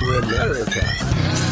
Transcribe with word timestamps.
America. 0.00 1.43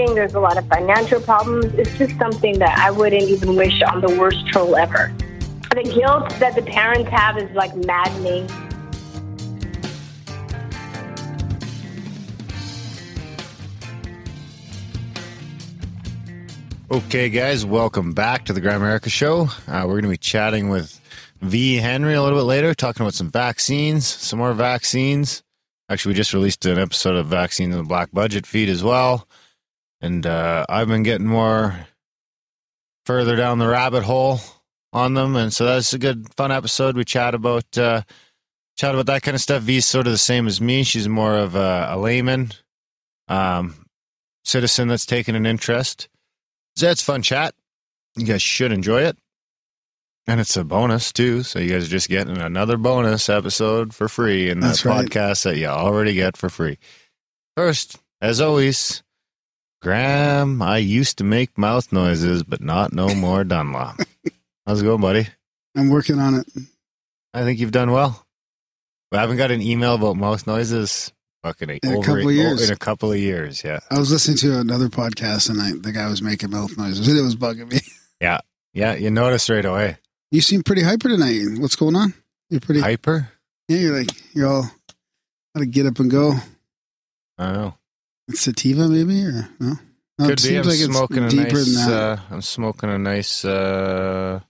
There's 0.00 0.32
a 0.32 0.40
lot 0.40 0.56
of 0.56 0.66
financial 0.66 1.20
problems. 1.20 1.66
It's 1.74 1.96
just 1.98 2.18
something 2.18 2.58
that 2.58 2.78
I 2.78 2.90
wouldn't 2.90 3.22
even 3.22 3.54
wish 3.54 3.82
on 3.82 4.00
the 4.00 4.08
worst 4.18 4.46
troll 4.46 4.74
ever. 4.74 5.14
The 5.70 5.82
guilt 5.82 6.30
that 6.40 6.54
the 6.54 6.62
parents 6.62 7.10
have 7.10 7.36
is 7.36 7.50
like 7.52 7.76
maddening. 7.76 8.48
Okay, 16.90 17.28
guys, 17.28 17.66
welcome 17.66 18.14
back 18.14 18.46
to 18.46 18.54
the 18.54 18.60
Grimerica 18.62 19.10
Show. 19.10 19.48
Uh, 19.68 19.82
we're 19.84 20.00
going 20.00 20.04
to 20.04 20.08
be 20.08 20.16
chatting 20.16 20.70
with 20.70 20.98
Vee 21.42 21.76
Henry 21.76 22.14
a 22.14 22.22
little 22.22 22.38
bit 22.38 22.44
later, 22.44 22.74
talking 22.74 23.02
about 23.02 23.14
some 23.14 23.30
vaccines, 23.30 24.06
some 24.06 24.38
more 24.38 24.54
vaccines. 24.54 25.42
Actually, 25.90 26.12
we 26.12 26.16
just 26.16 26.32
released 26.32 26.64
an 26.64 26.78
episode 26.78 27.16
of 27.16 27.26
Vaccines 27.26 27.74
in 27.74 27.82
the 27.82 27.86
Black 27.86 28.10
Budget 28.12 28.46
feed 28.46 28.70
as 28.70 28.82
well. 28.82 29.28
And 30.00 30.26
uh, 30.26 30.64
I've 30.68 30.88
been 30.88 31.02
getting 31.02 31.26
more 31.26 31.86
further 33.06 33.36
down 33.36 33.58
the 33.58 33.68
rabbit 33.68 34.02
hole 34.02 34.40
on 34.92 35.14
them. 35.14 35.36
And 35.36 35.52
so 35.52 35.64
that's 35.64 35.92
a 35.92 35.98
good, 35.98 36.32
fun 36.34 36.52
episode. 36.52 36.96
We 36.96 37.04
chat 37.04 37.34
about 37.34 37.76
uh, 37.76 38.02
chat 38.76 38.94
about 38.94 39.06
that 39.06 39.22
kind 39.22 39.34
of 39.34 39.40
stuff. 39.40 39.62
Vee's 39.62 39.86
sort 39.86 40.06
of 40.06 40.12
the 40.12 40.18
same 40.18 40.46
as 40.46 40.60
me. 40.60 40.82
She's 40.82 41.08
more 41.08 41.36
of 41.36 41.54
a, 41.54 41.88
a 41.90 41.98
layman, 41.98 42.52
um, 43.28 43.84
citizen 44.44 44.88
that's 44.88 45.06
taken 45.06 45.34
an 45.34 45.46
interest. 45.46 46.08
So 46.76 46.86
that's 46.86 47.02
fun 47.02 47.22
chat. 47.22 47.54
You 48.16 48.26
guys 48.26 48.42
should 48.42 48.72
enjoy 48.72 49.02
it. 49.02 49.18
And 50.26 50.40
it's 50.40 50.56
a 50.56 50.64
bonus 50.64 51.12
too. 51.12 51.42
So 51.42 51.58
you 51.58 51.70
guys 51.70 51.84
are 51.86 51.90
just 51.90 52.08
getting 52.08 52.38
another 52.38 52.76
bonus 52.76 53.28
episode 53.28 53.94
for 53.94 54.08
free 54.08 54.48
in 54.48 54.60
the 54.60 54.68
right. 54.84 55.06
podcast 55.06 55.44
that 55.44 55.56
you 55.56 55.66
already 55.66 56.14
get 56.14 56.36
for 56.36 56.48
free. 56.48 56.78
First, 57.56 57.98
as 58.20 58.40
always, 58.40 59.02
Graham, 59.82 60.60
I 60.60 60.76
used 60.76 61.18
to 61.18 61.24
make 61.24 61.56
mouth 61.56 61.90
noises, 61.90 62.42
but 62.42 62.60
not 62.60 62.92
no 62.92 63.14
more 63.14 63.44
Dunlop. 63.44 63.96
How's 64.66 64.82
it 64.82 64.84
going, 64.84 65.00
buddy? 65.00 65.26
I'm 65.74 65.88
working 65.88 66.18
on 66.18 66.34
it. 66.34 66.46
I 67.32 67.44
think 67.44 67.60
you've 67.60 67.72
done 67.72 67.90
well. 67.90 68.26
We 69.10 69.18
haven't 69.18 69.38
got 69.38 69.50
an 69.50 69.62
email 69.62 69.94
about 69.94 70.16
mouth 70.16 70.46
noises 70.46 71.12
fucking 71.42 71.70
In 71.70 71.78
a 71.82 71.96
over 71.96 72.02
couple 72.02 72.20
of 72.20 72.26
oh, 72.26 72.28
years. 72.28 72.68
In 72.68 72.74
a 72.74 72.78
couple 72.78 73.10
of 73.10 73.18
years, 73.18 73.64
yeah. 73.64 73.80
I 73.90 73.98
was 73.98 74.12
listening 74.12 74.36
to 74.38 74.60
another 74.60 74.88
podcast 74.88 75.48
and 75.48 75.60
I, 75.60 75.72
the 75.72 75.92
guy 75.92 76.08
was 76.08 76.20
making 76.20 76.50
mouth 76.50 76.76
noises 76.76 77.08
and 77.08 77.18
it 77.18 77.22
was 77.22 77.36
bugging 77.36 77.70
me. 77.70 77.80
Yeah, 78.22 78.40
yeah, 78.74 78.96
you 78.96 79.10
notice 79.10 79.48
right 79.48 79.64
away. 79.64 79.96
You 80.30 80.42
seem 80.42 80.62
pretty 80.62 80.82
hyper 80.82 81.08
tonight. 81.08 81.40
What's 81.58 81.74
going 81.74 81.96
on? 81.96 82.12
You're 82.50 82.60
pretty. 82.60 82.82
Hyper? 82.82 83.30
Yeah, 83.66 83.78
you're 83.78 83.98
like 83.98 84.10
you're 84.34 84.46
all 84.46 84.70
got 85.54 85.60
to 85.60 85.64
get 85.64 85.86
up 85.86 85.98
and 86.00 86.10
go. 86.10 86.34
I 87.38 87.46
don't 87.46 87.54
know. 87.54 87.74
It's 88.30 88.40
sativa, 88.40 88.88
maybe 88.88 89.24
or 89.24 89.48
no? 89.60 89.74
no 90.18 90.26
Could 90.28 90.42
be. 90.42 90.56
I'm 90.56 90.64
smoking 90.70 91.24
a 91.24 91.28
deeper 91.28 91.56
nice. 91.56 91.76
than 91.76 91.90
that. 91.90 91.92
Uh, 91.92 92.16
I'm 92.30 92.42
smoking 92.42 92.90
a 92.90 92.98
nice 92.98 93.44
uh, 93.44 94.40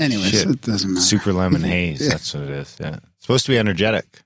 Anyways, 0.00 0.30
shit. 0.30 0.50
it 0.50 0.60
doesn't 0.62 0.92
matter. 0.94 1.04
super 1.04 1.32
lemon 1.32 1.62
haze. 1.64 2.00
Yeah. 2.02 2.08
That's 2.10 2.34
what 2.34 2.44
it 2.44 2.50
is. 2.50 2.76
Yeah, 2.80 2.96
it's 2.96 3.04
supposed 3.20 3.44
to 3.46 3.52
be 3.52 3.58
energetic. 3.58 4.22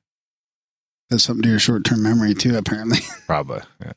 That's 1.10 1.24
something 1.24 1.42
to 1.42 1.48
your 1.48 1.58
short 1.58 1.84
term 1.84 2.02
memory 2.02 2.34
too. 2.34 2.56
Apparently, 2.56 2.98
Probably. 3.26 3.60
Yeah. 3.80 3.92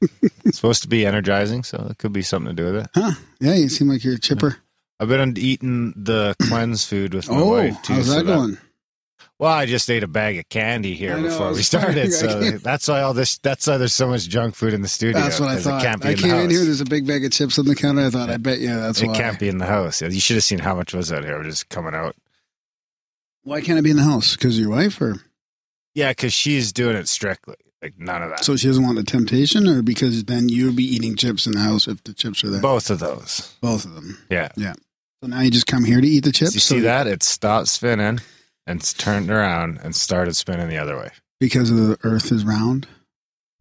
it's 0.46 0.58
supposed 0.58 0.82
to 0.84 0.88
be 0.88 1.06
energizing, 1.06 1.64
so 1.64 1.88
it 1.90 1.98
could 1.98 2.14
be 2.14 2.22
something 2.22 2.56
to 2.56 2.62
do 2.64 2.72
with 2.72 2.84
it. 2.86 2.90
huh? 2.94 3.12
Yeah, 3.40 3.56
you 3.56 3.70
seem 3.70 3.90
like 3.90 4.04
you're 4.04 4.16
a 4.16 4.20
chipper. 4.20 4.58
I've 5.00 5.08
been 5.10 5.36
eating 5.38 5.94
the 5.98 6.36
cleanse 6.44 6.86
food 6.86 7.14
with 7.14 7.28
my 7.30 7.38
Oh, 7.38 7.50
wife 7.52 7.82
too. 7.82 7.94
how's 7.94 8.06
so 8.08 8.16
that 8.16 8.26
going? 8.26 8.58
Well, 9.42 9.52
I 9.52 9.66
just 9.66 9.90
ate 9.90 10.04
a 10.04 10.08
bag 10.08 10.38
of 10.38 10.48
candy 10.50 10.94
here 10.94 11.18
know, 11.18 11.24
before 11.24 11.52
we 11.52 11.64
started, 11.64 12.14
so 12.14 12.28
that's 12.60 12.88
why 12.88 13.02
all 13.02 13.16
this. 13.16 13.40
That's 13.40 13.66
why 13.66 13.78
there's 13.78 13.92
so 13.92 14.08
much 14.08 14.30
junk 14.30 14.54
food 14.54 14.72
in 14.72 14.84
the 14.84 14.88
studio. 14.88 15.20
That's 15.20 15.40
what 15.40 15.50
I 15.50 15.58
thought. 15.58 15.82
It 15.82 15.84
can't 15.88 16.00
be 16.00 16.10
I 16.10 16.12
in 16.12 16.16
the 16.18 16.22
came 16.22 16.32
in 16.32 16.42
house. 16.42 16.52
here. 16.52 16.64
There's 16.66 16.82
a 16.82 16.86
big 16.86 17.08
bag 17.08 17.26
of 17.26 17.32
chips 17.32 17.58
on 17.58 17.66
the 17.66 17.74
counter. 17.74 18.06
I 18.06 18.12
thought, 18.12 18.30
I 18.30 18.38
bet 18.38 18.60
you 18.60 18.68
that's 18.68 19.02
it 19.02 19.08
why. 19.08 19.16
can't 19.16 19.40
be 19.40 19.50
in 19.50 19.58
the 19.58 19.66
house. 19.66 20.00
You 20.00 20.20
should 20.20 20.36
have 20.36 20.44
seen 20.44 20.60
how 20.60 20.76
much 20.76 20.94
was 20.94 21.12
out 21.12 21.24
here. 21.26 21.42
Just 21.42 21.70
coming 21.70 21.96
out. 21.96 22.16
Why 23.42 23.62
can't 23.62 23.80
it 23.80 23.82
be 23.82 23.90
in 23.90 23.98
the 23.98 24.04
house? 24.04 24.36
Because 24.36 24.60
your 24.60 24.70
wife, 24.70 25.02
or 25.02 25.16
Yeah, 25.96 26.12
because 26.12 26.34
she's 26.34 26.72
doing 26.72 26.96
it 26.96 27.10
strictly. 27.10 27.56
Like 27.82 27.98
none 27.98 28.22
of 28.22 28.30
that. 28.30 28.44
so 28.46 28.56
she 28.56 28.68
doesn't 28.68 28.84
want 28.84 28.98
the 28.98 29.04
temptation, 29.04 29.68
or 29.68 29.82
because 29.82 30.24
then 30.26 30.50
you'll 30.50 30.76
be 30.76 30.84
eating 30.84 31.16
chips 31.16 31.48
in 31.48 31.54
the 31.54 31.62
house 31.62 31.88
if 31.88 32.04
the 32.04 32.14
chips 32.14 32.44
are 32.44 32.52
there. 32.52 32.62
Both 32.62 32.92
of 32.92 33.00
those. 33.00 33.56
Both 33.60 33.86
of 33.86 33.96
them. 33.96 34.20
Yeah. 34.30 34.50
Yeah. 34.56 34.74
So 35.24 35.30
now 35.30 35.40
you 35.42 35.50
just 35.50 35.66
come 35.66 35.84
here 35.84 36.00
to 36.00 36.08
eat 36.08 36.26
the 36.26 36.32
chips. 36.32 36.54
you 36.54 36.60
so 36.60 36.76
see 36.76 36.82
that? 36.82 37.08
It 37.08 37.24
stops 37.24 37.72
spinning 37.72 38.20
and 38.72 38.98
turned 38.98 39.30
around 39.30 39.80
and 39.84 39.96
started 39.96 40.36
spinning 40.36 40.70
the 40.70 40.78
other 40.78 40.98
way. 40.98 41.12
because 41.40 41.70
of 41.70 41.78
the 41.78 41.98
Earth 42.04 42.32
is 42.32 42.44
round. 42.46 42.88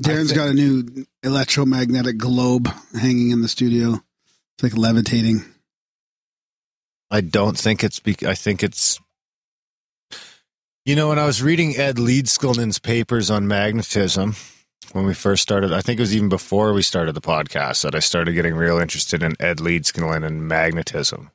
Darren's 0.03 0.29
think- 0.29 0.39
got 0.39 0.49
a 0.49 0.55
new 0.55 1.07
electromagnetic 1.23 2.17
globe 2.17 2.69
hanging 2.95 3.31
in 3.31 3.43
the 3.43 3.49
studio. 3.49 4.03
It's 4.55 4.63
like 4.63 4.77
levitating. 4.77 5.45
I 7.11 7.21
don't 7.21 7.59
think 7.59 7.83
it's. 7.83 7.99
Be- 7.99 8.17
I 8.27 8.35
think 8.35 8.63
it's. 8.63 9.01
You 10.87 10.97
know, 10.97 11.09
when 11.09 11.19
I 11.19 11.27
was 11.27 11.43
reading 11.43 11.77
Ed 11.77 11.97
Leedskalnin's 11.97 12.79
papers 12.79 13.31
on 13.31 13.47
magnetism, 13.47 14.37
when 14.93 15.05
we 15.05 15.15
first 15.15 15.43
started, 15.43 15.73
I 15.73 15.83
think 15.83 15.99
it 15.99 16.03
was 16.03 16.15
even 16.15 16.29
before 16.29 16.73
we 16.73 16.83
started 16.83 17.15
the 17.15 17.21
podcast 17.21 17.83
that 17.83 17.95
I 17.95 17.99
started 17.99 18.33
getting 18.33 18.55
real 18.55 18.79
interested 18.79 19.23
in 19.23 19.35
Ed 19.41 19.59
Leedskelden 19.59 20.25
and 20.25 20.47
magnetism. 20.49 21.31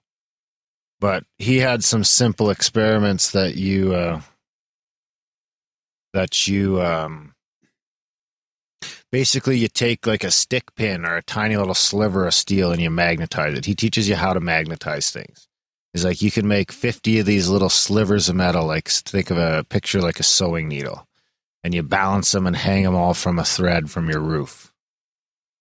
But 1.06 1.24
he 1.38 1.60
had 1.60 1.84
some 1.84 2.04
simple 2.04 2.50
experiments 2.50 3.30
that 3.30 3.58
you 3.58 3.94
uh, 3.94 4.22
that 6.14 6.48
you 6.48 6.82
um, 6.82 7.36
basically 9.12 9.60
you 9.60 9.68
take 9.68 10.08
like 10.08 10.24
a 10.24 10.32
stick 10.32 10.74
pin 10.74 11.06
or 11.06 11.16
a 11.16 11.22
tiny 11.22 11.58
little 11.58 11.76
sliver 11.76 12.26
of 12.26 12.34
steel 12.34 12.72
and 12.72 12.82
you 12.82 12.90
magnetize 12.90 13.56
it. 13.56 13.66
He 13.66 13.76
teaches 13.76 14.10
you 14.10 14.16
how 14.16 14.34
to 14.34 14.40
magnetize 14.40 15.12
things. 15.12 15.48
He's 15.94 16.04
like 16.04 16.24
you 16.24 16.32
can 16.32 16.48
make 16.48 16.72
50 16.72 17.20
of 17.20 17.28
these 17.28 17.50
little 17.50 17.70
slivers 17.70 18.28
of 18.28 18.36
metal 18.36 18.66
like 18.66 18.88
think 18.88 19.30
of 19.30 19.38
a 19.38 19.64
picture 19.64 20.02
like 20.02 20.20
a 20.20 20.24
sewing 20.24 20.68
needle 20.68 21.08
and 21.64 21.76
you 21.76 21.84
balance 21.84 22.32
them 22.32 22.48
and 22.48 22.56
hang 22.56 22.82
them 22.82 22.96
all 22.96 23.14
from 23.14 23.38
a 23.38 23.46
thread 23.46 23.92
from 23.92 24.10
your 24.10 24.22
roof. 24.22 24.74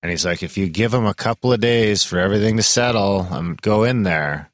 And 0.02 0.10
he's 0.10 0.24
like 0.24 0.42
if 0.42 0.56
you 0.56 0.70
give 0.70 0.92
them 0.92 1.04
a 1.04 1.12
couple 1.12 1.52
of 1.52 1.60
days 1.60 2.02
for 2.02 2.18
everything 2.18 2.56
to 2.56 2.62
settle 2.62 3.28
and 3.30 3.60
go 3.60 3.84
in 3.84 4.04
there, 4.04 4.50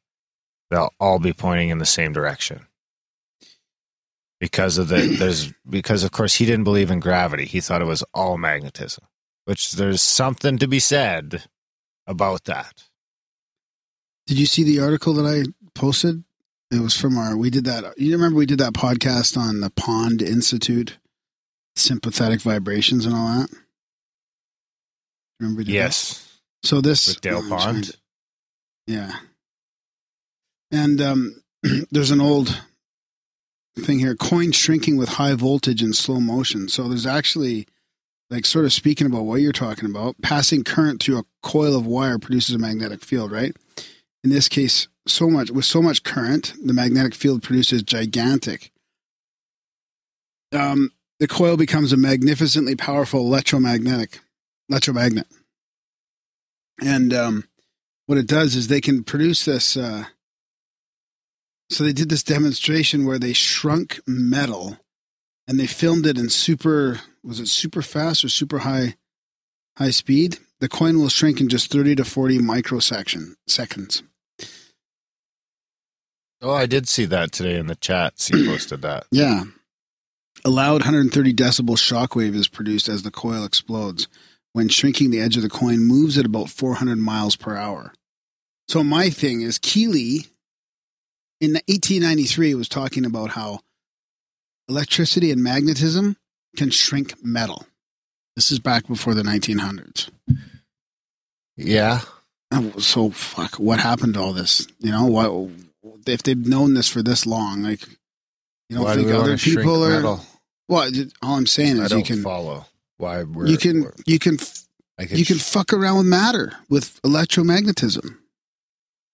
they'll 0.70 0.92
all 1.00 1.18
be 1.18 1.32
pointing 1.32 1.68
in 1.70 1.78
the 1.78 1.86
same 1.86 2.12
direction. 2.12 2.66
Because 4.38 4.78
of 4.78 4.88
the 4.88 5.00
there's 5.18 5.52
because 5.68 6.04
of 6.04 6.12
course 6.12 6.34
he 6.36 6.46
didn't 6.46 6.64
believe 6.64 6.90
in 6.90 7.00
gravity. 7.00 7.44
He 7.44 7.60
thought 7.60 7.82
it 7.82 7.86
was 7.86 8.04
all 8.14 8.38
magnetism. 8.38 9.04
Which 9.44 9.72
there's 9.72 10.02
something 10.02 10.58
to 10.58 10.68
be 10.68 10.78
said 10.78 11.44
about 12.06 12.44
that. 12.44 12.84
Did 14.26 14.38
you 14.38 14.46
see 14.46 14.62
the 14.62 14.80
article 14.80 15.12
that 15.14 15.26
I 15.26 15.50
posted? 15.74 16.22
It 16.70 16.80
was 16.80 16.96
from 16.96 17.18
our. 17.18 17.36
We 17.36 17.50
did 17.50 17.64
that. 17.64 17.98
You 17.98 18.12
remember 18.12 18.38
we 18.38 18.46
did 18.46 18.58
that 18.60 18.74
podcast 18.74 19.36
on 19.36 19.60
the 19.60 19.70
Pond 19.70 20.22
Institute, 20.22 20.98
sympathetic 21.74 22.40
vibrations 22.42 23.06
and 23.06 23.14
all 23.14 23.40
that. 23.40 23.50
Remember? 25.40 25.62
did 25.62 25.68
that? 25.68 25.72
Yes. 25.72 26.38
So 26.62 26.80
this 26.80 27.08
With 27.08 27.20
Dale 27.22 27.38
oh, 27.42 27.48
trying 27.48 27.58
Pond. 27.58 27.84
to- 27.84 27.98
yeah. 28.86 29.12
And 30.70 31.00
um, 31.00 31.42
there's 31.90 32.10
an 32.10 32.20
old 32.20 32.62
thing 33.78 33.98
here: 33.98 34.14
coin 34.14 34.52
shrinking 34.52 34.96
with 34.96 35.10
high 35.10 35.34
voltage 35.34 35.82
and 35.82 35.94
slow 35.94 36.20
motion. 36.20 36.68
So 36.68 36.88
there's 36.88 37.06
actually, 37.06 37.66
like, 38.30 38.46
sort 38.46 38.64
of 38.64 38.72
speaking 38.72 39.06
about 39.06 39.24
what 39.24 39.40
you're 39.40 39.52
talking 39.52 39.88
about. 39.88 40.20
Passing 40.22 40.64
current 40.64 41.02
through 41.02 41.18
a 41.18 41.24
coil 41.42 41.76
of 41.76 41.86
wire 41.86 42.18
produces 42.18 42.54
a 42.54 42.58
magnetic 42.58 43.02
field, 43.02 43.32
right? 43.32 43.56
In 44.22 44.30
this 44.30 44.48
case, 44.48 44.88
so 45.06 45.28
much 45.30 45.50
with 45.50 45.64
so 45.64 45.80
much 45.80 46.02
current, 46.02 46.54
the 46.62 46.74
magnetic 46.74 47.14
field 47.14 47.42
produces 47.42 47.82
gigantic. 47.82 48.70
Um, 50.52 50.92
the 51.20 51.28
coil 51.28 51.56
becomes 51.56 51.92
a 51.92 51.96
magnificently 51.96 52.74
powerful 52.74 53.20
electromagnetic 53.20 54.20
electromagnet 54.68 55.26
and 56.80 57.12
um, 57.12 57.44
what 58.06 58.18
it 58.18 58.26
does 58.26 58.56
is 58.56 58.68
they 58.68 58.80
can 58.80 59.04
produce 59.04 59.44
this. 59.44 59.76
Uh, 59.76 60.04
so 61.70 61.84
they 61.84 61.92
did 61.92 62.08
this 62.08 62.22
demonstration 62.22 63.06
where 63.06 63.18
they 63.18 63.32
shrunk 63.32 64.00
metal, 64.06 64.78
and 65.46 65.58
they 65.58 65.66
filmed 65.66 66.06
it 66.06 66.18
in 66.18 66.28
super 66.28 67.00
was 67.22 67.40
it 67.40 67.48
super 67.48 67.82
fast 67.82 68.24
or 68.24 68.28
super 68.28 68.60
high 68.60 68.96
high 69.76 69.90
speed? 69.90 70.38
The 70.60 70.68
coin 70.68 70.98
will 70.98 71.08
shrink 71.08 71.40
in 71.40 71.48
just 71.48 71.70
30 71.70 71.96
to 71.96 72.04
40 72.04 72.38
microsection 72.38 73.34
seconds. 73.46 74.02
Oh, 76.42 76.52
I 76.52 76.66
did 76.66 76.88
see 76.88 77.04
that 77.06 77.32
today 77.32 77.56
in 77.56 77.66
the 77.66 77.76
chat. 77.76 78.28
You 78.30 78.46
posted 78.50 78.82
that. 78.82 79.06
Yeah. 79.10 79.44
A 80.44 80.50
loud 80.50 80.82
130 80.82 81.34
decibel 81.34 81.76
shockwave 81.76 82.34
is 82.34 82.48
produced 82.48 82.88
as 82.88 83.02
the 83.02 83.10
coil 83.10 83.44
explodes. 83.44 84.08
When 84.52 84.68
shrinking, 84.68 85.10
the 85.10 85.20
edge 85.20 85.36
of 85.36 85.42
the 85.42 85.50
coin 85.50 85.84
moves 85.84 86.18
at 86.18 86.26
about 86.26 86.50
400 86.50 86.96
miles 86.96 87.36
per 87.36 87.56
hour. 87.56 87.92
So 88.68 88.82
my 88.82 89.10
thing 89.10 89.42
is 89.42 89.58
Keely 89.58 90.26
in 91.40 91.52
1893 91.52 92.54
was 92.54 92.68
talking 92.68 93.04
about 93.04 93.30
how 93.30 93.60
electricity 94.68 95.30
and 95.30 95.42
magnetism 95.42 96.16
can 96.56 96.70
shrink 96.70 97.14
metal. 97.24 97.66
This 98.36 98.50
is 98.50 98.58
back 98.58 98.86
before 98.86 99.14
the 99.14 99.22
1900s. 99.22 100.10
Yeah. 101.56 102.00
So 102.78 103.10
fuck, 103.10 103.54
what 103.54 103.80
happened 103.80 104.14
to 104.14 104.20
all 104.20 104.32
this? 104.32 104.66
You 104.80 104.90
know, 104.90 105.06
what 105.06 105.50
if 106.06 106.22
they've 106.22 106.36
known 106.36 106.74
this 106.74 106.88
for 106.88 107.02
this 107.02 107.26
long? 107.26 107.62
Like, 107.62 107.86
you 108.68 108.76
don't 108.76 108.84
Why 108.84 108.94
think 108.96 109.08
we 109.08 109.12
other 109.12 109.36
people 109.36 109.84
are? 109.84 109.90
metal? 109.90 110.20
Well, 110.68 110.90
all 111.22 111.36
I'm 111.36 111.46
saying 111.46 111.78
is 111.78 111.92
you 111.92 112.02
can 112.02 112.22
follow. 112.22 112.66
Why 112.96 113.22
we're 113.24 113.46
you 113.46 113.56
can 113.56 113.90
you 114.06 114.18
can 114.18 114.38
I 114.98 115.06
could 115.06 115.18
you 115.18 115.24
can 115.24 115.38
fuck 115.38 115.72
around 115.72 115.98
with 115.98 116.06
matter 116.06 116.52
with 116.68 117.00
electromagnetism. 117.02 118.16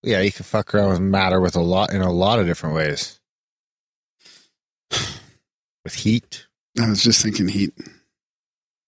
Yeah, 0.06 0.20
you 0.20 0.32
can 0.32 0.44
fuck 0.44 0.74
around 0.74 0.90
with 0.90 1.00
matter 1.00 1.40
with 1.40 1.56
a 1.56 1.60
lot 1.60 1.92
in 1.92 2.00
a 2.00 2.12
lot 2.12 2.38
of 2.38 2.46
different 2.46 2.74
ways. 2.74 3.18
With 5.84 5.94
heat. 5.94 6.46
I 6.80 6.88
was 6.88 7.02
just 7.02 7.22
thinking 7.22 7.48
heat 7.48 7.72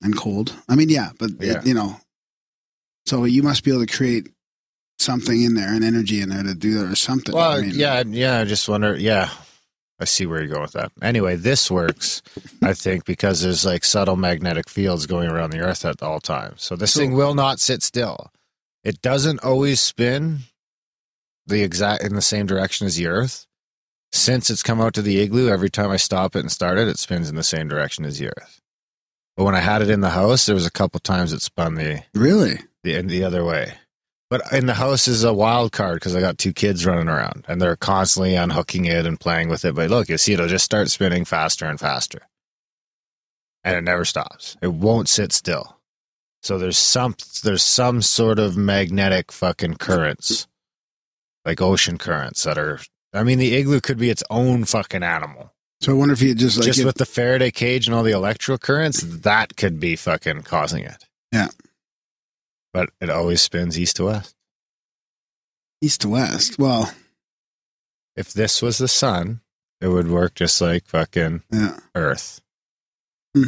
and 0.03 0.17
cold. 0.17 0.55
I 0.69 0.75
mean, 0.75 0.88
yeah, 0.88 1.11
but 1.19 1.31
it- 1.41 1.65
you 1.67 1.75
know, 1.75 1.97
so 3.06 3.25
you 3.25 3.43
must 3.43 3.65
be 3.65 3.70
able 3.70 3.87
to 3.87 3.93
create 3.97 4.29
something 4.99 5.43
in 5.43 5.55
there, 5.55 5.73
an 5.73 5.82
energy 5.85 6.20
in 6.20 6.29
there 6.29 6.43
to 6.43 6.55
do 6.55 6.75
that 6.79 6.93
or 6.93 6.97
something. 6.97 7.35
Well, 7.35 7.53
I 7.53 7.61
mean, 7.62 7.73
yeah, 7.75 8.03
yeah. 8.06 8.41
I 8.41 8.44
just 8.44 8.69
wonder. 8.69 8.97
Yeah, 8.97 9.31
I 10.00 10.05
see 10.06 10.26
where 10.26 10.41
you're 10.41 10.49
going 10.49 10.62
with 10.62 10.73
that. 10.73 10.93
Anyway, 11.00 11.37
this 11.37 11.70
works, 11.70 12.20
I 12.62 12.75
think, 12.75 13.05
because 13.05 13.41
there's 13.43 13.65
like 13.65 13.85
subtle 13.85 14.17
magnetic 14.17 14.69
fields 14.69 15.06
going 15.06 15.31
around 15.31 15.50
the 15.50 15.61
Earth 15.61 15.85
at 15.85 16.03
all 16.03 16.20
times. 16.20 16.62
So 16.62 16.75
this 16.76 16.93
So- 16.93 17.00
thing 17.00 17.15
will 17.15 17.35
not 17.35 17.61
sit 17.61 17.82
still. 17.82 18.31
It 18.85 19.00
doesn't 19.03 19.41
always 19.44 19.81
spin 19.81 20.41
the 21.49 21.62
exact 21.62 22.05
in 22.05 22.15
the 22.15 22.23
same 22.23 22.47
direction 22.47 22.87
as 22.87 22.97
the 22.97 23.06
Earth. 23.06 23.47
Since 24.12 24.49
it's 24.49 24.62
come 24.62 24.81
out 24.81 24.95
to 24.95 25.03
the 25.03 25.21
igloo, 25.21 25.49
every 25.49 25.69
time 25.69 25.91
I 25.91 25.97
stop 25.99 26.35
it 26.35 26.41
and 26.41 26.50
start 26.50 26.79
it, 26.79 26.89
it 26.89 26.99
spins 26.99 27.29
in 27.29 27.37
the 27.37 27.43
same 27.43 27.69
direction 27.69 28.05
as 28.05 28.19
the 28.19 28.29
Earth. 28.29 28.61
But 29.37 29.45
when 29.45 29.55
I 29.55 29.61
had 29.61 29.83
it 29.83 29.91
in 29.91 30.00
the 30.00 30.11
house, 30.11 30.47
there 30.47 30.55
was 30.55 30.67
a 30.67 30.71
couple 30.71 30.99
times 31.00 31.33
it 31.33 31.43
spun 31.43 31.75
the 31.75 32.03
really. 32.15 32.59
the 32.83 32.95
in 32.95 33.06
the 33.06 33.23
other 33.25 33.45
way. 33.45 33.75
But 34.31 34.43
in 34.53 34.67
the 34.67 34.75
house 34.75 35.09
is 35.09 35.25
a 35.25 35.33
wild 35.33 35.73
card 35.73 35.97
because 35.97 36.15
I 36.15 36.21
got 36.21 36.37
two 36.37 36.53
kids 36.53 36.85
running 36.85 37.09
around 37.09 37.47
and 37.49 37.62
they're 37.62 37.77
constantly 37.77 38.35
unhooking 38.35 38.85
it 38.85 39.06
and 39.06 39.19
playing 39.19 39.49
with 39.49 39.65
it. 39.65 39.75
But 39.75 39.91
look, 39.91 40.09
you 40.09 40.19
see, 40.19 40.35
it'll 40.35 40.49
just 40.49 40.65
start 40.65 40.91
spinning 40.91 41.25
faster 41.25 41.67
and 41.67 41.81
faster, 41.81 42.27
and 43.65 43.77
it 43.77 43.85
never 43.85 44.05
stops. 44.05 44.56
It 44.61 44.73
won't 44.73 45.09
sit 45.09 45.33
still. 45.33 45.79
So 46.43 46.59
there's 46.59 46.79
some 46.79 47.15
there's 47.43 47.62
some 47.62 48.03
sort 48.03 48.39
of 48.39 48.56
magnetic 48.56 49.33
fucking 49.33 49.75
currents, 49.75 50.47
like 51.49 51.62
ocean 51.62 51.97
currents 51.97 52.45
that 52.45 52.59
are. 52.59 52.79
I 53.15 53.23
mean, 53.23 53.39
the 53.39 53.56
igloo 53.56 53.81
could 53.81 53.97
be 53.99 54.11
its 54.11 54.23
own 54.29 54.65
fucking 54.67 55.03
animal. 55.03 55.55
So 55.81 55.93
I 55.93 55.95
wonder 55.95 56.12
if 56.12 56.21
you 56.21 56.35
just 56.35 56.59
like 56.59 56.67
just 56.67 56.85
with 56.85 56.97
the 56.97 57.06
Faraday 57.06 57.50
cage 57.50 57.87
and 57.87 57.95
all 57.95 58.03
the 58.03 58.12
electrical 58.12 58.59
currents, 58.59 59.00
that 59.03 59.56
could 59.56 59.81
be 59.81 59.97
fucking 59.97 60.43
causing 60.43 60.85
it. 60.85 61.06
Yeah. 61.33 61.49
But 62.75 62.91
it 63.00 63.09
always 63.09 63.41
spins 63.41 63.79
east 63.79 63.97
to 63.97 64.05
west. 64.05 64.35
east 65.81 66.03
to 66.03 66.11
west. 66.11 66.59
Well, 66.59 66.93
if 68.15 68.33
this 68.33 68.61
was 68.61 68.77
the 68.77 68.89
sun, 68.89 69.41
it 69.81 69.89
would 69.89 70.09
work 70.09 70.35
just 70.35 70.61
like 70.61 70.85
fucking 70.87 71.43
yeah. 71.51 71.79
Earth. 71.94 72.41
Hmm. 73.35 73.44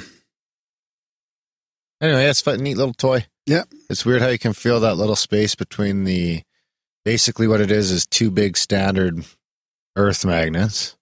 Anyway, 2.01 2.25
that's 2.25 2.47
a 2.47 2.57
neat 2.57 2.79
little 2.79 2.95
toy. 2.95 3.27
Yep. 3.47 3.69
It's 3.91 4.07
weird 4.07 4.23
how 4.23 4.29
you 4.29 4.39
can 4.39 4.55
feel 4.55 4.81
that 4.81 4.95
little 4.95 5.17
space 5.17 5.55
between 5.55 6.05
the. 6.05 6.43
Basically, 7.05 7.47
what 7.49 7.61
it 7.61 7.71
is 7.71 7.91
is 7.91 8.07
two 8.07 8.31
big 8.31 8.57
standard 8.57 9.25
Earth 9.97 10.25
magnets, 10.25 10.97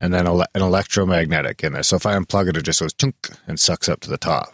and 0.00 0.12
then 0.12 0.26
ele- 0.26 0.46
an 0.54 0.62
electromagnetic 0.62 1.62
in 1.62 1.72
there. 1.74 1.82
So 1.82 1.96
if 1.96 2.06
I 2.06 2.14
unplug 2.16 2.48
it, 2.48 2.56
it 2.56 2.62
just 2.62 2.80
goes 2.80 2.92
chunk 2.94 3.14
and 3.46 3.58
sucks 3.60 3.88
up 3.88 4.00
to 4.00 4.10
the 4.10 4.16
top. 4.18 4.52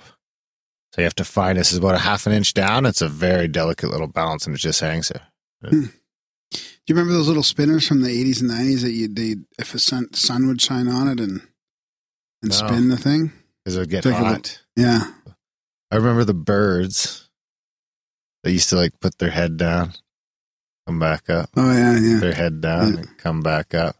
So 0.93 1.01
you 1.03 1.05
have 1.05 1.15
to 1.17 1.25
find 1.25 1.57
this 1.57 1.71
is 1.73 1.79
about 1.79 1.95
a 1.95 1.99
half 1.99 2.27
an 2.27 2.33
inch 2.33 2.53
down. 2.53 2.85
It's 2.85 3.01
a 3.01 3.09
very 3.09 3.47
delicate 3.49 3.91
little 3.91 4.09
balance, 4.09 4.47
and 4.47 4.55
it 4.55 4.59
just 4.59 4.81
hangs 4.81 5.09
there. 5.09 5.23
Hmm. 5.71 5.85
Do 6.53 6.59
you 6.89 6.95
remember 6.97 7.13
those 7.13 7.29
little 7.29 7.45
spinners 7.45 7.87
from 7.87 8.03
the 8.03 8.09
80s 8.09 8.41
and 8.41 8.51
90s 8.51 8.83
that 8.83 8.91
you 8.91 9.07
they 9.07 9.37
if 9.59 9.73
a 9.75 9.79
sun 9.79 10.13
sun 10.15 10.49
would 10.49 10.61
shine 10.61 10.89
on 10.89 11.07
it 11.07 11.21
and 11.21 11.43
and 12.43 12.51
No. 12.51 12.57
spin 12.57 12.89
the 12.89 12.97
thing? 12.97 13.33
Because 13.65 13.77
it 13.77 13.81
would 13.81 13.91
get 13.91 14.05
hot. 14.05 14.33
look. 14.33 14.47
Yeah. 14.77 15.13
I 15.93 15.97
remember 15.97 16.25
the 16.25 16.35
birds. 16.35 17.29
They 18.43 18.51
used 18.53 18.71
to 18.71 18.77
like 18.77 18.99
put 19.01 19.19
their 19.19 19.31
head 19.31 19.57
down, 19.59 19.93
come 20.87 20.99
back 20.99 21.31
up, 21.31 21.51
Oh 21.57 21.73
yeah, 21.73 21.99
yeah. 21.99 22.21
their 22.21 22.35
head 22.35 22.61
down, 22.61 22.95
Yeah. 22.95 22.99
and 23.01 23.19
come 23.19 23.43
back 23.43 23.75
up. 23.75 23.97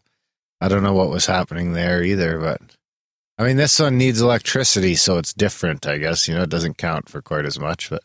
I 0.59 0.67
don't 0.67 0.83
know 0.83 0.93
what 0.93 1.09
was 1.09 1.25
happening 1.25 1.73
there 1.73 2.03
either, 2.03 2.39
but 2.39 2.61
I 3.37 3.43
mean, 3.43 3.57
this 3.57 3.79
one 3.79 3.97
needs 3.97 4.21
electricity, 4.21 4.95
so 4.95 5.17
it's 5.17 5.33
different, 5.33 5.87
I 5.87 5.97
guess. 5.97 6.27
You 6.27 6.35
know, 6.35 6.43
it 6.43 6.49
doesn't 6.49 6.77
count 6.77 7.09
for 7.09 7.21
quite 7.21 7.45
as 7.45 7.59
much, 7.59 7.89
but 7.89 8.03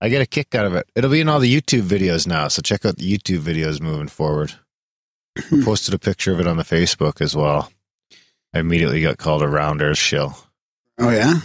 I 0.00 0.08
get 0.08 0.22
a 0.22 0.26
kick 0.26 0.54
out 0.54 0.64
of 0.64 0.74
it. 0.74 0.88
It'll 0.94 1.10
be 1.10 1.20
in 1.20 1.28
all 1.28 1.40
the 1.40 1.54
YouTube 1.54 1.82
videos 1.82 2.26
now, 2.26 2.48
so 2.48 2.62
check 2.62 2.86
out 2.86 2.96
the 2.96 3.18
YouTube 3.18 3.40
videos 3.40 3.80
moving 3.80 4.08
forward. 4.08 4.54
I 5.36 5.42
hmm. 5.42 5.62
posted 5.62 5.94
a 5.94 5.98
picture 5.98 6.32
of 6.32 6.40
it 6.40 6.46
on 6.46 6.56
the 6.56 6.62
Facebook 6.62 7.20
as 7.20 7.36
well. 7.36 7.70
I 8.54 8.60
immediately 8.60 9.02
got 9.02 9.18
called 9.18 9.42
a 9.42 9.48
round 9.48 9.82
earth 9.82 9.98
shill. 9.98 10.36
Oh 10.98 11.10
yeah. 11.10 11.40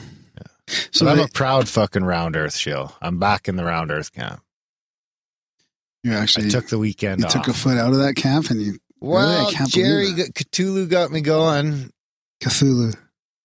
So 0.67 1.05
So 1.05 1.07
I'm 1.07 1.19
a 1.19 1.27
proud 1.27 1.69
fucking 1.69 2.03
round 2.03 2.35
earth 2.35 2.55
shill. 2.55 2.93
I'm 3.01 3.19
back 3.19 3.47
in 3.47 3.55
the 3.55 3.63
round 3.63 3.91
earth 3.91 4.11
camp. 4.13 4.41
You 6.07 6.17
I 6.17 6.21
actually 6.21 6.49
took 6.49 6.67
the 6.67 6.77
weekend 6.79 7.19
you 7.19 7.25
off. 7.27 7.33
took 7.33 7.47
a 7.47 7.53
foot 7.53 7.77
out 7.77 7.91
of 7.93 7.99
that 7.99 8.15
camp 8.15 8.49
and 8.49 8.61
you 8.61 8.77
well, 8.99 9.27
Really? 9.29 9.45
I 9.47 9.51
can't 9.57 9.69
Jerry 9.69 10.11
believe 10.11 10.17
got, 10.17 10.33
Cthulhu 10.33 10.89
got 10.89 11.11
me 11.11 11.21
going. 11.21 11.91
Cthulhu. 12.41 12.95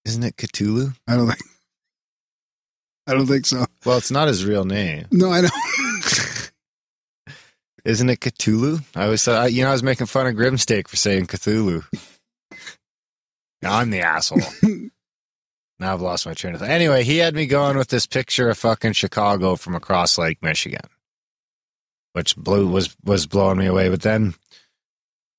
Isn't 0.05 0.23
it 0.25 0.37
Cthulhu? 0.37 0.94
I 1.06 1.17
don't 1.17 1.26
think. 1.26 1.38
I 3.06 3.14
don't 3.14 3.26
think 3.26 3.47
so. 3.47 3.66
Well, 3.85 3.99
it's 3.99 4.11
not 4.11 4.28
his 4.28 4.45
real 4.45 4.64
name. 4.64 5.07
No, 5.11 5.31
I 5.31 5.42
don't. 5.42 5.52
Isn't 7.85 8.09
it 8.11 8.21
Cthulhu? 8.21 8.83
I 8.95 9.04
always 9.04 9.25
thought, 9.25 9.52
you 9.52 9.62
know, 9.62 9.71
I 9.71 9.73
was 9.73 9.83
making 9.83 10.07
fun 10.07 10.26
of 10.28 10.35
Grimsteak 10.35 10.87
for 10.88 10.97
saying 10.97 11.26
Cthulhu. 11.26 11.85
now 13.62 13.75
I'm 13.78 13.90
the 13.90 14.00
asshole. 14.02 14.40
now 15.81 15.92
I've 15.92 16.00
lost 16.00 16.25
my 16.26 16.35
train 16.35 16.54
of 16.54 16.61
thought. 16.61 16.71
Anyway, 16.71 17.02
he 17.02 17.19
had 17.19 17.35
me 17.35 17.47
going 17.47 17.76
with 17.76 17.88
this 17.88 18.07
picture 18.07 18.49
of 18.49 18.57
fucking 18.59 18.92
Chicago 18.92 19.57
from 19.57 19.75
across 19.75 20.16
Lake 20.16 20.40
Michigan, 20.42 20.88
which 22.12 22.37
blew 22.37 22.69
was 22.69 22.97
was 23.04 23.26
blowing 23.26 23.59
me 23.59 23.66
away. 23.66 23.88
But 23.88 24.02
then 24.02 24.35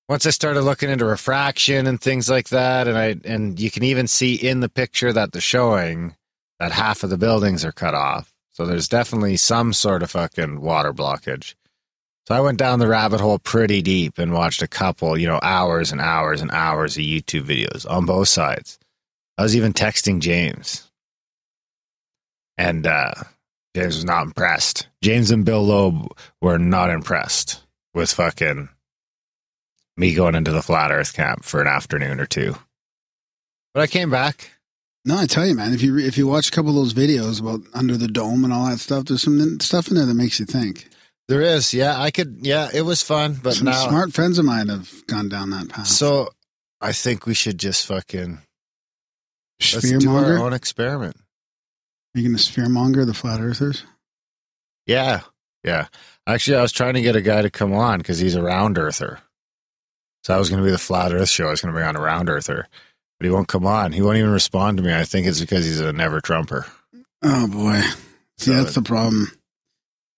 once 0.10 0.26
I 0.26 0.32
started 0.32 0.62
looking 0.62 0.90
into 0.90 1.06
refraction 1.06 1.88
and 1.88 2.00
things 2.00 2.30
like 2.30 2.50
that, 2.50 2.88
and 2.88 2.98
I 2.98 3.16
and 3.26 3.60
you 3.60 3.72
can 3.72 3.84
even 3.84 4.08
see 4.08 4.36
in 4.36 4.60
the 4.60 4.70
picture 4.70 5.14
that 5.14 5.32
they're 5.32 5.42
showing 5.42 6.16
that 6.60 6.72
half 6.72 7.04
of 7.04 7.10
the 7.10 7.18
buildings 7.18 7.66
are 7.66 7.72
cut 7.72 7.94
off. 7.94 8.34
So 8.52 8.66
there's 8.66 8.88
definitely 8.88 9.38
some 9.38 9.74
sort 9.74 10.04
of 10.04 10.12
fucking 10.12 10.62
water 10.62 10.94
blockage. 10.94 11.56
So 12.28 12.36
I 12.36 12.40
went 12.40 12.58
down 12.58 12.80
the 12.80 12.88
rabbit 12.88 13.20
hole 13.20 13.40
pretty 13.40 13.82
deep 13.82 14.18
and 14.18 14.34
watched 14.34 14.62
a 14.62 14.68
couple, 14.68 15.18
you 15.18 15.28
know, 15.28 15.40
hours 15.42 15.92
and 15.92 16.00
hours 16.00 16.40
and 16.40 16.52
hours 16.52 16.96
of 16.96 17.04
YouTube 17.04 17.44
videos 17.44 17.90
on 17.90 18.06
both 18.06 18.30
sides. 18.30 18.80
I 19.38 19.44
was 19.44 19.56
even 19.56 19.74
texting 19.74 20.20
James. 20.20 20.90
And 22.58 22.86
uh 22.86 23.14
James 23.76 23.96
was 23.96 24.06
not 24.06 24.24
impressed. 24.28 24.88
James 25.02 25.32
and 25.32 25.46
Bill 25.46 25.64
Loeb 25.64 26.16
were 26.42 26.60
not 26.60 26.90
impressed 26.90 27.64
with 27.94 28.12
fucking 28.12 28.70
me 29.98 30.14
going 30.14 30.36
into 30.36 30.52
the 30.52 30.62
flat 30.62 30.92
earth 30.92 31.14
camp 31.14 31.44
for 31.44 31.62
an 31.62 31.68
afternoon 31.68 32.20
or 32.20 32.26
two. 32.26 32.56
But 33.74 33.82
I 33.82 33.88
came 33.88 34.10
back. 34.10 34.52
No, 35.06 35.18
I 35.18 35.26
tell 35.26 35.46
you, 35.46 35.56
man. 35.56 35.74
If 35.74 35.82
you 35.82 35.98
if 35.98 36.18
you 36.18 36.28
watch 36.28 36.48
a 36.48 36.52
couple 36.52 36.70
of 36.70 36.76
those 36.76 36.94
videos 36.94 37.42
about 37.42 37.62
under 37.74 37.98
the 37.98 38.08
dome 38.08 38.44
and 38.44 38.54
all 38.54 38.68
that 38.70 38.80
stuff, 38.80 39.06
there's 39.06 39.24
some 39.24 39.60
stuff 39.60 39.90
in 39.90 39.96
there 39.96 40.06
that 40.06 40.14
makes 40.14 40.40
you 40.40 40.46
think. 40.46 40.88
There 41.28 41.42
is, 41.42 41.74
yeah, 41.74 42.00
I 42.00 42.12
could 42.12 42.40
yeah, 42.42 42.70
it 42.74 42.82
was 42.82 43.02
fun, 43.02 43.40
but 43.42 43.54
some 43.54 43.66
now 43.66 43.88
smart 43.88 44.14
friends 44.14 44.38
of 44.38 44.46
mine 44.46 44.70
have 44.70 45.06
gone 45.08 45.30
down 45.30 45.50
that 45.52 45.70
path. 45.70 45.88
so 45.88 46.30
I 46.80 46.92
think 46.92 47.26
we 47.26 47.34
should 47.34 47.58
just 47.58 47.86
fucking 47.86 48.40
let's 49.60 49.92
do 50.00 50.16
our 50.16 50.38
own 50.38 50.54
experiment. 50.54 51.18
Are 52.16 52.20
you 52.20 52.28
going 52.30 52.38
to 52.38 52.44
spheremonger 52.44 53.06
the 53.06 53.14
flat 53.14 53.40
earthers? 53.42 53.84
Yeah, 54.86 55.22
yeah. 55.64 55.88
Actually, 56.28 56.58
I 56.58 56.62
was 56.62 56.72
trying 56.72 56.94
to 56.94 57.02
get 57.02 57.16
a 57.16 57.22
guy 57.22 57.42
to 57.42 57.50
come 57.50 57.74
on 57.74 57.98
because 58.00 58.20
he's 58.20 58.36
a 58.36 58.42
round 58.44 58.78
earther. 58.78 59.20
So 60.24 60.34
I 60.34 60.38
was 60.38 60.50
going 60.50 60.62
to 60.62 60.66
be 60.66 60.72
the 60.72 60.78
flat 60.78 61.12
Earth 61.14 61.28
show. 61.30 61.48
I 61.48 61.52
was 61.52 61.62
going 61.62 61.74
to 61.74 61.76
bring 61.78 61.88
on 61.88 61.96
a 61.98 62.02
round 62.02 62.30
earther, 62.30 62.68
but 63.20 63.26
he 63.26 63.32
won't 63.32 63.48
come 63.50 63.66
on. 63.66 63.92
He 63.92 64.02
won't 64.02 64.18
even 64.18 64.30
respond 64.32 64.78
to 64.78 64.84
me. 64.84 64.94
I 64.94 65.04
think 65.04 65.28
it's 65.28 65.42
because 65.42 65.66
he's 65.66 65.80
a 65.82 65.92
never 65.92 66.22
Trumper. 66.22 66.66
Oh 67.24 67.48
boy. 67.48 67.82
See, 68.38 68.52
So- 68.52 68.54
that's 68.54 68.76
the 68.76 68.82
problem. 68.82 69.32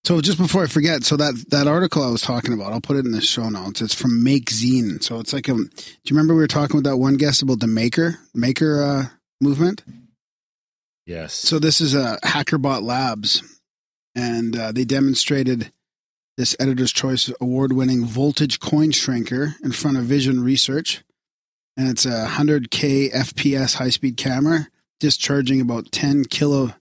So 0.03 0.21
just 0.21 0.37
before 0.37 0.63
I 0.63 0.67
forget, 0.67 1.03
so 1.03 1.17
that 1.17 1.45
that 1.49 1.65
article 1.65 2.03
I 2.03 2.11
was 2.11 2.21
talking 2.21 2.53
about, 2.53 2.71
I'll 2.71 2.79
put 2.81 2.95
it 2.95 3.05
in 3.05 3.11
the 3.11 3.21
show 3.21 3.49
notes. 3.49 3.81
It's 3.81 3.95
from 3.95 4.23
Make 4.23 4.51
Zine. 4.51 5.01
So 5.01 5.19
it's 5.19 5.33
like 5.33 5.47
a. 5.47 5.53
Do 5.53 5.61
you 5.63 6.11
remember 6.11 6.35
we 6.35 6.41
were 6.41 6.47
talking 6.47 6.75
with 6.75 6.83
that 6.85 6.97
one 6.97 7.15
guest 7.15 7.41
about 7.41 7.59
the 7.59 7.65
Maker 7.65 8.19
Maker 8.35 8.83
uh, 8.83 9.05
movement? 9.41 9.81
Yes. 11.05 11.33
So 11.33 11.59
this 11.59 11.81
is 11.81 11.93
a 11.93 12.17
HackerBot 12.23 12.81
Labs, 12.81 13.59
and 14.15 14.57
uh, 14.57 14.71
they 14.71 14.85
demonstrated 14.85 15.71
this 16.37 16.55
Editor's 16.59 16.91
Choice 16.91 17.31
award-winning 17.39 18.05
voltage 18.05 18.59
coin 18.59 18.91
shrinker 18.91 19.53
in 19.63 19.71
front 19.71 19.97
of 19.97 20.03
Vision 20.03 20.43
Research, 20.43 21.03
and 21.77 21.87
it's 21.87 22.05
a 22.05 22.27
100k 22.27 23.13
FPS 23.13 23.75
high-speed 23.75 24.17
camera, 24.17 24.67
discharging 24.99 25.61
about 25.61 25.91
10 25.91 26.25
kilo 26.25 26.73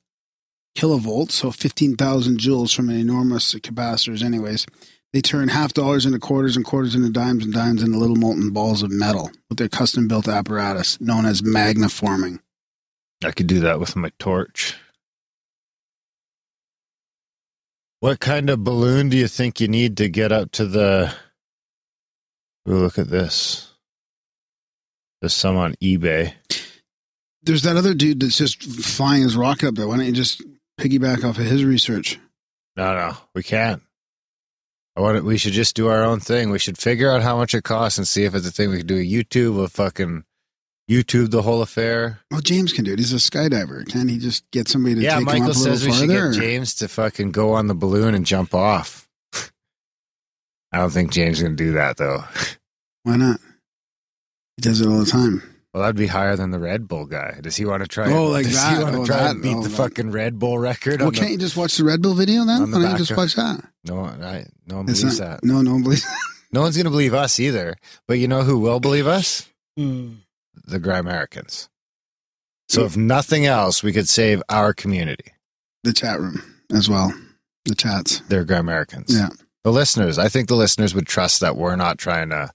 kilovolts, 0.76 1.32
so 1.32 1.52
15,000 1.52 2.38
joules 2.38 2.74
from 2.74 2.88
an 2.88 2.96
enormous 2.96 3.54
capacitors. 3.54 4.24
Anyways, 4.24 4.66
they 5.12 5.20
turn 5.20 5.48
half 5.48 5.72
dollars 5.72 6.04
into 6.04 6.18
quarters 6.18 6.56
and 6.56 6.64
quarters 6.64 6.96
into 6.96 7.10
dimes 7.10 7.44
and 7.44 7.54
dimes 7.54 7.82
into 7.82 7.96
little 7.96 8.16
molten 8.16 8.50
balls 8.50 8.82
of 8.82 8.90
metal 8.90 9.30
with 9.48 9.58
their 9.58 9.68
custom-built 9.68 10.26
apparatus 10.26 11.00
known 11.00 11.26
as 11.26 11.42
magnaforming. 11.42 12.40
I 13.24 13.32
could 13.32 13.46
do 13.46 13.60
that 13.60 13.80
with 13.80 13.96
my 13.96 14.10
torch. 14.18 14.76
What 18.00 18.20
kind 18.20 18.50
of 18.50 18.64
balloon 18.64 19.08
do 19.08 19.16
you 19.16 19.28
think 19.28 19.60
you 19.60 19.68
need 19.68 19.96
to 19.96 20.08
get 20.08 20.30
up 20.30 20.50
to 20.52 20.66
the? 20.66 21.14
Ooh, 22.68 22.76
look 22.76 22.98
at 22.98 23.08
this. 23.08 23.72
There's 25.20 25.32
some 25.32 25.56
on 25.56 25.74
eBay. 25.82 26.34
There's 27.42 27.62
that 27.62 27.76
other 27.76 27.94
dude 27.94 28.20
that's 28.20 28.36
just 28.36 28.62
flying 28.62 29.22
his 29.22 29.36
rocket 29.36 29.68
up 29.68 29.74
there. 29.74 29.88
Why 29.88 29.96
don't 29.96 30.06
you 30.06 30.12
just 30.12 30.42
piggyback 30.78 31.24
off 31.24 31.38
of 31.38 31.46
his 31.46 31.64
research? 31.64 32.18
No, 32.76 32.94
no, 32.94 33.16
we 33.34 33.42
can't. 33.42 33.82
I 34.96 35.00
want 35.00 35.16
it, 35.16 35.24
we 35.24 35.38
should 35.38 35.52
just 35.52 35.74
do 35.74 35.88
our 35.88 36.04
own 36.04 36.20
thing. 36.20 36.50
We 36.50 36.58
should 36.58 36.78
figure 36.78 37.10
out 37.10 37.22
how 37.22 37.36
much 37.36 37.54
it 37.54 37.64
costs 37.64 37.98
and 37.98 38.06
see 38.06 38.24
if 38.24 38.34
it's 38.34 38.46
a 38.46 38.50
thing 38.52 38.70
we 38.70 38.78
could 38.78 38.86
do. 38.86 38.96
A 38.96 39.04
YouTube, 39.04 39.62
a 39.62 39.68
fucking 39.68 40.24
YouTube 40.90 41.30
the 41.30 41.42
whole 41.42 41.62
affair. 41.62 42.20
Well, 42.30 42.40
James 42.40 42.72
can 42.72 42.84
do 42.84 42.92
it. 42.92 42.98
He's 42.98 43.12
a 43.12 43.16
skydiver. 43.16 43.86
Can 43.90 44.08
he 44.08 44.18
just 44.18 44.50
get 44.50 44.68
somebody 44.68 44.96
to 44.96 45.00
yeah, 45.00 45.10
take 45.12 45.18
him 45.20 45.24
Michael 45.24 45.50
up 45.50 45.56
a 45.56 45.58
little 45.58 45.76
says 45.78 45.86
we 45.86 45.92
should 45.92 46.08
get 46.10 46.32
James 46.32 46.74
to 46.76 46.88
fucking 46.88 47.30
go 47.32 47.52
on 47.54 47.66
the 47.68 47.74
balloon 47.74 48.14
and 48.14 48.26
jump 48.26 48.54
off. 48.54 49.08
I 50.72 50.78
don't 50.78 50.90
think 50.90 51.12
James 51.12 51.38
is 51.38 51.42
gonna 51.42 51.54
do 51.56 51.72
that 51.72 51.96
though. 51.96 52.24
Why 53.04 53.16
not? 53.16 53.40
He 54.56 54.62
does 54.62 54.80
it 54.80 54.86
all 54.88 54.98
the 54.98 55.06
time. 55.06 55.42
Well, 55.72 55.82
that'd 55.82 55.96
be 55.96 56.06
higher 56.06 56.36
than 56.36 56.52
the 56.52 56.60
Red 56.60 56.86
Bull 56.86 57.04
guy. 57.06 57.38
Does 57.42 57.56
he 57.56 57.64
want 57.64 57.82
to 57.82 57.88
try? 57.88 58.12
Oh, 58.12 58.26
like 58.26 58.44
does 58.44 58.54
that? 58.54 58.76
He 58.78 58.84
want 58.84 58.94
to 58.94 59.00
Oh, 59.02 59.06
try 59.06 59.16
that- 59.16 59.30
and 59.32 59.42
beat 59.42 59.56
oh, 59.56 59.62
the 59.62 59.68
that. 59.68 59.76
fucking 59.76 60.10
Red 60.12 60.38
Bull 60.38 60.56
record? 60.58 61.00
Well, 61.00 61.08
on 61.08 61.14
can't 61.14 61.30
you 61.32 61.38
just 61.38 61.56
watch 61.56 61.76
the 61.76 61.84
Red 61.84 62.00
Bull 62.02 62.14
video 62.14 62.44
then? 62.44 62.62
on 62.62 62.70
the 62.70 62.76
Why 62.78 62.82
don't 62.84 62.92
you 62.92 62.98
just 62.98 63.10
of- 63.10 63.16
watch 63.16 63.34
that? 63.34 63.64
no, 63.84 64.04
I, 64.04 64.46
no 64.68 64.76
one 64.76 64.88
It's 64.88 65.00
believes 65.00 65.18
not- 65.20 65.40
that. 65.40 65.44
No, 65.44 65.62
no 65.62 65.72
one 65.72 65.82
believes. 65.82 66.06
No 66.52 66.60
one's 66.60 66.76
gonna 66.76 66.90
believe 66.90 67.14
us 67.14 67.40
either. 67.40 67.74
But 68.06 68.20
you 68.20 68.28
know 68.28 68.42
who 68.42 68.60
will 68.60 68.78
believe 68.78 69.08
us? 69.08 69.48
Hmm. 69.76 70.12
The 70.66 70.78
Grimericans. 70.78 71.68
So 72.68 72.84
if 72.84 72.96
nothing 72.96 73.44
else, 73.46 73.82
we 73.82 73.92
could 73.92 74.08
save 74.08 74.42
our 74.48 74.72
community. 74.72 75.32
the 75.82 75.92
chat 75.92 76.18
room 76.18 76.42
as 76.72 76.88
well. 76.88 77.12
The 77.66 77.74
chats. 77.74 78.20
They're 78.28 78.44
Grimericans. 78.44 79.14
Yeah. 79.14 79.28
The 79.64 79.72
listeners. 79.72 80.18
I 80.18 80.28
think 80.28 80.48
the 80.48 80.56
listeners 80.56 80.94
would 80.94 81.06
trust 81.06 81.40
that 81.40 81.56
we're 81.56 81.76
not 81.76 81.98
trying 81.98 82.30
to 82.30 82.50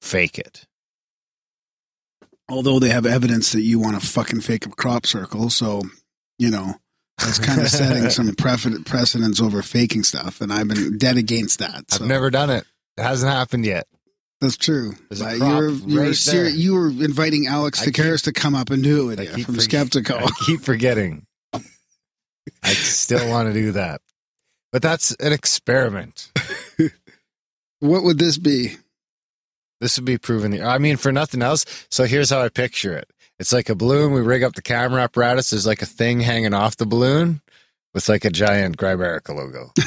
fake 0.00 0.38
it. 0.38 0.66
Although 2.48 2.78
they 2.78 2.90
have 2.90 3.06
evidence 3.06 3.52
that 3.52 3.62
you 3.62 3.78
want 3.78 3.98
to 4.00 4.06
fucking 4.06 4.42
fake 4.42 4.66
a 4.66 4.70
crop 4.70 5.06
circle, 5.06 5.48
so 5.48 5.80
you 6.38 6.50
know 6.50 6.74
that's 7.18 7.38
kind 7.38 7.60
of 7.62 7.68
setting 7.68 8.10
some 8.10 8.34
pref- 8.36 8.84
precedence 8.84 9.40
over 9.40 9.62
faking 9.62 10.02
stuff, 10.02 10.42
and 10.42 10.52
I've 10.52 10.68
been 10.68 10.98
dead 10.98 11.16
against 11.16 11.58
that. 11.60 11.84
I've 11.92 12.02
never 12.02 12.30
done 12.30 12.50
it. 12.50 12.66
It 12.98 13.02
hasn't 13.02 13.32
happened 13.32 13.64
yet. 13.64 13.86
That's 14.40 14.56
true. 14.56 14.94
But 15.08 15.18
crop 15.18 15.38
you 15.40 15.46
were 15.56 15.68
you 15.70 15.96
were, 15.96 16.02
right 16.06 16.14
ser- 16.14 16.48
you 16.48 16.74
were 16.74 16.88
inviting 16.88 17.46
Alex 17.46 17.84
Tsakiris 17.84 18.24
to 18.24 18.32
come 18.32 18.54
up 18.54 18.70
and 18.70 18.82
do 18.82 19.10
it 19.10 19.20
you 19.36 19.44
from 19.44 19.54
forget- 19.54 19.86
Skeptiko. 19.86 20.22
I 20.22 20.30
keep 20.44 20.60
forgetting. 20.60 21.26
I 22.62 22.72
still 22.72 23.28
want 23.30 23.48
to 23.48 23.54
do 23.54 23.72
that. 23.72 24.00
But 24.72 24.82
that's 24.82 25.14
an 25.16 25.32
experiment. 25.32 26.30
what 27.80 28.02
would 28.02 28.18
this 28.18 28.38
be? 28.38 28.76
This 29.80 29.98
would 29.98 30.04
be 30.04 30.18
proven. 30.18 30.50
The, 30.50 30.62
I 30.62 30.78
mean, 30.78 30.96
for 30.96 31.12
nothing 31.12 31.42
else. 31.42 31.64
So 31.90 32.04
here's 32.04 32.30
how 32.30 32.42
I 32.42 32.48
picture 32.48 32.96
it. 32.96 33.08
It's 33.38 33.52
like 33.52 33.68
a 33.68 33.74
balloon. 33.74 34.12
We 34.12 34.20
rig 34.20 34.42
up 34.42 34.54
the 34.54 34.62
camera 34.62 35.02
apparatus. 35.02 35.50
There's 35.50 35.66
like 35.66 35.82
a 35.82 35.86
thing 35.86 36.20
hanging 36.20 36.54
off 36.54 36.76
the 36.76 36.86
balloon 36.86 37.40
with 37.94 38.08
like 38.08 38.24
a 38.24 38.30
giant 38.30 38.76
Grimerica 38.76 39.34
logo. 39.34 39.72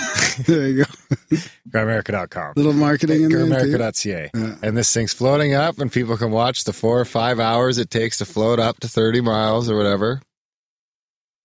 There 0.45 0.67
you 0.67 0.85
go. 0.85 1.37
Grimerica.com. 1.71 2.53
Little 2.55 2.71
marketing 2.73 3.23
in. 3.23 3.31
Grimerica.ca. 3.31 4.29
Yeah. 4.35 4.55
And 4.61 4.77
this 4.77 4.93
thing's 4.93 5.11
floating 5.11 5.55
up, 5.55 5.79
and 5.79 5.91
people 5.91 6.15
can 6.15 6.29
watch 6.29 6.63
the 6.65 6.73
four 6.73 6.99
or 6.99 7.05
five 7.05 7.39
hours 7.39 7.79
it 7.79 7.89
takes 7.89 8.19
to 8.19 8.25
float 8.25 8.59
up 8.59 8.79
to 8.81 8.87
30 8.87 9.21
miles 9.21 9.67
or 9.67 9.75
whatever. 9.75 10.21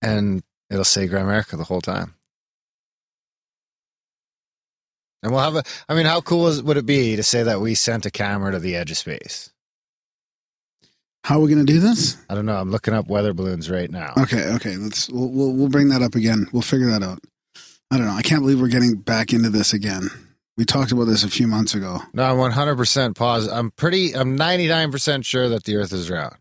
And 0.03 0.43
it'll 0.69 0.83
say 0.83 1.07
Grimerica 1.07 1.57
the 1.57 1.63
whole 1.63 1.81
time. 1.81 2.13
And 5.23 5.31
we'll 5.31 5.41
have 5.41 5.55
a, 5.55 5.63
I 5.89 5.95
mean, 5.95 6.05
how 6.05 6.21
cool 6.21 6.47
is, 6.47 6.61
would 6.61 6.77
it 6.77 6.85
be 6.85 7.15
to 7.15 7.23
say 7.23 7.41
that 7.41 7.61
we 7.61 7.73
sent 7.73 8.05
a 8.05 8.11
camera 8.11 8.51
to 8.51 8.59
the 8.59 8.75
edge 8.75 8.91
of 8.91 8.97
space? 8.97 9.52
How 11.23 11.37
are 11.37 11.41
we 11.41 11.47
going 11.53 11.65
to 11.65 11.71
do 11.71 11.79
this? 11.79 12.17
I 12.29 12.35
don't 12.35 12.45
know. 12.45 12.57
I'm 12.57 12.69
looking 12.69 12.93
up 12.93 13.07
weather 13.07 13.33
balloons 13.33 13.69
right 13.69 13.89
now. 13.89 14.13
Okay, 14.17 14.43
okay. 14.55 14.75
Let's 14.75 15.09
we'll, 15.09 15.29
we'll 15.29 15.53
we'll 15.53 15.69
bring 15.69 15.87
that 15.89 16.01
up 16.01 16.15
again. 16.15 16.47
We'll 16.51 16.61
figure 16.61 16.89
that 16.89 17.01
out. 17.01 17.19
I 17.89 17.97
don't 17.97 18.07
know. 18.07 18.13
I 18.13 18.23
can't 18.23 18.41
believe 18.41 18.59
we're 18.59 18.67
getting 18.67 18.95
back 18.95 19.33
into 19.33 19.49
this 19.49 19.71
again. 19.71 20.09
We 20.57 20.65
talked 20.65 20.91
about 20.91 21.05
this 21.05 21.23
a 21.23 21.29
few 21.29 21.47
months 21.47 21.73
ago. 21.73 21.99
No, 22.13 22.23
I'm 22.23 22.51
100% 22.51 23.15
positive. 23.15 23.57
I'm 23.57 23.71
pretty, 23.71 24.15
I'm 24.15 24.37
99% 24.37 25.25
sure 25.25 25.49
that 25.49 25.63
the 25.63 25.77
earth 25.77 25.93
is 25.93 26.09
round. 26.09 26.35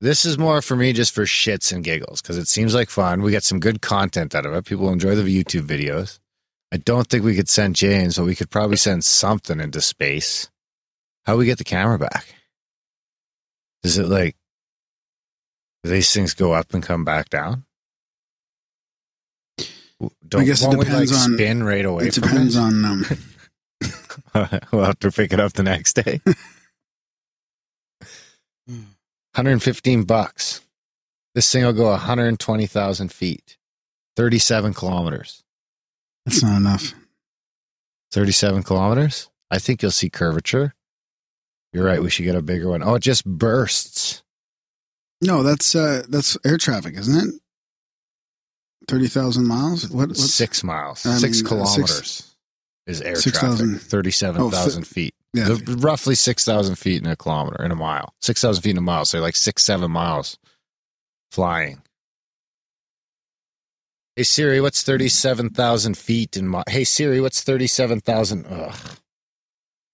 This 0.00 0.24
is 0.24 0.38
more 0.38 0.62
for 0.62 0.76
me 0.76 0.92
just 0.92 1.12
for 1.12 1.24
shits 1.24 1.72
and 1.72 1.82
giggles 1.82 2.22
because 2.22 2.38
it 2.38 2.46
seems 2.46 2.74
like 2.74 2.90
fun. 2.90 3.22
We 3.22 3.32
get 3.32 3.42
some 3.42 3.58
good 3.58 3.82
content 3.82 4.34
out 4.36 4.46
of 4.46 4.54
it. 4.54 4.64
People 4.64 4.90
enjoy 4.90 5.16
the 5.16 5.22
YouTube 5.22 5.66
videos. 5.66 6.20
I 6.70 6.76
don't 6.76 7.08
think 7.08 7.24
we 7.24 7.34
could 7.34 7.48
send 7.48 7.74
James, 7.74 8.16
but 8.18 8.24
we 8.24 8.36
could 8.36 8.50
probably 8.50 8.76
send 8.76 9.04
something 9.04 9.58
into 9.58 9.80
space. 9.80 10.48
How 11.26 11.32
do 11.32 11.38
we 11.38 11.46
get 11.46 11.58
the 11.58 11.64
camera 11.64 11.98
back? 11.98 12.34
Does 13.82 13.98
it 13.98 14.08
like, 14.08 14.36
these 15.84 16.12
things 16.12 16.34
go 16.34 16.52
up 16.52 16.74
and 16.74 16.82
come 16.82 17.04
back 17.04 17.30
down? 17.30 17.64
Don't, 20.28 20.42
I 20.42 20.44
guess 20.44 20.62
it 20.62 20.70
depends 20.70 21.12
like, 21.12 21.20
on- 21.20 21.34
spin 21.34 21.64
right 21.64 21.84
away. 21.84 22.06
It 22.06 22.14
depends 22.14 22.56
on 22.56 22.84
um, 22.84 23.04
we'll 24.72 24.84
have 24.84 24.98
to 25.00 25.10
pick 25.10 25.32
it 25.32 25.40
up 25.40 25.54
the 25.54 25.62
next 25.62 25.94
day. 25.94 26.20
115 28.66 30.04
bucks. 30.04 30.60
This 31.34 31.50
thing 31.50 31.64
will 31.64 31.72
go 31.72 31.90
120,000 31.90 33.12
feet, 33.12 33.56
37 34.16 34.74
kilometers. 34.74 35.42
that's 36.26 36.42
not 36.42 36.56
enough. 36.56 36.94
37 38.12 38.62
kilometers? 38.64 39.30
I 39.50 39.58
think 39.58 39.82
you'll 39.82 39.90
see 39.90 40.10
curvature. 40.10 40.74
You're 41.72 41.84
right. 41.84 42.02
We 42.02 42.10
should 42.10 42.24
get 42.24 42.34
a 42.34 42.42
bigger 42.42 42.68
one. 42.70 42.82
Oh, 42.82 42.94
it 42.94 43.00
just 43.00 43.24
bursts. 43.24 44.22
No, 45.20 45.42
that's 45.42 45.74
uh 45.74 46.04
that's 46.08 46.36
air 46.44 46.56
traffic, 46.56 46.94
isn't 46.96 47.28
it? 47.28 47.34
Thirty 48.86 49.08
thousand 49.08 49.46
miles. 49.46 49.88
What? 49.90 50.08
What's, 50.08 50.32
six 50.32 50.64
miles. 50.64 51.04
I 51.04 51.16
six 51.16 51.38
mean, 51.38 51.46
kilometers 51.46 52.06
six, 52.06 52.36
is 52.86 53.02
air 53.02 53.16
6, 53.16 53.38
traffic. 53.38 53.58
000, 53.58 53.78
Thirty-seven 53.78 54.50
thousand 54.50 54.82
oh, 54.82 54.86
feet. 54.86 55.14
Yeah. 55.34 55.56
Roughly 55.66 56.14
six 56.14 56.44
thousand 56.44 56.76
feet 56.76 57.02
in 57.02 57.10
a 57.10 57.16
kilometer 57.16 57.62
in 57.62 57.70
a 57.70 57.76
mile. 57.76 58.14
Six 58.22 58.40
thousand 58.40 58.62
feet 58.62 58.70
in 58.70 58.78
a 58.78 58.82
mile. 58.82 59.04
So 59.04 59.20
like 59.20 59.36
six 59.36 59.62
seven 59.62 59.90
miles 59.90 60.38
flying. 61.30 61.82
Hey 64.16 64.22
Siri, 64.22 64.60
what's 64.60 64.82
thirty-seven 64.82 65.50
thousand 65.50 65.98
feet 65.98 66.36
in? 66.36 66.50
Mi- 66.50 66.62
hey 66.68 66.84
Siri, 66.84 67.20
what's 67.20 67.42
thirty-seven 67.42 68.00
thousand? 68.00 68.46
000- 68.46 68.98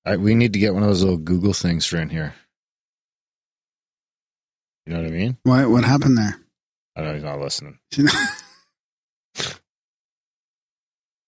I, 0.04 0.16
we 0.16 0.34
need 0.34 0.52
to 0.52 0.58
get 0.58 0.74
one 0.74 0.82
of 0.82 0.88
those 0.88 1.02
little 1.02 1.18
Google 1.18 1.52
things 1.52 1.86
for 1.86 1.96
in 1.96 2.10
here. 2.10 2.34
You 4.86 4.92
know 4.92 5.00
what 5.02 5.08
I 5.08 5.12
mean? 5.12 5.38
What 5.44 5.70
what 5.70 5.84
happened 5.84 6.18
there? 6.18 6.36
I 6.96 7.02
know 7.02 7.14
he's 7.14 7.22
not 7.22 7.40
listening. 7.40 7.78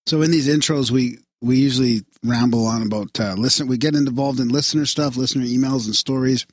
so 0.06 0.21
in 0.23 0.30
these 0.30 0.47
intros, 0.49 0.90
we 0.90 1.18
we 1.40 1.56
usually 1.56 2.02
ramble 2.23 2.66
on 2.66 2.83
about 2.83 3.18
uh, 3.18 3.35
listen. 3.35 3.66
We 3.66 3.78
get 3.78 3.95
involved 3.95 4.40
in 4.40 4.49
listener 4.49 4.85
stuff, 4.85 5.16
listener 5.16 5.45
emails 5.45 5.87
and 5.87 5.97
stories. 5.97 6.47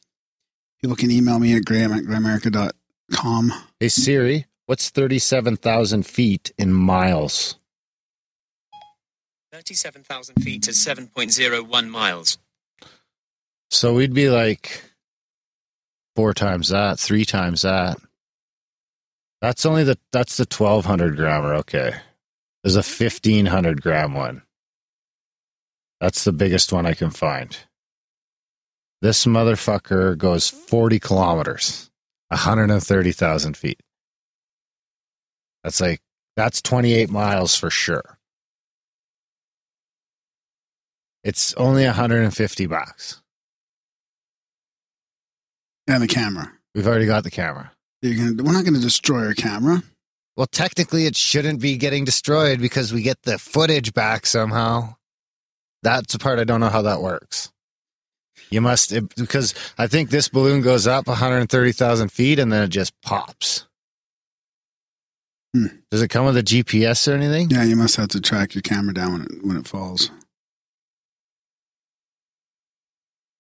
People 0.81 0.95
can 0.95 1.11
email 1.11 1.39
me 1.39 1.55
at 1.55 1.65
graham 1.65 1.91
at 1.91 2.03
grimerica.com. 2.03 3.53
Hey 3.79 3.89
Siri, 3.89 4.45
what's 4.65 4.89
thirty 4.89 5.19
seven 5.19 5.57
thousand 5.57 6.05
feet 6.05 6.53
in 6.57 6.71
miles? 6.71 7.57
37,000 9.53 10.41
feet 10.41 10.67
is 10.67 10.77
7.01 10.77 11.87
miles. 11.87 12.39
So 13.69 13.93
we'd 13.93 14.11
be 14.11 14.31
like 14.31 14.81
four 16.15 16.33
times 16.33 16.69
that, 16.69 16.99
three 16.99 17.23
times 17.23 17.61
that. 17.61 17.97
That's 19.41 19.63
only 19.67 19.83
the 19.83 19.99
that's 20.11 20.37
the 20.37 20.45
twelve 20.45 20.85
hundred 20.85 21.17
grammer. 21.17 21.53
Okay, 21.55 21.93
there's 22.63 22.77
a 22.77 22.83
fifteen 22.83 23.45
hundred 23.45 23.81
gram 23.81 24.13
one. 24.13 24.41
That's 25.99 26.23
the 26.23 26.31
biggest 26.31 26.71
one 26.71 26.85
I 26.85 26.93
can 26.93 27.09
find. 27.09 27.55
This 29.01 29.25
motherfucker 29.25 30.17
goes 30.17 30.49
forty 30.49 30.97
kilometers, 30.97 31.91
one 32.29 32.39
hundred 32.39 32.71
and 32.71 32.81
thirty 32.81 33.11
thousand 33.11 33.57
feet. 33.57 33.81
That's 35.63 35.81
like 35.81 36.01
that's 36.37 36.61
twenty 36.61 36.93
eight 36.93 37.09
miles 37.09 37.53
for 37.55 37.69
sure. 37.69 38.17
It's 41.23 41.53
only 41.53 41.85
150 41.85 42.65
bucks. 42.65 43.21
And 45.87 46.01
the 46.01 46.07
camera. 46.07 46.51
We've 46.75 46.87
already 46.87 47.05
got 47.05 47.23
the 47.23 47.31
camera. 47.31 47.71
You're 48.01 48.15
gonna, 48.15 48.43
we're 48.43 48.53
not 48.53 48.63
going 48.63 48.73
to 48.73 48.81
destroy 48.81 49.25
our 49.25 49.33
camera. 49.33 49.83
Well, 50.35 50.47
technically, 50.47 51.05
it 51.05 51.15
shouldn't 51.15 51.61
be 51.61 51.77
getting 51.77 52.05
destroyed 52.05 52.59
because 52.59 52.91
we 52.91 53.01
get 53.01 53.21
the 53.23 53.37
footage 53.37 53.93
back 53.93 54.25
somehow. 54.25 54.95
That's 55.83 56.13
the 56.13 56.19
part 56.19 56.39
I 56.39 56.43
don't 56.43 56.59
know 56.59 56.69
how 56.69 56.81
that 56.81 57.01
works. 57.01 57.51
You 58.49 58.61
must, 58.61 58.91
it, 58.91 59.15
because 59.15 59.53
I 59.77 59.87
think 59.87 60.09
this 60.09 60.29
balloon 60.29 60.61
goes 60.61 60.87
up 60.87 61.07
130,000 61.07 62.11
feet 62.11 62.39
and 62.39 62.51
then 62.51 62.63
it 62.63 62.69
just 62.69 62.99
pops. 63.01 63.67
Hmm. 65.53 65.67
Does 65.91 66.01
it 66.01 66.07
come 66.07 66.25
with 66.25 66.37
a 66.37 66.43
GPS 66.43 67.07
or 67.07 67.15
anything? 67.15 67.49
Yeah, 67.49 67.63
you 67.63 67.75
must 67.75 67.95
have 67.97 68.09
to 68.09 68.21
track 68.21 68.55
your 68.55 68.63
camera 68.63 68.93
down 68.93 69.13
when 69.13 69.21
it, 69.21 69.45
when 69.45 69.57
it 69.57 69.67
falls. 69.67 70.09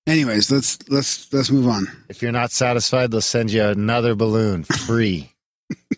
Anyways, 0.05 0.51
let's 0.51 0.77
let's 0.89 1.31
let's 1.31 1.49
move 1.49 1.67
on. 1.67 1.87
If 2.09 2.21
you're 2.21 2.31
not 2.33 2.51
satisfied, 2.51 3.11
they'll 3.11 3.21
send 3.21 3.51
you 3.51 3.63
another 3.63 4.15
balloon 4.15 4.63
free. 4.65 5.31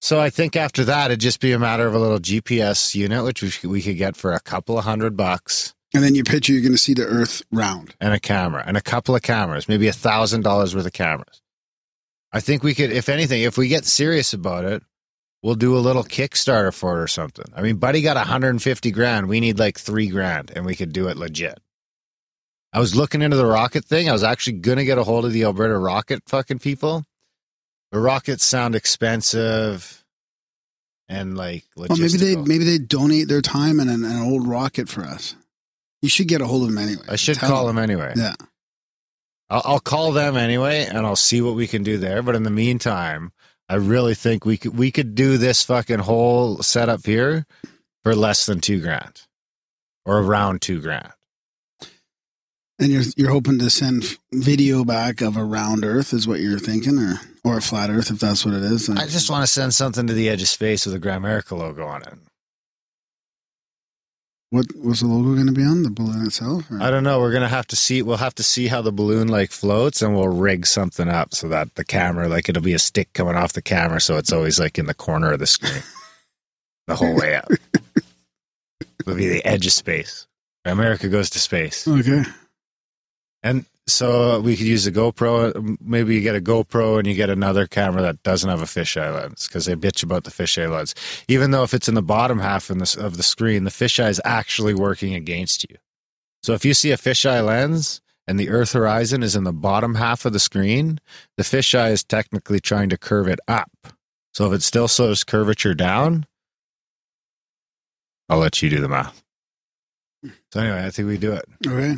so 0.00 0.18
I 0.20 0.28
think 0.30 0.56
after 0.56 0.84
that, 0.84 1.06
it'd 1.12 1.20
just 1.20 1.40
be 1.40 1.52
a 1.52 1.58
matter 1.58 1.86
of 1.86 1.94
a 1.94 1.98
little 1.98 2.18
GPS 2.18 2.94
unit, 2.96 3.22
which 3.24 3.42
we, 3.42 3.68
we 3.68 3.80
could 3.82 3.96
get 3.96 4.16
for 4.16 4.32
a 4.32 4.40
couple 4.40 4.76
of 4.76 4.84
hundred 4.84 5.16
bucks, 5.16 5.72
And 5.94 6.02
then 6.02 6.14
you 6.16 6.24
picture 6.24 6.52
you're 6.52 6.62
going 6.62 6.72
to 6.72 6.78
see 6.78 6.94
the 6.94 7.06
Earth 7.06 7.42
round. 7.52 7.94
and 8.00 8.12
a 8.12 8.18
camera, 8.20 8.64
and 8.66 8.76
a 8.76 8.82
couple 8.82 9.14
of 9.14 9.22
cameras, 9.22 9.68
maybe 9.68 9.86
a 9.86 9.92
thousand 9.92 10.42
dollars 10.42 10.74
worth 10.74 10.86
of 10.86 10.92
cameras. 10.92 11.42
I 12.32 12.40
think 12.40 12.64
we 12.64 12.74
could, 12.74 12.90
if 12.90 13.08
anything, 13.08 13.42
if 13.42 13.56
we 13.56 13.68
get 13.68 13.84
serious 13.84 14.32
about 14.34 14.64
it, 14.64 14.82
we'll 15.44 15.54
do 15.54 15.76
a 15.76 15.78
little 15.78 16.02
Kickstarter 16.02 16.74
for 16.74 16.98
it 16.98 17.02
or 17.04 17.06
something. 17.06 17.44
I 17.54 17.62
mean, 17.62 17.76
Buddy 17.76 18.02
got 18.02 18.16
150 18.16 18.90
grand. 18.90 19.28
We 19.28 19.38
need 19.38 19.60
like 19.60 19.78
three 19.78 20.08
grand, 20.08 20.50
and 20.56 20.66
we 20.66 20.74
could 20.74 20.92
do 20.92 21.06
it 21.06 21.16
legit. 21.16 21.60
I 22.74 22.80
was 22.80 22.96
looking 22.96 23.22
into 23.22 23.36
the 23.36 23.46
rocket 23.46 23.84
thing. 23.84 24.08
I 24.08 24.12
was 24.12 24.24
actually 24.24 24.54
going 24.54 24.78
to 24.78 24.84
get 24.84 24.98
a 24.98 25.04
hold 25.04 25.24
of 25.24 25.32
the 25.32 25.44
Alberta 25.44 25.78
rocket 25.78 26.24
fucking 26.26 26.58
people. 26.58 27.04
The 27.92 28.00
rockets 28.00 28.44
sound 28.44 28.74
expensive 28.74 30.04
and 31.08 31.38
like 31.38 31.64
Well, 31.76 31.88
maybe 31.90 32.16
they 32.16 32.34
maybe 32.34 32.64
they 32.64 32.78
donate 32.78 33.28
their 33.28 33.42
time 33.42 33.78
and 33.78 33.88
an, 33.88 34.04
an 34.04 34.20
old 34.22 34.48
rocket 34.48 34.88
for 34.88 35.02
us. 35.02 35.36
You 36.02 36.08
should 36.08 36.26
get 36.26 36.40
a 36.40 36.46
hold 36.46 36.62
of 36.62 36.68
them 36.68 36.78
anyway. 36.78 37.04
I 37.08 37.14
should 37.14 37.38
Tell 37.38 37.48
call 37.48 37.66
them 37.68 37.78
anyway. 37.78 38.12
Yeah. 38.16 38.34
I'll, 39.48 39.62
I'll 39.64 39.80
call 39.80 40.10
them 40.10 40.36
anyway, 40.36 40.84
and 40.84 41.06
I'll 41.06 41.16
see 41.16 41.40
what 41.40 41.54
we 41.54 41.68
can 41.68 41.84
do 41.84 41.96
there. 41.96 42.22
But 42.22 42.34
in 42.34 42.42
the 42.42 42.50
meantime, 42.50 43.32
I 43.68 43.76
really 43.76 44.14
think 44.14 44.44
we 44.44 44.56
could 44.56 44.76
we 44.76 44.90
could 44.90 45.14
do 45.14 45.38
this 45.38 45.62
fucking 45.62 46.00
whole 46.00 46.58
setup 46.58 47.06
here 47.06 47.46
for 48.02 48.16
less 48.16 48.46
than 48.46 48.60
two 48.60 48.80
grand, 48.80 49.22
or 50.04 50.18
around 50.18 50.60
two 50.60 50.80
grand. 50.80 51.13
And 52.84 52.92
you're 52.92 53.02
you're 53.16 53.30
hoping 53.30 53.58
to 53.60 53.70
send 53.70 54.18
video 54.30 54.84
back 54.84 55.22
of 55.22 55.38
a 55.38 55.42
round 55.44 55.86
Earth 55.86 56.12
is 56.12 56.28
what 56.28 56.40
you're 56.40 56.58
thinking, 56.58 56.98
or 56.98 57.14
or 57.42 57.56
a 57.56 57.62
flat 57.62 57.88
Earth 57.88 58.10
if 58.10 58.20
that's 58.20 58.44
what 58.44 58.52
it 58.52 58.62
is. 58.62 58.90
I 58.90 59.06
just 59.06 59.30
want 59.30 59.42
to 59.42 59.46
send 59.50 59.72
something 59.72 60.06
to 60.06 60.12
the 60.12 60.28
edge 60.28 60.42
of 60.42 60.48
space 60.48 60.84
with 60.84 60.94
a 60.94 61.00
Grimerica 61.00 61.56
logo 61.56 61.86
on 61.86 62.02
it. 62.02 62.12
what 64.50 64.66
was 64.76 65.00
the 65.00 65.06
logo 65.06 65.32
going 65.34 65.46
to 65.46 65.52
be 65.52 65.64
on 65.64 65.82
the 65.82 65.88
balloon 65.88 66.26
itself? 66.26 66.70
or- 66.70 66.82
I 66.82 66.90
don't 66.90 67.04
know. 67.04 67.20
We're 67.20 67.32
gonna 67.32 67.48
have 67.48 67.66
to 67.68 67.76
see. 67.76 68.02
We'll 68.02 68.18
have 68.18 68.34
to 68.34 68.42
see 68.42 68.66
how 68.68 68.82
the 68.82 68.92
balloon 68.92 69.28
like 69.28 69.50
floats, 69.50 70.02
and 70.02 70.14
we'll 70.14 70.28
rig 70.28 70.66
something 70.66 71.08
up 71.08 71.34
so 71.34 71.48
that 71.48 71.74
the 71.76 71.84
camera, 71.86 72.28
like, 72.28 72.50
it'll 72.50 72.62
be 72.62 72.74
a 72.74 72.78
stick 72.78 73.14
coming 73.14 73.34
off 73.34 73.54
the 73.54 73.62
camera, 73.62 73.98
so 73.98 74.18
it's 74.18 74.30
always 74.30 74.60
like 74.60 74.78
in 74.78 74.84
the 74.84 74.94
corner 74.94 75.32
of 75.32 75.38
the 75.38 75.46
screen, 75.46 75.82
the 76.86 76.96
whole 76.96 77.16
way 77.16 77.34
up. 77.34 77.48
It'll 79.00 79.16
be 79.16 79.28
the 79.28 79.44
edge 79.46 79.66
of 79.66 79.72
space. 79.72 80.26
America 80.66 81.08
goes 81.08 81.30
to 81.30 81.38
space, 81.40 81.88
okay. 81.88 82.24
And 83.44 83.66
so 83.86 84.40
we 84.40 84.56
could 84.56 84.66
use 84.66 84.86
a 84.86 84.92
GoPro. 84.92 85.76
Maybe 85.80 86.14
you 86.14 86.22
get 86.22 86.34
a 86.34 86.40
GoPro 86.40 86.98
and 86.98 87.06
you 87.06 87.14
get 87.14 87.28
another 87.28 87.66
camera 87.66 88.00
that 88.02 88.22
doesn't 88.22 88.48
have 88.48 88.62
a 88.62 88.66
fisheye 88.66 89.14
lens 89.14 89.46
because 89.46 89.66
they 89.66 89.74
bitch 89.74 90.02
about 90.02 90.24
the 90.24 90.30
fisheye 90.30 90.70
lens. 90.70 90.94
Even 91.28 91.50
though 91.50 91.62
if 91.62 91.74
it's 91.74 91.88
in 91.88 91.94
the 91.94 92.02
bottom 92.02 92.38
half 92.38 92.68
this, 92.68 92.96
of 92.96 93.18
the 93.18 93.22
screen, 93.22 93.64
the 93.64 93.70
fisheye 93.70 94.08
is 94.08 94.22
actually 94.24 94.72
working 94.72 95.14
against 95.14 95.68
you. 95.68 95.76
So 96.42 96.54
if 96.54 96.64
you 96.64 96.72
see 96.72 96.92
a 96.92 96.96
fisheye 96.96 97.44
lens 97.44 98.00
and 98.26 98.40
the 98.40 98.48
Earth 98.48 98.72
horizon 98.72 99.22
is 99.22 99.36
in 99.36 99.44
the 99.44 99.52
bottom 99.52 99.96
half 99.96 100.24
of 100.24 100.32
the 100.32 100.40
screen, 100.40 100.98
the 101.36 101.42
fisheye 101.42 101.90
is 101.90 102.02
technically 102.02 102.60
trying 102.60 102.88
to 102.88 102.96
curve 102.96 103.28
it 103.28 103.40
up. 103.46 103.70
So 104.32 104.46
if 104.46 104.54
it 104.54 104.62
still 104.62 104.88
shows 104.88 105.24
curvature 105.24 105.74
down, 105.74 106.24
I'll 108.30 108.38
let 108.38 108.62
you 108.62 108.70
do 108.70 108.80
the 108.80 108.88
math. 108.88 109.22
So 110.52 110.60
anyway, 110.60 110.86
I 110.86 110.90
think 110.90 111.06
we 111.06 111.18
do 111.18 111.32
it. 111.32 111.44
Okay. 111.66 111.96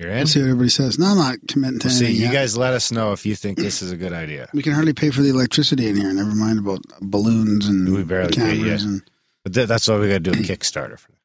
You're 0.00 0.08
in. 0.12 0.16
We'll 0.16 0.26
see 0.28 0.40
what 0.40 0.46
everybody 0.46 0.68
says. 0.70 0.98
No, 0.98 1.08
I'm 1.08 1.18
not 1.18 1.36
committing 1.46 1.78
to 1.80 1.88
We'll 1.88 1.94
see. 1.94 2.04
anything. 2.06 2.20
You 2.22 2.28
yet. 2.28 2.32
guys 2.32 2.56
let 2.56 2.72
us 2.72 2.90
know 2.90 3.12
if 3.12 3.26
you 3.26 3.36
think 3.36 3.58
this 3.58 3.82
is 3.82 3.92
a 3.92 3.98
good 3.98 4.14
idea. 4.14 4.48
We 4.54 4.62
can 4.62 4.72
hardly 4.72 4.94
pay 4.94 5.10
for 5.10 5.20
the 5.20 5.28
electricity 5.28 5.88
in 5.88 5.96
here. 5.96 6.10
Never 6.10 6.34
mind 6.34 6.58
about 6.58 6.80
balloons 7.02 7.66
and 7.68 7.86
We 7.94 8.02
barely 8.02 8.32
cameras, 8.32 8.82
and 8.82 9.02
But 9.44 9.52
th- 9.52 9.68
that's 9.68 9.86
why 9.86 9.98
we 9.98 10.08
got 10.08 10.14
to 10.14 10.20
do 10.20 10.30
a 10.30 10.34
Kickstarter 10.36 10.98
for. 10.98 11.12
that. 11.12 11.18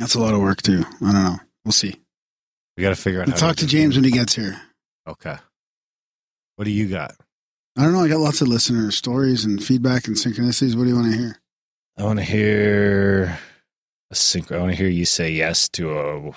that's 0.00 0.14
a 0.14 0.20
lot 0.20 0.32
of 0.32 0.40
work 0.40 0.62
too. 0.62 0.84
I 1.02 1.12
don't 1.12 1.22
know. 1.24 1.36
We'll 1.66 1.72
see. 1.72 2.00
We 2.78 2.82
got 2.82 2.90
to 2.90 2.96
figure 2.96 3.20
out. 3.20 3.26
We'll 3.26 3.36
how 3.36 3.48
talk 3.48 3.56
to 3.56 3.66
James 3.66 3.94
when 3.96 4.04
he 4.04 4.10
gets 4.10 4.34
here. 4.34 4.58
Okay. 5.06 5.36
What 6.56 6.64
do 6.64 6.70
you 6.70 6.88
got? 6.88 7.14
I 7.76 7.82
don't 7.82 7.92
know. 7.92 8.00
I 8.04 8.08
got 8.08 8.20
lots 8.20 8.40
of 8.40 8.48
listener 8.48 8.90
stories 8.90 9.44
and 9.44 9.62
feedback 9.62 10.06
and 10.06 10.16
synchronicities. 10.16 10.74
What 10.76 10.84
do 10.84 10.88
you 10.88 10.96
want 10.96 11.12
to 11.12 11.18
hear? 11.18 11.40
I 11.98 12.04
want 12.04 12.20
to 12.20 12.24
hear 12.24 13.38
a 14.10 14.14
sync. 14.14 14.50
I 14.50 14.58
want 14.58 14.70
to 14.70 14.76
hear 14.76 14.88
you 14.88 15.04
say 15.04 15.30
yes 15.30 15.68
to 15.70 15.90
a 15.98 16.32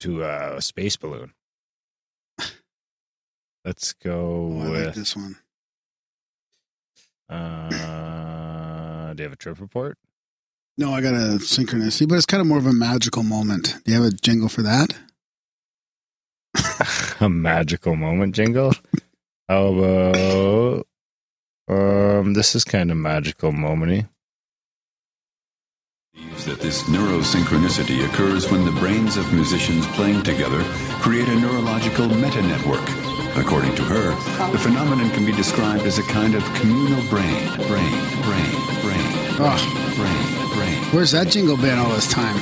to 0.00 0.22
a 0.22 0.60
space 0.62 0.96
balloon. 0.96 1.32
Let's 3.64 3.92
go 3.92 4.52
Oh, 4.54 4.62
I 4.62 4.84
like 4.84 4.94
this 4.94 5.14
one. 5.14 5.36
Uh, 7.28 9.12
do 9.12 9.22
you 9.22 9.24
have 9.24 9.32
a 9.32 9.36
trip 9.36 9.60
report? 9.60 9.98
No, 10.78 10.92
I 10.94 11.00
got 11.00 11.14
a 11.14 11.38
synchronicity, 11.38 12.08
but 12.08 12.14
it's 12.14 12.24
kind 12.24 12.40
of 12.40 12.46
more 12.46 12.58
of 12.58 12.66
a 12.66 12.72
magical 12.72 13.22
moment. 13.22 13.76
Do 13.84 13.92
you 13.92 14.00
have 14.00 14.10
a 14.10 14.14
jingle 14.16 14.48
for 14.48 14.62
that? 14.62 14.94
a 17.20 17.28
magical 17.28 17.96
moment 17.96 18.34
jingle. 18.34 18.72
How 19.48 19.66
about 19.66 20.86
um? 21.68 22.34
This 22.34 22.54
is 22.54 22.64
kind 22.64 22.90
of 22.90 22.96
magical 22.96 23.52
momenty. 23.52 24.08
Believes 26.18 26.44
that 26.46 26.60
this 26.60 26.82
neurosynchronicity 26.84 28.04
occurs 28.06 28.50
when 28.50 28.64
the 28.64 28.72
brains 28.72 29.16
of 29.16 29.32
musicians 29.32 29.86
playing 29.88 30.22
together 30.22 30.62
create 31.00 31.28
a 31.28 31.34
neurological 31.34 32.08
meta-network. 32.08 32.82
According 33.36 33.74
to 33.76 33.82
her, 33.84 34.10
the 34.50 34.58
phenomenon 34.58 35.10
can 35.10 35.24
be 35.24 35.32
described 35.32 35.84
as 35.84 35.98
a 35.98 36.02
kind 36.04 36.34
of 36.34 36.42
communal 36.54 37.00
brain, 37.08 37.46
brain, 37.68 37.98
brain, 38.22 38.54
brain, 38.82 39.14
Oh, 39.40 39.94
brain, 39.96 40.56
brain. 40.56 40.82
where's 40.92 41.12
that 41.12 41.28
jingle 41.28 41.56
been 41.56 41.78
all 41.78 41.90
this 41.90 42.10
time? 42.10 42.36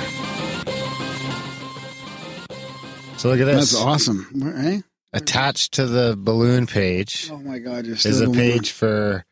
So 3.19 3.29
look 3.31 3.41
at 3.41 3.45
this. 3.47 3.73
That's 3.73 3.75
awesome. 3.75 4.27
Where, 4.35 4.57
eh? 4.57 4.81
Attached 5.13 5.73
to 5.75 5.87
the 5.87 6.15
balloon 6.19 6.67
page 6.67 7.31
Oh 7.33 7.39
my 7.39 7.59
God, 7.59 7.87
you're 7.87 7.95
is 7.97 8.21
a 8.21 8.27
going 8.27 8.37
page 8.37 8.71
for 8.73 9.25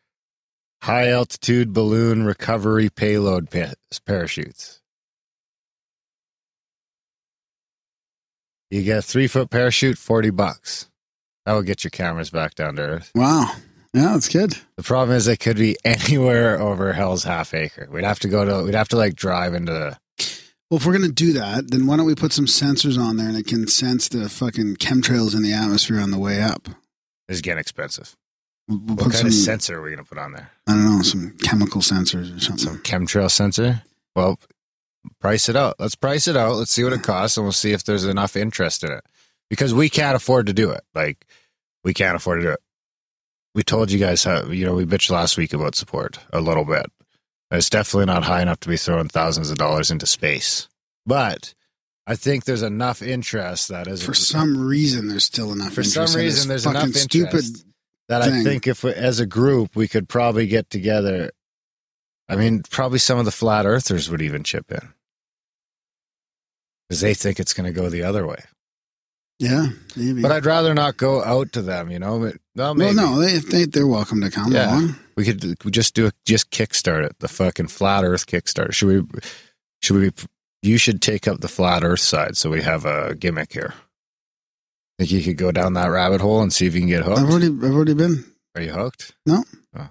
high 0.85 1.09
altitude 1.09 1.73
balloon 1.73 2.23
recovery 2.25 2.89
payload 2.89 3.49
pa- 3.49 3.73
parachutes. 4.05 4.81
You 8.69 8.83
get 8.83 8.99
a 8.99 9.01
three 9.01 9.25
foot 9.27 9.49
parachute, 9.49 9.97
40 9.97 10.29
bucks. 10.29 10.87
That 11.45 11.53
will 11.53 11.63
get 11.63 11.83
your 11.83 11.89
cameras 11.91 12.29
back 12.29 12.53
down 12.53 12.75
to 12.75 12.81
earth. 12.83 13.11
Wow. 13.15 13.51
Yeah, 13.95 14.13
that's 14.13 14.29
good. 14.29 14.55
The 14.77 14.83
problem 14.83 15.15
is 15.17 15.27
it 15.27 15.39
could 15.39 15.57
be 15.57 15.75
anywhere 15.85 16.59
over 16.61 16.93
Hell's 16.93 17.23
half 17.23 17.55
acre. 17.55 17.87
We'd 17.91 18.03
have 18.03 18.19
to 18.19 18.27
go 18.27 18.45
to, 18.45 18.63
we'd 18.63 18.75
have 18.75 18.89
to 18.89 18.97
like 18.97 19.15
drive 19.15 19.55
into 19.55 19.71
the, 19.71 19.97
Well, 20.69 20.77
if 20.77 20.85
we're 20.85 20.97
going 20.97 21.09
to 21.09 21.13
do 21.13 21.33
that, 21.33 21.71
then 21.71 21.87
why 21.87 21.97
don't 21.97 22.05
we 22.05 22.13
put 22.13 22.31
some 22.33 22.45
sensors 22.45 22.99
on 22.99 23.17
there 23.17 23.27
and 23.27 23.37
it 23.37 23.47
can 23.47 23.67
sense 23.67 24.07
the 24.07 24.29
fucking 24.29 24.75
chemtrails 24.75 25.35
in 25.35 25.41
the 25.41 25.53
atmosphere 25.53 25.99
on 25.99 26.11
the 26.11 26.19
way 26.19 26.43
up? 26.43 26.67
it's 27.27 27.41
getting 27.41 27.59
expensive. 27.59 28.15
We'll, 28.67 28.79
What 28.79 28.99
kind 28.99 29.13
some, 29.13 29.27
of 29.27 29.33
sensor 29.33 29.77
are 29.79 29.81
we 29.81 29.91
going 29.91 30.03
to 30.03 30.09
put 30.09 30.17
on 30.17 30.33
there? 30.33 30.49
I 30.67 30.73
don't 30.73 30.85
know, 30.85 31.01
some 31.01 31.35
chemical 31.43 31.81
sensors 31.81 32.35
or 32.35 32.39
something. 32.39 32.65
Some 32.65 32.77
chemtrail 32.79 33.29
sensor? 33.29 33.83
Well, 34.15 34.39
price 35.19 35.49
it 35.49 35.55
out. 35.55 35.75
Let's 35.79 35.95
price 35.95 36.27
it 36.27 36.35
out. 36.35 36.55
Let's 36.55 36.71
see 36.71 36.83
what 36.83 36.93
it 36.93 37.03
costs 37.03 37.37
and 37.37 37.45
we'll 37.45 37.51
see 37.53 37.73
if 37.73 37.83
there's 37.83 38.05
enough 38.05 38.35
interest 38.35 38.83
in 38.83 38.91
it. 38.91 39.03
because 39.49 39.73
we 39.73 39.89
can't 39.89 40.15
afford 40.15 40.47
to 40.47 40.53
do 40.53 40.71
it. 40.71 40.81
Like 40.95 41.25
we 41.83 41.93
can't 41.93 42.15
afford 42.15 42.39
to 42.41 42.47
do 42.47 42.51
it. 42.53 42.59
We 43.53 43.63
told 43.63 43.91
you 43.91 43.99
guys 43.99 44.23
how 44.23 44.45
you 44.47 44.65
know 44.65 44.73
we 44.73 44.85
bitched 44.85 45.11
last 45.11 45.37
week 45.37 45.53
about 45.53 45.75
support 45.75 46.19
a 46.33 46.41
little 46.41 46.65
bit. 46.65 46.87
It's 47.51 47.69
definitely 47.69 48.07
not 48.07 48.23
high 48.23 48.41
enough 48.41 48.59
to 48.61 48.69
be 48.69 48.75
throwing 48.77 49.07
thousands 49.07 49.51
of 49.51 49.57
dollars 49.57 49.91
into 49.91 50.07
space, 50.07 50.67
but 51.05 51.53
I 52.07 52.15
think 52.15 52.45
there's 52.45 52.63
enough 52.63 53.01
interest 53.01 53.69
that 53.69 53.87
is 53.87 54.03
For 54.03 54.13
some 54.15 54.57
reason, 54.67 55.07
there's 55.07 55.23
still 55.25 55.53
enough. 55.53 55.73
for 55.73 55.81
interest 55.81 56.13
some 56.13 56.19
reason 56.21 56.49
there's 56.49 56.65
enough 56.65 56.85
interest 56.85 57.03
stupid. 57.03 57.43
That 58.09 58.21
I 58.21 58.43
think 58.43 58.67
if 58.67 58.83
we, 58.83 58.93
as 58.93 59.19
a 59.19 59.25
group 59.25 59.75
we 59.75 59.87
could 59.87 60.07
probably 60.09 60.47
get 60.47 60.69
together. 60.69 61.31
I 62.27 62.35
mean, 62.35 62.63
probably 62.69 62.97
some 62.99 63.19
of 63.19 63.25
the 63.25 63.31
flat 63.31 63.65
earthers 63.67 64.09
would 64.09 64.21
even 64.21 64.43
chip 64.43 64.71
in 64.71 64.93
because 66.89 67.01
they 67.01 67.13
think 67.13 67.39
it's 67.39 67.53
going 67.53 67.71
to 67.71 67.79
go 67.79 67.89
the 67.89 68.03
other 68.03 68.25
way. 68.25 68.43
Yeah, 69.37 69.67
maybe. 69.95 70.21
But 70.21 70.31
I'd 70.31 70.45
rather 70.45 70.73
not 70.73 70.97
go 70.97 71.23
out 71.23 71.51
to 71.53 71.61
them, 71.61 71.91
you 71.91 71.99
know. 71.99 72.19
But, 72.19 72.37
well, 72.55 72.73
well, 72.75 72.93
no, 72.93 73.19
they, 73.19 73.37
they 73.39 73.65
they're 73.65 73.85
welcome 73.85 74.21
to 74.21 74.31
come 74.31 74.51
Yeah. 74.53 74.69
along. 74.71 74.95
we 75.17 75.25
could 75.25 75.63
we 75.63 75.71
just 75.71 75.93
do 75.93 76.07
a 76.07 76.11
just 76.25 76.51
kickstart 76.51 77.05
it, 77.05 77.19
the 77.19 77.27
fucking 77.27 77.67
flat 77.67 78.03
Earth 78.05 78.25
kickstart. 78.27 78.73
Should 78.73 78.87
we? 79.11 79.19
Should 79.81 79.97
we? 79.97 80.11
You 80.61 80.77
should 80.77 81.01
take 81.01 81.27
up 81.27 81.41
the 81.41 81.47
flat 81.49 81.83
Earth 81.83 81.99
side, 81.99 82.37
so 82.37 82.49
we 82.49 82.61
have 82.61 82.85
a 82.85 83.13
gimmick 83.13 83.51
here. 83.53 83.73
Think 84.97 85.11
you 85.11 85.21
could 85.21 85.37
go 85.37 85.51
down 85.51 85.73
that 85.73 85.87
rabbit 85.87 86.21
hole 86.21 86.41
and 86.41 86.53
see 86.53 86.65
if 86.67 86.73
you 86.73 86.81
can 86.81 86.89
get 86.89 87.03
hooked? 87.03 87.19
I've 87.19 87.29
already 87.29 87.47
I've 87.47 87.73
already 87.75 87.93
been. 87.93 88.23
Are 88.55 88.61
you 88.61 88.71
hooked? 88.71 89.13
No. 89.25 89.43
Oh. 89.77 89.89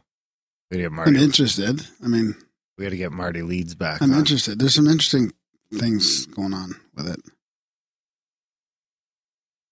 We 0.70 0.78
get 0.78 0.90
I'm 0.92 1.16
interested. 1.16 1.86
I 2.02 2.08
mean, 2.08 2.34
we 2.78 2.84
gotta 2.84 2.96
get 2.96 3.12
Marty 3.12 3.42
Leeds 3.42 3.74
back. 3.74 4.00
I'm 4.00 4.12
on. 4.12 4.18
interested. 4.20 4.58
There's 4.58 4.74
some 4.74 4.86
interesting 4.86 5.32
things 5.72 6.26
going 6.26 6.54
on 6.54 6.74
with 6.94 7.08
it. 7.08 7.20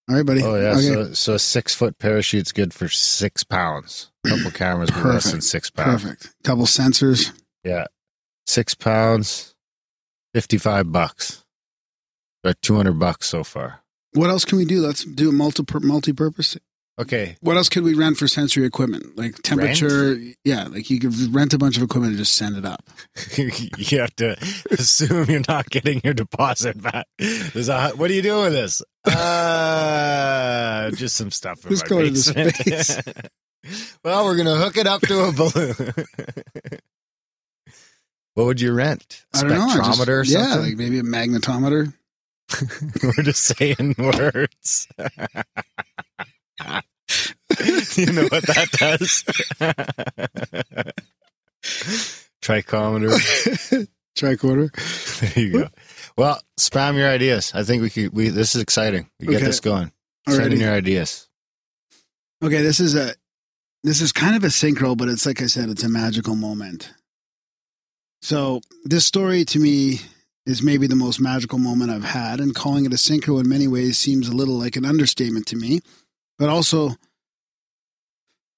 All 0.09 0.17
right, 0.17 0.27
buddy. 0.27 0.43
Oh 0.43 0.57
yeah, 0.57 0.73
Okay. 0.73 0.83
so 0.83 1.13
so 1.15 1.35
a 1.35 1.39
six 1.39 1.75
foot 1.75 1.99
parachute's 1.99 2.53
good 2.53 2.75
for 2.75 2.89
six 2.89 3.45
pounds. 3.45 4.11
A 4.27 4.31
couple 4.31 4.51
cameras 4.59 4.91
less 5.05 5.31
than 5.31 5.41
six 5.41 5.71
pounds. 5.71 6.03
Perfect. 6.03 6.35
Couple 6.45 6.67
sensors. 6.67 7.33
Yeah, 7.65 7.87
six 8.47 8.75
pounds, 8.75 9.55
fifty 10.35 10.59
five 10.59 10.93
bucks. 10.93 11.45
Or 12.45 12.53
two 12.55 12.75
hundred 12.75 12.99
bucks 12.99 13.29
so 13.29 13.45
far. 13.45 13.82
What 14.15 14.31
else 14.31 14.45
can 14.45 14.59
we 14.59 14.65
do? 14.65 14.81
Let's 14.81 15.05
do 15.05 15.29
a 15.31 15.33
multi 15.33 15.65
multi-purpose. 15.81 16.57
Okay, 16.99 17.37
What 17.41 17.57
else 17.57 17.71
could 17.71 17.85
we 17.85 17.95
rent 17.95 18.19
for 18.19 18.29
sensory 18.29 18.67
equipment? 18.67 19.17
Like 19.17 19.37
temperature. 19.41 20.15
Yeah, 20.45 20.65
like 20.69 20.91
you 20.91 21.01
could 21.01 21.15
rent 21.35 21.55
a 21.55 21.59
bunch 21.59 21.79
of 21.79 21.83
equipment 21.83 22.11
and 22.11 22.19
just 22.19 22.35
send 22.35 22.59
it 22.59 22.67
up. 22.67 22.85
you 23.39 23.99
have 23.99 24.15
to 24.17 24.37
assume 24.71 25.31
you're 25.31 25.41
not 25.49 25.71
getting 25.71 26.03
your 26.05 26.13
deposit 26.13 26.81
back. 26.83 27.07
There's 27.19 27.71
a, 27.71 27.91
what 27.97 28.11
are 28.11 28.15
you 28.15 28.21
doing 28.21 28.45
with 28.45 28.53
this? 28.53 28.83
Uh, 29.07 30.91
just 30.91 31.17
some 31.17 31.31
stuff 31.31 31.67
Just 31.67 31.89
go 31.89 32.03
to 32.03 32.15
space. 32.15 33.01
well, 34.05 34.27
we're 34.27 34.37
gonna 34.37 34.57
hook 34.57 34.77
it 34.77 34.87
up 34.87 35.01
to 35.01 35.25
a 35.25 35.33
balloon. 35.33 35.75
what 38.35 38.45
would 38.45 38.61
you 38.61 38.73
rent? 38.75 39.25
I 39.35 39.41
don't 39.41 39.51
know. 39.51 39.67
Just- 39.75 39.99
Spectrometer 39.99 40.25
Yeah, 40.29 40.43
something? 40.53 40.69
like 40.69 40.77
maybe 40.77 40.99
a 40.99 41.03
magnetometer. 41.03 41.95
we're 43.03 43.23
just 43.23 43.43
saying 43.45 43.95
words. 43.99 44.89
you 47.97 48.13
know 48.13 48.25
what 48.31 48.47
that 48.47 48.69
does? 48.73 49.25
Trichometer. 52.43 53.87
Tricorder. 54.17 54.71
There 55.35 55.45
you 55.45 55.53
go. 55.53 55.69
Well, 56.17 56.41
spam 56.59 56.97
your 56.97 57.09
ideas. 57.09 57.53
I 57.55 57.63
think 57.63 57.83
we 57.83 57.91
could. 57.91 58.13
We 58.13 58.29
this 58.29 58.55
is 58.55 58.61
exciting. 58.63 59.09
We 59.21 59.27
get 59.29 59.37
Okay. 59.37 59.47
this 59.47 59.61
going. 59.61 59.93
Send 60.29 60.53
in 60.53 60.61
your 60.61 60.73
ideas. 60.73 61.29
Okay, 62.45 62.63
this 62.63 62.81
is 62.81 62.95
a 62.95 63.15
this 63.85 64.01
is 64.01 64.13
kind 64.13 64.37
of 64.37 64.45
a 64.45 64.49
synchro, 64.49 64.97
but 64.97 65.09
it's 65.09 65.25
like 65.27 65.41
I 65.43 65.47
said, 65.47 65.69
it's 65.71 65.85
a 65.85 65.89
magical 65.89 66.35
moment. 66.37 66.93
So 68.21 68.61
this 68.85 69.05
story 69.07 69.45
to 69.47 69.59
me 69.59 70.01
is 70.47 70.63
maybe 70.63 70.87
the 70.87 70.97
most 70.97 71.21
magical 71.21 71.59
moment 71.59 71.91
I've 71.91 72.05
had, 72.05 72.41
and 72.41 72.55
calling 72.55 72.85
it 72.85 72.93
a 72.93 72.97
synchro 72.97 73.41
in 73.41 73.49
many 73.49 73.69
ways 73.69 73.99
seems 73.99 74.29
a 74.29 74.37
little 74.37 74.59
like 74.59 74.77
an 74.77 74.85
understatement 74.85 75.47
to 75.47 75.57
me, 75.57 75.81
but 76.39 76.49
also 76.49 76.97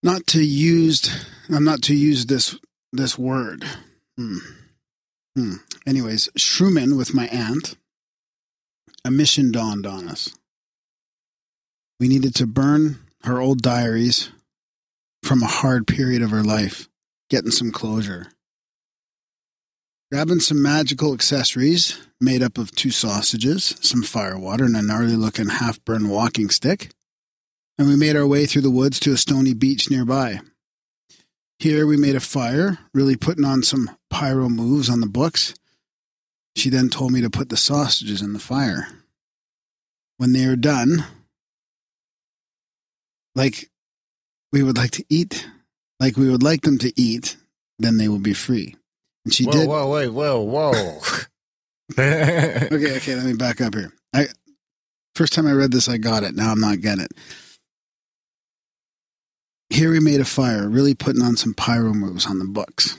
not 0.03 0.27
to 0.29 0.44
used. 0.44 1.11
I'm 1.51 1.64
not 1.64 1.83
to 1.83 1.94
use 1.94 2.27
this 2.27 2.59
this 2.92 3.18
word. 3.18 3.64
Hmm. 4.16 4.38
Hmm. 5.37 5.55
Anyways, 5.87 6.31
Schumann 6.37 6.97
with 6.97 7.14
my 7.14 7.27
aunt. 7.29 7.77
A 9.07 9.11
mission 9.11 9.53
dawned 9.53 9.87
on 9.87 10.09
us. 10.09 10.31
We 12.01 12.09
needed 12.09 12.35
to 12.37 12.47
burn 12.47 13.01
her 13.25 13.38
old 13.38 13.61
diaries 13.61 14.31
from 15.23 15.42
a 15.42 15.47
hard 15.47 15.87
period 15.87 16.23
of 16.23 16.31
her 16.31 16.42
life, 16.42 16.88
getting 17.29 17.51
some 17.51 17.70
closure. 17.70 18.29
Grabbing 20.14 20.38
some 20.38 20.62
magical 20.62 21.12
accessories 21.12 21.98
made 22.20 22.40
up 22.40 22.57
of 22.57 22.70
two 22.70 22.92
sausages, 22.92 23.74
some 23.81 24.05
firewater, 24.05 24.64
and 24.64 24.77
a 24.77 24.81
gnarly 24.81 25.16
looking 25.16 25.48
half 25.48 25.85
burned 25.85 26.09
walking 26.09 26.50
stick. 26.50 26.92
And 27.79 27.88
we 27.88 27.96
made 27.96 28.14
our 28.14 28.24
way 28.24 28.46
through 28.46 28.62
the 28.62 28.70
woods 28.70 29.00
to 29.00 29.12
a 29.12 29.16
stony 29.16 29.55
beach 29.55 29.90
nearby. 29.90 30.38
Here 31.59 31.85
we 31.85 31.96
made 31.96 32.14
a 32.14 32.20
fire, 32.20 32.79
really 32.94 33.16
putting 33.16 33.44
on 33.44 33.64
some 33.64 33.90
pyro 34.09 34.48
moves 34.48 34.88
on 34.88 35.00
the 35.00 35.09
books. 35.09 35.53
She 36.55 36.70
then 36.70 36.90
told 36.90 37.11
me 37.11 37.20
to 37.20 37.29
put 37.29 37.48
the 37.48 37.57
sausages 37.57 38.22
in 38.22 38.35
the 38.35 38.38
fire. 38.38 38.87
When 40.18 40.33
they 40.33 40.44
are 40.44 40.55
done, 40.55 41.07
like 43.35 43.68
we 44.53 44.62
would 44.62 44.77
like 44.77 44.92
to 44.92 45.05
eat, 45.09 45.48
like 45.98 46.16
we 46.16 46.31
would 46.31 46.44
like 46.44 46.62
them 46.62 46.79
to 46.79 46.92
eat, 46.94 47.37
then 47.81 47.96
they 47.96 48.07
will 48.07 48.20
be 48.20 48.33
free. 48.33 48.77
And 49.25 49.33
she 49.33 49.45
whoa, 49.45 49.53
did. 49.53 49.69
whoa, 49.69 49.91
wait, 49.91 50.09
whoa, 50.09 50.41
whoa. 50.41 51.01
Okay, 51.97 52.97
okay, 52.97 53.15
let 53.15 53.27
me 53.27 53.35
back 53.35 53.61
up 53.61 53.75
here. 53.75 53.93
I 54.15 54.27
first 55.15 55.35
time 55.35 55.47
I 55.47 55.53
read 55.53 55.71
this, 55.71 55.89
I 55.89 55.99
got 55.99 56.23
it. 56.25 56.35
Now 56.35 56.51
I'm 56.51 56.59
not 56.59 56.81
getting 56.81 57.05
it. 57.05 57.13
Here 59.69 59.91
we 59.91 60.01
made 60.01 60.21
a 60.21 60.25
fire, 60.25 60.69
really 60.69 60.95
putting 60.95 61.23
on 61.23 61.37
some 61.37 61.53
pyro 61.53 61.93
moves 61.93 62.27
on 62.27 62.39
the 62.39 62.47
books. 62.47 62.97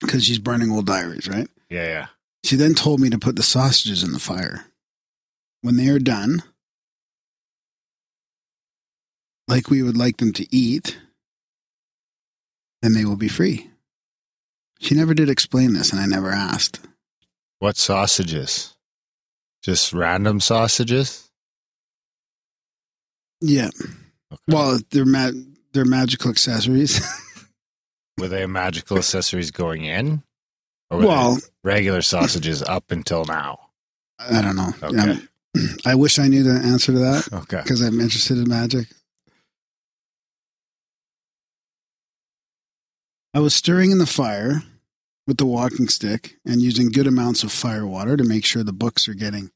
Because 0.00 0.24
she's 0.24 0.38
burning 0.38 0.70
old 0.70 0.86
diaries, 0.86 1.28
right? 1.28 1.48
yeah, 1.68 1.86
yeah. 1.86 2.06
She 2.44 2.56
then 2.56 2.74
told 2.74 3.00
me 3.00 3.10
to 3.10 3.18
put 3.18 3.36
the 3.36 3.42
sausages 3.42 4.02
in 4.02 4.12
the 4.12 4.18
fire. 4.18 4.64
When 5.60 5.76
they 5.76 5.88
are 5.88 6.00
done, 6.00 6.42
like 9.46 9.70
we 9.70 9.82
would 9.82 9.96
like 9.96 10.16
them 10.16 10.32
to 10.32 10.46
eat, 10.54 10.98
then 12.80 12.94
they 12.94 13.04
will 13.04 13.16
be 13.16 13.28
free. 13.28 13.68
She 14.82 14.96
never 14.96 15.14
did 15.14 15.30
explain 15.30 15.74
this, 15.74 15.92
and 15.92 16.00
I 16.00 16.06
never 16.06 16.30
asked. 16.30 16.80
What 17.60 17.76
sausages? 17.76 18.74
Just 19.62 19.92
random 19.92 20.40
sausages? 20.40 21.30
Yeah. 23.40 23.70
Okay. 24.32 24.40
Well, 24.48 24.80
they're 24.90 25.04
ma- 25.04 25.30
they're 25.72 25.84
magical 25.84 26.30
accessories. 26.30 27.00
were 28.18 28.26
they 28.26 28.44
magical 28.46 28.98
accessories 28.98 29.52
going 29.52 29.84
in? 29.84 30.24
Or 30.90 30.98
were 30.98 31.06
well, 31.06 31.34
they 31.36 31.40
regular 31.62 32.02
sausages 32.02 32.60
up 32.64 32.90
until 32.90 33.24
now? 33.24 33.60
I 34.18 34.42
don't 34.42 34.56
know. 34.56 34.72
Okay. 34.82 35.10
Um, 35.12 35.28
I 35.86 35.94
wish 35.94 36.18
I 36.18 36.26
knew 36.26 36.42
the 36.42 36.58
answer 36.58 36.90
to 36.92 36.98
that 36.98 37.28
Okay. 37.32 37.60
because 37.62 37.80
I'm 37.82 38.00
interested 38.00 38.36
in 38.36 38.48
magic. 38.48 38.88
I 43.32 43.38
was 43.38 43.54
stirring 43.54 43.92
in 43.92 43.98
the 43.98 44.06
fire 44.06 44.62
with 45.26 45.36
the 45.38 45.46
walking 45.46 45.88
stick 45.88 46.36
and 46.44 46.60
using 46.60 46.90
good 46.90 47.06
amounts 47.06 47.42
of 47.42 47.52
fire 47.52 47.86
water 47.86 48.16
to 48.16 48.24
make 48.24 48.44
sure 48.44 48.64
the 48.64 48.72
books 48.72 49.08
are 49.08 49.14
getting 49.14 49.50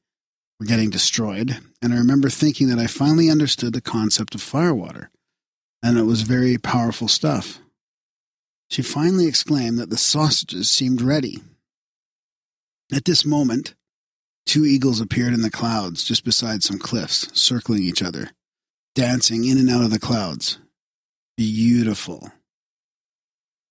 were 0.59 0.65
getting 0.65 0.89
destroyed. 0.89 1.57
And 1.81 1.93
I 1.93 1.97
remember 1.97 2.29
thinking 2.29 2.67
that 2.69 2.79
I 2.79 2.87
finally 2.87 3.29
understood 3.29 3.73
the 3.73 3.81
concept 3.81 4.33
of 4.33 4.41
fire 4.41 4.73
water, 4.73 5.11
and 5.83 5.97
it 5.97 6.03
was 6.03 6.23
very 6.23 6.57
powerful 6.57 7.07
stuff. 7.07 7.59
She 8.69 8.81
finally 8.81 9.27
exclaimed 9.27 9.77
that 9.77 9.89
the 9.89 9.97
sausages 9.97 10.69
seemed 10.69 11.01
ready. 11.01 11.41
At 12.91 13.05
this 13.05 13.25
moment, 13.25 13.75
two 14.45 14.65
eagles 14.65 14.99
appeared 14.99 15.33
in 15.33 15.41
the 15.41 15.51
clouds 15.51 16.03
just 16.03 16.25
beside 16.25 16.63
some 16.63 16.79
cliffs, 16.79 17.29
circling 17.39 17.83
each 17.83 18.01
other, 18.01 18.31
dancing 18.95 19.45
in 19.45 19.57
and 19.57 19.69
out 19.69 19.83
of 19.83 19.91
the 19.91 19.99
clouds. 19.99 20.57
Beautiful. 21.37 22.31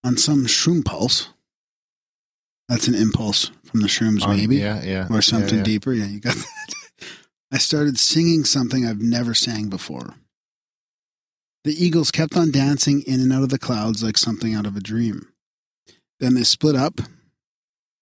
On 0.04 0.16
some 0.16 0.46
shroom 0.46 0.84
pulse, 0.84 1.30
that's 2.68 2.88
an 2.88 2.94
impulse 2.94 3.50
from 3.64 3.80
the 3.80 3.88
shrooms, 3.88 4.22
On- 4.22 4.36
maybe, 4.36 4.56
Yeah, 4.56 4.82
yeah. 4.82 5.06
or 5.10 5.22
something 5.22 5.50
yeah, 5.54 5.58
yeah. 5.58 5.64
deeper. 5.64 5.92
Yeah, 5.92 6.06
you 6.06 6.20
got 6.20 6.34
that. 6.34 6.46
I 7.52 7.58
started 7.58 7.98
singing 7.98 8.44
something 8.44 8.84
I've 8.86 9.00
never 9.00 9.34
sang 9.34 9.68
before. 9.68 10.14
The 11.64 11.72
eagles 11.84 12.10
kept 12.10 12.36
on 12.36 12.50
dancing 12.52 13.02
in 13.06 13.20
and 13.20 13.32
out 13.32 13.42
of 13.42 13.48
the 13.50 13.58
clouds 13.58 14.02
like 14.02 14.16
something 14.18 14.54
out 14.54 14.66
of 14.66 14.76
a 14.76 14.80
dream. 14.80 15.26
Then 16.20 16.34
they 16.34 16.44
split 16.44 16.76
up, 16.76 17.00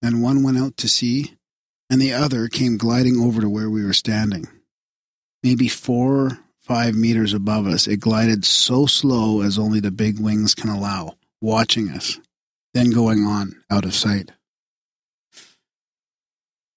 and 0.03 0.23
one 0.23 0.43
went 0.43 0.59
out 0.59 0.77
to 0.79 0.89
sea, 0.89 1.35
and 1.91 2.01
the 2.01 2.13
other 2.13 2.49
came 2.49 2.77
gliding 2.77 3.19
over 3.21 3.41
to 3.41 3.49
where 3.49 3.71
we 3.71 3.85
were 3.85 3.93
standing. 3.95 4.47
maybe 5.43 5.69
four, 5.69 6.39
five 6.59 6.95
meters 6.95 7.35
above 7.35 7.67
us. 7.67 7.87
It 7.87 7.99
glided 8.01 8.47
so 8.47 8.87
slow 8.87 9.43
as 9.43 9.59
only 9.59 9.79
the 9.81 9.91
big 9.91 10.19
wings 10.19 10.55
can 10.55 10.71
allow, 10.71 11.17
watching 11.43 11.91
us, 11.91 12.19
then 12.73 12.91
going 12.91 13.25
on 13.27 13.63
out 13.71 13.85
of 13.85 13.95
sight. 13.95 14.31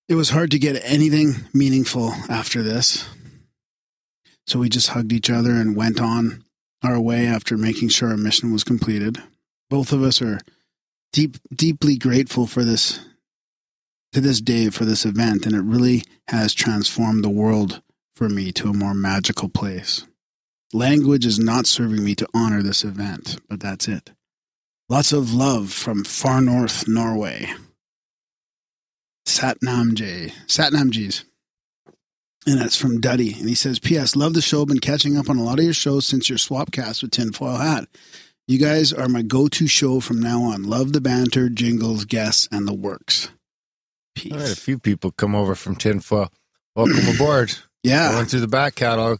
It 0.09 0.15
was 0.15 0.29
hard 0.29 0.51
to 0.51 0.59
get 0.59 0.81
anything 0.85 1.35
meaningful 1.53 2.13
after 2.29 2.63
this. 2.63 3.07
So 4.45 4.59
we 4.59 4.69
just 4.69 4.89
hugged 4.89 5.11
each 5.11 5.29
other 5.29 5.51
and 5.51 5.75
went 5.75 5.99
on 5.99 6.43
our 6.81 6.99
way 6.99 7.27
after 7.27 7.57
making 7.57 7.89
sure 7.89 8.09
our 8.09 8.17
mission 8.17 8.53
was 8.53 8.63
completed. 8.63 9.21
Both 9.69 9.91
of 9.91 10.01
us 10.03 10.21
are 10.21 10.39
deep, 11.11 11.37
deeply 11.53 11.97
grateful 11.97 12.47
for 12.47 12.63
this 12.63 13.01
to 14.13 14.21
this 14.21 14.39
day 14.39 14.69
for 14.69 14.85
this 14.85 15.05
event, 15.05 15.45
and 15.45 15.53
it 15.53 15.61
really 15.61 16.03
has 16.29 16.53
transformed 16.53 17.23
the 17.23 17.29
world 17.29 17.81
for 18.15 18.29
me 18.29 18.53
to 18.53 18.69
a 18.69 18.73
more 18.73 18.93
magical 18.93 19.49
place. 19.49 20.07
Language 20.71 21.25
is 21.25 21.37
not 21.37 21.67
serving 21.67 22.03
me 22.03 22.15
to 22.15 22.27
honor 22.33 22.63
this 22.63 22.85
event, 22.85 23.41
but 23.49 23.59
that's 23.59 23.89
it. 23.89 24.11
Lots 24.87 25.11
of 25.11 25.33
love 25.33 25.73
from 25.73 26.05
far 26.05 26.39
north 26.39 26.87
Norway. 26.87 27.53
Satnamjay. 29.27 30.31
Satnamjees. 30.47 31.23
And 32.47 32.61
that's 32.61 32.77
from 32.77 33.01
Duddy. 33.01 33.33
And 33.33 33.49
he 33.49 33.55
says, 33.55 33.77
P.S. 33.77 34.15
Love 34.15 34.33
the 34.33 34.41
show. 34.41 34.65
Been 34.65 34.79
catching 34.79 35.17
up 35.17 35.29
on 35.29 35.37
a 35.37 35.43
lot 35.43 35.59
of 35.59 35.65
your 35.65 35.73
shows 35.73 36.05
since 36.05 36.29
your 36.29 36.37
swap 36.37 36.71
cast 36.71 37.01
with 37.01 37.11
Tinfoil 37.11 37.57
Hat. 37.57 37.89
You 38.47 38.57
guys 38.57 38.93
are 38.93 39.09
my 39.09 39.21
go 39.21 39.49
to 39.49 39.67
show 39.67 39.99
from 39.99 40.21
now 40.21 40.43
on. 40.43 40.63
Love 40.63 40.93
the 40.93 41.01
banter, 41.01 41.49
jingles, 41.49 42.05
guests, 42.05 42.47
and 42.49 42.65
the 42.65 42.73
works. 42.73 43.29
Peace. 44.15 44.31
I 44.31 44.39
had 44.39 44.51
a 44.51 44.55
few 44.55 44.79
people 44.79 45.11
come 45.11 45.35
over 45.35 45.55
from 45.55 45.75
Tinfoil. 45.75 46.31
Welcome 46.73 47.13
aboard. 47.13 47.53
yeah. 47.83 48.13
Going 48.13 48.27
through 48.27 48.39
the 48.39 48.47
back 48.47 48.75
catalog. 48.75 49.19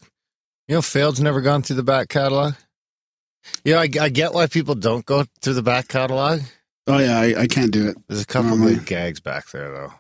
You 0.70 0.76
know, 0.76 0.82
Failed's 0.82 1.20
never 1.20 1.42
gone 1.42 1.64
through 1.64 1.76
the 1.76 1.84
back 1.84 2.08
catalog. 2.08 2.54
You 3.66 3.74
know, 3.74 3.80
I, 3.80 3.90
I 4.00 4.08
get 4.08 4.34
why 4.34 4.48
people 4.48 4.76
don't 4.76 5.06
go 5.06 5.26
through 5.42 5.56
the 5.56 5.62
back 5.62 5.90
catalog. 5.90 6.40
Oh, 6.88 6.98
yeah. 6.98 7.20
I, 7.20 7.42
I 7.42 7.48
can't 7.48 7.72
do 7.72 7.90
it. 7.90 7.98
There's 8.08 8.22
a 8.22 8.26
couple 8.26 8.52
Normally. 8.52 8.76
good 8.76 8.86
gags 8.86 9.20
back 9.20 9.50
there, 9.52 9.70
though. 9.70 9.94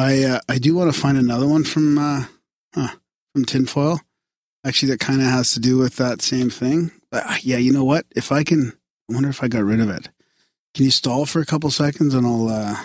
I 0.00 0.24
uh, 0.24 0.40
I 0.48 0.56
do 0.56 0.74
want 0.74 0.92
to 0.92 0.98
find 0.98 1.18
another 1.18 1.46
one 1.46 1.62
from 1.62 1.98
uh, 1.98 2.24
huh, 2.74 2.88
from 3.34 3.44
tinfoil. 3.44 4.00
Actually, 4.64 4.92
that 4.92 5.00
kind 5.00 5.20
of 5.20 5.26
has 5.26 5.52
to 5.52 5.60
do 5.60 5.76
with 5.76 5.96
that 5.96 6.22
same 6.22 6.48
thing. 6.48 6.90
But 7.10 7.26
uh, 7.26 7.36
yeah, 7.42 7.58
you 7.58 7.70
know 7.70 7.84
what? 7.84 8.06
If 8.16 8.32
I 8.32 8.42
can, 8.42 8.72
I 9.10 9.14
wonder 9.14 9.28
if 9.28 9.42
I 9.42 9.48
got 9.48 9.62
rid 9.62 9.80
of 9.80 9.90
it. 9.90 10.08
Can 10.74 10.86
you 10.86 10.90
stall 10.90 11.26
for 11.26 11.40
a 11.40 11.46
couple 11.46 11.70
seconds 11.70 12.14
and 12.14 12.26
I'll? 12.26 12.48
Uh, 12.48 12.76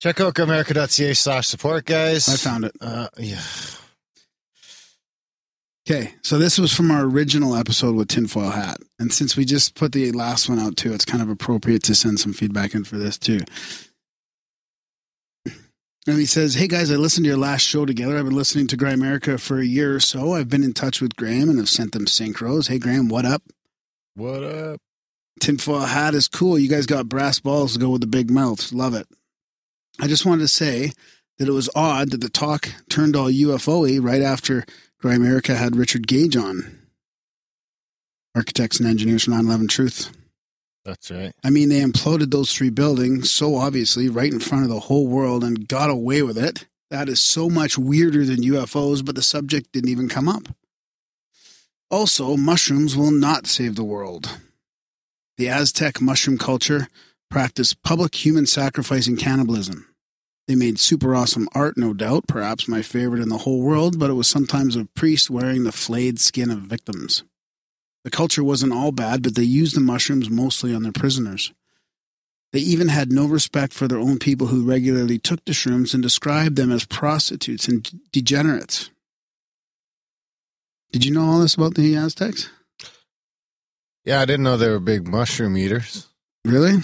Check 0.00 0.20
out 0.20 0.38
america.ca 0.38 1.12
slash 1.12 1.46
support, 1.46 1.84
guys. 1.84 2.28
I 2.28 2.36
found 2.36 2.64
it. 2.64 2.72
Uh, 2.80 3.08
yeah. 3.18 3.42
Okay, 5.86 6.14
so 6.22 6.38
this 6.38 6.58
was 6.58 6.72
from 6.72 6.90
our 6.90 7.04
original 7.04 7.54
episode 7.54 7.96
with 7.96 8.08
Tinfoil 8.08 8.50
Hat, 8.50 8.78
and 8.98 9.12
since 9.12 9.36
we 9.36 9.44
just 9.44 9.74
put 9.74 9.92
the 9.92 10.12
last 10.12 10.48
one 10.48 10.58
out 10.58 10.76
too, 10.76 10.94
it's 10.94 11.04
kind 11.04 11.22
of 11.22 11.28
appropriate 11.28 11.82
to 11.82 11.94
send 11.94 12.18
some 12.18 12.32
feedback 12.32 12.74
in 12.74 12.84
for 12.84 12.96
this 12.96 13.18
too. 13.18 13.40
And 16.06 16.18
he 16.18 16.26
says, 16.26 16.54
Hey 16.54 16.66
guys, 16.66 16.90
I 16.90 16.96
listened 16.96 17.24
to 17.24 17.28
your 17.28 17.38
last 17.38 17.62
show 17.62 17.86
together. 17.86 18.18
I've 18.18 18.24
been 18.24 18.34
listening 18.34 18.66
to 18.68 18.76
Grimerica 18.76 19.40
for 19.40 19.58
a 19.58 19.64
year 19.64 19.94
or 19.94 20.00
so. 20.00 20.34
I've 20.34 20.48
been 20.48 20.64
in 20.64 20.72
touch 20.72 21.00
with 21.00 21.16
Graham 21.16 21.48
and 21.48 21.58
have 21.58 21.68
sent 21.68 21.92
them 21.92 22.06
synchros. 22.06 22.68
Hey 22.68 22.78
Graham, 22.78 23.08
what 23.08 23.24
up? 23.24 23.42
What 24.14 24.42
up? 24.42 24.80
Tinfoil 25.40 25.80
hat 25.80 26.14
is 26.14 26.28
cool. 26.28 26.58
You 26.58 26.68
guys 26.68 26.86
got 26.86 27.08
brass 27.08 27.40
balls 27.40 27.74
to 27.74 27.78
go 27.78 27.90
with 27.90 28.00
the 28.00 28.06
big 28.06 28.30
mouth. 28.30 28.72
Love 28.72 28.94
it. 28.94 29.06
I 30.00 30.06
just 30.06 30.26
wanted 30.26 30.42
to 30.42 30.48
say 30.48 30.92
that 31.38 31.48
it 31.48 31.52
was 31.52 31.70
odd 31.74 32.10
that 32.10 32.20
the 32.20 32.28
talk 32.28 32.68
turned 32.88 33.16
all 33.16 33.30
UFO 33.30 33.82
y 33.88 33.98
right 33.98 34.22
after 34.22 34.64
Grimerica 35.02 35.56
had 35.56 35.76
Richard 35.76 36.06
Gage 36.06 36.36
on. 36.36 36.78
Architects 38.34 38.80
and 38.80 38.88
engineers 38.88 39.24
from 39.24 39.34
9 39.34 39.46
11 39.46 39.68
Truth. 39.68 40.10
That's 40.84 41.10
right. 41.10 41.32
I 41.44 41.50
mean, 41.50 41.68
they 41.68 41.80
imploded 41.80 42.30
those 42.30 42.52
three 42.52 42.70
buildings 42.70 43.30
so 43.30 43.56
obviously 43.56 44.08
right 44.08 44.32
in 44.32 44.40
front 44.40 44.64
of 44.64 44.70
the 44.70 44.80
whole 44.80 45.06
world 45.06 45.44
and 45.44 45.68
got 45.68 45.90
away 45.90 46.22
with 46.22 46.36
it. 46.36 46.66
That 46.90 47.08
is 47.08 47.22
so 47.22 47.48
much 47.48 47.78
weirder 47.78 48.24
than 48.24 48.42
UFOs, 48.42 49.04
but 49.04 49.14
the 49.14 49.22
subject 49.22 49.72
didn't 49.72 49.90
even 49.90 50.08
come 50.08 50.28
up. 50.28 50.48
Also, 51.90 52.36
mushrooms 52.36 52.96
will 52.96 53.10
not 53.10 53.46
save 53.46 53.76
the 53.76 53.84
world. 53.84 54.38
The 55.38 55.48
Aztec 55.48 56.00
mushroom 56.00 56.38
culture 56.38 56.88
practiced 57.30 57.82
public 57.82 58.24
human 58.24 58.46
sacrifice 58.46 59.06
and 59.06 59.18
cannibalism. 59.18 59.86
They 60.48 60.54
made 60.54 60.78
super 60.78 61.14
awesome 61.14 61.48
art, 61.54 61.78
no 61.78 61.94
doubt, 61.94 62.26
perhaps 62.26 62.68
my 62.68 62.82
favorite 62.82 63.22
in 63.22 63.28
the 63.28 63.38
whole 63.38 63.62
world, 63.62 63.98
but 63.98 64.10
it 64.10 64.14
was 64.14 64.28
sometimes 64.28 64.76
of 64.76 64.92
priests 64.94 65.30
wearing 65.30 65.64
the 65.64 65.72
flayed 65.72 66.18
skin 66.18 66.50
of 66.50 66.58
victims. 66.58 67.24
The 68.04 68.10
culture 68.10 68.42
wasn't 68.42 68.72
all 68.72 68.92
bad, 68.92 69.22
but 69.22 69.34
they 69.36 69.42
used 69.42 69.76
the 69.76 69.80
mushrooms 69.80 70.28
mostly 70.28 70.74
on 70.74 70.82
their 70.82 70.92
prisoners. 70.92 71.52
They 72.52 72.58
even 72.60 72.88
had 72.88 73.10
no 73.12 73.26
respect 73.26 73.72
for 73.72 73.88
their 73.88 73.98
own 73.98 74.18
people 74.18 74.48
who 74.48 74.64
regularly 74.68 75.18
took 75.18 75.44
the 75.44 75.52
shrooms 75.52 75.94
and 75.94 76.02
described 76.02 76.56
them 76.56 76.70
as 76.70 76.84
prostitutes 76.84 77.66
and 77.68 77.88
degenerates. 78.12 78.90
Did 80.92 81.04
you 81.06 81.12
know 81.12 81.24
all 81.24 81.40
this 81.40 81.54
about 81.54 81.74
the 81.74 81.94
Aztecs? 81.96 82.50
Yeah, 84.04 84.20
I 84.20 84.24
didn't 84.26 84.42
know 84.42 84.56
they 84.56 84.68
were 84.68 84.80
big 84.80 85.06
mushroom 85.08 85.56
eaters. 85.56 86.08
Really? 86.44 86.78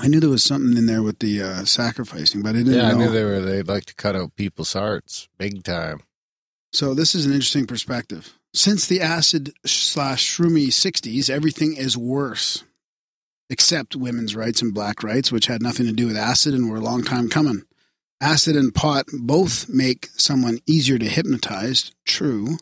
I 0.00 0.08
knew 0.08 0.20
there 0.20 0.30
was 0.30 0.42
something 0.44 0.76
in 0.78 0.86
there 0.86 1.02
with 1.02 1.18
the 1.18 1.42
uh, 1.42 1.64
sacrificing, 1.64 2.40
but 2.42 2.50
I 2.50 2.58
didn't 2.58 2.74
Yeah, 2.74 2.88
I 2.88 2.92
know. 2.92 2.98
knew 2.98 3.10
they 3.10 3.24
were. 3.24 3.40
They'd 3.40 3.68
like 3.68 3.84
to 3.86 3.94
cut 3.94 4.16
out 4.16 4.34
people's 4.36 4.72
hearts 4.72 5.28
big 5.38 5.62
time. 5.64 6.00
So 6.72 6.94
this 6.94 7.14
is 7.14 7.26
an 7.26 7.32
interesting 7.32 7.66
perspective. 7.66 8.32
Since 8.54 8.86
the 8.86 9.00
acid 9.00 9.52
slash 9.66 10.36
shroomy 10.36 10.68
60s, 10.68 11.28
everything 11.28 11.74
is 11.74 11.96
worse, 11.96 12.62
except 13.50 13.96
women's 13.96 14.36
rights 14.36 14.62
and 14.62 14.72
black 14.72 15.02
rights, 15.02 15.32
which 15.32 15.46
had 15.46 15.60
nothing 15.60 15.86
to 15.86 15.92
do 15.92 16.06
with 16.06 16.16
acid 16.16 16.54
and 16.54 16.70
were 16.70 16.76
a 16.76 16.80
long 16.80 17.02
time 17.02 17.28
coming. 17.28 17.64
Acid 18.20 18.54
and 18.54 18.72
pot 18.72 19.06
both 19.12 19.68
make 19.68 20.08
someone 20.16 20.60
easier 20.68 20.98
to 20.98 21.08
hypnotize. 21.08 21.90
True. 22.04 22.58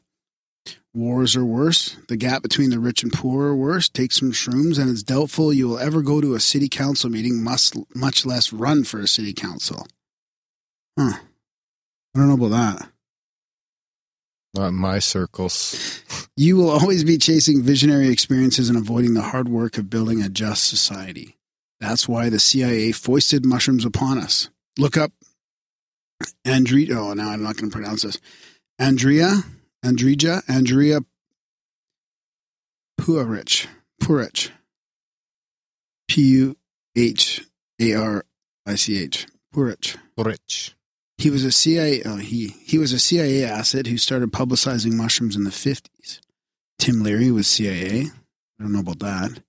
Wars 0.95 1.37
are 1.37 1.45
worse. 1.45 1.99
The 2.09 2.17
gap 2.17 2.43
between 2.43 2.71
the 2.71 2.79
rich 2.79 3.03
and 3.03 3.13
poor 3.13 3.49
are 3.49 3.57
worse. 3.57 3.91
Take 3.91 4.13
some 4.13 4.33
shrooms, 4.33 4.79
and 4.79 4.91
it's 4.91 5.03
doubtful 5.03 5.53
you 5.53 5.69
will 5.69 5.79
ever 5.79 6.01
go 6.01 6.23
to 6.23 6.35
a 6.35 6.41
city 6.41 6.71
council 6.71 7.11
meeting, 7.11 7.45
must, 7.45 7.77
much 7.95 8.25
less 8.25 8.51
run 8.51 8.85
for 8.85 8.99
a 8.99 9.07
city 9.07 9.35
council. 9.35 9.87
Huh. 10.99 11.19
I 12.15 12.19
don't 12.19 12.29
know 12.29 12.47
about 12.47 12.79
that. 12.79 12.92
Not 14.55 14.69
in 14.69 14.75
my 14.75 14.99
circles. 14.99 16.03
You 16.37 16.57
will 16.57 16.71
always 16.71 17.05
be 17.05 17.17
chasing 17.17 17.63
visionary 17.63 18.09
experiences 18.09 18.69
and 18.69 18.77
avoiding 18.77 19.15
the 19.15 19.23
hard 19.23 19.49
work 19.49 19.79
of 19.79 19.89
building 19.89 20.23
a 20.23 20.29
just 20.29 20.65
society. 20.65 21.39
That's 21.81 22.09
why 22.09 22.29
the 22.29 22.39
CIA 22.39 22.93
foisted 22.93 23.45
mushrooms 23.45 23.85
upon 23.85 24.19
us. 24.19 24.51
Look 24.79 24.97
up 24.97 25.13
Andrea. 26.45 26.99
Oh, 26.99 27.15
now 27.15 27.31
I'm 27.31 27.43
not 27.43 27.57
going 27.57 27.71
to 27.71 27.75
pronounce 27.75 28.03
this. 28.03 28.19
Andrea, 28.79 29.43
Andrija, 29.85 30.43
Andrea 30.49 31.01
Puharich. 33.01 33.67
Puharich. 34.01 34.51
P 36.09 36.23
U 36.23 36.57
H 36.97 37.45
A 37.81 37.95
R 37.95 38.25
I 38.67 38.75
C 38.75 39.03
H. 39.03 39.27
Puharich. 39.55 39.97
Rich. 40.17 40.75
He 41.23 41.31
was 41.31 41.45
a 41.45 41.53
CIA. 41.53 42.03
Oh, 42.05 42.15
uh, 42.15 42.17
he 42.17 42.49
he 42.65 42.79
was 42.79 42.93
a 42.93 42.99
CIA 42.99 43.45
asset 43.45 43.87
who 43.87 43.97
started 43.97 44.33
publicizing 44.33 44.95
mushrooms 44.95 45.37
in 45.37 45.45
the 45.45 45.53
fifties. 45.53 46.21
Tim 46.81 47.05
Leary 47.05 47.31
was 47.31 47.47
CIA. 47.47 48.07
I 48.59 48.63
don't 48.63 48.73
know 48.73 48.81
about 48.81 48.99
that. 48.99 49.41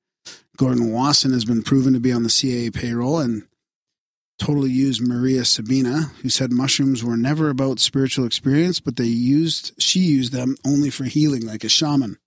Gordon 0.56 0.92
Wasson 0.92 1.34
has 1.34 1.46
been 1.46 1.64
proven 1.64 1.94
to 1.94 2.00
be 2.00 2.12
on 2.12 2.22
the 2.22 2.30
CIA 2.30 2.70
payroll 2.70 3.18
and 3.18 3.48
totally 4.38 4.70
used 4.70 5.02
Maria 5.02 5.46
Sabina, 5.46 6.12
who 6.22 6.30
said 6.30 6.52
mushrooms 6.52 7.04
were 7.04 7.18
never 7.18 7.50
about 7.50 7.80
spiritual 7.80 8.28
experience, 8.28 8.80
but 8.80 8.96
they 8.96 9.06
used 9.06 9.74
she 9.82 10.02
used 10.02 10.32
them 10.32 10.56
only 10.64 10.92
for 10.92 11.06
healing, 11.06 11.44
like 11.44 11.64
a 11.64 11.70
shaman. 11.70 12.20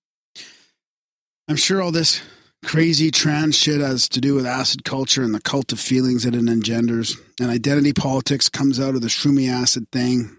I'm 1.46 1.54
sure 1.54 1.80
all 1.80 1.92
this 1.92 2.20
crazy 2.66 3.12
trans 3.12 3.56
shit 3.56 3.80
has 3.80 4.08
to 4.08 4.20
do 4.20 4.34
with 4.34 4.44
acid 4.44 4.84
culture 4.84 5.22
and 5.22 5.32
the 5.32 5.40
cult 5.40 5.72
of 5.72 5.78
feelings 5.78 6.24
that 6.24 6.34
it 6.34 6.48
engenders, 6.48 7.16
and 7.40 7.48
identity 7.48 7.92
politics 7.92 8.48
comes 8.48 8.80
out 8.80 8.96
of 8.96 9.02
the 9.02 9.06
shroomy 9.06 9.48
acid 9.48 9.86
thing. 9.92 10.36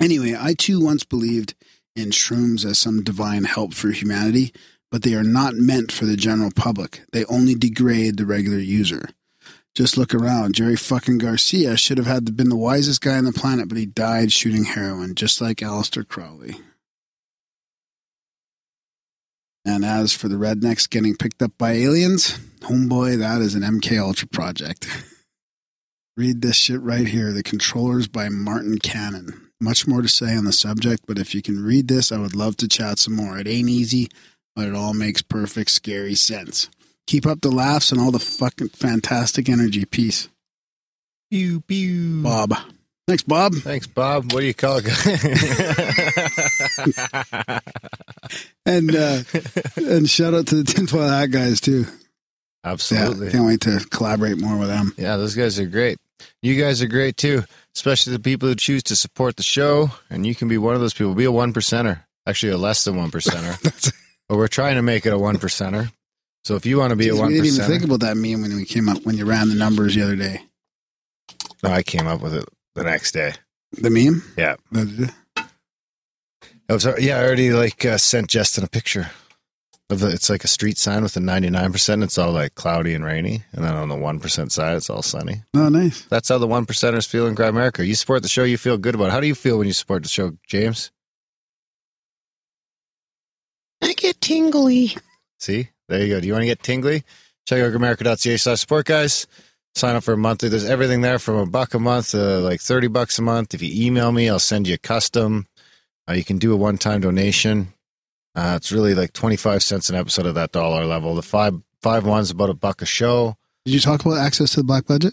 Anyway, 0.00 0.34
I 0.38 0.54
too 0.54 0.82
once 0.82 1.04
believed 1.04 1.54
in 1.94 2.08
shrooms 2.08 2.64
as 2.64 2.78
some 2.78 3.04
divine 3.04 3.44
help 3.44 3.74
for 3.74 3.90
humanity, 3.90 4.54
but 4.90 5.02
they 5.02 5.14
are 5.14 5.22
not 5.22 5.54
meant 5.54 5.92
for 5.92 6.06
the 6.06 6.16
general 6.16 6.50
public. 6.56 7.02
They 7.12 7.26
only 7.26 7.54
degrade 7.54 8.16
the 8.16 8.24
regular 8.24 8.58
user. 8.58 9.10
Just 9.74 9.98
look 9.98 10.14
around. 10.14 10.54
Jerry 10.54 10.76
fucking 10.76 11.18
Garcia 11.18 11.76
should 11.76 11.98
have 11.98 12.06
had 12.06 12.34
been 12.34 12.48
the 12.48 12.56
wisest 12.56 13.02
guy 13.02 13.18
on 13.18 13.24
the 13.24 13.32
planet, 13.32 13.68
but 13.68 13.76
he 13.76 13.84
died 13.84 14.32
shooting 14.32 14.64
heroin, 14.64 15.14
just 15.14 15.42
like 15.42 15.58
Aleister 15.58 16.06
Crowley. 16.08 16.56
And 19.66 19.84
as 19.84 20.12
for 20.12 20.28
the 20.28 20.36
rednecks 20.36 20.88
getting 20.88 21.16
picked 21.16 21.42
up 21.42 21.50
by 21.58 21.72
aliens, 21.72 22.38
homeboy, 22.60 23.18
that 23.18 23.42
is 23.42 23.56
an 23.56 23.62
MK 23.62 24.00
Ultra 24.00 24.28
project. 24.28 24.86
Read 26.16 26.40
this 26.40 26.54
shit 26.56 26.80
right 26.80 27.08
here. 27.08 27.32
The 27.32 27.42
Controllers 27.42 28.06
by 28.06 28.28
Martin 28.28 28.78
Cannon. 28.78 29.50
much 29.60 29.86
more 29.86 30.02
to 30.02 30.08
say 30.08 30.36
on 30.36 30.44
the 30.44 30.52
subject, 30.52 31.02
but 31.06 31.18
if 31.18 31.34
you 31.34 31.42
can 31.42 31.64
read 31.64 31.88
this, 31.88 32.12
I 32.12 32.18
would 32.18 32.36
love 32.36 32.56
to 32.58 32.68
chat 32.68 32.98
some 33.00 33.16
more. 33.16 33.38
It 33.38 33.48
ain't 33.48 33.68
easy, 33.68 34.08
but 34.54 34.68
it 34.68 34.74
all 34.74 34.94
makes 34.94 35.20
perfect, 35.20 35.70
scary 35.70 36.14
sense. 36.14 36.70
Keep 37.06 37.26
up 37.26 37.40
the 37.40 37.50
laughs 37.50 37.90
and 37.90 38.00
all 38.00 38.12
the 38.12 38.18
fucking 38.18 38.68
fantastic 38.68 39.48
energy. 39.48 39.84
Peace. 39.84 40.28
Pew 41.30 41.60
pew. 41.60 42.22
Bob. 42.22 42.54
Thanks, 43.06 43.22
Bob. 43.22 43.54
Thanks, 43.54 43.86
Bob. 43.86 44.32
What 44.32 44.40
do 44.40 44.46
you 44.46 44.54
call 44.54 44.80
it? 44.82 47.62
And 48.66 48.94
uh, 48.96 49.22
and 49.76 50.10
shout 50.10 50.34
out 50.34 50.48
to 50.48 50.56
the 50.56 50.64
tinfoil 50.64 51.08
hat 51.08 51.30
guys 51.30 51.60
too. 51.60 51.84
Absolutely. 52.64 53.26
Yeah, 53.26 53.32
can't 53.32 53.46
wait 53.46 53.60
to 53.60 53.78
collaborate 53.90 54.38
more 54.38 54.58
with 54.58 54.68
them. 54.68 54.92
Yeah, 54.98 55.16
those 55.16 55.36
guys 55.36 55.60
are 55.60 55.66
great. 55.66 55.98
You 56.42 56.60
guys 56.60 56.82
are 56.82 56.88
great 56.88 57.16
too, 57.16 57.44
especially 57.76 58.14
the 58.14 58.18
people 58.18 58.48
who 58.48 58.56
choose 58.56 58.82
to 58.84 58.96
support 58.96 59.36
the 59.36 59.44
show. 59.44 59.90
And 60.10 60.26
you 60.26 60.34
can 60.34 60.48
be 60.48 60.58
one 60.58 60.74
of 60.74 60.80
those 60.80 60.94
people. 60.94 61.14
Be 61.14 61.26
a 61.26 61.32
one 61.32 61.52
percenter, 61.52 62.00
actually 62.26 62.52
a 62.52 62.58
less 62.58 62.82
than 62.82 62.96
one 62.96 63.12
percenter. 63.12 63.62
but 64.28 64.36
we're 64.36 64.48
trying 64.48 64.74
to 64.74 64.82
make 64.82 65.06
it 65.06 65.12
a 65.12 65.18
one 65.18 65.36
percenter. 65.36 65.92
So 66.42 66.56
if 66.56 66.66
you 66.66 66.78
want 66.78 66.90
to 66.90 66.96
be 66.96 67.08
a 67.08 67.14
one 67.14 67.28
we 67.28 67.34
didn't 67.34 67.54
even 67.54 67.66
think 67.66 67.84
about 67.84 68.00
that 68.00 68.16
meme 68.16 68.42
when 68.42 68.56
we 68.56 68.64
came 68.64 68.88
up 68.88 69.04
when 69.04 69.16
you 69.16 69.26
ran 69.26 69.48
the 69.48 69.54
numbers 69.54 69.94
the 69.94 70.02
other 70.02 70.16
day. 70.16 70.40
no, 71.62 71.70
I 71.70 71.84
came 71.84 72.08
up 72.08 72.20
with 72.20 72.34
it 72.34 72.48
the 72.76 72.84
next 72.84 73.12
day. 73.12 73.32
The 73.72 73.90
meme? 73.90 74.22
Yeah. 74.36 74.56
The- 74.70 75.12
I 76.68 76.72
was, 76.72 76.84
yeah, 76.98 77.18
I 77.18 77.24
already 77.24 77.52
like 77.52 77.84
uh, 77.84 77.96
sent 77.98 78.28
Justin 78.28 78.64
a 78.64 78.68
picture 78.68 79.10
of 79.88 80.00
the, 80.00 80.08
it's 80.08 80.28
like 80.28 80.42
a 80.42 80.48
street 80.48 80.78
sign 80.78 81.04
with 81.04 81.16
a 81.16 81.20
ninety 81.20 81.48
nine 81.48 81.70
percent. 81.70 82.02
It's 82.02 82.18
all 82.18 82.32
like 82.32 82.56
cloudy 82.56 82.92
and 82.92 83.04
rainy, 83.04 83.44
and 83.52 83.64
then 83.64 83.74
on 83.76 83.88
the 83.88 83.94
one 83.94 84.18
percent 84.18 84.50
side, 84.50 84.76
it's 84.76 84.90
all 84.90 85.02
sunny. 85.02 85.42
oh, 85.54 85.68
nice. 85.68 86.02
That's 86.06 86.28
how 86.28 86.38
the 86.38 86.46
one 86.48 86.66
percenters 86.66 87.06
feel 87.06 87.28
in 87.28 87.36
Grimerica. 87.36 87.86
You 87.86 87.94
support 87.94 88.22
the 88.22 88.28
show, 88.28 88.42
you 88.42 88.58
feel 88.58 88.78
good 88.78 88.96
about. 88.96 89.06
it. 89.08 89.10
How 89.12 89.20
do 89.20 89.28
you 89.28 89.34
feel 89.36 89.58
when 89.58 89.68
you 89.68 89.72
support 89.72 90.02
the 90.02 90.08
show, 90.08 90.32
James? 90.48 90.90
I 93.82 93.92
get 93.92 94.20
tingly. 94.20 94.96
See, 95.38 95.68
there 95.88 96.02
you 96.04 96.14
go. 96.14 96.20
Do 96.20 96.26
you 96.26 96.32
want 96.32 96.42
to 96.42 96.46
get 96.46 96.62
tingly? 96.64 97.04
Check 97.46 97.62
out 97.62 97.72
grimerica.ca 97.72 98.36
slash 98.38 98.60
support, 98.60 98.86
guys. 98.86 99.26
Sign 99.76 99.94
up 99.94 100.04
for 100.04 100.14
a 100.14 100.16
monthly. 100.16 100.48
There's 100.48 100.64
everything 100.64 101.02
there 101.02 101.18
from 101.18 101.34
a 101.36 101.44
buck 101.44 101.74
a 101.74 101.78
month 101.78 102.12
to 102.12 102.38
like 102.38 102.62
30 102.62 102.86
bucks 102.88 103.18
a 103.18 103.22
month. 103.22 103.52
If 103.52 103.60
you 103.60 103.86
email 103.86 104.10
me, 104.10 104.26
I'll 104.26 104.38
send 104.38 104.66
you 104.66 104.72
a 104.72 104.78
custom. 104.78 105.48
Uh, 106.08 106.14
you 106.14 106.24
can 106.24 106.38
do 106.38 106.54
a 106.54 106.56
one 106.56 106.78
time 106.78 107.02
donation. 107.02 107.74
Uh, 108.34 108.54
it's 108.56 108.72
really 108.72 108.94
like 108.94 109.12
25 109.12 109.62
cents 109.62 109.90
an 109.90 109.96
episode 109.96 110.24
of 110.24 110.34
that 110.34 110.50
dollar 110.50 110.86
level. 110.86 111.14
The 111.14 111.20
five 111.20 111.60
five 111.82 112.06
one's 112.06 112.30
about 112.30 112.48
a 112.48 112.54
buck 112.54 112.80
a 112.80 112.86
show. 112.86 113.36
Did 113.66 113.74
you 113.74 113.80
talk 113.80 114.00
about 114.02 114.16
access 114.16 114.52
to 114.52 114.60
the 114.60 114.64
black 114.64 114.86
budget? 114.86 115.12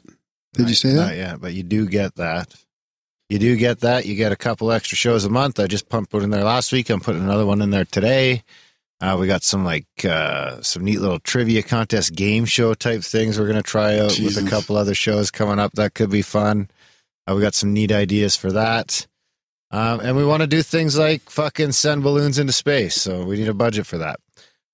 Did 0.54 0.70
you 0.70 0.76
say 0.76 0.94
that? 0.94 1.08
Not 1.08 1.18
yet, 1.18 1.42
but 1.42 1.54
you 1.54 1.64
do 1.64 1.86
get 1.86 2.16
that. 2.16 2.56
You 3.28 3.40
do 3.40 3.58
get 3.58 3.82
that. 3.82 4.06
You 4.06 4.16
get 4.16 4.32
a 4.32 4.38
couple 4.38 4.72
extra 4.72 4.96
shows 4.96 5.26
a 5.26 5.30
month. 5.30 5.60
I 5.60 5.68
just 5.68 5.90
pumped 5.90 6.14
one 6.14 6.24
in 6.24 6.30
there 6.30 6.46
last 6.46 6.72
week. 6.72 6.90
I'm 6.90 7.02
putting 7.02 7.24
another 7.24 7.46
one 7.46 7.62
in 7.62 7.72
there 7.72 7.84
today. 7.84 8.44
Uh, 9.04 9.18
we 9.18 9.28
got 9.28 9.44
some 9.44 9.66
like 9.66 9.86
uh, 10.06 10.62
some 10.62 10.86
neat 10.86 11.02
little 11.02 11.20
trivia 11.20 11.62
contest 11.62 12.16
game 12.16 12.46
show 12.46 12.74
type 12.74 13.02
things 13.02 13.38
we're 13.38 13.48
going 13.48 13.58
to 13.58 13.62
try 13.62 14.00
out 14.00 14.18
with 14.18 14.38
a 14.38 14.50
couple 14.50 14.78
other 14.78 14.96
shows 14.96 15.30
coming 15.30 15.60
up. 15.60 15.74
That 15.74 15.94
could 15.94 16.10
be 16.10 16.22
fun. 16.22 16.70
Uh, 17.28 17.36
we 17.36 17.42
got 17.42 17.54
some 17.54 17.74
neat 17.74 17.92
ideas 17.92 18.38
for 18.38 18.54
that. 18.54 19.06
Um, 19.72 20.00
and 20.00 20.16
we 20.16 20.24
want 20.24 20.40
to 20.40 20.48
do 20.48 20.62
things 20.62 20.98
like 20.98 21.30
fucking 21.30 21.74
send 21.74 22.02
balloons 22.02 22.40
into 22.40 22.54
space. 22.54 22.96
So 22.96 23.26
we 23.26 23.36
need 23.36 23.50
a 23.50 23.54
budget 23.54 23.86
for 23.86 23.98
that. 23.98 24.22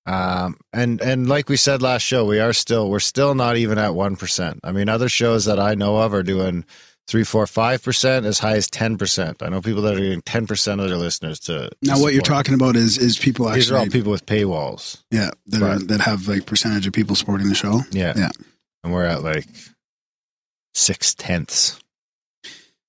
Um, 0.06 0.58
and 0.72 1.02
and 1.02 1.28
like 1.28 1.50
we 1.50 1.58
said 1.58 1.82
last 1.82 2.04
show, 2.04 2.24
we 2.24 2.39
are 2.39 2.54
still 2.54 2.88
we're 2.88 3.00
still 3.00 3.34
not 3.34 3.58
even 3.58 3.80
at 3.80 3.96
one 3.96 4.15
percent. 4.15 4.60
I 4.63 4.72
mean, 4.72 4.89
other 4.89 5.10
shows 5.10 5.46
that 5.46 5.60
I 5.60 5.74
know 5.74 5.98
of 5.98 6.13
are 6.13 6.22
doing 6.22 6.65
three, 7.10 7.24
four, 7.24 7.48
five 7.48 7.84
percent, 7.84 8.28
as 8.28 8.38
high 8.38 8.56
as 8.56 8.69
ten 8.69 8.98
percent. 8.98 9.41
I 9.41 9.50
know 9.50 9.62
people 9.62 9.82
that 9.82 9.95
are 9.95 10.00
getting 10.00 10.22
ten 10.22 10.45
percent 10.45 10.80
of 10.80 10.88
their 10.88 10.98
listeners 10.98 11.39
to. 11.41 11.69
to 11.69 11.76
Now, 11.82 12.00
what 12.00 12.13
you're 12.13 12.22
talking 12.22 12.54
about 12.54 12.76
is 12.76 12.98
is 13.00 13.17
people 13.17 13.48
actually, 13.48 13.62
These 13.62 13.72
are 13.72 13.78
all 13.78 13.88
people 13.88 14.12
with 14.12 14.26
paywalls. 14.28 15.02
yeah, 15.10 15.32
that, 15.48 15.62
are, 15.62 15.80
that 15.80 16.02
have 16.02 16.28
like 16.28 16.45
percentage 16.45 16.86
of 16.86 16.93
people 16.93 17.15
supporting 17.15 17.50
the 17.50 17.56
show. 17.56 17.82
Yeah. 17.91 18.13
Yeah. 18.15 18.30
And 18.84 18.93
we're 18.93 19.06
at 19.06 19.24
like 19.24 19.48
six 20.74 21.15
tenths. 21.15 21.80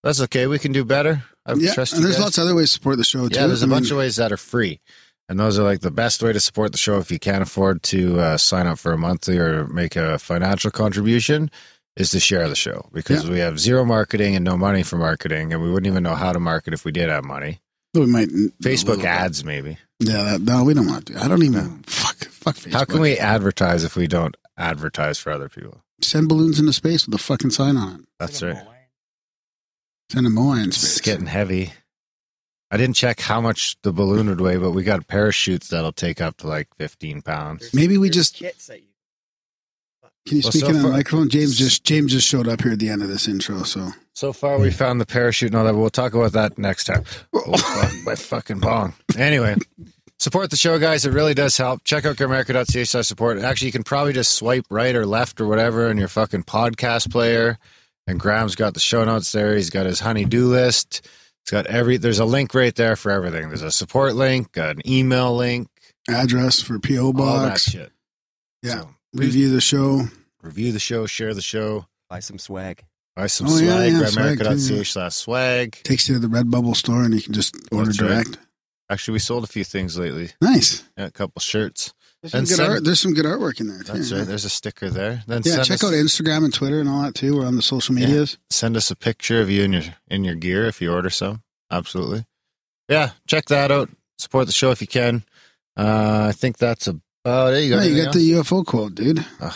That's 0.02 0.20
okay. 0.22 0.46
We 0.46 0.58
can 0.58 0.72
do 0.72 0.84
better. 0.84 1.24
I 1.46 1.54
yeah, 1.54 1.72
trust 1.72 1.94
and 1.94 2.04
there's 2.04 2.16
guys. 2.16 2.24
lots 2.24 2.38
of 2.38 2.44
other 2.44 2.54
ways 2.54 2.68
to 2.68 2.74
support 2.74 2.98
the 2.98 3.04
show 3.04 3.26
too. 3.28 3.40
Yeah, 3.40 3.46
there's 3.46 3.62
a 3.62 3.66
I 3.66 3.70
bunch 3.70 3.84
mean, 3.84 3.92
of 3.92 3.98
ways 3.98 4.16
that 4.16 4.32
are 4.32 4.36
free. 4.36 4.80
And 5.28 5.38
those 5.38 5.58
are 5.58 5.62
like 5.62 5.80
the 5.80 5.90
best 5.90 6.22
way 6.22 6.32
to 6.32 6.40
support 6.40 6.72
the 6.72 6.78
show 6.78 6.98
if 6.98 7.10
you 7.10 7.18
can't 7.18 7.42
afford 7.42 7.82
to 7.84 8.18
uh, 8.18 8.36
sign 8.36 8.66
up 8.66 8.78
for 8.78 8.92
a 8.92 8.98
monthly 8.98 9.38
or 9.38 9.66
make 9.68 9.96
a 9.96 10.18
financial 10.18 10.70
contribution 10.70 11.50
is 12.00 12.10
to 12.10 12.20
share 12.20 12.48
the 12.48 12.56
show 12.56 12.88
because 12.92 13.28
we 13.28 13.38
have 13.38 13.60
zero 13.60 13.84
marketing 13.84 14.34
and 14.34 14.44
no 14.44 14.56
money 14.56 14.82
for 14.82 14.96
marketing 14.96 15.52
and 15.52 15.62
we 15.62 15.70
wouldn't 15.70 15.86
even 15.86 16.02
know 16.02 16.14
how 16.14 16.32
to 16.32 16.40
market 16.40 16.74
if 16.74 16.84
we 16.84 16.92
did 16.92 17.08
have 17.08 17.24
money. 17.24 17.60
we 17.94 18.06
might 18.06 18.28
Facebook 18.62 19.04
ads 19.04 19.44
maybe. 19.44 19.78
Yeah, 19.98 20.22
that, 20.24 20.40
no, 20.40 20.64
we 20.64 20.74
don't 20.74 20.86
want 20.86 21.06
to. 21.06 21.22
I 21.22 21.28
don't 21.28 21.42
even 21.42 21.82
fuck 21.86 22.16
fuck 22.16 22.56
Facebook. 22.56 22.72
How 22.72 22.84
can 22.84 23.00
we 23.00 23.18
advertise 23.18 23.84
if 23.84 23.96
we 23.96 24.06
don't 24.06 24.36
advertise 24.56 25.18
for 25.18 25.30
other 25.30 25.48
people? 25.48 25.82
send 26.02 26.28
balloons 26.28 26.58
into 26.58 26.72
space 26.72 27.06
with 27.06 27.14
a 27.14 27.18
fucking 27.18 27.50
sign 27.50 27.76
on 27.76 28.00
it? 28.00 28.06
That's 28.18 28.42
right. 28.42 28.56
Send 30.10 30.26
a 30.26 30.30
Moai 30.30 30.64
in 30.64 30.72
space. 30.72 30.96
It's 30.96 31.00
getting 31.00 31.26
heavy. 31.26 31.72
I 32.70 32.76
didn't 32.76 32.96
check 32.96 33.20
how 33.20 33.40
much 33.40 33.76
the 33.82 33.92
balloon 33.92 34.28
would 34.28 34.40
weigh, 34.40 34.56
but 34.56 34.70
we 34.70 34.84
got 34.84 35.06
parachutes 35.08 35.68
that'll 35.68 35.92
take 35.92 36.20
up 36.20 36.36
to 36.38 36.46
like 36.46 36.68
15 36.78 37.22
pounds. 37.22 37.74
Maybe 37.74 37.98
we 37.98 38.10
just 38.10 38.36
kits 38.36 38.66
that 38.68 38.80
you 38.80 38.89
can 40.26 40.36
you 40.38 40.42
Well, 40.44 40.52
speak 40.52 40.60
so 40.62 40.68
in 40.70 40.76
on 40.76 40.82
the 40.82 40.88
microphone? 40.90 41.28
James 41.28 41.56
just 41.56 41.84
James 41.84 42.12
just 42.12 42.26
showed 42.28 42.48
up 42.48 42.62
here 42.62 42.72
at 42.72 42.78
the 42.78 42.88
end 42.88 43.02
of 43.02 43.08
this 43.08 43.26
intro, 43.28 43.62
so 43.64 43.90
So 44.14 44.32
far, 44.32 44.58
we 44.58 44.70
found 44.70 45.00
the 45.00 45.06
parachute 45.06 45.50
and 45.50 45.56
all 45.56 45.64
that. 45.64 45.72
but 45.72 45.78
We'll 45.78 45.90
talk 45.90 46.14
about 46.14 46.32
that 46.32 46.58
next 46.58 46.84
time. 46.84 47.04
Oh, 47.34 47.56
fuck, 47.56 47.92
my 48.04 48.14
fucking 48.14 48.60
bong. 48.60 48.92
Anyway, 49.16 49.56
support 50.18 50.50
the 50.50 50.56
show, 50.56 50.78
guys. 50.78 51.04
It 51.06 51.12
really 51.12 51.34
does 51.34 51.56
help. 51.56 51.82
Check 51.84 52.04
out 52.04 52.16
grimerica.ca 52.16 52.84
slash 52.84 53.06
support. 53.06 53.38
Actually, 53.38 53.66
you 53.68 53.72
can 53.72 53.82
probably 53.82 54.12
just 54.12 54.34
swipe 54.34 54.66
right 54.70 54.94
or 54.94 55.04
left 55.06 55.40
or 55.40 55.46
whatever 55.46 55.90
in 55.90 55.96
your 55.96 56.06
fucking 56.08 56.44
podcast 56.44 57.10
player. 57.10 57.58
And 58.06 58.20
Graham's 58.20 58.54
got 58.54 58.74
the 58.74 58.80
show 58.80 59.04
notes 59.04 59.32
there. 59.32 59.56
He's 59.56 59.70
got 59.70 59.86
his 59.86 60.00
honey-do 60.00 60.46
list. 60.46 61.08
It's 61.42 61.50
got 61.50 61.66
every, 61.66 61.96
there's 61.96 62.18
a 62.18 62.24
link 62.24 62.54
right 62.54 62.74
there 62.74 62.94
for 62.94 63.10
everything. 63.10 63.48
There's 63.48 63.62
a 63.62 63.70
support 63.70 64.14
link, 64.14 64.56
an 64.56 64.80
email 64.86 65.34
link, 65.34 65.68
address 66.08 66.60
for 66.60 66.78
PO 66.78 67.14
box. 67.14 67.28
all 67.28 67.40
that 67.46 67.60
shit. 67.60 67.92
Yeah. 68.62 68.80
So, 68.82 68.88
Review 69.14 69.50
the 69.50 69.60
show. 69.60 70.02
review 70.42 70.72
the 70.72 70.78
show, 70.78 71.06
share 71.06 71.34
the 71.34 71.42
show, 71.42 71.86
buy 72.08 72.20
some 72.20 72.38
swag. 72.38 72.84
buy 73.16 73.26
some 73.26 73.46
Oh, 73.48 73.50
swag, 73.50 73.92
yeah, 73.92 74.06
swag 74.06 74.38
too, 74.38 74.44
grimerica.ca 74.44 74.76
yeah. 74.76 74.82
slash 74.84 75.14
swag. 75.14 75.78
Takes 75.82 76.08
you 76.08 76.14
to 76.14 76.20
the 76.20 76.28
Redbubble 76.28 76.76
store 76.76 77.04
and 77.04 77.12
you 77.14 77.20
can 77.22 77.32
just 77.34 77.54
order 77.72 77.86
That's 77.86 78.00
right. 78.00 78.08
direct. 78.24 78.38
Actually, 78.88 79.12
we 79.14 79.18
sold 79.20 79.44
a 79.44 79.46
few 79.48 79.62
things 79.64 79.96
lately. 79.98 80.30
Nice. 80.40 80.82
Yeah, 80.98 81.06
a 81.06 81.10
couple 81.10 81.40
shirts. 81.40 81.92
There's 82.22 82.32
some, 82.32 82.38
And 82.40 82.48
good 82.48 82.56
send- 82.56 82.72
art. 82.72 82.84
There's 82.84 83.00
some 83.00 83.14
good 83.14 83.24
artwork 83.24 83.60
in 83.60 83.68
there. 83.68 83.82
Too, 83.82 83.92
That's 83.92 84.10
yeah. 84.10 84.18
right. 84.18 84.26
There's 84.26 84.44
a 84.44 84.50
sticker 84.50 84.90
there. 84.90 85.22
Then 85.26 85.42
Yeah, 85.44 85.52
send 85.54 85.66
check 85.66 85.74
us, 85.76 85.84
out 85.84 85.92
Instagram 85.94 86.44
and 86.44 86.52
Twitter 86.52 86.80
and 86.80 86.88
all 86.88 87.02
that 87.02 87.14
too. 87.14 87.36
We're 87.36 87.46
on 87.46 87.56
the 87.56 87.62
social 87.62 87.96
Yeah. 87.98 88.06
medias. 88.06 88.36
send 88.50 88.76
us 88.76 88.90
a 88.90 88.96
picture 88.96 89.40
of 89.40 89.48
you 89.50 89.62
in 89.62 89.72
your 89.72 89.82
in 90.08 90.24
your 90.24 90.34
gear 90.34 90.66
if 90.66 90.80
you 90.80 90.92
order 90.92 91.10
some. 91.10 91.42
Absolutely. 91.70 92.24
Yeah, 92.88 93.10
check 93.26 93.46
that 93.46 93.70
out. 93.70 93.90
Support 94.18 94.46
the 94.46 94.52
show 94.52 94.70
if 94.72 94.80
you 94.80 94.86
can. 94.88 95.24
Uh, 95.76 96.26
I 96.28 96.32
think 96.32 96.58
that's 96.58 96.88
about 97.24 97.50
there 97.50 97.60
You 97.60 97.70
go. 97.70 97.76
Yeah, 97.76 97.82
you 97.82 97.90
anything 97.92 98.04
got 98.04 98.14
the 98.14 98.32
UFO 98.32 98.64
quote, 98.64 98.94
dude. 98.94 99.24
Ugh. 99.40 99.54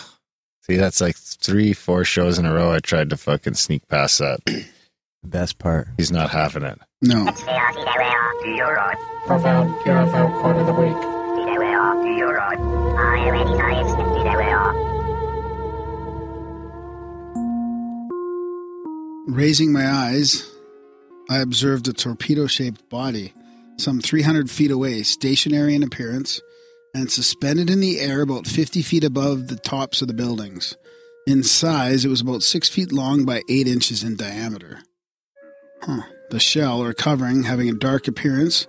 See, 0.62 0.76
that's 0.76 1.00
like 1.00 1.16
three, 1.16 1.72
four 1.74 2.04
shows 2.04 2.38
in 2.38 2.46
a 2.46 2.54
row. 2.54 2.72
I 2.72 2.78
tried 2.78 3.10
to 3.10 3.16
fucking 3.16 3.54
sneak 3.54 3.86
past 3.88 4.18
that. 4.18 4.40
The 4.46 4.64
best 5.24 5.58
part. 5.58 5.88
He's 5.98 6.10
not 6.10 6.30
having 6.30 6.62
it. 6.62 6.78
No. 7.02 7.24
Profound 9.26 9.74
UFO 9.80 10.40
quote 10.40 10.56
of 10.56 10.66
the 10.66 10.72
week. 10.72 11.14
Raising 19.26 19.72
my 19.72 19.86
eyes, 19.86 20.48
I 21.28 21.38
observed 21.38 21.88
a 21.88 21.92
torpedo 21.92 22.46
shaped 22.46 22.88
body 22.88 23.32
some 23.76 24.00
300 24.00 24.50
feet 24.50 24.70
away, 24.70 25.02
stationary 25.02 25.74
in 25.74 25.82
appearance, 25.82 26.40
and 26.94 27.10
suspended 27.10 27.68
in 27.68 27.80
the 27.80 28.00
air 28.00 28.22
about 28.22 28.46
50 28.46 28.80
feet 28.82 29.04
above 29.04 29.48
the 29.48 29.56
tops 29.56 30.00
of 30.00 30.08
the 30.08 30.14
buildings. 30.14 30.76
In 31.26 31.42
size, 31.42 32.04
it 32.04 32.08
was 32.08 32.20
about 32.20 32.42
6 32.42 32.68
feet 32.68 32.92
long 32.92 33.24
by 33.24 33.42
8 33.48 33.66
inches 33.66 34.02
in 34.04 34.16
diameter. 34.16 34.80
Huh. 35.82 36.02
The 36.30 36.40
shell, 36.40 36.82
or 36.82 36.94
covering, 36.94 37.42
having 37.42 37.68
a 37.68 37.74
dark 37.74 38.08
appearance, 38.08 38.66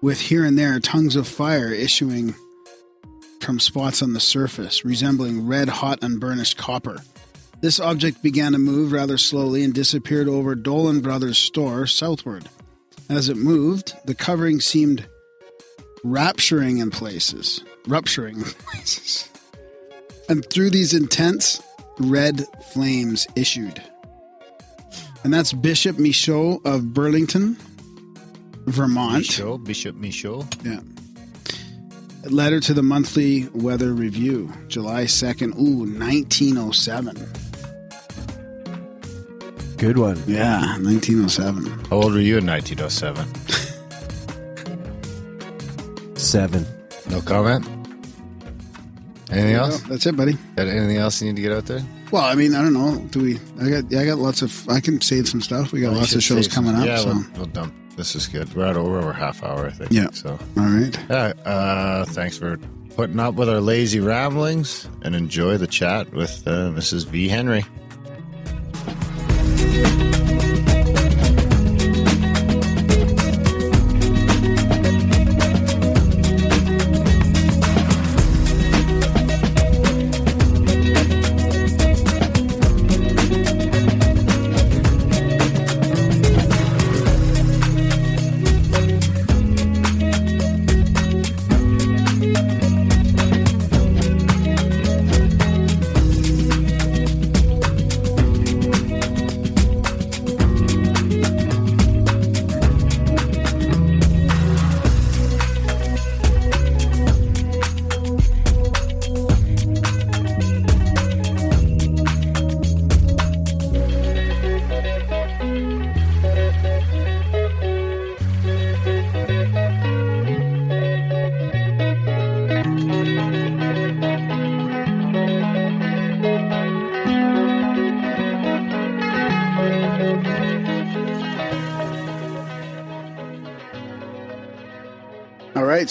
with 0.00 0.20
here 0.20 0.44
and 0.44 0.58
there 0.58 0.78
tongues 0.80 1.14
of 1.14 1.28
fire 1.28 1.72
issuing 1.72 2.34
from 3.40 3.60
spots 3.60 4.02
on 4.02 4.12
the 4.12 4.20
surface, 4.20 4.84
resembling 4.84 5.46
red 5.46 5.68
hot 5.68 5.98
unburnished 6.02 6.56
copper. 6.56 7.02
This 7.60 7.78
object 7.78 8.22
began 8.22 8.52
to 8.52 8.58
move 8.58 8.90
rather 8.90 9.16
slowly 9.18 9.62
and 9.62 9.72
disappeared 9.72 10.28
over 10.28 10.54
Dolan 10.54 11.00
Brothers' 11.00 11.38
store 11.38 11.86
southward. 11.86 12.48
As 13.08 13.28
it 13.28 13.36
moved, 13.36 13.94
the 14.04 14.14
covering 14.14 14.60
seemed 14.60 15.06
rapturing 16.04 16.80
in 16.80 16.90
places, 16.90 17.62
rupturing 17.86 18.36
in 18.38 18.44
places. 18.72 19.28
And 20.28 20.48
through 20.48 20.70
these 20.70 20.94
intense 20.94 21.62
red 21.98 22.46
flames 22.72 23.26
issued. 23.36 23.82
And 25.24 25.32
that's 25.32 25.52
Bishop 25.52 25.98
Michaud 25.98 26.60
of 26.64 26.92
Burlington, 26.92 27.56
Vermont. 28.66 29.14
Michaud, 29.28 29.58
Bishop 29.58 29.96
Michaud. 29.96 30.46
Yeah. 30.64 30.80
Letter 32.24 32.60
to 32.60 32.74
the 32.74 32.82
Monthly 32.82 33.48
Weather 33.52 33.92
Review, 33.92 34.52
July 34.68 35.04
2nd. 35.04 35.58
Ooh, 35.58 35.84
1907. 35.98 37.16
Good 39.76 39.98
one. 39.98 40.22
Yeah, 40.28 40.78
1907. 40.78 41.66
How 41.90 41.96
old 41.96 42.12
were 42.14 42.20
you 42.20 42.38
in 42.38 42.46
1907? 42.46 43.26
Seven. 46.22 46.66
No 47.10 47.20
comment. 47.20 47.66
Anything 49.30 49.54
Well, 49.54 49.64
else? 49.72 49.80
that's 49.82 50.06
it, 50.06 50.16
buddy. 50.16 50.34
Got 50.56 50.68
anything 50.68 50.96
else 50.98 51.20
you 51.20 51.28
need 51.28 51.36
to 51.36 51.42
get 51.42 51.52
out 51.52 51.66
there? 51.66 51.82
Well, 52.10 52.22
I 52.24 52.34
mean, 52.34 52.54
I 52.54 52.62
don't 52.62 52.74
know. 52.74 52.98
Do 53.10 53.20
we? 53.22 53.38
I 53.60 53.70
got, 53.70 53.90
yeah, 53.90 54.00
I 54.00 54.04
got 54.06 54.18
lots 54.18 54.42
of. 54.42 54.68
I 54.68 54.80
can 54.80 55.00
save 55.00 55.26
some 55.28 55.40
stuff. 55.40 55.72
We 55.72 55.80
got 55.80 55.92
We 55.92 55.98
lots 55.98 56.14
of 56.14 56.22
shows 56.22 56.44
save 56.44 56.52
some- 56.52 56.64
coming 56.66 56.80
up. 56.80 56.86
Yeah, 56.86 56.98
so, 56.98 57.06
we'll, 57.08 57.24
we'll 57.36 57.46
dump. 57.46 57.74
This 57.96 58.14
is 58.14 58.26
good. 58.26 58.54
We're 58.54 58.66
at 58.66 58.76
over 58.76 58.98
over 58.98 59.12
half 59.12 59.42
hour, 59.42 59.66
I 59.66 59.70
think. 59.70 59.90
Yeah. 59.92 60.10
So, 60.12 60.30
all 60.56 60.64
right. 60.64 60.96
yeah. 61.10 61.32
Uh, 61.44 62.04
thanks 62.06 62.36
for 62.38 62.58
putting 62.94 63.18
up 63.20 63.34
with 63.34 63.48
our 63.48 63.60
lazy 63.60 64.00
ramblings 64.00 64.88
and 65.02 65.14
enjoy 65.16 65.56
the 65.56 65.66
chat 65.66 66.12
with 66.12 66.46
uh, 66.46 66.70
Mrs. 66.70 67.06
Vee 67.06 67.28
Henry. 67.28 67.64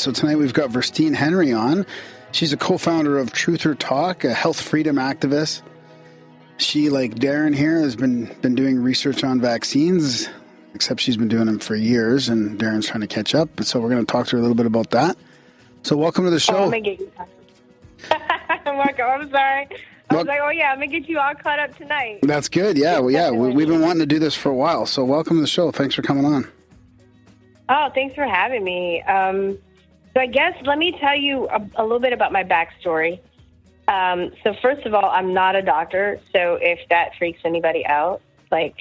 So 0.01 0.11
tonight 0.11 0.37
we've 0.39 0.51
got 0.51 0.71
Verstine 0.71 1.13
Henry 1.13 1.53
on. 1.53 1.85
She's 2.31 2.51
a 2.53 2.57
co-founder 2.57 3.19
of 3.19 3.31
Truther 3.33 3.77
Talk, 3.77 4.23
a 4.23 4.33
health 4.33 4.59
freedom 4.59 4.95
activist. 4.95 5.61
She, 6.57 6.89
like 6.89 7.13
Darren 7.13 7.55
here, 7.55 7.79
has 7.81 7.95
been 7.95 8.25
been 8.41 8.55
doing 8.55 8.79
research 8.81 9.23
on 9.23 9.39
vaccines. 9.39 10.27
Except 10.73 11.01
she's 11.01 11.17
been 11.17 11.27
doing 11.27 11.45
them 11.45 11.59
for 11.59 11.75
years, 11.75 12.29
and 12.29 12.59
Darren's 12.59 12.87
trying 12.87 13.01
to 13.01 13.07
catch 13.07 13.35
up. 13.35 13.63
So 13.63 13.79
we're 13.79 13.89
going 13.89 14.03
to 14.03 14.11
talk 14.11 14.25
to 14.27 14.31
her 14.31 14.37
a 14.39 14.41
little 14.41 14.55
bit 14.55 14.65
about 14.65 14.89
that. 14.89 15.17
So 15.83 15.95
welcome 15.95 16.23
to 16.23 16.31
the 16.31 16.37
Oh, 16.37 16.39
show. 16.39 16.57
I'm 16.63 16.71
gonna 16.71 16.81
get 16.81 16.99
you. 16.99 17.11
I'm 18.65 18.77
like, 18.79 18.99
oh, 18.99 19.03
I'm 19.07 19.29
sorry. 19.29 19.67
I 19.67 19.67
Well- 20.09 20.19
was 20.21 20.27
like, 20.27 20.39
oh 20.41 20.49
yeah, 20.49 20.71
I'm 20.71 20.77
gonna 20.79 20.87
get 20.87 21.07
you 21.07 21.19
all 21.19 21.35
caught 21.35 21.59
up 21.59 21.77
tonight. 21.77 22.21
That's 22.23 22.49
good. 22.49 22.75
Yeah, 22.75 22.97
well, 22.97 23.11
yeah, 23.11 23.29
we, 23.29 23.51
we've 23.51 23.67
been 23.67 23.81
wanting 23.81 23.99
to 23.99 24.07
do 24.07 24.17
this 24.17 24.33
for 24.33 24.49
a 24.49 24.55
while. 24.55 24.87
So 24.87 25.03
welcome 25.05 25.37
to 25.37 25.41
the 25.41 25.47
show. 25.47 25.69
Thanks 25.69 25.93
for 25.93 26.01
coming 26.01 26.25
on. 26.25 26.47
Oh, 27.69 27.91
thanks 27.93 28.15
for 28.15 28.25
having 28.25 28.63
me. 28.63 29.03
Um, 29.03 29.59
so 30.13 30.19
I 30.19 30.25
guess 30.27 30.53
let 30.65 30.77
me 30.77 30.97
tell 30.99 31.15
you 31.17 31.47
a, 31.49 31.61
a 31.75 31.83
little 31.83 31.99
bit 31.99 32.13
about 32.13 32.31
my 32.31 32.43
backstory. 32.43 33.19
Um, 33.87 34.31
so 34.43 34.53
first 34.61 34.85
of 34.85 34.93
all, 34.93 35.09
I'm 35.09 35.33
not 35.33 35.55
a 35.55 35.61
doctor, 35.61 36.19
so 36.31 36.57
if 36.61 36.79
that 36.89 37.11
freaks 37.17 37.39
anybody 37.43 37.85
out, 37.85 38.21
like 38.51 38.75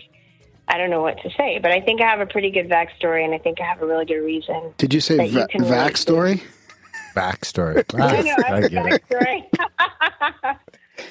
I 0.68 0.78
don't 0.78 0.90
know 0.90 1.02
what 1.02 1.20
to 1.22 1.30
say, 1.36 1.58
but 1.60 1.72
I 1.72 1.80
think 1.80 2.00
I 2.00 2.04
have 2.08 2.20
a 2.20 2.26
pretty 2.26 2.50
good 2.50 2.68
backstory, 2.68 3.24
and 3.24 3.34
I 3.34 3.38
think 3.38 3.60
I 3.60 3.64
have 3.64 3.82
a 3.82 3.86
really 3.86 4.04
good 4.04 4.20
reason. 4.24 4.72
Did 4.78 4.94
you 4.94 5.00
say 5.00 5.16
That 5.16 5.52
you 5.52 5.60
va- 5.64 5.68
vac 5.68 5.96
story? 5.96 6.42
Backstory. 7.16 7.84
I 8.00 8.20
know, 8.22 8.34
I 8.38 8.42
I 8.52 8.54
have 8.54 8.64
a 8.64 8.68
get 8.68 8.86
it. 8.86 9.02
backstory. 9.08 10.56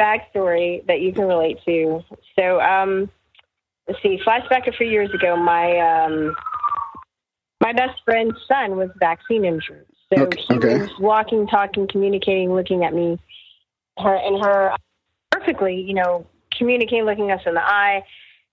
backstory 0.00 0.84
that 0.86 1.00
you 1.00 1.12
can 1.12 1.24
relate 1.28 1.58
to. 1.66 2.02
So, 2.38 2.60
um, 2.60 3.10
let's 3.86 4.02
see. 4.02 4.18
Flashback 4.26 4.66
a 4.66 4.72
few 4.72 4.86
years 4.88 5.10
ago, 5.14 5.36
my 5.36 5.78
um, 5.78 6.34
my 7.60 7.72
best 7.72 8.00
friend's 8.04 8.36
son 8.48 8.76
was 8.76 8.90
vaccine 8.98 9.44
injured. 9.44 9.86
So 10.12 10.22
Okay, 10.22 10.42
he 10.48 10.54
okay. 10.54 10.78
was 10.78 10.90
walking, 10.98 11.46
talking, 11.46 11.86
communicating, 11.86 12.52
looking 12.52 12.84
at 12.84 12.94
me, 12.94 13.18
her 13.98 14.14
and 14.14 14.42
her 14.44 14.74
perfectly, 15.30 15.80
you 15.80 15.94
know, 15.94 16.26
communicating, 16.56 17.04
looking 17.04 17.30
us 17.30 17.40
in 17.46 17.54
the 17.54 17.62
eye. 17.62 18.02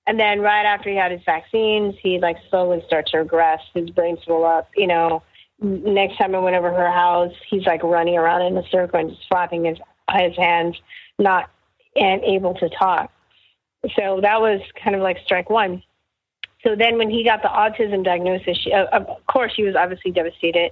And 0.06 0.20
then 0.20 0.40
right 0.40 0.66
after 0.66 0.90
he 0.90 0.96
had 0.96 1.12
his 1.12 1.22
vaccines, 1.26 1.96
he 2.02 2.20
like 2.20 2.38
slowly 2.50 2.84
starts 2.88 3.12
to 3.12 3.20
regress. 3.20 3.60
His 3.74 3.90
brain 3.90 4.18
swelled 4.24 4.46
up, 4.46 4.70
you 4.76 4.88
know. 4.88 5.24
Next 5.60 6.18
time 6.18 6.36
I 6.36 6.40
went 6.40 6.56
over 6.56 6.72
her 6.72 6.92
house, 6.92 7.34
he's 7.50 7.66
like 7.66 7.82
running 7.84 8.16
around 8.16 8.44
in 8.44 8.56
a 8.58 8.68
circle 8.70 9.00
and 9.00 9.10
just 9.10 9.28
flapping 9.28 9.66
his 9.66 9.78
his 10.16 10.38
hands, 10.38 10.78
not 11.18 11.50
and 11.96 12.24
able 12.24 12.54
to 12.56 12.70
talk. 12.70 13.12
So 13.96 14.20
that 14.22 14.40
was 14.40 14.62
kind 14.82 14.96
of 14.96 15.02
like 15.02 15.18
strike 15.26 15.50
one. 15.50 15.82
So 16.64 16.76
then 16.76 16.98
when 16.98 17.10
he 17.10 17.24
got 17.24 17.42
the 17.42 17.50
autism 17.50 18.04
diagnosis, 18.04 18.58
she, 18.58 18.74
uh, 18.74 18.86
of 18.88 19.26
course, 19.28 19.54
she 19.56 19.64
was 19.64 19.76
obviously 19.76 20.12
devastated. 20.12 20.72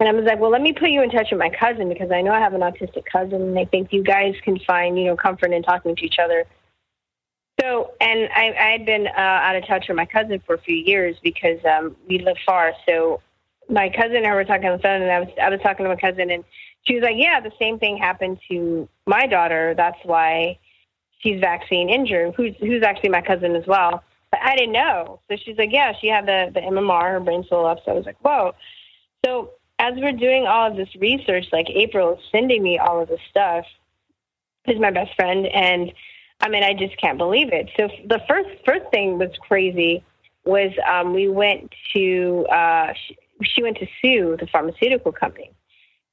And 0.00 0.08
I 0.08 0.12
was 0.12 0.24
like, 0.24 0.40
well, 0.40 0.50
let 0.50 0.62
me 0.62 0.72
put 0.72 0.90
you 0.90 1.02
in 1.02 1.10
touch 1.10 1.28
with 1.30 1.38
my 1.38 1.50
cousin 1.50 1.88
because 1.88 2.10
I 2.10 2.22
know 2.22 2.32
I 2.32 2.40
have 2.40 2.54
an 2.54 2.62
autistic 2.62 3.04
cousin, 3.10 3.42
and 3.42 3.58
I 3.58 3.66
think 3.66 3.92
you 3.92 4.02
guys 4.02 4.34
can 4.42 4.58
find, 4.60 4.98
you 4.98 5.04
know, 5.04 5.16
comfort 5.16 5.52
in 5.52 5.62
talking 5.62 5.94
to 5.94 6.04
each 6.04 6.18
other. 6.18 6.46
So, 7.60 7.92
and 8.00 8.28
I, 8.34 8.54
I 8.58 8.70
had 8.70 8.86
been 8.86 9.06
uh, 9.06 9.20
out 9.20 9.56
of 9.56 9.66
touch 9.66 9.86
with 9.88 9.96
my 9.96 10.06
cousin 10.06 10.42
for 10.46 10.54
a 10.54 10.60
few 10.60 10.74
years 10.74 11.16
because 11.22 11.58
um, 11.66 11.94
we 12.08 12.18
live 12.18 12.38
far. 12.46 12.72
So, 12.88 13.20
my 13.68 13.90
cousin 13.90 14.16
and 14.16 14.26
I 14.26 14.34
were 14.34 14.44
talking 14.44 14.66
on 14.68 14.78
the 14.78 14.82
phone, 14.82 15.02
and 15.02 15.10
I 15.10 15.20
was 15.20 15.28
I 15.40 15.48
was 15.50 15.60
talking 15.62 15.84
to 15.84 15.90
my 15.90 16.00
cousin, 16.00 16.30
and 16.30 16.44
she 16.84 16.94
was 16.94 17.02
like, 17.02 17.16
"Yeah, 17.16 17.38
the 17.40 17.52
same 17.58 17.78
thing 17.78 17.98
happened 17.98 18.38
to 18.50 18.88
my 19.06 19.26
daughter. 19.26 19.74
That's 19.76 19.98
why 20.04 20.58
she's 21.18 21.38
vaccine 21.40 21.90
injured. 21.90 22.34
Who's 22.34 22.54
who's 22.58 22.82
actually 22.82 23.10
my 23.10 23.20
cousin 23.20 23.54
as 23.54 23.66
well." 23.66 24.02
But 24.30 24.40
I 24.42 24.54
didn't 24.56 24.72
know. 24.72 25.20
So 25.28 25.36
she's 25.36 25.58
like, 25.58 25.72
"Yeah, 25.72 25.92
she 26.00 26.06
had 26.06 26.26
the 26.26 26.50
the 26.52 26.60
MMR, 26.60 27.12
her 27.12 27.20
brain 27.20 27.44
swelled 27.44 27.66
up." 27.66 27.78
So 27.84 27.92
I 27.92 27.94
was 27.94 28.06
like, 28.06 28.18
"Whoa!" 28.22 28.54
So 29.24 29.50
as 29.78 29.94
we're 29.96 30.12
doing 30.12 30.46
all 30.46 30.70
of 30.70 30.76
this 30.76 30.94
research, 30.96 31.46
like 31.52 31.68
April 31.70 32.14
is 32.14 32.24
sending 32.30 32.62
me 32.62 32.78
all 32.78 33.02
of 33.02 33.08
this 33.08 33.20
stuff. 33.30 33.64
Who's 34.66 34.78
my 34.78 34.90
best 34.90 35.14
friend, 35.16 35.46
and 35.46 35.92
I 36.40 36.48
mean, 36.48 36.62
I 36.62 36.74
just 36.74 36.96
can't 36.98 37.18
believe 37.18 37.52
it. 37.52 37.70
So 37.76 37.88
the 38.06 38.20
first 38.28 38.50
first 38.64 38.90
thing 38.90 39.18
was 39.18 39.30
crazy 39.48 40.04
was 40.44 40.70
um, 40.88 41.12
we 41.14 41.28
went 41.28 41.74
to 41.94 42.46
uh, 42.50 42.92
she, 43.06 43.16
she 43.42 43.62
went 43.62 43.78
to 43.78 43.86
sue 44.00 44.36
the 44.38 44.46
pharmaceutical 44.46 45.12
company, 45.12 45.50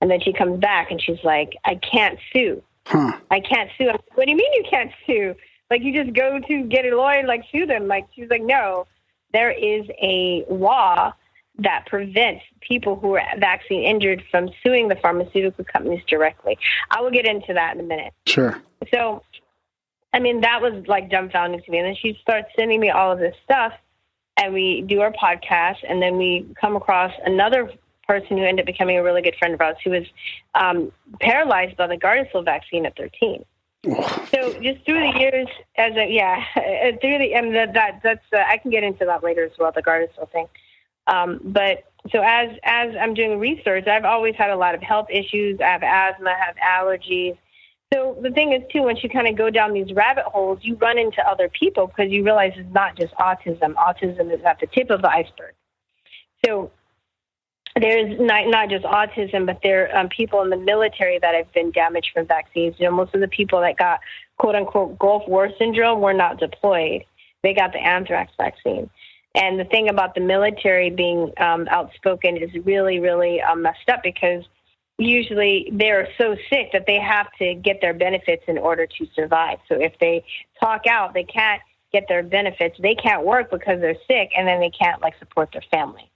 and 0.02 0.10
then 0.10 0.22
she 0.22 0.34
comes 0.34 0.60
back 0.60 0.92
and 0.92 1.02
she's 1.02 1.24
like, 1.24 1.56
"I 1.66 1.76
can't 1.76 2.20
sue. 2.34 2.64
Huh. 2.88 3.18
I 3.30 3.42
can't 3.42 3.70
sue." 3.78 3.90
I'm 3.90 3.94
like, 3.96 4.18
what 4.18 4.26
do 4.26 4.32
you 4.32 4.38
mean 4.38 4.54
you 4.54 4.64
can't 4.70 4.92
sue? 5.06 5.36
Like 5.70 5.82
you 5.82 5.94
just 5.94 6.16
go 6.16 6.40
to 6.40 6.64
get 6.64 6.86
a 6.86 6.96
lawyer, 6.96 7.20
and, 7.20 7.28
like 7.28 7.44
sue 7.52 7.66
them? 7.66 7.88
Like 7.88 8.08
she 8.14 8.22
was 8.22 8.30
like, 8.30 8.42
"No, 8.42 8.88
there 9.34 9.52
is 9.52 9.86
a 10.02 10.46
law." 10.50 11.14
That 11.60 11.88
prevents 11.88 12.44
people 12.62 12.98
who 12.98 13.16
are 13.16 13.24
vaccine 13.40 13.82
injured 13.82 14.24
from 14.30 14.52
suing 14.64 14.90
the 14.90 14.96
pharmaceutical 14.96 15.66
companies 15.66 16.04
directly. 16.08 16.56
I 16.92 17.02
will 17.02 17.10
get 17.10 17.26
into 17.26 17.52
that 17.56 17.74
in 17.74 17.80
a 17.80 17.84
minute. 17.84 18.14
Sure. 18.28 18.62
So, 18.94 19.24
I 20.14 20.20
mean, 20.20 20.42
that 20.42 20.62
was 20.62 20.86
like 20.86 21.10
dumbfounding 21.10 21.66
to 21.66 21.72
me. 21.72 21.80
And 21.80 21.88
then 21.88 21.96
she 22.00 22.16
starts 22.22 22.50
sending 22.56 22.80
me 22.80 22.92
all 22.92 23.12
of 23.12 23.18
this 23.18 23.34
stuff, 23.44 23.74
and 24.38 24.54
we 24.54 24.82
do 24.82 25.02
our 25.02 25.12
podcast, 25.12 25.78
and 25.90 26.00
then 26.00 26.16
we 26.18 26.46
come 26.62 26.76
across 26.76 27.12
another 27.26 27.72
person 28.08 28.38
who 28.38 28.44
ended 28.44 28.64
up 28.64 28.66
becoming 28.66 28.98
a 28.98 29.04
really 29.04 29.22
good 29.22 29.36
friend 29.38 29.54
of 29.54 29.62
ours 29.62 29.76
who 29.84 29.92
was 29.92 30.06
um, 30.56 30.92
paralyzed 31.20 31.76
by 31.76 31.88
the 31.88 31.98
Gardasil 31.98 32.44
vaccine 32.46 32.86
at 32.86 32.96
13. 32.96 33.44
So 34.32 34.54
just 34.62 34.86
through 34.86 35.12
the 35.12 35.20
years, 35.20 35.48
as 35.78 35.96
a 35.96 36.10
yeah, 36.10 36.44
uh, 36.56 36.98
through 37.00 37.20
the 37.20 37.34
and 37.34 37.56
that, 37.56 37.74
that 37.74 38.02
that's 38.04 38.26
uh, 38.34 38.44
I 38.48 38.58
can 38.58 38.72
get 38.72 38.84
into 38.84 39.06
that 39.06 39.24
later 39.24 39.44
as 39.44 39.52
well, 39.58 39.72
the 39.72 39.82
Gardasil 39.82 40.30
thing. 40.32 40.48
Um, 41.08 41.40
but 41.44 41.86
so 42.12 42.22
as 42.22 42.58
as 42.64 42.96
I'm 43.00 43.14
doing 43.14 43.40
research, 43.40 43.88
I've 43.88 44.06
always 44.06 44.36
had 44.36 44.50
a 44.50 44.56
lot 44.56 44.76
of 44.76 44.82
health 44.82 45.08
issues. 45.10 45.60
I 45.62 45.68
have 45.68 45.84
asthma, 45.84 46.34
have 46.38 46.56
allergies. 46.58 47.38
So 47.94 48.18
the 48.22 48.32
thing 48.32 48.52
is, 48.52 48.62
too, 48.70 48.84
once 48.84 49.02
you 49.02 49.10
kind 49.10 49.28
of 49.28 49.38
go 49.38 49.50
down 49.50 49.74
these 49.74 49.94
rabbit 49.94 50.26
holes, 50.26 50.60
you 50.62 50.76
run 50.76 50.98
into 50.98 51.26
other 51.26 51.48
people 51.48 51.88
because 51.88 52.12
you 52.12 52.24
realize 52.24 52.52
it's 52.58 52.74
not 52.74 52.98
just 52.98 53.14
autism. 53.16 53.76
Autism 53.76 54.34
is 54.34 54.44
at 54.44 54.60
the 54.60 54.68
tip 54.68 54.90
of 54.90 55.02
the 55.02 55.10
iceberg. 55.10 55.54
So 56.46 56.72
there's 57.80 58.20
not, 58.20 58.48
not 58.48 58.70
just 58.70 58.86
autism, 58.86 59.46
but 59.46 59.60
there 59.64 59.92
are 59.92 60.00
um, 60.00 60.10
people 60.10 60.42
in 60.42 60.50
the 60.50 60.58
military 60.58 61.20
that 61.20 61.36
have 61.36 61.52
been 61.54 61.72
damaged 61.72 62.12
from 62.14 62.28
vaccines. 62.28 62.76
You 62.78 62.86
know, 62.86 62.96
most 62.96 63.14
of 63.14 63.22
the 63.22 63.28
people 63.28 63.62
that 63.62 63.78
got 63.78 64.00
quote 64.38 64.56
unquote 64.56 64.98
Gulf 65.00 65.28
War 65.28 65.50
syndrome 65.58 66.02
were 66.02 66.14
not 66.14 66.40
deployed. 66.40 67.04
They 67.44 67.54
got 67.54 67.74
the 67.74 67.80
anthrax 67.80 68.32
vaccine. 68.38 68.90
And 69.36 69.60
the 69.60 69.66
thing 69.66 69.90
about 69.90 70.16
the 70.16 70.22
military 70.22 70.90
being 70.90 71.32
um, 71.38 71.68
outspoken 71.70 72.38
is 72.38 72.50
really, 72.66 73.00
really 73.00 73.42
um, 73.42 73.62
messed 73.62 73.88
up 73.90 74.02
because 74.02 74.44
usually 74.98 75.70
they're 75.74 76.08
so 76.18 76.36
sick 76.50 76.72
that 76.74 76.86
they 76.88 77.00
have 77.00 77.28
to 77.40 77.54
get 77.54 77.80
their 77.82 77.94
benefits 77.94 78.44
in 78.48 78.58
order 78.58 78.88
to 78.88 79.08
survive. 79.16 79.60
So 79.70 79.76
if 79.76 79.94
they 80.00 80.26
talk 80.60 80.88
out, 80.88 81.14
they 81.14 81.24
can't 81.24 81.62
get 81.92 82.06
their 82.08 82.24
benefits. 82.24 82.78
They 82.82 82.96
can't 82.96 83.24
work 83.24 83.52
because 83.52 83.80
they're 83.80 83.96
sick, 84.08 84.32
and 84.36 84.48
then 84.48 84.60
they 84.60 84.72
can't 84.72 85.02
like 85.02 85.14
support 85.20 85.50
their 85.54 85.64
family. 85.70 86.10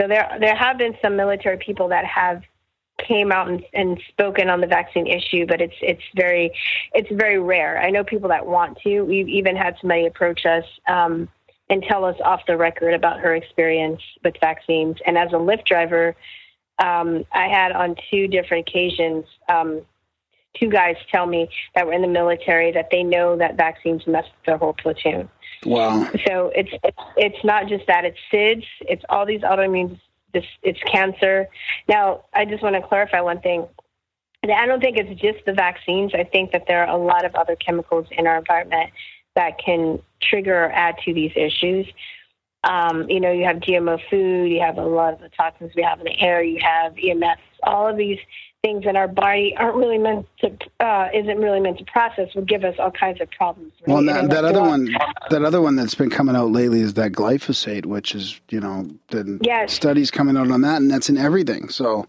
So 0.00 0.06
there, 0.06 0.36
there 0.40 0.54
have 0.54 0.78
been 0.78 0.96
some 1.02 1.16
military 1.16 1.58
people 1.58 1.88
that 1.88 2.04
have 2.04 2.42
came 2.98 3.32
out 3.32 3.48
and, 3.48 3.64
and 3.72 4.00
spoken 4.08 4.48
on 4.48 4.60
the 4.60 4.66
vaccine 4.66 5.06
issue, 5.06 5.46
but 5.46 5.60
it's 5.60 5.74
it's 5.80 6.02
very 6.16 6.52
it's 6.94 7.08
very 7.12 7.38
rare. 7.38 7.80
I 7.80 7.90
know 7.90 8.04
people 8.04 8.28
that 8.28 8.46
want 8.46 8.78
to. 8.82 9.02
We've 9.02 9.28
even 9.28 9.56
had 9.56 9.76
somebody 9.80 10.06
approach 10.06 10.44
us 10.46 10.64
um, 10.88 11.28
and 11.70 11.82
tell 11.82 12.04
us 12.04 12.16
off 12.24 12.40
the 12.46 12.56
record 12.56 12.94
about 12.94 13.20
her 13.20 13.34
experience 13.34 14.00
with 14.24 14.34
vaccines. 14.40 14.96
And 15.06 15.16
as 15.16 15.28
a 15.32 15.36
Lyft 15.36 15.64
driver, 15.64 16.16
um, 16.78 17.24
I 17.32 17.48
had 17.48 17.72
on 17.72 17.96
two 18.10 18.26
different 18.28 18.68
occasions 18.68 19.24
um, 19.48 19.82
two 20.58 20.68
guys 20.68 20.96
tell 21.10 21.26
me 21.26 21.48
that 21.74 21.86
were 21.86 21.92
in 21.92 22.02
the 22.02 22.08
military 22.08 22.72
that 22.72 22.88
they 22.90 23.02
know 23.02 23.36
that 23.36 23.56
vaccines 23.56 24.06
mess 24.06 24.24
their 24.46 24.56
whole 24.56 24.74
platoon. 24.74 25.28
Wow. 25.64 26.08
So 26.26 26.52
it's 26.54 26.70
it's, 27.16 27.44
not 27.44 27.68
just 27.68 27.86
that 27.86 28.04
it's 28.04 28.18
SIDS, 28.32 28.64
it's 28.80 29.04
all 29.08 29.26
these 29.26 29.40
autoimmune 29.40 29.98
this 30.32 30.44
it's 30.62 30.80
cancer. 30.82 31.48
Now, 31.88 32.24
I 32.34 32.44
just 32.44 32.62
want 32.62 32.76
to 32.76 32.82
clarify 32.82 33.20
one 33.20 33.40
thing. 33.40 33.66
I 34.44 34.66
don't 34.66 34.80
think 34.80 34.96
it's 34.98 35.20
just 35.20 35.44
the 35.46 35.52
vaccines. 35.52 36.12
I 36.14 36.24
think 36.24 36.52
that 36.52 36.64
there 36.68 36.86
are 36.86 36.94
a 36.94 37.02
lot 37.02 37.24
of 37.24 37.34
other 37.34 37.56
chemicals 37.56 38.06
in 38.12 38.26
our 38.26 38.38
environment 38.38 38.90
that 39.34 39.58
can 39.58 40.00
trigger 40.22 40.64
or 40.64 40.72
add 40.72 40.96
to 41.04 41.12
these 41.12 41.32
issues. 41.34 41.86
Um, 42.64 43.08
you 43.08 43.20
know, 43.20 43.32
you 43.32 43.44
have 43.44 43.56
GMO 43.56 44.00
food, 44.10 44.50
you 44.50 44.60
have 44.60 44.78
a 44.78 44.84
lot 44.84 45.14
of 45.14 45.20
the 45.20 45.28
toxins 45.30 45.72
we 45.76 45.82
have 45.82 46.00
in 46.00 46.06
the 46.06 46.20
air, 46.20 46.42
you 46.42 46.58
have 46.60 46.94
EMFs, 46.94 47.36
all 47.62 47.86
of 47.86 47.96
these 47.96 48.18
things 48.62 48.84
in 48.86 48.96
our 48.96 49.08
body 49.08 49.54
aren't 49.56 49.76
really 49.76 49.98
meant 49.98 50.26
to 50.40 50.50
uh, 50.80 51.08
isn't 51.14 51.38
really 51.38 51.60
meant 51.60 51.78
to 51.78 51.84
process 51.84 52.34
will 52.34 52.44
give 52.44 52.64
us 52.64 52.74
all 52.78 52.90
kinds 52.90 53.20
of 53.20 53.30
problems. 53.30 53.72
Right? 53.86 53.94
Well, 53.94 54.04
that, 54.04 54.30
that 54.30 54.44
other 54.44 54.62
one, 54.62 54.94
that 55.30 55.44
other 55.44 55.60
one 55.60 55.76
that's 55.76 55.94
been 55.94 56.10
coming 56.10 56.34
out 56.34 56.50
lately 56.50 56.80
is 56.80 56.94
that 56.94 57.12
glyphosate, 57.12 57.86
which 57.86 58.14
is 58.14 58.40
you 58.48 58.60
know 58.60 58.88
the 59.08 59.38
yes. 59.42 59.72
studies 59.72 60.10
coming 60.10 60.36
out 60.36 60.50
on 60.50 60.62
that, 60.62 60.80
and 60.80 60.90
that's 60.90 61.08
in 61.08 61.16
everything. 61.16 61.68
So 61.68 62.06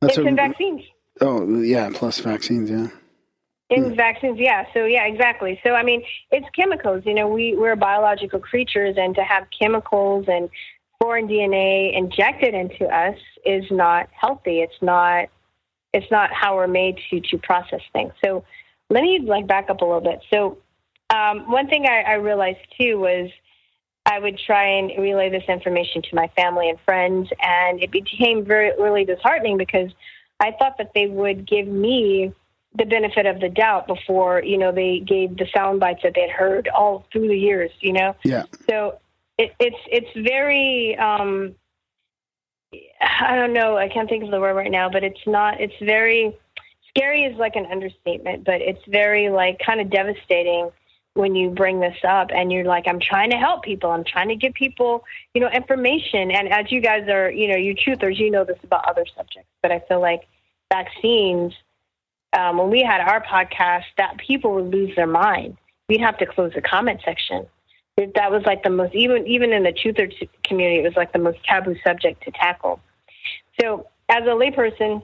that's 0.00 0.18
it's 0.18 0.24
a, 0.24 0.28
in 0.28 0.36
vaccines. 0.36 0.82
Oh 1.20 1.60
yeah, 1.60 1.90
plus 1.92 2.20
vaccines, 2.20 2.70
yeah. 2.70 2.88
In 3.68 3.90
hmm. 3.90 3.94
vaccines, 3.96 4.38
yeah. 4.38 4.64
So 4.72 4.84
yeah, 4.84 5.06
exactly. 5.06 5.60
So 5.64 5.74
I 5.74 5.82
mean, 5.82 6.04
it's 6.30 6.46
chemicals. 6.54 7.02
You 7.04 7.14
know, 7.14 7.28
we 7.28 7.56
we're 7.56 7.76
biological 7.76 8.38
creatures, 8.38 8.96
and 8.98 9.14
to 9.16 9.22
have 9.22 9.46
chemicals 9.58 10.26
and 10.28 10.48
foreign 11.00 11.26
DNA 11.26 11.96
injected 11.96 12.54
into 12.54 12.86
us 12.86 13.18
is 13.44 13.64
not 13.70 14.08
healthy. 14.12 14.60
It's 14.60 14.80
not. 14.80 15.28
It's 15.96 16.10
not 16.10 16.32
how 16.32 16.56
we're 16.56 16.66
made 16.66 16.98
to 17.10 17.20
to 17.20 17.38
process 17.38 17.80
things. 17.92 18.12
So 18.24 18.44
let 18.90 19.02
me 19.02 19.20
like 19.20 19.46
back 19.46 19.70
up 19.70 19.80
a 19.80 19.84
little 19.84 20.00
bit. 20.00 20.20
So 20.32 20.58
um, 21.10 21.50
one 21.50 21.68
thing 21.68 21.86
I, 21.86 22.02
I 22.02 22.14
realized 22.14 22.58
too 22.78 22.98
was 22.98 23.30
I 24.04 24.18
would 24.20 24.38
try 24.38 24.78
and 24.78 24.92
relay 24.98 25.30
this 25.30 25.44
information 25.48 26.02
to 26.02 26.14
my 26.14 26.28
family 26.36 26.68
and 26.68 26.78
friends, 26.80 27.28
and 27.42 27.82
it 27.82 27.90
became 27.90 28.44
very 28.44 28.70
really 28.80 29.04
disheartening 29.04 29.56
because 29.56 29.90
I 30.38 30.52
thought 30.58 30.78
that 30.78 30.92
they 30.94 31.06
would 31.06 31.46
give 31.46 31.66
me 31.66 32.32
the 32.76 32.84
benefit 32.84 33.26
of 33.26 33.40
the 33.40 33.48
doubt 33.48 33.86
before 33.86 34.42
you 34.42 34.58
know 34.58 34.70
they 34.70 35.00
gave 35.00 35.36
the 35.36 35.46
sound 35.54 35.80
bites 35.80 36.00
that 36.02 36.12
they'd 36.14 36.30
heard 36.30 36.68
all 36.68 37.06
through 37.10 37.28
the 37.28 37.38
years 37.38 37.70
you 37.80 37.92
know 37.92 38.14
yeah 38.22 38.44
so 38.68 38.98
it, 39.38 39.54
it's 39.58 39.76
it's 39.90 40.28
very 40.28 40.96
um 40.98 41.54
i 43.00 43.34
don't 43.36 43.52
know 43.52 43.76
i 43.76 43.88
can't 43.88 44.08
think 44.08 44.24
of 44.24 44.30
the 44.30 44.40
word 44.40 44.54
right 44.54 44.70
now 44.70 44.88
but 44.88 45.02
it's 45.02 45.26
not 45.26 45.60
it's 45.60 45.74
very 45.80 46.36
scary 46.88 47.24
is 47.24 47.36
like 47.36 47.56
an 47.56 47.66
understatement 47.66 48.44
but 48.44 48.60
it's 48.60 48.82
very 48.88 49.28
like 49.28 49.58
kind 49.64 49.80
of 49.80 49.90
devastating 49.90 50.70
when 51.14 51.34
you 51.34 51.48
bring 51.48 51.80
this 51.80 51.96
up 52.06 52.28
and 52.34 52.52
you're 52.52 52.64
like 52.64 52.84
i'm 52.86 53.00
trying 53.00 53.30
to 53.30 53.36
help 53.36 53.62
people 53.62 53.90
i'm 53.90 54.04
trying 54.04 54.28
to 54.28 54.36
give 54.36 54.52
people 54.54 55.04
you 55.34 55.40
know 55.40 55.50
information 55.50 56.30
and 56.30 56.48
as 56.52 56.70
you 56.70 56.80
guys 56.80 57.08
are 57.08 57.30
you 57.30 57.48
know 57.48 57.56
you 57.56 57.74
truthers 57.74 58.18
you 58.18 58.30
know 58.30 58.44
this 58.44 58.58
about 58.62 58.88
other 58.88 59.04
subjects 59.16 59.48
but 59.62 59.72
i 59.72 59.78
feel 59.88 60.00
like 60.00 60.26
vaccines 60.72 61.52
um, 62.36 62.58
when 62.58 62.70
we 62.70 62.82
had 62.82 63.00
our 63.00 63.22
podcast, 63.22 63.84
that 63.96 64.18
people 64.18 64.54
would 64.54 64.70
lose 64.72 64.94
their 64.96 65.06
mind. 65.06 65.56
We'd 65.88 66.00
have 66.00 66.18
to 66.18 66.26
close 66.26 66.52
the 66.54 66.60
comment 66.60 67.00
section. 67.04 67.46
That 67.96 68.30
was 68.30 68.42
like 68.44 68.62
the 68.62 68.70
most 68.70 68.94
even 68.94 69.26
even 69.26 69.52
in 69.52 69.62
the 69.62 69.72
truther 69.72 70.12
community, 70.44 70.80
it 70.80 70.84
was 70.84 70.96
like 70.96 71.12
the 71.12 71.18
most 71.18 71.42
taboo 71.44 71.76
subject 71.84 72.22
to 72.24 72.30
tackle. 72.30 72.80
So, 73.58 73.88
as 74.10 74.22
a 74.24 74.36
layperson, 74.36 75.02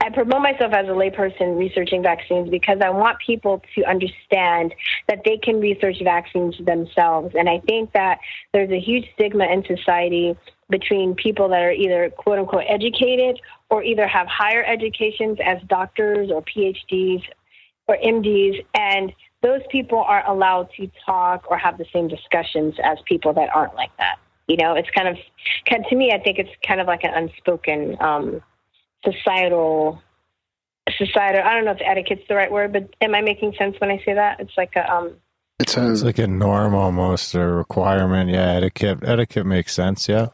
I 0.00 0.10
promote 0.10 0.42
myself 0.42 0.72
as 0.74 0.86
a 0.86 0.90
layperson 0.90 1.58
researching 1.58 2.02
vaccines 2.02 2.50
because 2.50 2.78
I 2.82 2.90
want 2.90 3.18
people 3.24 3.62
to 3.74 3.84
understand 3.84 4.74
that 5.08 5.22
they 5.24 5.38
can 5.38 5.60
research 5.60 5.96
vaccines 6.04 6.56
themselves. 6.64 7.34
And 7.38 7.48
I 7.48 7.60
think 7.60 7.92
that 7.92 8.18
there's 8.52 8.70
a 8.70 8.78
huge 8.78 9.06
stigma 9.14 9.46
in 9.46 9.64
society 9.64 10.36
between 10.68 11.14
people 11.14 11.48
that 11.48 11.62
are 11.62 11.72
either 11.72 12.10
quote 12.10 12.38
unquote 12.38 12.64
educated 12.68 13.40
or 13.70 13.82
either 13.82 14.06
have 14.06 14.26
higher 14.26 14.62
educations 14.64 15.38
as 15.42 15.58
doctors 15.68 16.30
or 16.30 16.42
PhDs 16.42 17.22
or 17.86 17.96
MDs, 17.96 18.64
and 18.74 19.12
those 19.44 19.60
people 19.70 19.98
aren't 19.98 20.26
allowed 20.26 20.70
to 20.78 20.90
talk 21.04 21.44
or 21.50 21.58
have 21.58 21.76
the 21.76 21.84
same 21.92 22.08
discussions 22.08 22.74
as 22.82 22.96
people 23.04 23.34
that 23.34 23.50
aren't 23.54 23.74
like 23.74 23.94
that. 23.98 24.16
You 24.48 24.56
know, 24.56 24.74
it's 24.74 24.88
kind 24.90 25.06
of, 25.06 25.16
kind 25.68 25.84
to 25.90 25.94
me, 25.96 26.12
I 26.12 26.18
think 26.18 26.38
it's 26.38 26.50
kind 26.66 26.80
of 26.80 26.86
like 26.86 27.04
an 27.04 27.12
unspoken 27.14 27.96
um, 28.00 28.42
societal, 29.04 30.02
societal. 30.96 31.42
I 31.44 31.54
don't 31.54 31.66
know 31.66 31.72
if 31.72 31.80
etiquette's 31.82 32.26
the 32.26 32.34
right 32.34 32.50
word, 32.50 32.72
but 32.72 32.88
am 33.02 33.14
I 33.14 33.20
making 33.20 33.54
sense 33.58 33.76
when 33.80 33.90
I 33.90 34.02
say 34.04 34.14
that? 34.14 34.40
It's 34.40 34.56
like 34.56 34.72
a, 34.76 34.90
um, 34.90 35.16
it's, 35.60 35.76
a, 35.76 35.92
it's 35.92 36.02
like 36.02 36.18
a 36.18 36.26
norm 36.26 36.74
almost, 36.74 37.34
a 37.34 37.46
requirement. 37.46 38.30
Yeah, 38.30 38.54
etiquette. 38.54 39.00
Etiquette 39.02 39.46
makes 39.46 39.74
sense. 39.74 40.08
Yeah. 40.08 40.28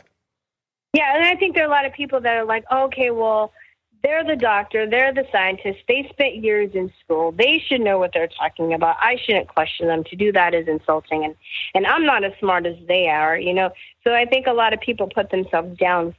Yeah, 0.94 1.16
and 1.16 1.24
I 1.24 1.34
think 1.36 1.54
there 1.54 1.64
are 1.64 1.68
a 1.68 1.70
lot 1.70 1.86
of 1.86 1.92
people 1.92 2.20
that 2.20 2.36
are 2.36 2.44
like, 2.44 2.64
okay, 2.72 3.10
well, 3.10 3.52
they're 4.02 4.24
the 4.24 4.36
doctor, 4.36 4.88
they're 4.88 5.12
the 5.12 5.26
scientist, 5.30 5.80
they 5.86 6.08
spent 6.10 6.36
years 6.36 6.70
in 6.74 6.92
school, 7.04 7.32
they 7.32 7.62
should 7.66 7.80
know 7.80 7.98
what 7.98 8.12
they're 8.14 8.28
talking 8.28 8.72
about. 8.72 8.96
I 9.00 9.16
shouldn't 9.24 9.48
question 9.48 9.88
them. 9.88 10.04
To 10.04 10.16
do 10.16 10.32
that 10.32 10.54
is 10.54 10.68
insulting, 10.68 11.24
and 11.24 11.36
and 11.74 11.86
I'm 11.86 12.06
not 12.06 12.24
as 12.24 12.32
smart 12.38 12.66
as 12.66 12.76
they 12.88 13.08
are, 13.08 13.38
you 13.38 13.52
know. 13.52 13.70
So 14.04 14.14
I 14.14 14.24
think 14.24 14.46
a 14.46 14.52
lot 14.52 14.72
of 14.72 14.80
people 14.80 15.08
put 15.08 15.30
themselves 15.30 15.76
down, 15.78 16.14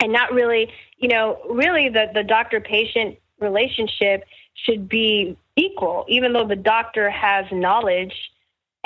and 0.00 0.12
not 0.12 0.32
really, 0.32 0.72
you 0.98 1.08
know, 1.08 1.38
really 1.48 1.88
the 1.88 2.10
the 2.12 2.24
doctor 2.24 2.60
patient 2.60 3.18
relationship 3.40 4.24
should 4.54 4.88
be 4.88 5.36
equal, 5.56 6.04
even 6.08 6.32
though 6.32 6.46
the 6.46 6.56
doctor 6.56 7.10
has 7.10 7.46
knowledge 7.52 8.14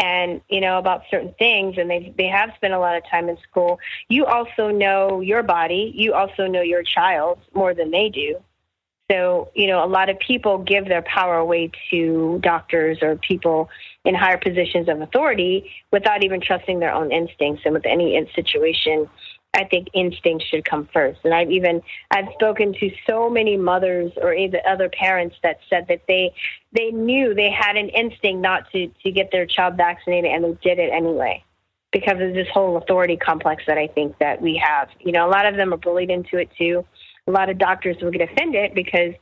and 0.01 0.41
you 0.49 0.61
know 0.61 0.79
about 0.79 1.03
certain 1.11 1.35
things 1.39 1.77
and 1.79 1.89
they 1.91 2.13
they 2.17 2.27
have 2.27 2.51
spent 2.57 2.73
a 2.73 2.79
lot 2.79 2.97
of 2.97 3.03
time 3.11 3.29
in 3.29 3.37
school 3.49 3.79
you 4.09 4.25
also 4.25 4.71
know 4.71 5.21
your 5.21 5.43
body 5.43 5.93
you 5.95 6.15
also 6.15 6.47
know 6.47 6.63
your 6.63 6.83
child 6.83 7.39
more 7.55 7.75
than 7.75 7.91
they 7.91 8.09
do. 8.09 8.37
So 9.11 9.51
you 9.55 9.67
know 9.67 9.85
a 9.85 9.87
lot 9.87 10.09
of 10.09 10.19
people 10.19 10.59
give 10.59 10.87
their 10.87 11.03
power 11.03 11.37
away 11.37 11.71
to 11.91 12.41
doctors 12.43 12.99
or 13.03 13.17
people 13.17 13.69
in 14.05 14.15
higher 14.15 14.39
positions 14.39 14.89
of 14.89 15.01
authority 15.01 15.71
without 15.91 16.25
even 16.25 16.41
trusting 16.41 16.79
their 16.79 16.95
own 16.95 17.13
instincts 17.13 17.63
and 17.65 17.75
with 17.75 17.85
any 17.85 18.31
situation 18.35 19.09
I 19.53 19.65
think 19.65 19.89
instinct 19.95 20.45
should 20.49 20.65
come 20.65 20.89
first. 20.93 21.21
And 21.25 21.35
I've 21.35 21.51
even 21.51 21.83
I've 22.11 22.29
spoken 22.35 22.73
to 22.75 22.91
so 23.07 23.29
many 23.29 23.57
mothers 23.57 24.13
or 24.17 24.35
other 24.67 24.89
parents 24.89 25.37
that 25.43 25.59
said 25.69 25.87
that 25.89 26.03
they 26.07 26.33
they 26.73 26.91
knew 26.91 27.35
they 27.35 27.51
had 27.51 27.77
an 27.77 27.89
instinct 27.89 28.41
not 28.41 28.71
to 28.73 28.89
to 29.03 29.11
get 29.11 29.31
their 29.33 29.47
child 29.47 29.77
vaccinated 29.77 30.31
and 30.31 30.45
they 30.45 30.59
did 30.63 30.79
it 30.79 30.93
anyway 30.93 31.43
because 31.93 32.21
of 32.21 32.35
this 32.35 32.47
whole 32.53 32.77
authority 32.77 33.17
complex 33.17 33.65
that 33.67 33.77
I 33.77 33.89
think 33.89 34.17
that 34.19 34.41
we 34.41 34.57
have. 34.65 34.89
You 35.01 35.13
know, 35.13 35.27
a 35.27 35.31
lot 35.31 35.47
of 35.47 35.57
them 35.57 35.75
are 35.75 35.79
bullied 35.79 36.11
into 36.11 36.39
it 36.39 36.49
too. 36.57 36.85
A 37.27 37.31
lot 37.31 37.51
of 37.51 37.59
doctors 37.59 37.97
will 38.01 38.13
get 38.13 38.23
offended 38.31 38.75
because 38.75 39.15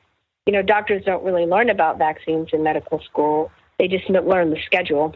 you 0.46 0.52
know 0.52 0.62
doctors 0.62 1.04
don't 1.04 1.24
really 1.24 1.46
learn 1.46 1.70
about 1.70 1.98
vaccines 1.98 2.48
in 2.52 2.62
medical 2.62 3.00
school. 3.00 3.50
They 3.78 3.88
just 3.88 4.08
learn 4.10 4.50
the 4.50 4.60
schedule, 4.66 5.14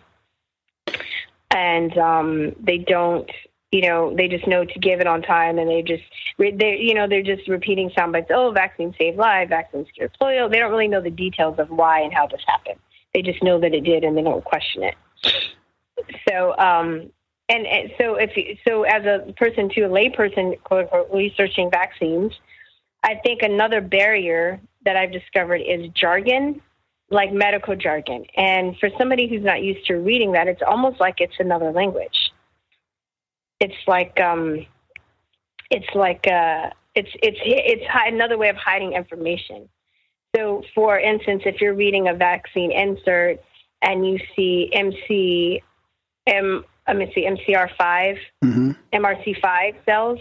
and 1.51 1.97
um, 1.99 2.57
they 2.61 2.79
don't 2.79 3.31
you 3.73 3.81
know, 3.81 4.15
they 4.15 4.29
just 4.29 4.47
know 4.47 4.67
to 4.67 4.79
give 4.79 5.01
it 5.01 5.07
on 5.07 5.23
time, 5.23 5.59
and 5.59 5.69
they 5.69 5.81
just, 5.81 6.03
they, 6.39 6.77
you 6.79 6.93
know, 6.93 7.09
they're 7.09 7.23
just 7.23 7.49
repeating 7.49 7.91
sound 7.97 8.13
bites. 8.13 8.31
Oh, 8.31 8.53
vaccine 8.53 8.95
saved 8.99 9.17
lives, 9.17 9.49
vaccines 9.49 9.89
cured 9.95 10.13
polio. 10.21 10.51
They 10.51 10.59
don't 10.59 10.71
really 10.71 10.89
know 10.89 11.01
the 11.01 11.11
details 11.11 11.59
of 11.59 11.71
why 11.71 12.01
and 12.01 12.13
how 12.13 12.27
this 12.27 12.43
happened. 12.47 12.79
They 13.15 13.23
just 13.23 13.43
know 13.43 13.59
that 13.61 13.75
it 13.75 13.83
did, 13.83 14.05
and 14.05 14.17
they 14.17 14.23
don't 14.23 14.45
question 14.45 14.83
it. 14.83 14.95
So, 16.29 16.57
um, 16.59 17.11
and, 17.49 17.67
and 17.67 17.93
so 17.99 18.17
if 18.17 18.59
so, 18.67 18.83
as 18.83 19.07
a 19.07 19.33
person 19.33 19.71
to 19.71 19.83
a 19.83 19.89
layperson, 19.89 20.63
quote 20.65 20.85
unquote, 20.85 21.09
researching 21.13 21.71
vaccines, 21.71 22.33
I 23.03 23.15
think 23.25 23.41
another 23.43 23.81
barrier 23.81 24.61
that 24.85 24.97
I've 24.97 25.13
discovered 25.13 25.63
is 25.67 25.89
jargon, 25.95 26.61
like 27.09 27.33
medical 27.33 27.75
jargon. 27.75 28.27
And 28.37 28.77
for 28.79 28.91
somebody 28.99 29.29
who's 29.29 29.45
not 29.45 29.63
used 29.63 29.87
to 29.87 29.95
reading 29.95 30.33
that, 30.33 30.47
it's 30.47 30.63
almost 30.67 31.01
like 31.01 31.21
it's 31.21 31.37
another 31.39 31.73
language 31.73 32.32
it's 33.63 33.87
like 33.87 34.19
um, 34.21 34.67
it's 35.71 35.95
like 35.95 36.27
uh, 36.27 36.71
it's 36.97 37.09
it's 37.23 37.39
it's 37.45 37.85
another 38.07 38.37
way 38.37 38.49
of 38.49 38.57
hiding 38.57 38.95
information. 38.95 39.69
So, 40.35 40.65
for 40.75 40.99
instance, 40.99 41.43
if 41.47 41.61
you're 41.61 41.75
reading 41.75 42.09
a 42.09 42.15
vaccine 42.15 42.73
insert 42.73 43.41
and 43.83 44.07
you 44.07 44.19
see 44.35 44.71
MC 44.73 45.63
M, 46.27 46.65
let 46.89 46.97
me 46.97 47.13
see 47.15 47.27
MCR5, 47.27 48.19
mm-hmm. 48.43 48.71
MRC5 48.93 49.75
cells, 49.85 50.19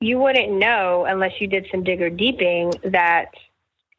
you 0.00 0.18
wouldn't 0.18 0.52
know 0.52 1.06
unless 1.08 1.40
you 1.40 1.46
did 1.46 1.66
some 1.70 1.84
digger 1.84 2.10
deeping 2.10 2.72
that 2.84 3.28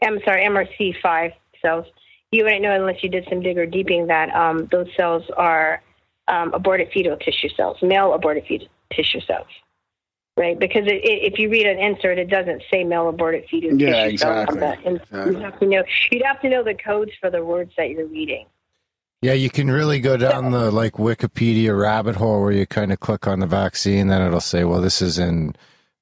I'm 0.04 0.20
sorry, 0.26 0.46
MRC5 0.46 1.34
cells. 1.62 1.86
You 2.32 2.44
wouldn't 2.44 2.62
know 2.62 2.76
unless 2.76 3.02
you 3.02 3.10
did 3.10 3.26
some 3.30 3.42
digger 3.42 3.66
deeping 3.66 4.08
that 4.08 4.30
um, 4.36 4.68
those 4.72 4.88
cells 4.96 5.24
are 5.38 5.82
um, 6.28 6.54
aborted 6.54 6.90
fetal 6.94 7.18
tissue 7.18 7.50
cells, 7.56 7.78
male 7.82 8.14
aborted 8.14 8.44
fetal 8.46 8.68
tissue 8.96 9.22
cells, 9.22 9.48
right? 10.38 10.58
Because 10.58 10.86
it, 10.86 11.04
it, 11.04 11.34
if 11.34 11.40
you 11.40 11.50
read 11.50 11.66
an 11.66 11.80
insert, 11.80 12.18
it 12.18 12.30
doesn't 12.30 12.64
say 12.72 12.84
male 12.84 13.10
aborted 13.10 13.46
fetus 13.50 13.74
yeah, 13.78 14.04
tissue 14.06 14.14
exactly. 14.14 14.60
cells. 14.60 14.80
Exactly. 14.86 15.34
You 15.34 15.40
have 15.40 15.60
to 15.60 15.66
know. 15.68 15.84
You'd 16.12 16.24
have 16.24 16.42
to 16.42 16.50
know 16.50 16.64
the 16.64 16.76
codes 16.76 17.12
for 17.20 17.30
the 17.30 17.44
words 17.44 17.72
that 17.78 17.90
you're 17.90 18.08
reading. 18.08 18.46
Yeah, 19.22 19.34
you 19.34 19.50
can 19.50 19.72
really 19.72 20.00
go 20.00 20.18
down 20.18 20.52
the 20.52 20.70
like 20.72 20.94
Wikipedia 20.94 21.78
rabbit 21.80 22.16
hole 22.16 22.42
where 22.42 22.52
you 22.52 22.68
kind 22.68 22.92
of 22.92 23.00
click 23.00 23.28
on 23.28 23.40
the 23.40 23.48
vaccine, 23.48 24.08
then 24.08 24.22
it'll 24.22 24.40
say, 24.40 24.64
"Well, 24.64 24.82
this 24.82 25.02
is 25.02 25.18
in 25.18 25.56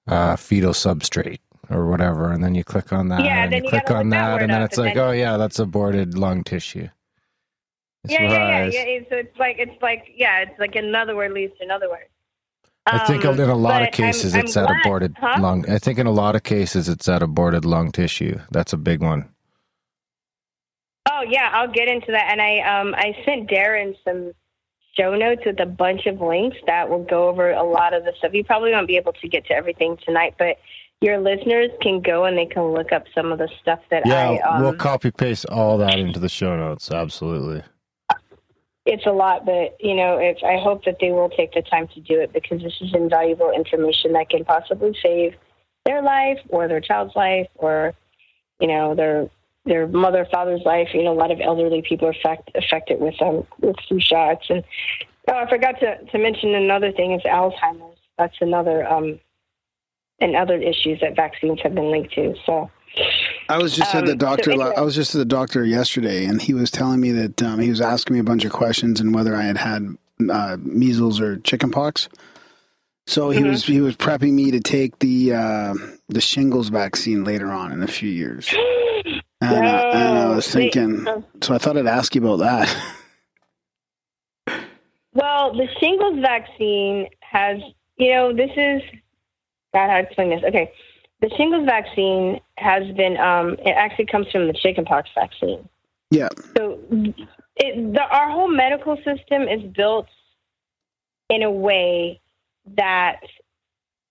uh, 0.07 0.35
fetal 0.35 0.73
substrate." 0.73 1.39
Or 1.69 1.89
whatever, 1.89 2.29
and 2.29 2.43
then 2.43 2.55
you 2.55 2.63
click 2.65 2.91
on 2.91 3.07
that, 3.07 3.23
yeah, 3.23 3.45
and 3.45 3.53
you, 3.53 3.63
you 3.63 3.69
click 3.69 3.89
on 3.89 4.09
that, 4.09 4.41
and 4.41 4.51
then 4.51 4.61
it's 4.61 4.77
and 4.77 4.85
like, 4.85 4.95
then... 4.95 5.07
oh 5.07 5.11
yeah, 5.11 5.37
that's 5.37 5.59
aborted 5.59 6.17
lung 6.17 6.43
tissue. 6.43 6.89
Yeah, 8.05 8.21
yeah, 8.21 8.65
yeah, 8.65 8.85
yeah, 8.85 8.99
So 9.09 9.15
it's 9.15 9.39
like 9.39 9.55
it's 9.59 9.81
like 9.81 10.11
yeah, 10.13 10.41
it's 10.41 10.59
like 10.59 10.75
another 10.75 11.15
word 11.15 11.31
leads 11.31 11.57
to 11.59 11.63
another 11.63 11.89
word. 11.89 12.07
I 12.85 12.99
think 13.05 13.23
Um, 13.25 13.39
in 13.39 13.49
a 13.49 13.55
lot 13.55 13.81
of 13.81 13.91
cases 13.91 14.33
I'm- 14.35 14.43
it's 14.43 14.57
I'm 14.57 14.65
at 14.65 14.67
glad- 14.67 14.79
aborted 14.85 15.15
huh? 15.19 15.35
lung. 15.39 15.69
I 15.69 15.77
think 15.79 15.99
in 15.99 16.05
a 16.07 16.11
lot 16.11 16.35
of 16.35 16.43
cases 16.43 16.89
it's 16.89 17.07
at 17.07 17.23
aborted 17.23 17.63
lung 17.65 17.91
tissue. 17.91 18.39
That's 18.51 18.73
a 18.73 18.77
big 18.77 19.01
one. 19.01 19.29
Oh 21.09 21.21
yeah, 21.27 21.49
I'll 21.53 21.67
get 21.71 21.87
into 21.87 22.11
that. 22.11 22.27
And 22.31 22.41
I 22.41 22.59
um 22.59 22.93
I 22.95 23.15
sent 23.25 23.49
Darren 23.49 23.95
some 24.03 24.31
show 24.97 25.15
notes 25.15 25.41
with 25.45 25.59
a 25.59 25.65
bunch 25.65 26.05
of 26.05 26.21
links 26.21 26.57
that 26.67 26.89
will 26.89 27.03
go 27.03 27.27
over 27.27 27.51
a 27.51 27.63
lot 27.63 27.93
of 27.93 28.03
the 28.03 28.13
stuff. 28.17 28.33
You 28.33 28.43
probably 28.43 28.71
won't 28.71 28.87
be 28.87 28.97
able 28.97 29.13
to 29.13 29.27
get 29.27 29.45
to 29.47 29.53
everything 29.53 29.97
tonight, 30.05 30.35
but 30.37 30.57
your 31.01 31.17
listeners 31.19 31.69
can 31.81 32.01
go 32.01 32.25
and 32.25 32.37
they 32.37 32.45
can 32.45 32.63
look 32.73 32.91
up 32.91 33.03
some 33.13 33.31
of 33.31 33.37
the 33.37 33.49
stuff 33.61 33.79
that 33.91 34.03
Yeah, 34.05 34.29
I 34.29 34.39
um, 34.41 34.61
we'll 34.61 34.75
copy 34.75 35.11
paste 35.11 35.45
all 35.47 35.77
that 35.79 35.97
into 35.97 36.19
the 36.19 36.29
show 36.29 36.55
notes. 36.55 36.91
Absolutely. 36.91 37.63
It's 38.85 39.05
a 39.05 39.11
lot, 39.11 39.45
but 39.45 39.77
you 39.79 39.95
know, 39.95 40.19
I 40.19 40.57
hope 40.61 40.83
that 40.85 40.97
they 40.99 41.11
will 41.11 41.29
take 41.29 41.53
the 41.53 41.61
time 41.61 41.87
to 41.89 42.01
do 42.01 42.19
it 42.19 42.33
because 42.33 42.61
this 42.61 42.73
is 42.81 42.93
invaluable 42.93 43.51
information 43.51 44.13
that 44.13 44.29
can 44.29 44.43
possibly 44.43 44.95
save 45.01 45.35
their 45.85 46.01
life 46.01 46.39
or 46.49 46.67
their 46.67 46.81
child's 46.81 47.15
life 47.15 47.47
or 47.55 47.93
you 48.59 48.67
know 48.67 48.93
their 48.95 49.29
their 49.65 49.87
mother 49.87 50.27
father's 50.29 50.61
life. 50.65 50.89
You 50.93 51.03
know, 51.03 51.13
a 51.13 51.19
lot 51.19 51.31
of 51.31 51.39
elderly 51.39 51.81
people 51.81 52.07
are 52.07 52.11
affect, 52.11 52.51
affected 52.55 52.99
with 52.99 53.21
um 53.21 53.47
with 53.61 53.77
flu 53.87 53.99
shots. 54.01 54.47
And 54.49 54.63
oh, 55.29 55.33
I 55.33 55.49
forgot 55.49 55.79
to 55.79 56.03
to 56.03 56.17
mention 56.17 56.53
another 56.53 56.91
thing 56.91 57.13
is 57.13 57.21
Alzheimer's. 57.21 57.99
That's 58.17 58.35
another 58.41 58.85
um 58.85 59.19
and 60.19 60.35
other 60.35 60.57
issues 60.57 60.99
that 60.99 61.15
vaccines 61.15 61.61
have 61.63 61.75
been 61.75 61.91
linked 61.91 62.13
to. 62.15 62.35
So. 62.45 62.69
I 63.49 63.57
was 63.59 63.75
just 63.75 63.93
at 63.95 63.99
Um, 64.01 64.05
the 64.05 64.15
doctor. 64.15 64.51
so 64.51 64.61
anyway. 64.61 64.73
I 64.77 64.81
was 64.81 64.95
just 64.95 65.15
at 65.15 65.19
the 65.19 65.25
doctor 65.25 65.65
yesterday, 65.65 66.25
and 66.25 66.41
he 66.41 66.53
was 66.53 66.71
telling 66.71 66.99
me 67.01 67.11
that 67.11 67.41
um, 67.43 67.59
he 67.59 67.69
was 67.69 67.81
asking 67.81 68.15
me 68.15 68.19
a 68.19 68.23
bunch 68.23 68.45
of 68.45 68.51
questions 68.51 68.99
and 69.01 69.13
whether 69.13 69.35
I 69.35 69.43
had 69.43 69.57
had 69.57 69.97
uh, 70.29 70.57
measles 70.61 71.19
or 71.21 71.37
chickenpox. 71.39 72.09
So 73.07 73.31
he 73.31 73.39
Mm-hmm. 73.39 73.45
was 73.45 73.65
he 73.65 73.81
was 73.81 73.97
prepping 73.97 74.33
me 74.33 74.51
to 74.51 74.59
take 74.61 74.99
the 74.99 75.33
uh, 75.33 75.73
the 76.09 76.21
shingles 76.21 76.69
vaccine 76.69 77.23
later 77.25 77.51
on 77.51 77.71
in 77.73 77.83
a 77.83 77.87
few 77.87 78.09
years. 78.09 78.53
And, 79.41 79.67
uh, 79.67 79.83
and 79.91 80.17
I 80.17 80.29
was 80.29 80.47
No, 80.47 80.61
wait, 80.61 80.73
thinking, 80.73 81.07
uh, 81.07 81.21
so 81.41 81.53
I 81.53 81.57
thought 81.59 81.77
I'd 81.77 81.85
ask 81.87 82.15
you 82.15 82.25
about 82.25 82.37
that. 82.37 82.75
Well, 85.13 85.53
the 85.53 85.67
shingles 85.79 86.19
vaccine 86.21 87.07
has, 87.21 87.59
you 87.97 88.11
know, 88.13 88.33
this 88.33 88.51
is, 88.57 88.81
God, 89.73 89.89
how 89.89 89.97
to 89.97 90.03
explain 90.07 90.29
this? 90.31 90.43
Okay. 90.47 90.71
The 91.23 91.29
shingles 91.37 91.65
vaccine 91.65 92.41
has 92.57 92.83
been, 92.97 93.15
um, 93.15 93.53
it 93.59 93.71
actually 93.77 94.07
comes 94.07 94.27
from 94.29 94.47
the 94.47 94.51
chickenpox 94.51 95.09
vaccine. 95.15 95.69
yeah, 96.11 96.27
So 96.57 96.77
it, 97.55 97.93
the, 97.93 98.01
our 98.01 98.29
whole 98.29 98.49
medical 98.49 98.97
system 98.97 99.43
is 99.43 99.63
built 99.73 100.07
in 101.29 101.43
a 101.43 101.49
way 101.49 102.19
that 102.75 103.21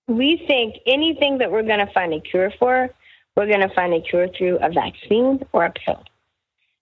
we 0.08 0.42
think 0.46 0.76
anything 0.86 1.36
that 1.36 1.52
we're 1.52 1.64
going 1.64 1.86
to 1.86 1.92
find 1.92 2.14
a 2.14 2.20
cure 2.20 2.50
for, 2.58 2.88
we're 3.36 3.46
going 3.46 3.60
to 3.60 3.74
find 3.74 3.92
a 3.92 4.00
cure 4.00 4.28
through 4.28 4.56
a 4.62 4.70
vaccine 4.70 5.44
or 5.52 5.66
a 5.66 5.72
pill. 5.84 6.02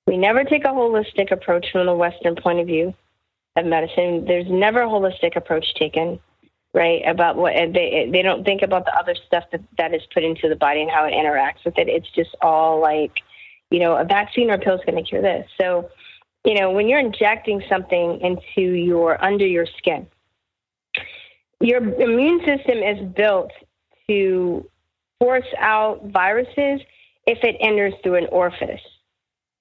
We 0.06 0.16
never 0.16 0.44
take 0.44 0.64
a 0.64 0.68
holistic 0.68 1.32
approach 1.32 1.66
from 1.72 1.86
the 1.86 1.94
Western 1.94 2.36
point 2.36 2.60
of 2.60 2.68
view 2.68 2.94
of 3.56 3.66
medicine. 3.66 4.26
There's 4.26 4.46
never 4.48 4.82
a 4.82 4.86
holistic 4.86 5.34
approach 5.34 5.74
taken, 5.74 6.20
right? 6.72 7.02
About 7.06 7.36
what 7.36 7.54
they 7.54 8.08
they 8.10 8.22
don't 8.22 8.44
think 8.44 8.62
about 8.62 8.84
the 8.84 8.96
other 8.96 9.14
stuff 9.26 9.44
that 9.52 9.62
that 9.78 9.94
is 9.94 10.02
put 10.12 10.22
into 10.22 10.48
the 10.48 10.56
body 10.56 10.82
and 10.82 10.90
how 10.90 11.04
it 11.04 11.12
interacts 11.12 11.64
with 11.64 11.78
it. 11.78 11.88
It's 11.88 12.10
just 12.10 12.30
all 12.42 12.80
like, 12.80 13.12
you 13.70 13.80
know, 13.80 13.96
a 13.96 14.04
vaccine 14.04 14.50
or 14.50 14.54
a 14.54 14.58
pill 14.58 14.74
is 14.74 14.80
going 14.86 15.02
to 15.02 15.08
cure 15.08 15.22
this. 15.22 15.48
So, 15.60 15.90
you 16.44 16.54
know, 16.54 16.70
when 16.70 16.88
you're 16.88 17.00
injecting 17.00 17.62
something 17.68 18.20
into 18.20 18.72
your 18.72 19.22
under 19.24 19.46
your 19.46 19.66
skin, 19.78 20.06
your 21.60 21.78
immune 21.78 22.40
system 22.44 22.78
is 22.78 23.00
built 23.14 23.50
to 24.08 24.68
force 25.18 25.46
out 25.58 26.04
viruses 26.06 26.80
if 27.26 27.38
it 27.44 27.56
enters 27.60 27.94
through 28.02 28.16
an 28.16 28.26
orifice. 28.32 28.80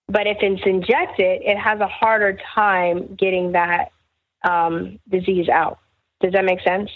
But 0.07 0.25
if 0.25 0.37
it's 0.41 0.65
injected, 0.65 1.41
it 1.43 1.57
has 1.57 1.79
a 1.79 1.87
harder 1.87 2.37
time 2.55 3.15
getting 3.15 3.51
that 3.51 3.91
um, 4.43 4.99
disease 5.09 5.49
out. 5.49 5.79
Does 6.21 6.33
that 6.33 6.45
make 6.45 6.61
sense? 6.61 6.89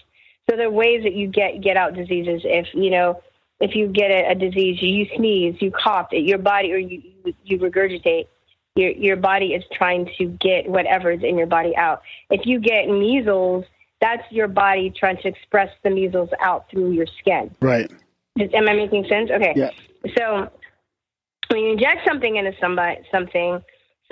So 0.49 0.57
there 0.57 0.67
are 0.67 0.71
ways 0.71 1.03
that 1.03 1.13
you 1.13 1.27
get 1.27 1.61
get 1.61 1.77
out 1.77 1.93
diseases. 1.95 2.41
If 2.43 2.67
you 2.73 2.89
know, 2.89 3.21
if 3.59 3.75
you 3.75 3.87
get 3.87 4.11
a, 4.11 4.31
a 4.31 4.35
disease, 4.35 4.81
you 4.81 5.07
sneeze, 5.15 5.55
you 5.61 5.71
cough, 5.71 6.07
your 6.11 6.37
body 6.37 6.73
or 6.73 6.77
you 6.77 7.01
you, 7.43 7.57
regurgitate. 7.57 8.27
Your 8.75 8.89
your 8.89 9.15
body 9.15 9.53
is 9.53 9.63
trying 9.71 10.09
to 10.17 10.25
get 10.25 10.67
whatever's 10.67 11.23
in 11.23 11.37
your 11.37 11.47
body 11.47 11.75
out. 11.77 12.01
If 12.29 12.45
you 12.45 12.59
get 12.59 12.87
measles, 12.89 13.65
that's 14.01 14.23
your 14.31 14.47
body 14.47 14.91
trying 14.97 15.17
to 15.17 15.27
express 15.27 15.69
the 15.83 15.91
measles 15.91 16.29
out 16.41 16.69
through 16.69 16.91
your 16.91 17.07
skin. 17.19 17.55
right. 17.61 17.89
Am 18.39 18.67
I 18.67 18.73
making 18.73 19.05
sense? 19.07 19.29
Okay. 19.29 19.53
Yeah. 19.55 19.69
So 20.17 20.49
when 21.49 21.61
you 21.61 21.71
inject 21.73 22.01
something 22.05 22.35
into 22.35 22.51
somebody, 22.59 23.01
something, 23.11 23.61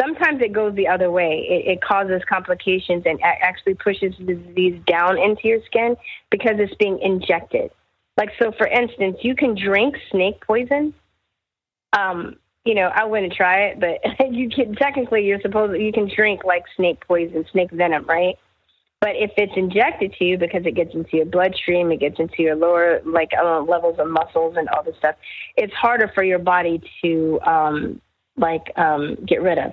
sometimes 0.02 0.42
it 0.42 0.54
goes 0.54 0.76
the 0.76 0.88
other 0.88 1.12
way. 1.12 1.46
It, 1.48 1.74
it 1.74 1.82
causes 1.82 2.22
complications 2.28 3.04
and 3.06 3.20
actually 3.24 3.76
pushes 3.76 4.14
the 4.20 4.36
disease 4.36 4.82
down 4.88 5.18
into 5.18 5.48
your 5.48 5.60
skin 5.66 5.96
because 6.30 6.56
it's 6.58 6.74
being 6.76 7.00
injected. 7.00 7.72
Like 8.18 8.30
so, 8.42 8.52
for 8.58 8.68
instance, 8.68 9.18
you 9.22 9.36
can 9.36 9.56
drink 9.56 9.96
snake 10.12 10.46
poison. 10.46 10.94
Um, 11.94 12.38
you 12.66 12.76
know, 12.76 12.92
I 12.94 13.06
wouldn't 13.06 13.34
try 13.34 13.66
it, 13.66 13.80
but 13.80 14.00
you 14.32 14.50
can 14.50 14.76
technically 14.76 15.26
you're 15.26 15.42
supposed 15.42 15.80
you 15.80 15.92
can 15.92 16.10
drink 16.14 16.44
like 16.44 16.64
snake 16.76 17.06
poison, 17.08 17.46
snake 17.52 17.72
venom, 17.72 18.06
right? 18.06 18.38
But 19.00 19.16
if 19.16 19.32
it's 19.36 19.54
injected 19.56 20.14
to 20.20 20.26
you 20.26 20.38
because 20.38 20.64
it 20.66 20.76
gets 20.76 20.94
into 20.94 21.18
your 21.18 21.26
bloodstream, 21.26 21.92
it 21.92 22.00
gets 22.00 22.20
into 22.20 22.44
your 22.44 22.56
lower 22.56 23.02
like 23.04 23.32
uh, 23.34 23.62
levels 23.62 23.98
of 23.98 24.08
muscles 24.08 24.56
and 24.58 24.70
all 24.70 24.84
this 24.84 24.96
stuff, 24.98 25.16
it's 25.58 25.74
harder 25.74 26.12
for 26.14 26.24
your 26.24 26.38
body 26.38 26.80
to 27.04 27.40
um, 27.42 28.02
like 28.38 28.72
um, 28.78 29.18
get 29.26 29.42
rid 29.42 29.58
of. 29.58 29.72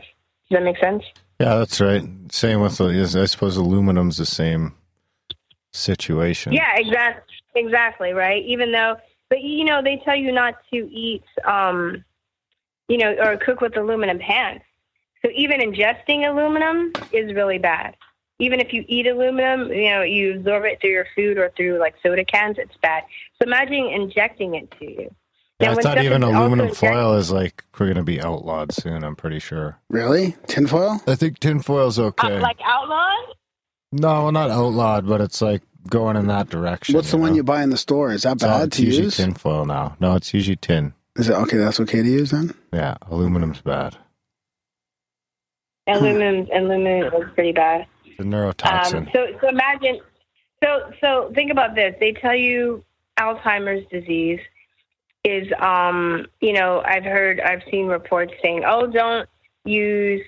Does 0.51 0.59
that 0.59 0.63
make 0.65 0.79
sense? 0.79 1.05
Yeah, 1.39 1.57
that's 1.57 1.81
right. 1.81 2.03
Same 2.33 2.61
with, 2.61 2.79
the- 2.79 3.21
I 3.21 3.27
suppose 3.27 3.57
aluminum's 3.57 4.17
the 4.17 4.27
same 4.27 4.75
situation. 5.73 6.53
Yeah, 6.53 6.75
exactly. 6.77 7.35
Exactly, 7.55 8.13
right? 8.13 8.45
Even 8.45 8.73
though, 8.73 8.97
but 9.31 9.41
you 9.43 9.65
know, 9.65 9.83
they 9.83 10.01
tell 10.05 10.15
you 10.17 10.31
not 10.33 10.55
to 10.73 10.77
eat, 10.93 11.25
um, 11.45 12.05
you 12.89 12.99
know, 12.99 13.15
or 13.15 13.37
cook 13.37 13.61
with 13.61 13.77
aluminum 13.77 14.19
pans. 14.19 14.61
So 15.25 15.31
even 15.35 15.61
ingesting 15.61 16.29
aluminum 16.29 16.93
is 17.13 17.35
really 17.35 17.59
bad. 17.59 17.97
even 18.41 18.61
if 18.61 18.73
you 18.73 18.85
eat 18.87 19.07
aluminum, 19.09 19.73
you 19.73 19.91
know, 19.91 20.03
you 20.03 20.37
absorb 20.37 20.65
it 20.65 20.81
through 20.81 20.91
your 20.91 21.07
food 21.17 21.39
or 21.39 21.51
through 21.57 21.79
like 21.81 21.97
soda 22.05 22.25
cans, 22.25 22.57
it's 22.57 22.77
bad. 22.81 23.03
So 23.41 23.47
imagine 23.47 23.87
injecting 23.89 24.55
it 24.55 24.71
to 24.79 24.85
you. 24.85 25.15
Yeah, 25.61 25.73
I 25.73 25.75
thought 25.75 26.03
even 26.03 26.23
aluminum 26.23 26.73
foil 26.73 27.15
is 27.15 27.33
like 27.33 27.65
we're 27.79 27.87
going 27.87 27.97
to 27.97 28.05
be 28.05 28.21
outlawed 28.21 28.73
soon. 28.73 29.03
I'm 29.03 29.17
pretty 29.17 29.41
sure. 29.41 29.79
Really? 29.89 30.37
Tinfoil? 30.47 31.01
I 31.07 31.17
think 31.17 31.41
tinfoil's 31.41 31.99
okay. 31.99 32.37
Uh, 32.37 32.41
like 32.41 32.61
outlawed? 32.65 33.35
no, 33.91 34.09
well, 34.25 34.33
not 34.33 34.51
outlawed, 34.51 35.07
but 35.09 35.21
it's 35.21 35.43
like 35.43 35.63
going 35.89 36.17
in 36.17 36.29
that 36.29 36.49
direction. 36.49 36.95
What's 36.95 37.11
the 37.11 37.17
one 37.17 37.35
you 37.35 37.43
buy 37.43 37.63
in 37.65 37.71
the 37.71 37.77
store? 37.77 38.13
Is 38.13 38.23
that 38.23 38.35
It's 38.35 38.45
bad 38.45 38.69
it's 38.69 38.77
to 38.77 38.85
usually 38.85 39.05
use? 39.07 39.17
tinfoil 39.17 39.67
now. 39.67 39.97
No, 39.99 40.15
it's 40.15 40.33
usually 40.33 40.57
tin. 40.57 40.95
Is 41.17 41.29
it 41.29 41.35
okay? 41.35 41.57
That's 41.57 41.81
okay 41.81 42.03
to 42.03 42.09
use 42.09 42.31
then? 42.31 42.55
Yeah, 42.73 42.97
aluminum's 43.11 43.61
bad. 43.61 43.97
Aluminum, 45.89 46.47
aluminum 46.55 47.13
is 47.15 47.31
pretty 47.35 47.53
bad. 47.53 47.87
The 48.19 48.25
neurotoxin. 48.25 48.95
Um, 48.95 49.09
so, 49.13 49.27
so 49.41 49.49
imagine, 49.49 50.01
so, 50.63 50.93
so 51.01 51.33
think 51.35 51.51
about 51.51 51.75
this. 51.75 51.95
They 51.99 52.13
tell 52.13 52.35
you 52.35 52.85
Alzheimer's 53.19 53.85
disease 53.91 54.39
is, 55.29 55.53
um, 55.61 56.27
you 56.41 56.53
know, 56.53 56.83
I've 56.85 57.05
heard, 57.05 57.41
I've 57.41 57.63
seen 57.71 57.87
reports 57.87 58.33
saying, 58.43 58.65
oh, 58.67 58.87
don't 58.87 59.29
use 59.65 60.23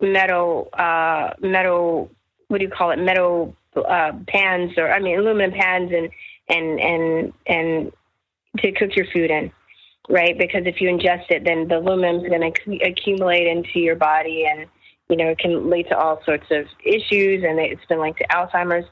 metal, 0.00 0.68
uh, 0.72 1.30
metal, 1.40 2.10
what 2.48 2.58
do 2.58 2.64
you 2.64 2.70
call 2.70 2.90
it? 2.90 2.98
Metal, 2.98 3.54
uh, 3.76 4.12
pans 4.26 4.72
or, 4.78 4.90
I 4.90 4.98
mean, 4.98 5.18
aluminum 5.18 5.52
pans 5.52 5.92
and, 5.92 6.08
and, 6.48 6.80
and, 6.80 7.32
and 7.46 7.92
to 8.58 8.72
cook 8.72 8.96
your 8.96 9.06
food 9.12 9.30
in. 9.30 9.52
Right, 10.10 10.38
because 10.38 10.62
if 10.64 10.80
you 10.80 10.88
ingest 10.88 11.30
it, 11.30 11.44
then 11.44 11.68
the 11.68 11.76
aluminum 11.80 12.24
is 12.24 12.30
going 12.30 12.40
to 12.40 12.78
accumulate 12.78 13.46
into 13.46 13.78
your 13.78 13.94
body, 13.94 14.46
and 14.46 14.66
you 15.10 15.16
know, 15.16 15.28
it 15.28 15.38
can 15.38 15.68
lead 15.68 15.88
to 15.88 15.98
all 15.98 16.22
sorts 16.24 16.46
of 16.50 16.64
issues, 16.82 17.44
and 17.44 17.58
it's 17.58 17.84
been 17.90 18.00
linked 18.00 18.18
to 18.20 18.26
Alzheimer's. 18.28 18.86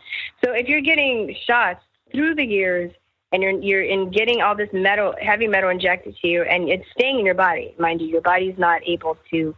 So 0.45 0.53
if 0.53 0.69
you're 0.69 0.83
getting 0.83 1.35
shots 1.47 1.83
through 2.13 2.35
the 2.35 2.45
years, 2.45 2.93
and 3.37 3.43
you're 3.43 3.61
you're 3.63 3.83
in 3.83 4.11
getting 4.11 4.41
all 4.41 4.57
this 4.57 4.71
metal, 4.73 5.15
heavy 5.21 5.47
metal 5.47 5.71
injected 5.71 6.17
to 6.21 6.27
you, 6.27 6.43
and 6.43 6.69
it's 6.69 6.85
staying 6.93 7.19
in 7.19 7.27
your 7.27 7.35
body, 7.35 7.75
mind 7.79 8.01
you, 8.01 8.09
your 8.09 8.23
body's 8.23 8.59
not 8.59 8.81
able 8.87 9.17
to 9.31 9.55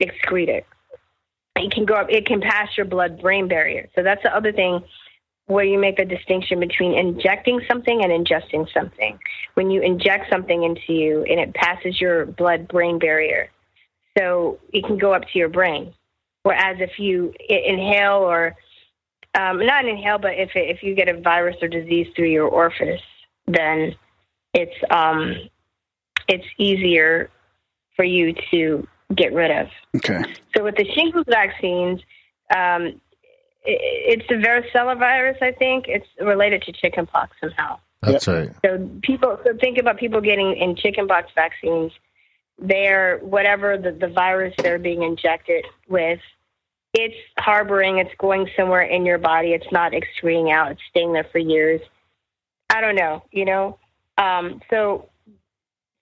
excrete 0.00 0.48
it. 0.48 0.64
It 1.56 1.72
can 1.72 1.84
go 1.84 1.94
up. 1.94 2.06
It 2.08 2.24
can 2.26 2.40
pass 2.40 2.68
your 2.76 2.86
blood-brain 2.86 3.48
barrier. 3.48 3.88
So 3.96 4.02
that's 4.02 4.22
the 4.22 4.34
other 4.34 4.52
thing 4.52 4.80
where 5.46 5.64
you 5.64 5.78
make 5.78 5.96
the 5.96 6.04
distinction 6.04 6.60
between 6.60 6.94
injecting 6.94 7.60
something 7.66 8.04
and 8.04 8.12
ingesting 8.12 8.72
something. 8.72 9.18
When 9.54 9.70
you 9.70 9.80
inject 9.82 10.30
something 10.30 10.62
into 10.62 10.92
you 10.92 11.24
and 11.24 11.40
it 11.40 11.54
passes 11.54 12.00
your 12.00 12.26
blood-brain 12.26 12.98
barrier, 13.00 13.50
so 14.16 14.58
it 14.72 14.84
can 14.84 14.98
go 14.98 15.12
up 15.12 15.22
to 15.22 15.38
your 15.38 15.48
brain. 15.48 15.94
Whereas 16.44 16.76
if 16.80 16.98
you 16.98 17.34
inhale 17.48 18.18
or 18.18 18.54
um, 19.34 19.64
not 19.64 19.86
inhale, 19.86 20.18
but 20.18 20.34
if 20.34 20.54
it, 20.56 20.70
if 20.70 20.82
you 20.82 20.94
get 20.94 21.08
a 21.08 21.20
virus 21.20 21.56
or 21.62 21.68
disease 21.68 22.06
through 22.14 22.28
your 22.28 22.48
orifice, 22.48 23.00
then 23.46 23.94
it's 24.54 24.74
um, 24.90 25.34
it's 26.28 26.46
easier 26.58 27.30
for 27.96 28.04
you 28.04 28.34
to 28.50 28.86
get 29.14 29.32
rid 29.32 29.50
of. 29.50 29.68
Okay. 29.96 30.22
So 30.56 30.64
with 30.64 30.76
the 30.76 30.84
shingles 30.94 31.26
vaccines, 31.28 32.00
um, 32.54 33.00
i 33.66 33.76
it's 34.10 34.26
the 34.28 34.36
varicella 34.36 34.98
virus. 34.98 35.36
I 35.42 35.52
think 35.52 35.86
it's 35.88 36.06
related 36.20 36.62
to 36.62 36.72
chickenpox 36.72 37.36
somehow. 37.40 37.78
That's 38.02 38.28
right. 38.28 38.50
So 38.64 38.88
people, 39.02 39.38
so 39.44 39.56
think 39.58 39.78
about 39.78 39.98
people 39.98 40.20
getting 40.20 40.56
in 40.56 40.76
chickenpox 40.76 41.30
vaccines. 41.34 41.92
They're 42.58 43.18
whatever 43.18 43.76
the, 43.76 43.92
the 43.92 44.08
virus 44.08 44.54
they're 44.58 44.78
being 44.78 45.02
injected 45.02 45.64
with. 45.88 46.20
It's 46.94 47.16
harboring. 47.38 47.98
It's 47.98 48.14
going 48.18 48.48
somewhere 48.56 48.82
in 48.82 49.04
your 49.04 49.18
body. 49.18 49.52
It's 49.52 49.70
not 49.70 49.94
excreting 49.94 50.50
out. 50.50 50.72
It's 50.72 50.80
staying 50.90 51.12
there 51.12 51.26
for 51.30 51.38
years. 51.38 51.80
I 52.70 52.80
don't 52.80 52.96
know. 52.96 53.24
You 53.30 53.44
know. 53.44 53.78
Um, 54.16 54.60
so, 54.70 55.08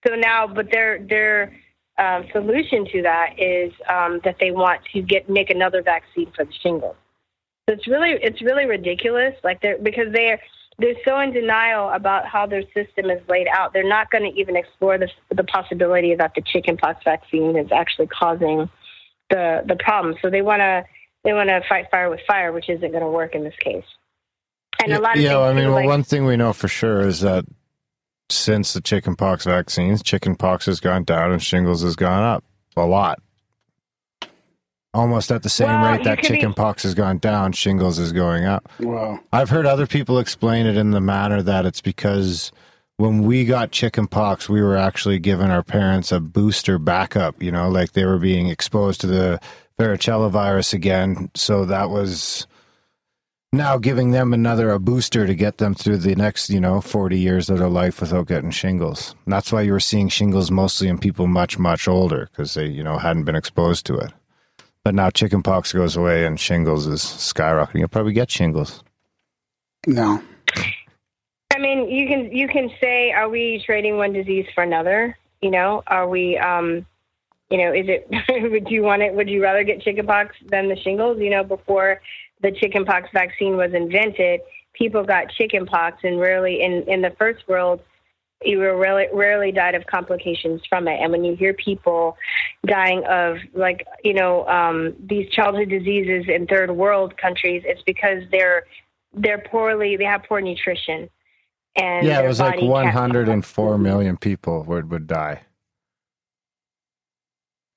so 0.07 0.14
now, 0.14 0.47
but 0.47 0.70
their 0.70 1.05
their 1.05 1.53
um, 1.99 2.26
solution 2.32 2.87
to 2.93 3.03
that 3.03 3.34
is 3.39 3.72
um, 3.89 4.20
that 4.24 4.37
they 4.41 4.51
want 4.51 4.80
to 4.93 5.03
get 5.03 5.28
make 5.28 5.51
another 5.51 5.82
vaccine 5.82 6.30
for 6.34 6.45
the 6.45 6.53
shingles. 6.62 6.97
So 7.68 7.74
it's 7.74 7.87
really 7.89 8.12
it's 8.22 8.41
really 8.43 8.66
ridiculous. 8.66 9.34
Like 9.43 9.61
they're 9.61 9.78
because 9.78 10.12
they're 10.12 10.41
they're 10.78 10.95
so 11.05 11.18
in 11.20 11.32
denial 11.32 11.91
about 11.91 12.26
how 12.26 12.47
their 12.47 12.62
system 12.74 13.11
is 13.11 13.20
laid 13.28 13.49
out. 13.49 13.72
They're 13.72 13.89
not 13.89 14.11
going 14.11 14.30
to 14.30 14.39
even 14.39 14.57
explore 14.57 14.99
the 14.99 15.09
the 15.34 15.45
possibility 15.45 16.14
that 16.14 16.32
the 16.34 16.43
chickenpox 16.43 17.03
vaccine 17.05 17.57
is 17.57 17.72
actually 17.72 18.07
causing 18.09 18.68
the 19.31 19.62
the 19.66 19.77
problem. 19.77 20.14
So 20.22 20.31
they 20.31 20.43
want 20.43 20.61
to 20.61 20.85
they 21.24 21.33
want 21.33 21.49
to 21.49 21.61
fight 21.68 21.87
fire 21.91 22.09
with 22.11 22.20
fire, 22.27 22.53
which 22.53 22.68
isn't 22.68 22.91
going 22.91 23.03
to 23.03 23.09
work 23.11 23.35
in 23.35 23.43
this 23.45 23.55
case. 23.62 23.85
And 24.83 24.91
yeah, 24.91 24.99
a 24.99 25.01
lot 25.01 25.16
of 25.16 25.22
yeah, 25.22 25.39
I 25.39 25.53
mean, 25.55 25.66
well, 25.66 25.74
like- 25.77 25.87
one 25.87 26.03
thing 26.05 26.24
we 26.27 26.37
know 26.37 26.53
for 26.53 26.68
sure 26.68 27.01
is 27.01 27.20
that 27.20 27.45
since 28.29 28.72
the 28.72 28.81
chickenpox 28.81 29.45
vaccines, 29.45 30.03
chickenpox 30.03 30.66
has 30.66 30.81
gone 30.81 31.05
down 31.05 31.33
and 31.33 31.43
shingles 31.43 31.83
has 31.83 31.97
gone 31.97 32.22
up 32.22 32.45
a 32.77 32.85
lot. 32.85 33.20
Almost 34.95 35.31
at 35.31 35.43
the 35.43 35.49
same 35.51 35.68
Well, 35.68 35.93
rate 35.93 36.05
that 36.05 36.18
could 36.18 36.22
be- 36.22 36.29
chickenpox 36.37 36.83
has 36.85 36.95
gone 36.95 37.18
down, 37.18 37.53
shingles 37.53 37.99
is 37.99 38.12
going 38.12 38.45
up. 38.47 38.68
Wow. 38.81 39.20
I've 39.33 39.51
heard 39.51 39.66
other 39.66 39.87
people 39.87 40.18
explain 40.18 40.66
it 40.66 40.77
in 40.77 40.91
the 40.93 41.01
manner 41.03 41.43
that 41.43 41.66
it's 41.66 41.83
because 41.83 42.51
when 42.99 43.23
we 43.23 43.45
got 43.45 43.73
chickenpox, 43.73 44.49
we 44.49 44.63
were 44.63 44.77
actually 44.77 45.19
giving 45.19 45.51
our 45.51 45.63
parents 45.63 46.13
a 46.13 46.21
booster 46.21 46.79
backup, 46.79 47.43
you 47.43 47.53
know, 47.53 47.69
like 47.69 47.93
they 47.93 48.07
were 48.07 48.19
being 48.19 48.49
exposed 48.49 49.01
to 49.03 49.07
the 49.07 49.41
varicella 49.79 50.31
virus 50.31 50.73
again. 50.73 51.31
So 51.35 51.67
that 51.67 51.91
was 51.91 52.47
now 53.53 53.77
giving 53.77 54.11
them 54.11 54.33
another 54.33 54.71
a 54.71 54.81
booster 54.81 55.27
to 55.27 55.35
get 55.35 55.59
them 55.59 55.75
through 55.75 55.99
the 55.99 56.15
next, 56.15 56.49
you 56.49 56.61
know, 56.61 56.81
40 56.81 57.19
years 57.19 57.51
of 57.51 57.59
their 57.59 57.69
life 57.69 58.01
without 58.01 58.29
getting 58.29 58.51
shingles. 58.51 59.15
And 59.25 59.33
that's 59.33 59.53
why 59.53 59.63
you 59.63 59.73
were 59.73 59.81
seeing 59.81 60.09
shingles 60.09 60.51
mostly 60.51 60.89
in 60.89 60.99
people 60.99 61.27
much, 61.27 61.59
much 61.59 61.87
older 61.87 62.29
because 62.31 62.55
they, 62.55 62.67
you 62.67 62.83
know, 62.83 62.97
hadn't 62.97 63.25
been 63.25 63.37
exposed 63.37 63.85
to 63.87 63.97
it. 63.97 64.13
But 64.85 64.95
now 64.95 65.11
chickenpox 65.11 65.73
goes 65.73 65.97
away 65.97 66.25
and 66.25 66.39
shingles 66.41 66.87
is 66.87 67.03
skyrocketing. 67.03 67.81
You'll 67.81 67.89
probably 67.89 68.13
get 68.13 68.31
shingles. 68.31 68.83
No. 69.87 70.23
I 71.57 71.59
mean, 71.59 71.89
you 71.89 72.07
can 72.07 72.31
you 72.37 72.49
can 72.49 72.71
say, 72.83 73.13
are 73.13 73.31
we 73.31 73.63
trading 73.65 73.97
one 73.97 74.13
disease 74.13 74.45
for 74.55 74.63
another? 74.63 75.17
You 75.41 75.51
know, 75.51 75.83
are 75.87 76.07
we? 76.07 76.37
Um, 76.37 76.85
you 77.49 77.57
know, 77.57 77.73
is 77.73 77.87
it? 77.89 78.07
would 78.53 78.71
you 78.71 78.83
want 78.83 79.01
it? 79.01 79.15
Would 79.15 79.31
you 79.31 79.43
rather 79.43 79.65
get 79.65 79.81
chickenpox 79.81 80.37
than 80.51 80.69
the 80.69 80.77
shingles? 80.77 81.19
You 81.19 81.31
know, 81.31 81.43
before 81.43 82.03
the 82.43 82.53
chickenpox 82.53 83.09
vaccine 83.15 83.57
was 83.57 83.73
invented, 83.73 84.41
people 84.75 85.03
got 85.03 85.31
chickenpox, 85.31 86.01
and 86.05 86.21
rarely 86.21 86.61
in 86.61 86.83
in 86.89 87.01
the 87.01 87.15
first 87.19 87.49
world, 87.49 87.81
you 88.43 88.59
were 88.59 88.77
really 88.77 89.07
rarely 89.15 89.51
died 89.51 89.75
of 89.75 89.87
complications 89.87 90.61
from 90.69 90.87
it. 90.89 90.99
And 91.01 91.11
when 91.11 91.25
you 91.25 91.37
hear 91.37 91.55
people 91.55 92.19
dying 92.67 93.03
of 93.09 93.39
like 93.55 93.87
you 94.05 94.13
know 94.13 94.47
um, 94.47 94.95
these 95.09 95.31
childhood 95.31 95.71
diseases 95.71 96.27
in 96.29 96.47
third 96.47 96.71
world 96.71 97.17
countries, 97.17 97.63
it's 97.65 97.83
because 97.87 98.25
they're 98.31 98.65
they're 99.15 99.43
poorly 99.51 99.97
they 99.97 100.05
have 100.05 100.23
poor 100.29 100.43
nutrition. 100.43 101.09
And 101.77 102.07
yeah, 102.07 102.20
it 102.20 102.27
was 102.29 102.41
like 102.41 102.55
body 102.55 102.66
can't- 102.66 102.95
104 102.95 103.79
million 103.79 104.16
people 104.16 104.62
would 104.64 104.91
would 104.91 105.07
die. 105.07 105.43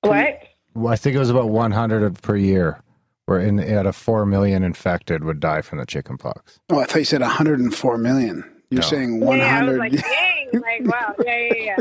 What? 0.02 0.42
Well, 0.74 0.92
I 0.92 0.96
think 0.96 1.16
it 1.16 1.18
was 1.18 1.30
about 1.30 1.50
100 1.50 2.22
per 2.22 2.36
year. 2.36 2.80
Where 3.26 3.38
in 3.38 3.60
out 3.60 3.86
of 3.86 3.94
four 3.94 4.26
million 4.26 4.64
infected 4.64 5.22
would 5.22 5.38
die 5.38 5.60
from 5.62 5.78
the 5.78 5.86
chickenpox. 5.86 6.58
Oh, 6.68 6.80
I 6.80 6.84
thought 6.84 6.98
you 6.98 7.04
said 7.04 7.20
104 7.20 7.96
million. 7.98 8.38
You're 8.70 8.80
No. 8.80 8.86
saying 8.88 9.22
Yeah, 9.22 9.28
I 9.28 9.62
was 9.62 9.78
100. 9.78 9.78
like, 9.78 9.92
dang, 10.02 10.48
like 10.54 10.82
wow, 10.92 11.14
yeah, 11.24 11.36
yeah, 11.54 11.76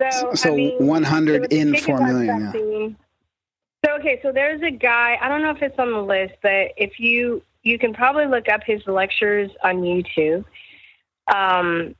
yeah. 0.00 0.10
So, 0.10 0.34
So 0.34 0.52
I 0.52 0.56
mean, 0.56 0.86
100 0.86 1.34
so 1.36 1.40
with 1.40 1.50
the 1.50 1.58
in 1.58 1.68
4 1.68 1.78
chickenpox 1.78 2.12
million, 2.12 2.40
yeah. 2.52 3.88
So 3.90 3.94
okay, 3.98 4.20
so 4.22 4.30
there's 4.30 4.60
a 4.60 4.70
guy. 4.70 5.16
I 5.22 5.28
don't 5.30 5.40
know 5.40 5.50
if 5.50 5.62
it's 5.62 5.78
on 5.78 5.90
the 5.90 6.02
list, 6.02 6.34
but 6.42 6.72
if 6.76 7.00
you 7.00 7.42
you 7.62 7.78
can 7.78 7.94
probably 7.94 8.26
look 8.26 8.50
up 8.50 8.60
his 8.66 8.86
lectures 8.86 9.50
on 9.62 9.76
YouTube. 9.76 10.44
Um, 11.32 11.94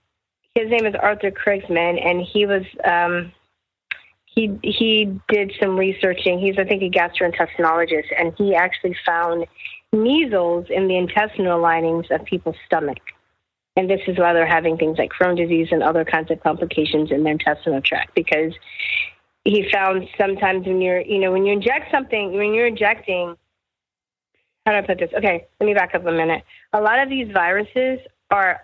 his 0.55 0.71
name 0.71 0.87
is 0.87 0.95
Arthur 1.01 1.31
Krigsman, 1.31 2.05
and 2.05 2.23
he 2.23 2.47
was 2.47 2.63
um, 2.85 3.33
he 4.27 4.59
he 4.63 5.21
did 5.29 5.53
some 5.61 5.77
researching. 5.77 6.39
He's 6.39 6.59
I 6.59 6.65
think 6.65 6.83
a 6.83 6.91
gastrointestinologist, 6.91 8.07
and 8.19 8.33
he 8.37 8.55
actually 8.55 8.97
found 9.05 9.47
measles 9.93 10.67
in 10.71 10.89
the 10.89 10.97
intestinal 10.97 11.61
linings 11.61 12.07
of 12.11 12.25
people's 12.25 12.57
stomach. 12.67 12.99
And 13.77 13.91
this 13.91 14.01
is 14.07 14.19
why 14.19 14.33
they're 14.33 14.47
having 14.47 14.77
things 14.77 14.99
like 14.99 15.11
Crohn's 15.11 15.39
disease 15.39 15.69
and 15.73 15.83
other 15.83 16.05
kinds 16.05 16.31
of 16.31 16.41
complications 16.43 17.11
in 17.11 17.25
their 17.25 17.33
intestinal 17.33 17.81
tract 17.81 18.15
because 18.15 18.53
he 19.45 19.69
found 19.73 20.09
sometimes 20.17 20.67
when 20.67 20.81
you're, 20.81 21.01
you 21.01 21.19
know, 21.19 21.33
when 21.33 21.45
you 21.45 21.53
inject 21.53 21.91
something, 21.91 22.33
when 22.33 22.55
you're 22.55 22.69
injecting, 22.69 23.37
how 24.65 24.73
do 24.73 24.79
I 24.79 24.83
put 24.83 24.99
this? 24.99 25.11
Okay, 25.17 25.47
let 25.61 25.67
me 25.67 25.75
back 25.75 25.95
up 25.95 26.07
a 26.07 26.13
minute. 26.13 26.45
A 26.73 26.81
lot 26.81 27.01
of 27.01 27.11
these 27.11 27.31
viruses 27.33 27.99
are 28.31 28.61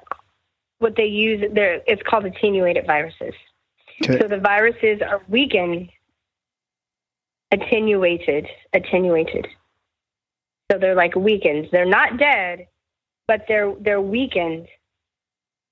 what 0.81 0.97
they 0.97 1.07
use, 1.07 1.45
they're, 1.53 1.81
it's 1.87 2.03
called 2.03 2.25
attenuated 2.25 2.87
viruses. 2.87 3.35
Okay. 4.03 4.19
So 4.19 4.29
the 4.29 4.39
viruses 4.39 5.01
are 5.03 5.23
weakened, 5.29 5.91
attenuated, 7.53 8.49
attenuated. 8.73 9.47
So 10.71 10.79
they're 10.79 10.95
like 10.95 11.15
weakened. 11.15 11.69
They're 11.71 11.85
not 11.85 12.17
dead, 12.17 12.67
but 13.29 13.45
they're 13.47 13.75
they're 13.81 14.01
weakened. 14.01 14.69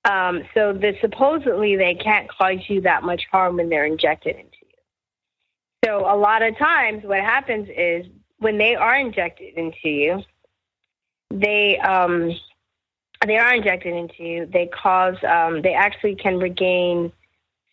Um, 0.05 0.43
so 0.53 0.73
the, 0.73 0.95
supposedly 1.01 1.75
they 1.75 1.95
can't 1.95 2.29
cause 2.29 2.59
you 2.67 2.81
that 2.81 3.03
much 3.03 3.23
harm 3.31 3.57
when 3.57 3.69
they're 3.69 3.85
injected 3.85 4.35
into 4.35 4.57
you. 4.61 4.77
So 5.85 5.99
a 6.01 6.15
lot 6.15 6.41
of 6.41 6.57
times 6.57 7.03
what 7.03 7.19
happens 7.19 7.67
is 7.75 8.05
when 8.37 8.57
they 8.57 8.75
are 8.75 8.95
injected 8.95 9.55
into 9.55 9.89
you, 9.89 10.23
they 11.31 11.77
um, 11.79 12.31
they 13.27 13.37
are 13.37 13.53
injected 13.53 13.93
into 13.93 14.23
you. 14.23 14.45
They 14.45 14.67
cause 14.67 15.15
um, 15.27 15.61
they 15.61 15.73
actually 15.73 16.15
can 16.15 16.37
regain 16.37 17.11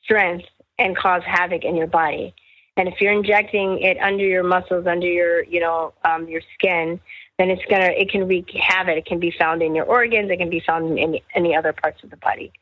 strength 0.02 0.46
and 0.78 0.96
cause 0.96 1.22
havoc 1.24 1.64
in 1.64 1.76
your 1.76 1.86
body. 1.86 2.34
And 2.76 2.88
if 2.88 3.00
you're 3.00 3.12
injecting 3.12 3.80
it 3.80 3.96
under 3.98 4.24
your 4.24 4.42
muscles, 4.42 4.86
under 4.86 5.06
your 5.06 5.44
you 5.44 5.60
know 5.60 5.94
um, 6.04 6.28
your 6.28 6.42
skin, 6.54 7.00
then 7.38 7.50
it's 7.50 7.62
gonna 7.70 7.92
it 7.96 8.10
can 8.10 8.26
wreak 8.26 8.50
havoc. 8.50 8.96
It 8.96 9.06
can 9.06 9.20
be 9.20 9.32
found 9.38 9.62
in 9.62 9.74
your 9.74 9.86
organs. 9.86 10.30
It 10.30 10.38
can 10.38 10.50
be 10.50 10.60
found 10.66 10.90
in 10.90 10.98
any, 10.98 11.24
any 11.34 11.54
other 11.54 11.72
parts 11.72 12.02
of 12.02 12.10
the 12.10 12.16
body. 12.16 12.52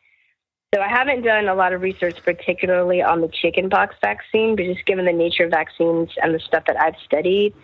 So 0.74 0.80
I 0.80 0.88
haven't 0.88 1.22
done 1.22 1.48
a 1.48 1.54
lot 1.54 1.72
of 1.72 1.82
research, 1.82 2.16
particularly 2.24 3.00
on 3.00 3.20
the 3.20 3.28
chickenpox 3.28 3.94
vaccine, 4.00 4.56
but 4.56 4.64
just 4.64 4.84
given 4.86 5.04
the 5.04 5.12
nature 5.12 5.44
of 5.44 5.50
vaccines 5.50 6.10
and 6.20 6.34
the 6.34 6.40
stuff 6.40 6.64
that 6.66 6.80
I've 6.80 6.96
studied, 7.04 7.54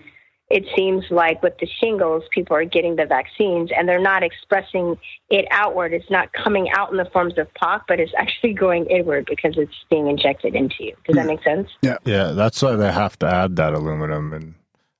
it 0.50 0.66
seems 0.76 1.04
like 1.10 1.42
with 1.44 1.56
the 1.58 1.68
shingles, 1.80 2.24
people 2.32 2.56
are 2.56 2.64
getting 2.64 2.96
the 2.96 3.06
vaccines 3.06 3.70
and 3.74 3.88
they're 3.88 4.00
not 4.00 4.24
expressing 4.24 4.98
it 5.28 5.46
outward. 5.52 5.92
It's 5.92 6.10
not 6.10 6.32
coming 6.32 6.68
out 6.76 6.90
in 6.90 6.96
the 6.96 7.04
forms 7.12 7.38
of 7.38 7.52
pox, 7.54 7.84
but 7.86 8.00
it's 8.00 8.12
actually 8.18 8.54
going 8.54 8.86
inward 8.86 9.26
because 9.30 9.54
it's 9.56 9.72
being 9.88 10.08
injected 10.08 10.56
into 10.56 10.74
you. 10.80 10.96
Does 11.06 11.14
that 11.14 11.26
make 11.26 11.42
sense? 11.44 11.68
Yeah, 11.82 11.98
yeah. 12.04 12.32
that's 12.32 12.60
why 12.60 12.74
they 12.74 12.90
have 12.90 13.16
to 13.20 13.26
add 13.26 13.54
that 13.56 13.74
aluminum. 13.74 14.32
And 14.32 14.54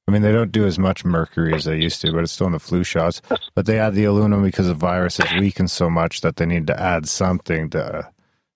I 0.06 0.12
mean, 0.12 0.22
they 0.22 0.30
don't 0.30 0.52
do 0.52 0.66
as 0.66 0.78
much 0.78 1.04
mercury 1.04 1.52
as 1.52 1.64
they 1.64 1.78
used 1.78 2.00
to, 2.02 2.12
but 2.12 2.22
it's 2.22 2.32
still 2.32 2.46
in 2.46 2.52
the 2.52 2.60
flu 2.60 2.84
shots. 2.84 3.20
But 3.56 3.66
they 3.66 3.80
add 3.80 3.94
the 3.94 4.04
aluminum 4.04 4.44
because 4.44 4.68
the 4.68 4.74
virus 4.74 5.18
is 5.18 5.32
weakened 5.32 5.72
so 5.72 5.90
much 5.90 6.20
that 6.20 6.36
they 6.36 6.46
need 6.46 6.68
to 6.68 6.80
add 6.80 7.08
something 7.08 7.70
to 7.70 8.08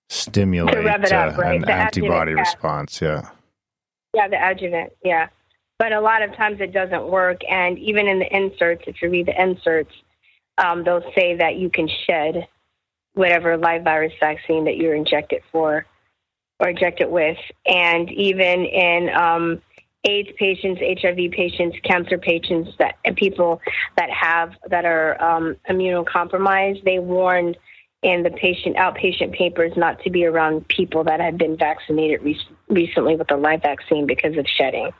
stimulate 0.07 0.75
To 0.75 0.81
rev 0.81 1.03
it 1.03 1.11
up, 1.11 1.37
uh, 1.37 1.41
right? 1.41 1.55
an 1.55 1.61
The 1.61 1.73
antibody 1.73 2.31
adjuvant, 2.31 2.39
response. 2.39 3.01
Yeah. 3.01 3.29
Yeah, 4.13 4.29
the 4.29 4.37
adjuvant. 4.41 4.93
Yeah. 5.03 5.27
But 5.77 5.91
a 5.91 5.99
lot 5.99 6.21
of 6.21 6.35
times 6.35 6.61
it 6.61 6.71
doesn't 6.71 7.07
work. 7.07 7.41
And 7.49 7.77
even 7.79 8.07
in 8.07 8.19
the 8.19 8.35
inserts, 8.35 8.83
if 8.87 9.01
you 9.01 9.09
read 9.09 9.27
the 9.27 9.41
inserts, 9.41 9.91
um, 10.57 10.83
they'll 10.83 11.11
say 11.15 11.35
that 11.35 11.57
you 11.57 11.69
can 11.69 11.89
shed 12.07 12.47
whatever 13.13 13.57
live 13.57 13.83
virus 13.83 14.13
vaccine 14.19 14.65
that 14.65 14.77
you're 14.77 14.95
injected 14.95 15.41
for 15.51 15.85
or 16.59 16.69
injected 16.69 17.09
with. 17.09 17.37
And 17.65 18.09
even 18.11 18.65
in 18.65 19.09
um, 19.09 19.61
AIDS 20.05 20.29
patients, 20.37 20.81
HIV 20.81 21.31
patients, 21.31 21.77
cancer 21.83 22.17
patients, 22.17 22.71
that 22.79 22.95
and 23.03 23.15
people 23.15 23.59
that 23.97 24.09
have 24.09 24.53
that 24.69 24.85
are 24.85 25.21
um, 25.21 25.55
immunocompromised, 25.69 26.83
they 26.83 26.99
warned 26.99 27.57
in 28.03 28.21
the 28.21 28.29
patient 28.29 28.77
outpatient 28.77 29.33
papers 29.33 29.73
not 29.75 30.01
to 30.03 30.09
be 30.11 30.25
around 30.25 30.67
people 30.67 31.03
that 31.03 31.19
have 31.19 31.37
been 31.37 31.57
vaccinated 31.57 32.21
re- 32.21 32.39
recently 32.69 33.15
with 33.15 33.27
the 33.27 33.37
live 33.37 33.63
vaccine 33.63 34.05
because 34.05 34.37
of 34.37 34.45
shedding. 34.47 34.91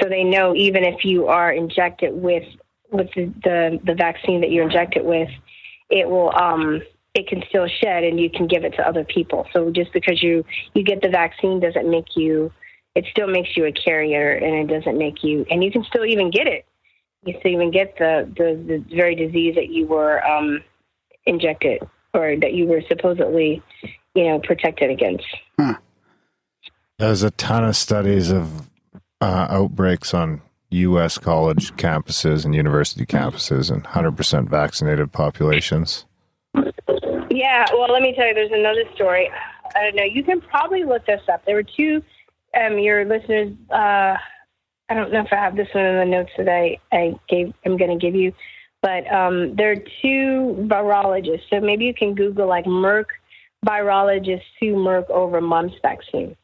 So 0.00 0.08
they 0.08 0.24
know 0.24 0.54
even 0.54 0.84
if 0.84 1.04
you 1.04 1.26
are 1.26 1.52
injected 1.52 2.12
with 2.14 2.44
with 2.90 3.08
the 3.14 3.32
the, 3.44 3.80
the 3.84 3.94
vaccine 3.94 4.40
that 4.40 4.50
you're 4.50 4.64
injected 4.64 5.04
with, 5.04 5.28
it 5.90 6.08
will 6.08 6.34
um, 6.36 6.82
it 7.14 7.26
can 7.26 7.42
still 7.48 7.66
shed 7.66 8.04
and 8.04 8.20
you 8.20 8.30
can 8.30 8.46
give 8.46 8.64
it 8.64 8.74
to 8.74 8.86
other 8.86 9.04
people. 9.04 9.46
So 9.52 9.70
just 9.70 9.92
because 9.92 10.22
you 10.22 10.44
you 10.74 10.82
get 10.82 11.02
the 11.02 11.08
vaccine 11.08 11.60
doesn't 11.60 11.88
make 11.88 12.16
you 12.16 12.52
it 12.96 13.04
still 13.10 13.28
makes 13.28 13.56
you 13.56 13.66
a 13.66 13.72
carrier 13.72 14.32
and 14.32 14.70
it 14.70 14.72
doesn't 14.72 14.98
make 14.98 15.22
you 15.22 15.46
and 15.50 15.62
you 15.62 15.70
can 15.70 15.84
still 15.84 16.04
even 16.04 16.30
get 16.30 16.46
it. 16.46 16.66
You 17.24 17.34
still 17.40 17.52
even 17.52 17.70
get 17.70 17.96
the 17.98 18.30
the, 18.36 18.62
the 18.66 18.96
very 18.96 19.14
disease 19.14 19.54
that 19.56 19.70
you 19.70 19.86
were 19.86 20.24
um, 20.24 20.62
injected 21.26 21.82
or 22.14 22.36
that 22.40 22.54
you 22.54 22.66
were 22.66 22.82
supposedly 22.88 23.62
you 24.14 24.24
know 24.24 24.40
protected 24.40 24.90
against. 24.90 25.26
There's 26.98 27.22
a 27.22 27.30
ton 27.30 27.64
of 27.64 27.76
studies 27.76 28.30
of 28.30 28.69
uh, 29.20 29.46
outbreaks 29.50 30.14
on 30.14 30.42
U.S. 30.70 31.18
college 31.18 31.72
campuses 31.74 32.44
and 32.44 32.54
university 32.54 33.04
campuses 33.04 33.70
and 33.70 33.84
100% 33.84 34.48
vaccinated 34.48 35.12
populations. 35.12 36.06
Yeah, 36.54 37.66
well, 37.72 37.92
let 37.92 38.02
me 38.02 38.14
tell 38.14 38.26
you, 38.26 38.34
there's 38.34 38.52
another 38.52 38.84
story. 38.94 39.30
I 39.74 39.82
don't 39.82 39.96
know. 39.96 40.04
You 40.04 40.22
can 40.22 40.40
probably 40.40 40.84
look 40.84 41.06
this 41.06 41.22
up. 41.32 41.44
There 41.44 41.54
were 41.54 41.62
two, 41.62 42.02
um, 42.60 42.78
your 42.78 43.04
listeners, 43.04 43.52
uh, 43.70 44.16
I 44.88 44.94
don't 44.94 45.12
know 45.12 45.20
if 45.20 45.32
I 45.32 45.36
have 45.36 45.56
this 45.56 45.68
one 45.72 45.84
in 45.84 45.96
the 45.96 46.04
notes 46.04 46.32
that 46.36 46.48
I, 46.48 46.78
I 46.92 47.14
gave, 47.28 47.52
I'm 47.64 47.76
going 47.76 47.96
to 47.96 48.04
give 48.04 48.14
you, 48.14 48.32
but 48.82 49.10
um, 49.12 49.54
there 49.54 49.72
are 49.72 49.76
two 50.02 50.56
virologists. 50.68 51.48
So 51.50 51.60
maybe 51.60 51.84
you 51.84 51.94
can 51.94 52.14
Google 52.14 52.48
like 52.48 52.64
Merck 52.64 53.06
virologist 53.64 54.42
sue 54.58 54.74
Merck 54.74 55.08
over 55.10 55.40
mumps 55.40 55.74
vaccine. 55.82 56.36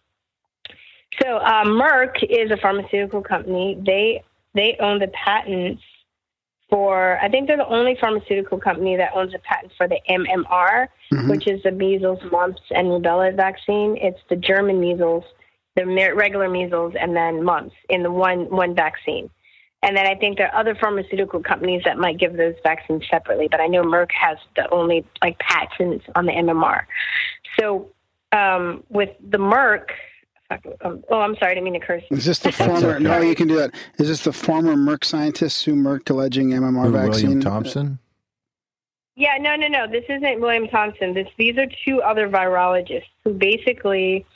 So 1.22 1.38
um, 1.38 1.68
Merck 1.68 2.22
is 2.22 2.50
a 2.50 2.56
pharmaceutical 2.56 3.22
company. 3.22 3.78
They 3.84 4.22
they 4.54 4.76
own 4.80 4.98
the 4.98 5.08
patents 5.08 5.82
for. 6.68 7.18
I 7.20 7.28
think 7.28 7.46
they're 7.46 7.56
the 7.56 7.68
only 7.68 7.96
pharmaceutical 8.00 8.58
company 8.58 8.96
that 8.96 9.12
owns 9.14 9.34
a 9.34 9.38
patent 9.38 9.72
for 9.76 9.88
the 9.88 9.98
MMR, 10.08 10.88
Mhm. 11.12 11.30
which 11.30 11.46
is 11.46 11.62
the 11.62 11.70
measles, 11.70 12.20
mumps, 12.30 12.62
and 12.70 12.88
rubella 12.88 13.34
vaccine. 13.34 13.96
It's 13.96 14.20
the 14.28 14.36
German 14.36 14.80
measles, 14.80 15.24
the 15.74 15.86
regular 15.86 16.48
measles, 16.48 16.94
and 16.98 17.16
then 17.16 17.42
mumps 17.44 17.74
in 17.88 18.02
the 18.02 18.10
one 18.10 18.50
one 18.50 18.74
vaccine. 18.74 19.30
And 19.82 19.96
then 19.96 20.06
I 20.06 20.14
think 20.14 20.38
there 20.38 20.48
are 20.52 20.58
other 20.60 20.74
pharmaceutical 20.74 21.40
companies 21.40 21.82
that 21.84 21.98
might 21.98 22.18
give 22.18 22.36
those 22.36 22.54
vaccines 22.64 23.04
separately, 23.08 23.46
but 23.48 23.60
I 23.60 23.66
know 23.68 23.82
Merck 23.82 24.10
has 24.12 24.38
the 24.56 24.68
only 24.70 25.04
like 25.22 25.38
patents 25.38 26.04
on 26.16 26.26
the 26.26 26.32
MMR. 26.32 26.86
So 27.58 27.88
um, 28.32 28.82
with 28.88 29.10
the 29.30 29.38
Merck, 29.38 29.90
um, 30.50 31.02
oh, 31.10 31.20
I'm 31.20 31.34
sorry, 31.36 31.52
I 31.52 31.54
didn't 31.54 31.64
mean 31.64 31.80
to 31.80 31.86
curse. 31.86 32.02
Is 32.10 32.24
this 32.24 32.38
the 32.38 32.52
former? 32.52 32.94
okay. 32.94 33.02
No, 33.02 33.20
you 33.20 33.34
can 33.34 33.48
do 33.48 33.56
that. 33.56 33.74
Is 33.98 34.08
this 34.08 34.22
the 34.22 34.32
former 34.32 34.74
Merck 34.74 35.04
scientist 35.04 35.58
Sue 35.58 35.74
Merck 35.74 36.08
alleging 36.10 36.50
MMR 36.50 36.84
Who, 36.84 36.92
vaccine? 36.92 37.24
William 37.24 37.40
Thompson? 37.40 37.98
Yeah, 39.16 39.38
no, 39.40 39.56
no, 39.56 39.66
no. 39.66 39.86
This 39.90 40.04
isn't 40.08 40.40
William 40.40 40.68
Thompson. 40.68 41.14
This 41.14 41.28
these 41.38 41.56
are 41.58 41.66
two 41.84 42.02
other 42.02 42.28
virologists 42.28 43.08
who 43.24 43.32
basically. 43.32 44.26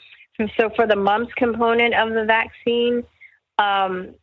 So 0.57 0.71
for 0.75 0.87
the 0.87 0.95
mumps 0.95 1.31
component 1.35 1.93
of 1.93 2.13
the 2.13 2.25
vaccine, 2.25 3.03
um, 3.59 4.15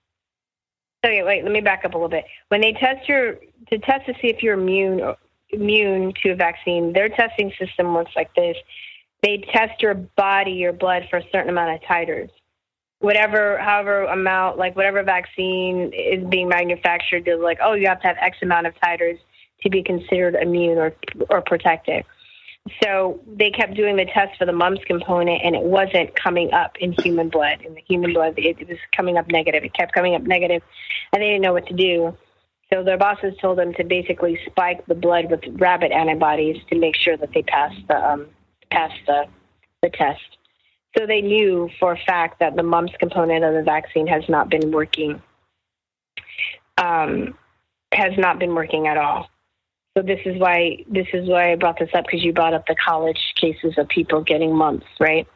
okay, 1.05 1.23
wait. 1.23 1.45
Let 1.45 1.53
me 1.53 1.61
back 1.61 1.85
up 1.85 1.95
a 1.95 1.97
little 1.97 2.09
bit. 2.09 2.25
When 2.49 2.61
they 2.61 2.73
test 2.73 3.09
your 3.09 3.37
to 3.71 3.79
test 3.79 4.07
to 4.07 4.15
see 4.15 4.29
if 4.29 4.43
you're 4.43 4.59
immune 4.59 5.15
immune 5.51 6.13
to 6.23 6.31
a 6.31 6.35
vaccine, 6.35 6.93
their 6.93 7.09
testing 7.09 7.53
system 7.59 7.95
looks 7.95 8.11
like 8.17 8.35
this. 8.35 8.57
They 9.23 9.45
test 9.53 9.83
your 9.83 9.95
body, 9.95 10.53
your 10.53 10.73
blood 10.73 11.05
for 11.11 11.19
a 11.19 11.23
certain 11.33 11.51
amount 11.51 11.75
of 11.75 11.81
titers. 11.89 12.31
Whatever, 13.01 13.59
however 13.59 14.05
amount, 14.05 14.59
like 14.59 14.75
whatever 14.75 15.03
vaccine 15.03 15.93
is 15.95 16.25
being 16.29 16.49
manufactured, 16.49 17.25
they're 17.25 17.39
like, 17.39 17.59
oh, 17.63 17.75
you 17.75 17.87
have 17.87 18.01
to 18.03 18.09
have 18.09 18.17
X 18.21 18.39
amount 18.43 18.67
of 18.67 18.75
titers 18.83 19.19
to 19.63 19.71
be 19.71 19.83
considered 19.83 20.35
immune 20.35 20.79
or 20.79 20.95
or 21.31 21.41
protected. 21.43 22.05
So 22.83 23.21
they 23.27 23.51
kept 23.51 23.75
doing 23.75 23.97
the 23.97 24.05
test 24.05 24.37
for 24.39 24.45
the 24.45 24.53
mumps 24.53 24.83
component, 24.87 25.43
and 25.43 25.55
it 25.55 25.63
wasn't 25.63 26.15
coming 26.15 26.53
up 26.53 26.77
in 26.81 26.93
human 26.93 27.29
blood. 27.29 27.63
In 27.65 27.75
the 27.75 27.83
human 27.89 28.13
blood, 28.13 28.35
it, 28.37 28.59
it 28.61 28.69
was 28.69 28.79
coming 28.97 29.17
up 29.17 29.29
negative. 29.29 29.65
It 29.65 29.75
kept 29.75 29.93
coming 29.95 30.15
up 30.15 30.23
negative, 30.23 30.63
and 31.13 31.23
they 31.23 31.29
didn't 31.29 31.43
know 31.43 31.53
what 31.53 31.67
to 31.69 31.75
do. 31.75 32.17
So 32.73 32.85
their 32.85 32.99
bosses 32.99 33.35
told 33.41 33.59
them 33.59 33.73
to 33.75 33.85
basically 33.85 34.39
spike 34.47 34.85
the 34.87 34.95
blood 34.95 35.31
with 35.31 35.41
rabbit 35.59 35.91
antibodies 35.93 36.57
to 36.69 36.79
make 36.79 36.97
sure 36.97 37.17
that 37.17 37.31
they 37.33 37.43
passed 37.43 37.81
the 37.89 37.97
um, 37.97 38.27
passed 38.71 39.01
the 39.07 39.25
the 39.83 39.91
test. 39.91 40.21
So 40.97 41.07
they 41.07 41.21
knew 41.21 41.69
for 41.79 41.93
a 41.93 41.99
fact 42.07 42.41
that 42.41 42.57
the 42.57 42.63
mumps 42.63 42.93
component 42.99 43.45
of 43.45 43.55
the 43.55 43.63
vaccine 43.63 44.07
has 44.07 44.23
not 44.29 44.49
been 44.51 44.71
working. 44.73 45.21
Um, 46.79 47.35
has 47.93 48.13
not 48.17 48.39
been 48.39 48.55
working 48.55 48.87
at 48.87 48.97
all. 48.97 49.29
So 49.97 50.03
this 50.03 50.21
is 50.25 50.39
why 50.39 50.85
this 50.89 51.07
is 51.13 51.29
why 51.29 51.53
I 51.53 51.57
brought 51.57 51.79
this 51.79 51.91
up 51.95 52.05
because 52.05 52.23
you 52.23 52.33
brought 52.33 52.55
up 52.55 52.67
the 52.67 52.77
college 52.85 53.19
cases 53.41 53.75
of 53.79 53.89
people 53.89 54.23
getting 54.23 54.55
mumps, 54.55 54.87
right? 55.01 55.27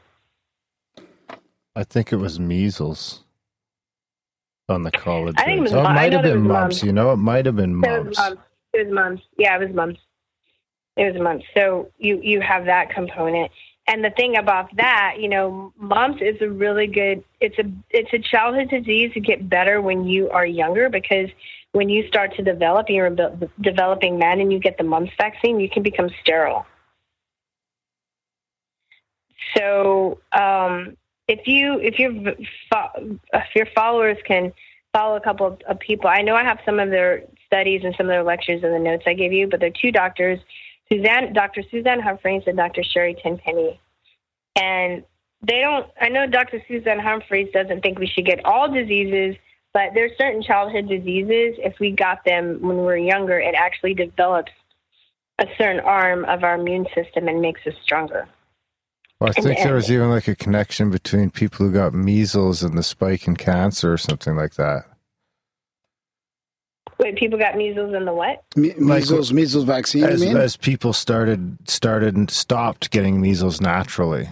I 1.74 1.84
think 1.84 2.12
it 2.12 2.16
was 2.16 2.38
measles 2.38 3.24
on 4.68 4.82
the 4.82 4.90
college. 4.90 5.34
I 5.38 5.44
think 5.44 5.58
it 5.58 5.62
was 5.62 5.72
oh, 5.72 5.80
it 5.80 5.94
might 5.94 6.12
have 6.12 6.22
been 6.22 6.42
mumps. 6.42 6.76
mumps. 6.76 6.82
You 6.84 6.92
know, 6.92 7.12
it 7.12 7.16
might 7.16 7.46
have 7.46 7.56
been 7.56 7.82
So 7.82 7.94
it 7.94 8.04
was 8.04 8.04
mumps. 8.04 8.18
mumps. 8.18 8.42
It 8.74 8.86
was 8.86 8.94
mumps. 8.94 9.22
Yeah, 9.38 9.56
it 9.56 9.66
was 9.66 9.74
mumps. 9.74 10.00
It 10.96 11.12
was 11.12 11.20
mumps. 11.20 11.46
So 11.54 11.90
you 11.98 12.20
you 12.22 12.40
have 12.40 12.66
that 12.66 12.90
component. 12.90 13.50
And 13.88 14.04
the 14.04 14.10
thing 14.10 14.36
about 14.36 14.74
that, 14.76 15.16
you 15.18 15.28
know, 15.28 15.72
mumps 15.76 16.22
is 16.22 16.40
a 16.40 16.48
really 16.48 16.86
good. 16.86 17.24
It's 17.40 17.58
a 17.58 17.64
it's 17.90 18.12
a 18.12 18.18
childhood 18.18 18.68
disease 18.68 19.12
to 19.14 19.20
get 19.20 19.48
better 19.48 19.80
when 19.80 20.06
you 20.06 20.30
are 20.30 20.46
younger 20.46 20.88
because 20.88 21.28
when 21.72 21.88
you 21.88 22.06
start 22.06 22.34
to 22.36 22.42
develop, 22.42 22.90
you're 22.90 23.06
a 23.06 23.50
developing 23.60 24.18
man, 24.18 24.40
and 24.40 24.52
you 24.52 24.58
get 24.58 24.76
the 24.76 24.84
mumps 24.84 25.12
vaccine, 25.16 25.58
you 25.58 25.70
can 25.70 25.82
become 25.82 26.10
sterile. 26.20 26.66
So 29.56 30.18
um, 30.32 30.96
if 31.28 31.46
you 31.46 31.80
if 31.80 31.98
your 31.98 32.12
if 32.12 33.56
your 33.56 33.66
followers 33.74 34.18
can 34.26 34.52
follow 34.92 35.16
a 35.16 35.20
couple 35.20 35.58
of, 35.66 35.80
people. 35.80 36.08
I 36.08 36.22
know 36.22 36.34
I 36.34 36.44
have 36.44 36.58
some 36.64 36.78
of 36.78 36.90
their 36.90 37.24
studies 37.46 37.80
and 37.84 37.94
some 37.96 38.06
of 38.06 38.10
their 38.10 38.22
lectures 38.22 38.62
in 38.62 38.72
the 38.72 38.78
notes 38.78 39.04
I 39.06 39.14
gave 39.14 39.32
you, 39.32 39.48
but 39.48 39.58
they're 39.58 39.70
two 39.70 39.90
doctors, 39.90 40.38
Suzanne, 40.92 41.32
Dr. 41.32 41.62
Suzanne 41.70 42.00
Humphries 42.00 42.42
and 42.46 42.56
Dr. 42.56 42.82
Sherri 42.82 43.16
Tenpenny. 43.22 43.80
And 44.56 45.02
they 45.46 45.60
don't, 45.60 45.86
I 46.00 46.08
know 46.08 46.26
Dr. 46.26 46.62
Suzanne 46.68 47.00
Humphries 47.00 47.48
doesn't 47.52 47.80
think 47.80 47.98
we 47.98 48.06
should 48.06 48.26
get 48.26 48.44
all 48.44 48.70
diseases, 48.70 49.36
but 49.72 49.90
there's 49.94 50.12
certain 50.18 50.42
childhood 50.42 50.88
diseases, 50.88 51.58
if 51.58 51.74
we 51.80 51.92
got 51.92 52.24
them 52.24 52.58
when 52.60 52.76
we 52.76 52.82
were 52.82 52.96
younger, 52.96 53.38
it 53.38 53.54
actually 53.54 53.94
develops 53.94 54.52
a 55.38 55.46
certain 55.56 55.80
arm 55.80 56.24
of 56.26 56.44
our 56.44 56.56
immune 56.56 56.86
system 56.94 57.26
and 57.26 57.40
makes 57.40 57.66
us 57.66 57.74
stronger. 57.82 58.28
Well, 59.18 59.32
I 59.36 59.40
think 59.40 59.58
there 59.58 59.74
was 59.74 59.90
even 59.90 60.10
like 60.10 60.28
a 60.28 60.36
connection 60.36 60.90
between 60.90 61.30
people 61.30 61.66
who 61.66 61.72
got 61.72 61.94
measles 61.94 62.62
and 62.62 62.76
the 62.76 62.82
spike 62.82 63.26
in 63.26 63.36
cancer 63.36 63.92
or 63.92 63.98
something 63.98 64.36
like 64.36 64.54
that. 64.54 64.84
Wait, 67.02 67.16
people 67.16 67.38
got 67.38 67.56
measles 67.56 67.94
in 67.94 68.04
the 68.04 68.12
what? 68.12 68.44
Me- 68.56 68.74
measles, 68.78 69.32
measles 69.32 69.64
vaccine. 69.64 70.04
As, 70.04 70.20
you 70.22 70.28
mean? 70.28 70.36
as 70.36 70.56
people 70.56 70.92
started 70.92 71.56
started 71.68 72.16
and 72.16 72.30
stopped 72.30 72.90
getting 72.90 73.20
measles 73.20 73.60
naturally. 73.60 74.28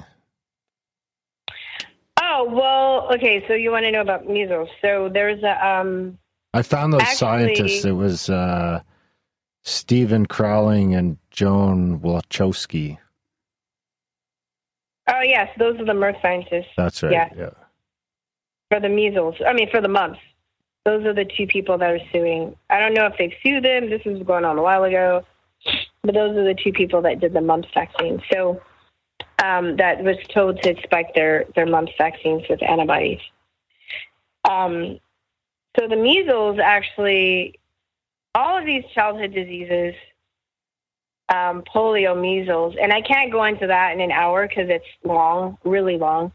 Oh 2.20 2.46
well, 2.48 3.12
okay. 3.14 3.44
So 3.48 3.54
you 3.54 3.70
want 3.70 3.84
to 3.84 3.90
know 3.90 4.00
about 4.00 4.28
measles? 4.28 4.68
So 4.80 5.10
there's 5.12 5.42
a 5.42 5.66
um. 5.66 6.18
I 6.54 6.62
found 6.62 6.92
those 6.92 7.02
Actually- 7.02 7.16
scientists. 7.16 7.84
It 7.84 7.92
was 7.92 8.30
uh, 8.30 8.80
Stephen 9.62 10.26
Krahling 10.26 10.96
and 10.96 11.18
Joan 11.30 12.00
Wlochowski. 12.00 12.98
Oh 15.08 15.22
yes, 15.22 15.48
those 15.58 15.78
are 15.80 15.84
the 15.84 15.92
Merck 15.92 16.20
scientists 16.22 16.70
That's 16.76 17.02
right. 17.02 17.12
Yeah. 17.12 17.28
yeah. 17.36 17.50
for 18.70 18.80
the 18.80 18.88
measles. 18.88 19.34
I 19.44 19.52
mean, 19.52 19.68
for 19.70 19.80
the 19.80 19.88
mumps. 19.88 20.20
Those 20.84 21.04
are 21.04 21.12
the 21.12 21.26
two 21.26 21.46
people 21.46 21.76
that 21.78 21.90
are 21.90 22.00
suing. 22.12 22.56
I 22.70 22.80
don't 22.80 22.94
know 22.94 23.06
if 23.06 23.14
they've 23.18 23.34
sued 23.42 23.64
them. 23.64 23.90
This 23.90 24.04
was 24.04 24.22
going 24.22 24.44
on 24.44 24.58
a 24.58 24.62
while 24.62 24.84
ago, 24.84 25.24
but 26.02 26.14
those 26.14 26.36
are 26.36 26.44
the 26.44 26.54
two 26.54 26.72
people 26.72 27.02
that 27.02 27.20
did 27.20 27.34
the 27.34 27.40
mumps 27.40 27.68
vaccine. 27.74 28.22
So 28.32 28.62
um, 29.44 29.76
that 29.76 30.02
was 30.02 30.16
told 30.32 30.62
to 30.62 30.74
spike 30.82 31.14
their 31.14 31.44
their 31.54 31.66
mumps 31.66 31.92
vaccines 31.98 32.44
with 32.48 32.62
antibodies. 32.62 33.20
Um, 34.48 34.98
so 35.78 35.86
the 35.86 35.96
measles 35.96 36.58
actually, 36.62 37.58
all 38.34 38.58
of 38.58 38.64
these 38.64 38.84
childhood 38.94 39.34
diseases, 39.34 39.94
um, 41.28 41.62
polio, 41.74 42.18
measles, 42.18 42.74
and 42.80 42.92
I 42.92 43.02
can't 43.02 43.30
go 43.30 43.44
into 43.44 43.66
that 43.66 43.92
in 43.92 44.00
an 44.00 44.10
hour 44.10 44.48
because 44.48 44.68
it's 44.68 44.86
long, 45.04 45.58
really 45.64 45.98
long. 45.98 46.32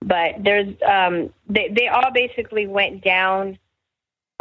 But 0.00 0.42
there's 0.42 0.74
um, 0.86 1.32
they 1.48 1.68
they 1.68 1.88
all 1.88 2.10
basically 2.12 2.66
went 2.66 3.04
down 3.04 3.58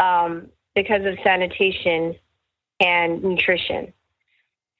um, 0.01 0.47
because 0.75 1.05
of 1.05 1.17
sanitation 1.23 2.15
and 2.79 3.23
nutrition. 3.23 3.93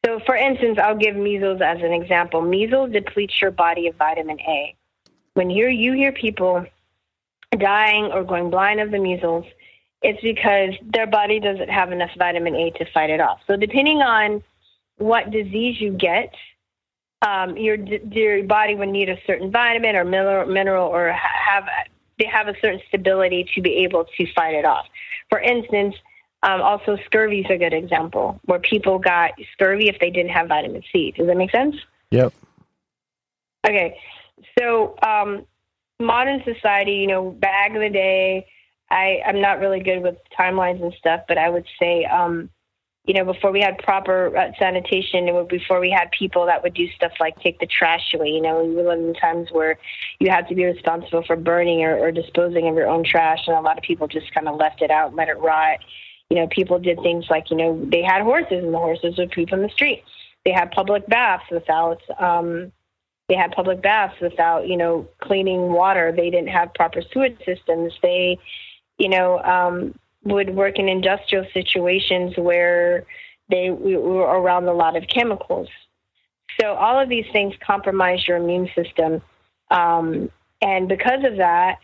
So, 0.05 0.19
for 0.25 0.35
instance, 0.35 0.79
I'll 0.81 0.97
give 0.97 1.15
measles 1.15 1.61
as 1.61 1.77
an 1.77 1.93
example. 1.93 2.41
Measles 2.41 2.91
depletes 2.91 3.39
your 3.39 3.51
body 3.51 3.87
of 3.87 3.95
vitamin 3.95 4.39
A. 4.41 4.75
When 5.35 5.49
you 5.51 5.93
hear 5.93 6.11
people 6.11 6.65
dying 7.57 8.05
or 8.05 8.23
going 8.23 8.49
blind 8.49 8.79
of 8.79 8.89
the 8.89 8.97
measles, 8.97 9.45
it's 10.01 10.21
because 10.23 10.73
their 10.91 11.05
body 11.05 11.39
doesn't 11.39 11.69
have 11.69 11.91
enough 11.91 12.09
vitamin 12.17 12.55
A 12.55 12.71
to 12.71 12.85
fight 12.91 13.11
it 13.11 13.21
off. 13.21 13.39
So, 13.45 13.55
depending 13.55 14.01
on 14.01 14.43
what 14.97 15.29
disease 15.29 15.79
you 15.79 15.91
get, 15.91 16.33
um, 17.21 17.55
your 17.55 17.75
your 17.75 18.43
body 18.43 18.73
would 18.73 18.89
need 18.89 19.09
a 19.09 19.17
certain 19.27 19.51
vitamin 19.51 19.95
or 19.95 20.03
mineral, 20.03 20.47
mineral 20.47 20.87
or 20.87 21.11
have 21.11 21.65
they 22.17 22.25
have 22.25 22.47
a 22.47 22.55
certain 22.59 22.81
stability 22.87 23.47
to 23.53 23.61
be 23.61 23.83
able 23.83 24.05
to 24.17 24.33
fight 24.33 24.55
it 24.55 24.65
off. 24.65 24.85
For 25.31 25.39
instance, 25.39 25.95
um, 26.43 26.61
also 26.61 26.97
scurvy 27.05 27.39
is 27.39 27.45
a 27.49 27.57
good 27.57 27.73
example 27.73 28.39
where 28.45 28.59
people 28.59 28.99
got 28.99 29.31
scurvy 29.53 29.87
if 29.87 29.97
they 29.99 30.09
didn't 30.09 30.31
have 30.31 30.47
vitamin 30.47 30.83
C. 30.91 31.13
Does 31.15 31.27
that 31.27 31.37
make 31.37 31.51
sense? 31.51 31.75
Yep. 32.11 32.33
Okay, 33.65 33.97
so 34.57 34.95
um, 35.07 35.45
modern 35.99 36.43
society, 36.43 36.93
you 36.93 37.07
know, 37.07 37.31
back 37.31 37.71
in 37.71 37.79
the 37.79 37.89
day, 37.89 38.47
I 38.89 39.21
I'm 39.25 39.39
not 39.39 39.59
really 39.59 39.81
good 39.81 40.01
with 40.01 40.17
timelines 40.37 40.81
and 40.81 40.93
stuff, 40.97 41.21
but 41.27 41.37
I 41.37 41.49
would 41.49 41.65
say, 41.79 42.05
um, 42.05 42.49
you 43.05 43.15
know, 43.15 43.25
before 43.25 43.51
we 43.51 43.61
had 43.61 43.79
proper 43.79 44.35
uh, 44.37 44.51
sanitation, 44.59 45.27
and 45.27 45.47
before 45.47 45.79
we 45.79 45.89
had 45.89 46.11
people 46.11 46.45
that 46.45 46.61
would 46.61 46.75
do 46.75 46.87
stuff 46.95 47.11
like 47.19 47.39
take 47.41 47.59
the 47.59 47.65
trash 47.65 48.13
away, 48.13 48.27
you 48.27 48.41
know, 48.41 48.63
we 48.63 48.75
live 48.75 48.99
in 48.99 49.13
times 49.15 49.49
where 49.51 49.79
you 50.19 50.29
had 50.29 50.47
to 50.49 50.55
be 50.55 50.65
responsible 50.65 51.23
for 51.25 51.35
burning 51.35 51.83
or, 51.83 51.97
or 51.97 52.11
disposing 52.11 52.67
of 52.67 52.75
your 52.75 52.87
own 52.87 53.03
trash, 53.03 53.39
and 53.47 53.57
a 53.57 53.61
lot 53.61 53.77
of 53.77 53.83
people 53.83 54.07
just 54.07 54.31
kind 54.33 54.47
of 54.47 54.55
left 54.57 54.81
it 54.81 54.91
out, 54.91 55.07
and 55.07 55.15
let 55.15 55.29
it 55.29 55.39
rot. 55.39 55.79
You 56.29 56.37
know, 56.37 56.47
people 56.47 56.79
did 56.79 56.99
things 57.01 57.25
like, 57.29 57.49
you 57.49 57.57
know, 57.57 57.83
they 57.91 58.03
had 58.03 58.21
horses, 58.21 58.63
and 58.63 58.73
the 58.73 58.77
horses 58.77 59.17
would 59.17 59.31
poop 59.31 59.51
in 59.51 59.63
the 59.63 59.69
street. 59.69 60.03
They 60.45 60.51
had 60.51 60.71
public 60.71 61.07
baths 61.07 61.45
without. 61.51 62.01
Um, 62.19 62.71
they 63.27 63.35
had 63.37 63.51
public 63.51 63.81
baths 63.81 64.19
without, 64.21 64.67
you 64.67 64.75
know, 64.75 65.07
cleaning 65.21 65.71
water. 65.71 66.11
They 66.11 66.29
didn't 66.29 66.49
have 66.49 66.73
proper 66.73 67.01
sewage 67.13 67.37
systems. 67.45 67.93
They, 68.01 68.37
you 68.97 69.07
know, 69.07 69.39
um, 69.39 69.95
would 70.23 70.55
work 70.55 70.77
in 70.79 70.87
industrial 70.87 71.45
situations 71.53 72.33
where 72.37 73.05
they 73.49 73.69
we 73.69 73.97
were 73.97 74.21
around 74.21 74.67
a 74.67 74.73
lot 74.73 74.95
of 74.95 75.07
chemicals. 75.07 75.67
So 76.59 76.73
all 76.73 76.99
of 76.99 77.09
these 77.09 77.25
things 77.31 77.53
compromise 77.65 78.27
your 78.27 78.37
immune 78.37 78.69
system, 78.75 79.21
um, 79.71 80.29
and 80.61 80.87
because 80.87 81.23
of 81.23 81.37
that, 81.37 81.79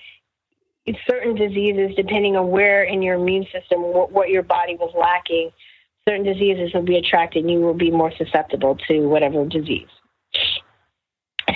certain 1.09 1.35
diseases, 1.35 1.95
depending 1.95 2.35
on 2.35 2.49
where 2.49 2.83
in 2.83 3.01
your 3.01 3.15
immune 3.15 3.45
system 3.51 3.81
what, 3.81 4.11
what 4.11 4.29
your 4.29 4.43
body 4.43 4.75
was 4.75 4.93
lacking, 4.97 5.51
certain 6.07 6.23
diseases 6.23 6.73
will 6.73 6.83
be 6.83 6.97
attracted, 6.97 7.43
and 7.43 7.51
you 7.51 7.59
will 7.59 7.73
be 7.73 7.91
more 7.91 8.11
susceptible 8.17 8.77
to 8.87 9.07
whatever 9.07 9.45
disease. 9.45 9.87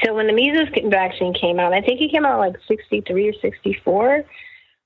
So 0.04 0.16
when 0.16 0.28
the 0.28 0.34
measles 0.34 0.70
vaccine 0.86 1.34
came 1.34 1.60
out, 1.60 1.74
I 1.74 1.82
think 1.82 2.02
it 2.02 2.12
came 2.12 2.26
out 2.26 2.40
like 2.40 2.56
63 2.68 3.30
or 3.30 3.34
64. 3.42 4.24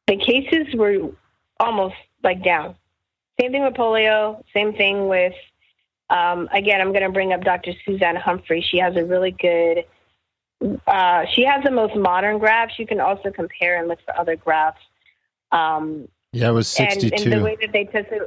The 0.08 0.18
cases 0.18 0.74
were 0.76 1.12
almost 1.60 1.96
like 2.24 2.44
down. 2.44 2.76
Same 3.40 3.52
thing 3.52 3.64
with 3.64 3.74
polio. 3.74 4.42
Same 4.54 4.74
thing 4.74 5.08
with, 5.08 5.34
um, 6.10 6.48
again, 6.54 6.82
I'm 6.82 6.92
going 6.92 7.04
to 7.04 7.12
bring 7.12 7.34
up 7.34 7.42
Dr. 7.42 7.72
Suzanne 7.86 8.16
Humphries. 8.16 8.64
She 8.70 8.78
has 8.78 8.96
a 8.96 9.04
really 9.04 9.32
good, 9.32 9.84
uh, 10.88 11.26
she 11.34 11.44
has 11.44 11.64
the 11.64 11.72
most 11.72 11.96
modern 11.96 12.38
graphs. 12.40 12.80
You 12.80 12.88
can 12.88 13.00
also 13.00 13.32
compare 13.32 13.78
and 13.78 13.88
look 13.88 14.00
for 14.06 14.18
other 14.18 14.36
graphs. 14.36 14.80
Um, 15.52 16.08
Yeah, 16.32 16.50
it 16.50 16.54
was 16.54 16.68
62. 16.68 17.24
and 17.24 17.34
the 17.34 17.44
way 17.44 17.58
that 17.60 17.72
they 17.74 17.86
tested, 17.86 18.22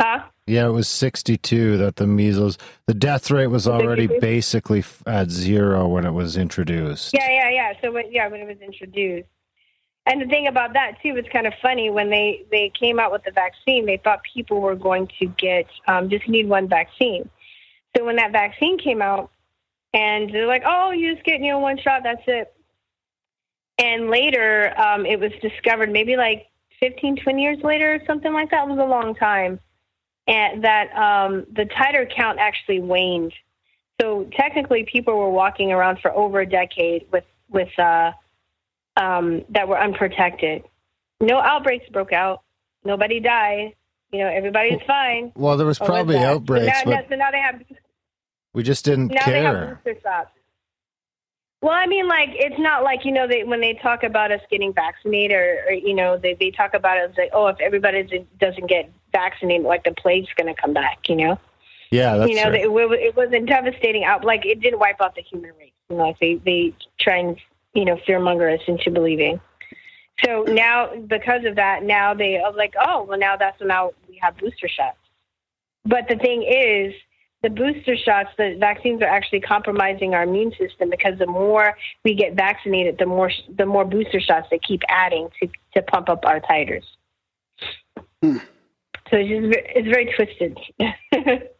huh? 0.00 0.22
yeah, 0.46 0.66
it 0.66 0.70
was 0.70 0.88
62 0.88 1.76
that 1.76 1.96
the 1.96 2.06
measles, 2.06 2.56
the 2.86 2.94
death 2.94 3.30
rate 3.30 3.48
was 3.48 3.68
already 3.68 4.06
62? 4.06 4.20
basically 4.20 4.84
at 5.06 5.30
zero 5.30 5.86
when 5.88 6.06
it 6.06 6.12
was 6.12 6.36
introduced. 6.38 7.12
Yeah, 7.12 7.30
yeah, 7.30 7.50
yeah. 7.50 7.72
So 7.82 7.92
when, 7.92 8.10
yeah, 8.10 8.28
when 8.28 8.40
it 8.40 8.46
was 8.46 8.60
introduced. 8.60 9.28
And 10.08 10.22
the 10.22 10.26
thing 10.26 10.46
about 10.46 10.72
that 10.72 10.92
too, 11.02 11.16
it's 11.16 11.28
kind 11.28 11.46
of 11.46 11.52
funny 11.60 11.90
when 11.90 12.08
they 12.08 12.46
they 12.50 12.72
came 12.80 12.98
out 12.98 13.12
with 13.12 13.24
the 13.24 13.30
vaccine, 13.30 13.84
they 13.84 13.98
thought 13.98 14.20
people 14.34 14.62
were 14.62 14.74
going 14.74 15.06
to 15.18 15.26
get 15.26 15.66
um, 15.86 16.08
just 16.08 16.26
need 16.26 16.48
one 16.48 16.66
vaccine. 16.66 17.28
So 17.94 18.06
when 18.06 18.16
that 18.16 18.32
vaccine 18.32 18.78
came 18.78 19.02
out, 19.02 19.30
and 19.92 20.32
they're 20.32 20.46
like, 20.46 20.62
"Oh, 20.64 20.92
you 20.92 21.12
just 21.12 21.26
get 21.26 21.40
you 21.40 21.48
know 21.52 21.58
one 21.58 21.76
shot, 21.76 22.02
that's 22.04 22.22
it." 22.26 22.54
And 23.76 24.08
later, 24.08 24.72
um, 24.80 25.04
it 25.04 25.20
was 25.20 25.30
discovered 25.42 25.90
maybe 25.90 26.16
like 26.16 26.46
15, 26.80 27.16
20 27.16 27.42
years 27.42 27.58
later, 27.62 27.94
or 27.94 28.00
something 28.06 28.32
like 28.32 28.50
that. 28.50 28.66
It 28.66 28.70
was 28.70 28.78
a 28.78 28.88
long 28.88 29.14
time, 29.14 29.60
and 30.26 30.64
that 30.64 30.90
um, 30.96 31.46
the 31.52 31.64
titer 31.64 32.10
count 32.10 32.38
actually 32.38 32.80
waned. 32.80 33.34
So 34.00 34.24
technically, 34.32 34.84
people 34.84 35.18
were 35.18 35.30
walking 35.30 35.70
around 35.70 35.98
for 36.00 36.12
over 36.12 36.40
a 36.40 36.48
decade 36.48 37.06
with 37.12 37.24
with 37.50 37.78
uh, 37.78 38.12
um, 38.98 39.44
that 39.50 39.68
were 39.68 39.78
unprotected. 39.80 40.62
No 41.20 41.38
outbreaks 41.38 41.88
broke 41.90 42.12
out. 42.12 42.42
Nobody 42.84 43.20
died. 43.20 43.74
You 44.12 44.20
know, 44.20 44.28
everybody's 44.28 44.80
fine. 44.86 45.32
Well, 45.34 45.56
there 45.56 45.66
was 45.66 45.78
What 45.80 45.88
was 45.90 45.96
probably 45.96 46.18
outbreaks, 46.18 46.66
So 46.82 46.90
now, 46.90 46.96
but 46.96 47.08
so 47.08 47.16
now 47.16 47.30
they 47.30 47.40
have 47.40 47.62
we 48.54 48.62
just 48.62 48.84
didn't 48.84 49.08
now 49.08 49.26
they 49.26 49.42
have 49.42 49.54
care. 49.54 49.80
booster. 49.84 50.28
Well, 51.60 51.72
I 51.74 51.86
mean, 51.86 52.06
like 52.08 52.30
it's 52.34 52.58
not 52.58 52.84
like 52.84 53.04
you 53.04 53.12
know 53.12 53.26
they 53.26 53.42
when 53.44 53.60
they 53.60 53.74
talk 53.82 54.04
about 54.04 54.30
us 54.30 54.40
getting 54.50 54.72
vaccinated, 54.72 55.36
or, 55.36 55.64
or 55.68 55.72
you 55.72 55.94
know 55.94 56.16
they 56.16 56.34
they 56.34 56.50
talk 56.52 56.72
about 56.74 56.96
it 56.98 57.10
as 57.10 57.16
like, 57.18 57.30
oh, 57.32 57.48
if 57.48 57.60
everybody 57.60 58.02
doesn't- 58.38 58.66
get 58.68 58.90
vaccinated, 59.12 59.66
like 59.66 59.82
the 59.84 59.92
plague's 59.92 60.28
going 60.36 60.52
to 60.54 60.60
come 60.60 60.72
back. 60.72 61.08
You 61.08 61.16
know, 61.16 61.40
Yeah, 61.90 62.16
that's 62.16 62.30
you 62.30 62.36
know, 62.36 62.50
it, 62.52 62.62
it 63.00 63.16
was 63.16 63.32
a 63.32 63.40
devastating 63.40 64.04
out. 64.04 64.24
Like 64.24 64.46
it 64.46 64.60
didn't 64.60 64.78
wipe 64.78 65.00
out 65.00 65.16
the 65.16 65.22
human 65.22 65.50
race. 65.58 65.72
You 65.90 65.96
know, 65.96 66.04
like 66.04 66.18
they 66.20 66.36
they 66.36 66.74
try 67.00 67.16
and 67.18 67.36
you 67.78 67.84
know 67.84 68.48
us 68.48 68.60
into 68.66 68.90
believing. 68.90 69.40
So 70.24 70.42
now, 70.48 70.96
because 70.96 71.44
of 71.44 71.56
that, 71.56 71.84
now 71.84 72.12
they 72.12 72.38
are 72.38 72.52
like, 72.52 72.74
oh, 72.84 73.04
well, 73.04 73.18
now 73.18 73.36
that's 73.36 73.60
now 73.60 73.92
we 74.08 74.18
have 74.20 74.36
booster 74.36 74.68
shots. 74.68 74.98
But 75.84 76.08
the 76.08 76.16
thing 76.16 76.42
is, 76.42 76.92
the 77.42 77.50
booster 77.50 77.96
shots, 77.96 78.30
the 78.36 78.56
vaccines 78.58 79.00
are 79.00 79.08
actually 79.08 79.40
compromising 79.40 80.14
our 80.14 80.24
immune 80.24 80.52
system 80.58 80.90
because 80.90 81.18
the 81.20 81.26
more 81.26 81.76
we 82.04 82.14
get 82.14 82.34
vaccinated, 82.34 82.98
the 82.98 83.06
more 83.06 83.30
the 83.56 83.66
more 83.66 83.84
booster 83.84 84.20
shots 84.20 84.48
they 84.50 84.58
keep 84.58 84.82
adding 84.88 85.28
to 85.40 85.48
to 85.76 85.82
pump 85.82 86.08
up 86.08 86.24
our 86.24 86.40
titers. 86.40 86.84
Hmm. 88.20 88.38
So 89.08 89.16
it's 89.16 89.28
just 89.28 89.56
it's 89.76 89.88
very 89.88 90.12
twisted. 90.16 90.58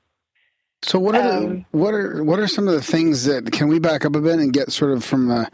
So 0.82 0.98
what 0.98 1.16
are 1.16 1.40
the, 1.40 1.46
Um, 1.46 1.66
what 1.72 1.92
are 1.92 2.22
what 2.22 2.38
are 2.38 2.46
some 2.46 2.68
of 2.68 2.74
the 2.74 2.82
things 2.82 3.24
that 3.24 3.50
can 3.50 3.68
we 3.68 3.78
back 3.78 4.04
up 4.04 4.14
a 4.14 4.20
bit 4.20 4.38
and 4.38 4.52
get 4.52 4.70
sort 4.70 4.92
of 4.92 5.04
from 5.04 5.26
the 5.28 5.50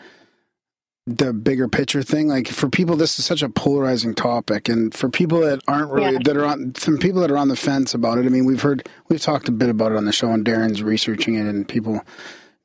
the 1.06 1.32
bigger 1.32 1.68
picture 1.68 2.02
thing? 2.02 2.28
Like 2.28 2.48
for 2.48 2.68
people, 2.68 2.96
this 2.96 3.18
is 3.18 3.24
such 3.24 3.42
a 3.42 3.48
polarizing 3.48 4.14
topic, 4.14 4.68
and 4.68 4.94
for 4.94 5.08
people 5.08 5.40
that 5.40 5.60
aren't 5.68 5.90
really 5.90 6.12
Yeah. 6.14 6.18
that 6.24 6.36
are 6.36 6.44
on 6.46 6.74
some 6.76 6.98
people 6.98 7.20
that 7.20 7.30
are 7.30 7.38
on 7.38 7.48
the 7.48 7.56
fence 7.56 7.94
about 7.94 8.18
it. 8.18 8.26
I 8.26 8.28
mean, 8.30 8.44
we've 8.44 8.62
heard 8.62 8.88
we've 9.08 9.20
talked 9.20 9.48
a 9.48 9.52
bit 9.52 9.68
about 9.68 9.92
it 9.92 9.98
on 9.98 10.04
the 10.06 10.12
show, 10.12 10.30
and 10.30 10.44
Darren's 10.44 10.82
researching 10.82 11.34
it, 11.34 11.46
and 11.46 11.68
people 11.68 12.00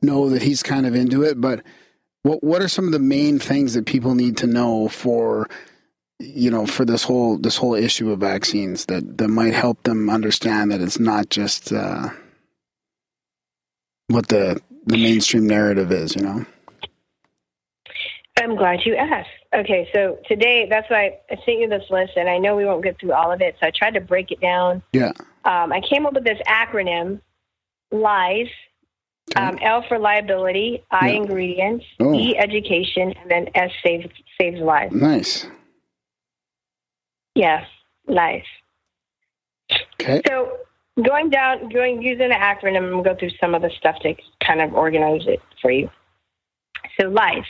know 0.02 0.30
that 0.30 0.44
he's 0.44 0.64
kind 0.64 0.86
of 0.86 0.96
into 0.96 1.24
it. 1.24 1.42
But 1.42 1.62
what 2.24 2.44
what 2.44 2.62
are 2.62 2.70
some 2.70 2.86
of 2.86 2.92
the 2.92 3.00
main 3.00 3.40
things 3.40 3.74
that 3.74 3.86
people 3.86 4.16
need 4.16 4.38
to 4.38 4.48
know 4.48 4.88
for 4.88 5.50
you 6.20 6.52
know 6.52 6.66
for 6.66 6.84
this 6.86 7.04
whole 7.04 7.38
this 7.38 7.58
whole 7.58 7.76
issue 7.76 8.12
of 8.12 8.20
vaccines 8.20 8.86
that 8.86 9.18
that 9.18 9.28
might 9.30 9.54
help 9.54 9.84
them 9.84 10.10
understand 10.10 10.72
that 10.72 10.82
it's 10.82 11.00
not 11.00 11.30
just 11.30 11.72
uh, 11.74 12.10
what 14.08 14.28
the 14.30 14.62
the 14.86 14.98
mainstream 14.98 15.46
narrative 15.46 15.92
is, 15.92 16.16
you 16.16 16.22
know. 16.22 16.46
I'm 18.40 18.56
glad 18.56 18.86
you 18.86 18.96
asked. 18.96 19.30
Okay, 19.54 19.90
so 19.94 20.18
today 20.28 20.68
that's 20.70 20.90
why 20.90 21.20
I 21.30 21.36
sent 21.46 21.60
you 21.60 21.70
this 21.70 21.84
list, 21.90 22.14
and 22.16 22.30
I 22.30 22.38
know 22.38 22.56
we 22.56 22.66
won't 22.66 22.84
get 22.84 23.00
through 23.00 23.14
all 23.14 23.32
of 23.32 23.42
it, 23.42 23.56
so 23.60 23.68
I 23.68 23.72
tried 23.72 23.94
to 23.96 24.02
break 24.02 24.32
it 24.32 24.40
down. 24.40 24.82
Yeah. 24.94 25.12
Um, 25.46 25.72
I 25.74 25.82
came 25.82 26.06
up 26.06 26.14
with 26.14 26.24
this 26.24 26.40
acronym: 26.48 27.22
LIES. 27.92 28.48
Okay. 29.38 29.46
Um, 29.46 29.60
L 29.62 29.84
for 29.88 30.00
liability, 30.00 30.84
I 30.90 31.10
Yeah. 31.10 31.18
ingredients, 31.18 31.86
Oh. 32.00 32.16
E 32.16 32.36
education, 32.36 33.14
and 33.22 33.30
then 33.30 33.50
S 33.54 33.72
saves 33.84 34.08
saves 34.42 34.60
lives. 34.60 34.96
Nice. 34.96 35.46
Yeah, 37.36 37.66
lives. 38.08 38.48
Okay. 40.02 40.22
So 40.28 40.58
going 41.04 41.30
down, 41.30 41.70
going 41.70 42.02
using 42.02 42.30
the 42.30 42.36
acronym, 42.36 42.78
I'm 42.78 42.90
gonna 42.90 43.04
go 43.04 43.16
through 43.16 43.30
some 43.40 43.54
of 43.54 43.62
the 43.62 43.70
stuff 43.78 44.00
to 44.00 44.16
kind 44.44 44.62
of 44.62 44.74
organize 44.74 45.28
it 45.28 45.42
for 45.62 45.70
you. 45.70 45.92
So 47.00 47.08
life. 47.10 47.46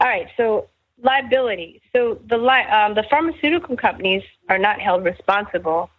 All 0.00 0.08
right. 0.08 0.28
So 0.36 0.68
liability. 1.02 1.82
So 1.92 2.20
the 2.28 2.38
li- 2.38 2.70
um, 2.70 2.94
the 2.94 3.04
pharmaceutical 3.10 3.76
companies 3.76 4.22
are 4.48 4.58
not 4.58 4.80
held 4.80 5.04
responsible 5.04 5.90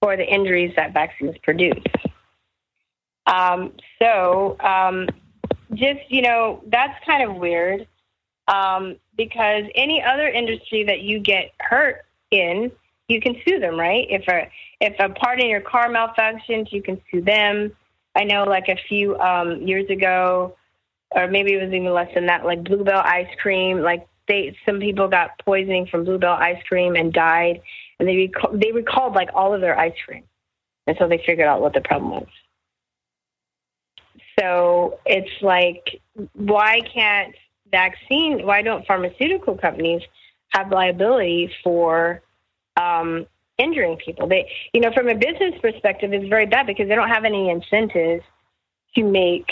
for 0.00 0.16
the 0.16 0.26
injuries 0.26 0.72
that 0.76 0.92
vaccines 0.92 1.36
produce. 1.42 1.82
Um, 3.26 3.72
so 3.98 4.56
um, 4.60 5.08
just 5.72 6.00
you 6.08 6.22
know 6.22 6.62
that's 6.66 7.04
kind 7.04 7.28
of 7.28 7.36
weird 7.36 7.86
um, 8.48 8.96
because 9.16 9.64
any 9.74 10.02
other 10.02 10.28
industry 10.28 10.84
that 10.84 11.00
you 11.00 11.18
get 11.20 11.52
hurt 11.60 12.04
in, 12.30 12.70
you 13.08 13.20
can 13.20 13.36
sue 13.46 13.58
them, 13.58 13.78
right? 13.78 14.06
If 14.10 14.28
a 14.28 14.50
if 14.80 14.94
a 14.98 15.08
part 15.08 15.40
in 15.40 15.48
your 15.48 15.60
car 15.60 15.88
malfunctions, 15.88 16.72
you 16.72 16.82
can 16.82 17.00
sue 17.10 17.22
them. 17.22 17.72
I 18.16 18.24
know, 18.24 18.44
like 18.44 18.68
a 18.68 18.76
few 18.88 19.18
um, 19.18 19.62
years 19.62 19.88
ago, 19.90 20.56
or 21.14 21.28
maybe 21.28 21.54
it 21.54 21.64
was 21.64 21.72
even 21.72 21.92
less 21.92 22.12
than 22.14 22.26
that. 22.26 22.44
Like 22.44 22.64
Bluebell 22.64 23.02
ice 23.04 23.28
cream, 23.40 23.80
like 23.80 24.06
they 24.28 24.56
some 24.66 24.80
people 24.80 25.08
got 25.08 25.30
poisoning 25.44 25.86
from 25.86 26.04
Bluebell 26.04 26.32
ice 26.32 26.62
cream 26.68 26.96
and 26.96 27.12
died, 27.12 27.60
and 27.98 28.08
they 28.08 28.30
they 28.52 28.72
recalled 28.72 29.14
like 29.14 29.30
all 29.34 29.54
of 29.54 29.60
their 29.60 29.78
ice 29.78 29.94
cream, 30.04 30.24
and 30.86 30.96
so 30.98 31.08
they 31.08 31.22
figured 31.24 31.46
out 31.46 31.60
what 31.60 31.72
the 31.72 31.80
problem 31.80 32.10
was. 32.10 32.26
So 34.38 34.98
it's 35.06 35.30
like, 35.42 36.00
why 36.34 36.80
can't 36.92 37.34
vaccine? 37.70 38.44
Why 38.44 38.62
don't 38.62 38.86
pharmaceutical 38.86 39.56
companies 39.56 40.02
have 40.48 40.72
liability 40.72 41.52
for 41.62 42.20
um, 42.76 43.26
injuring 43.58 43.96
people? 44.04 44.28
They, 44.28 44.50
you 44.72 44.80
know, 44.80 44.90
from 44.92 45.08
a 45.08 45.14
business 45.14 45.54
perspective, 45.62 46.12
it's 46.12 46.28
very 46.28 46.46
bad 46.46 46.66
because 46.66 46.88
they 46.88 46.96
don't 46.96 47.08
have 47.08 47.24
any 47.24 47.48
incentives 47.48 48.24
to 48.96 49.04
make 49.04 49.46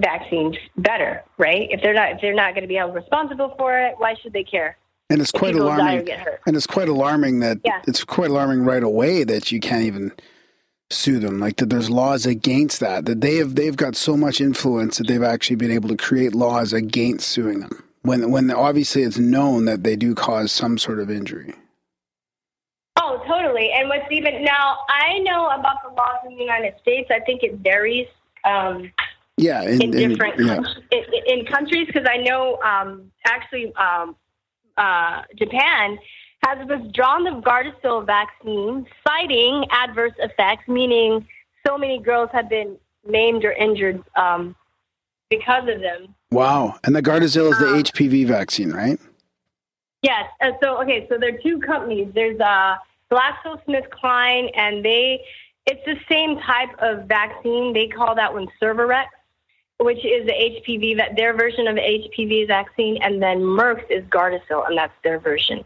vaccines 0.00 0.56
better, 0.76 1.22
right? 1.38 1.68
If 1.70 1.82
they're 1.82 1.94
not, 1.94 2.12
if 2.12 2.20
they're 2.20 2.34
not 2.34 2.54
going 2.54 2.62
to 2.62 2.68
be 2.68 2.74
held 2.74 2.94
responsible 2.94 3.54
for 3.58 3.78
it, 3.78 3.94
why 3.98 4.14
should 4.22 4.32
they 4.32 4.44
care? 4.44 4.76
And 5.08 5.20
it's 5.20 5.30
quite 5.30 5.52
people 5.54 5.68
die 5.68 5.96
or 5.96 6.00
alarming. 6.00 6.08
And 6.46 6.56
it's 6.56 6.66
quite 6.66 6.88
alarming 6.88 7.40
that 7.40 7.58
Yeah. 7.64 7.80
it's 7.86 8.04
quite 8.04 8.30
alarming 8.30 8.64
right 8.64 8.82
away 8.82 9.24
that 9.24 9.52
you 9.52 9.60
can't 9.60 9.84
even 9.84 10.12
sue 10.90 11.18
them. 11.18 11.38
Like 11.38 11.56
that 11.56 11.70
there's 11.70 11.88
laws 11.90 12.26
against 12.26 12.80
that. 12.80 13.06
That 13.06 13.20
they 13.20 13.36
have 13.36 13.54
they've 13.54 13.76
got 13.76 13.96
so 13.96 14.16
much 14.16 14.40
influence 14.40 14.98
that 14.98 15.06
they've 15.06 15.22
actually 15.22 15.56
been 15.56 15.70
able 15.70 15.88
to 15.88 15.96
create 15.96 16.34
laws 16.34 16.72
against 16.72 17.28
suing 17.28 17.60
them. 17.60 17.82
When 18.02 18.30
when 18.30 18.50
obviously 18.50 19.02
it's 19.02 19.18
known 19.18 19.64
that 19.66 19.82
they 19.84 19.96
do 19.96 20.14
cause 20.14 20.52
some 20.52 20.76
sort 20.76 20.98
of 21.00 21.10
injury. 21.10 21.54
Oh, 22.98 23.22
totally. 23.28 23.70
And 23.72 23.88
what's 23.88 24.10
even 24.10 24.42
now, 24.42 24.78
I 24.88 25.18
know 25.20 25.48
about 25.50 25.82
the 25.84 25.90
laws 25.90 26.18
in 26.26 26.34
the 26.34 26.40
United 26.42 26.74
States. 26.80 27.10
I 27.10 27.20
think 27.20 27.42
it 27.42 27.56
varies 27.58 28.06
um, 28.44 28.90
Yeah, 29.36 29.62
in, 29.62 29.82
in 29.82 29.94
in- 29.94 30.08
different 30.10 30.40
yeah. 30.40 30.54
countries, 30.56 30.84
in, 30.90 31.38
in 31.38 31.46
countries 31.46 31.86
because 31.86 32.06
I 32.08 32.16
know 32.18 32.58
um, 32.62 33.10
actually 33.26 33.74
um, 33.76 34.16
uh, 34.76 35.22
Japan 35.36 35.98
has 36.44 36.66
withdrawn 36.68 37.24
the 37.24 37.42
Gardasil 37.42 38.06
vaccine, 38.06 38.86
citing 39.06 39.64
adverse 39.70 40.12
effects, 40.18 40.66
meaning 40.68 41.26
so 41.66 41.76
many 41.76 41.98
girls 41.98 42.30
have 42.32 42.48
been 42.48 42.76
maimed 43.06 43.44
or 43.44 43.52
injured 43.52 44.02
um, 44.16 44.54
because 45.28 45.68
of 45.68 45.80
them. 45.80 46.14
Wow. 46.30 46.78
And 46.84 46.94
the 46.94 47.02
Gardasil 47.02 47.50
is 47.50 47.58
the 47.58 47.68
Um, 47.68 47.82
HPV 47.82 48.26
vaccine, 48.26 48.70
right? 48.72 48.98
Yes. 50.02 50.30
Uh, 50.40 50.52
so 50.62 50.80
okay. 50.82 51.06
So 51.08 51.18
there 51.18 51.34
are 51.34 51.38
two 51.38 51.58
companies. 51.60 52.08
There's 52.14 52.38
uh, 52.40 52.76
GlaxoSmithKline, 53.10 54.50
and 54.56 54.84
they 54.84 55.20
it's 55.66 55.84
the 55.84 55.96
same 56.08 56.38
type 56.40 56.70
of 56.78 57.06
vaccine. 57.06 57.72
They 57.72 57.88
call 57.88 58.14
that 58.14 58.32
one 58.32 58.46
Cervarix, 58.62 59.06
which 59.78 59.98
is 60.04 60.26
the 60.26 60.32
HPV 60.32 60.96
that 60.96 61.16
their 61.16 61.34
version 61.36 61.68
of 61.68 61.76
HPV 61.76 62.46
vaccine, 62.46 62.98
and 63.02 63.22
then 63.22 63.38
Merck's 63.40 63.84
is 63.90 64.04
Gardasil, 64.04 64.66
and 64.68 64.76
that's 64.76 64.92
their 65.04 65.18
version. 65.18 65.64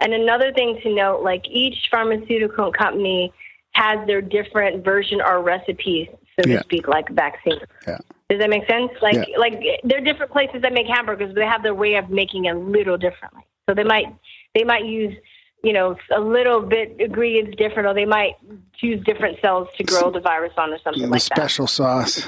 And 0.00 0.14
another 0.14 0.50
thing 0.52 0.80
to 0.82 0.94
note, 0.94 1.22
like 1.22 1.44
each 1.48 1.88
pharmaceutical 1.90 2.72
company 2.72 3.32
has 3.72 4.04
their 4.06 4.22
different 4.22 4.82
version 4.84 5.20
or 5.20 5.42
recipes, 5.42 6.08
so 6.40 6.48
Yeah. 6.48 6.58
to 6.58 6.64
speak, 6.64 6.88
like 6.88 7.08
vaccine. 7.10 7.60
Yeah. 7.86 7.98
Does 8.30 8.38
that 8.38 8.48
make 8.48 8.66
sense? 8.66 8.90
Like, 9.02 9.28
Yeah. 9.28 9.36
like 9.38 9.62
they're 9.84 10.00
different 10.00 10.32
places 10.32 10.62
that 10.62 10.72
make 10.72 10.86
hamburgers. 10.86 11.28
But 11.28 11.34
they 11.36 11.46
have 11.46 11.62
their 11.62 11.74
way 11.74 11.96
of 11.96 12.08
making 12.08 12.46
it 12.46 12.54
a 12.54 12.58
little 12.58 12.96
differently. 12.96 13.42
So 13.68 13.74
they 13.74 13.84
might 13.84 14.06
they 14.54 14.64
might 14.64 14.84
use 14.86 15.14
you 15.62 15.74
know 15.74 15.96
a 16.10 16.20
little 16.20 16.60
bit 16.62 16.96
ingredients 16.98 17.56
different, 17.58 17.86
or 17.86 17.92
they 17.94 18.06
might 18.06 18.36
choose 18.74 19.04
different 19.04 19.38
cells 19.42 19.68
to 19.76 19.84
grow 19.84 20.10
the 20.10 20.20
virus 20.20 20.52
on, 20.56 20.72
or 20.72 20.78
something 20.78 21.02
like 21.10 21.22
that. 21.24 21.36
special 21.36 21.66
sauce. 21.66 22.26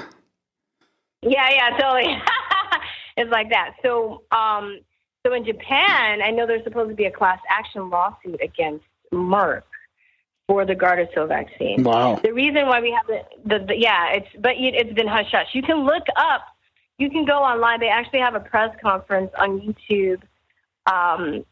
Yeah, 1.23 1.49
yeah, 1.51 1.79
totally. 1.79 2.17
it's 3.17 3.31
like 3.31 3.51
that. 3.51 3.75
So, 3.83 4.23
um, 4.33 4.81
so 5.25 5.33
in 5.33 5.45
Japan, 5.45 6.21
I 6.23 6.31
know 6.31 6.47
there's 6.47 6.65
supposed 6.65 6.91
to 6.91 6.97
be 6.97 7.05
a 7.05 7.11
class 7.11 7.39
action 7.49 7.91
lawsuit 7.91 8.41
against 8.43 8.85
Merck 9.13 9.63
for 10.49 10.65
the 10.65 10.75
Gardasil 10.75 11.29
vaccine. 11.29 11.85
Wow. 11.85 12.19
The 12.23 12.33
reason 12.33 12.67
why 12.67 12.81
we 12.81 12.91
have 12.91 13.07
the, 13.07 13.25
the, 13.45 13.65
the 13.67 13.77
yeah, 13.79 14.13
it's 14.13 14.29
but 14.39 14.53
it's 14.57 14.93
been 14.95 15.07
hush 15.07 15.31
hush. 15.31 15.49
You 15.53 15.63
can 15.63 15.85
look 15.85 16.05
up, 16.17 16.43
you 16.99 17.09
can 17.09 17.25
go 17.25 17.39
online. 17.39 17.79
They 17.79 17.89
actually 17.89 18.21
have 18.21 18.35
a 18.35 18.41
press 18.41 18.75
conference 18.83 19.31
on 19.39 19.61
YouTube, 19.61 20.23
um, 20.93 21.45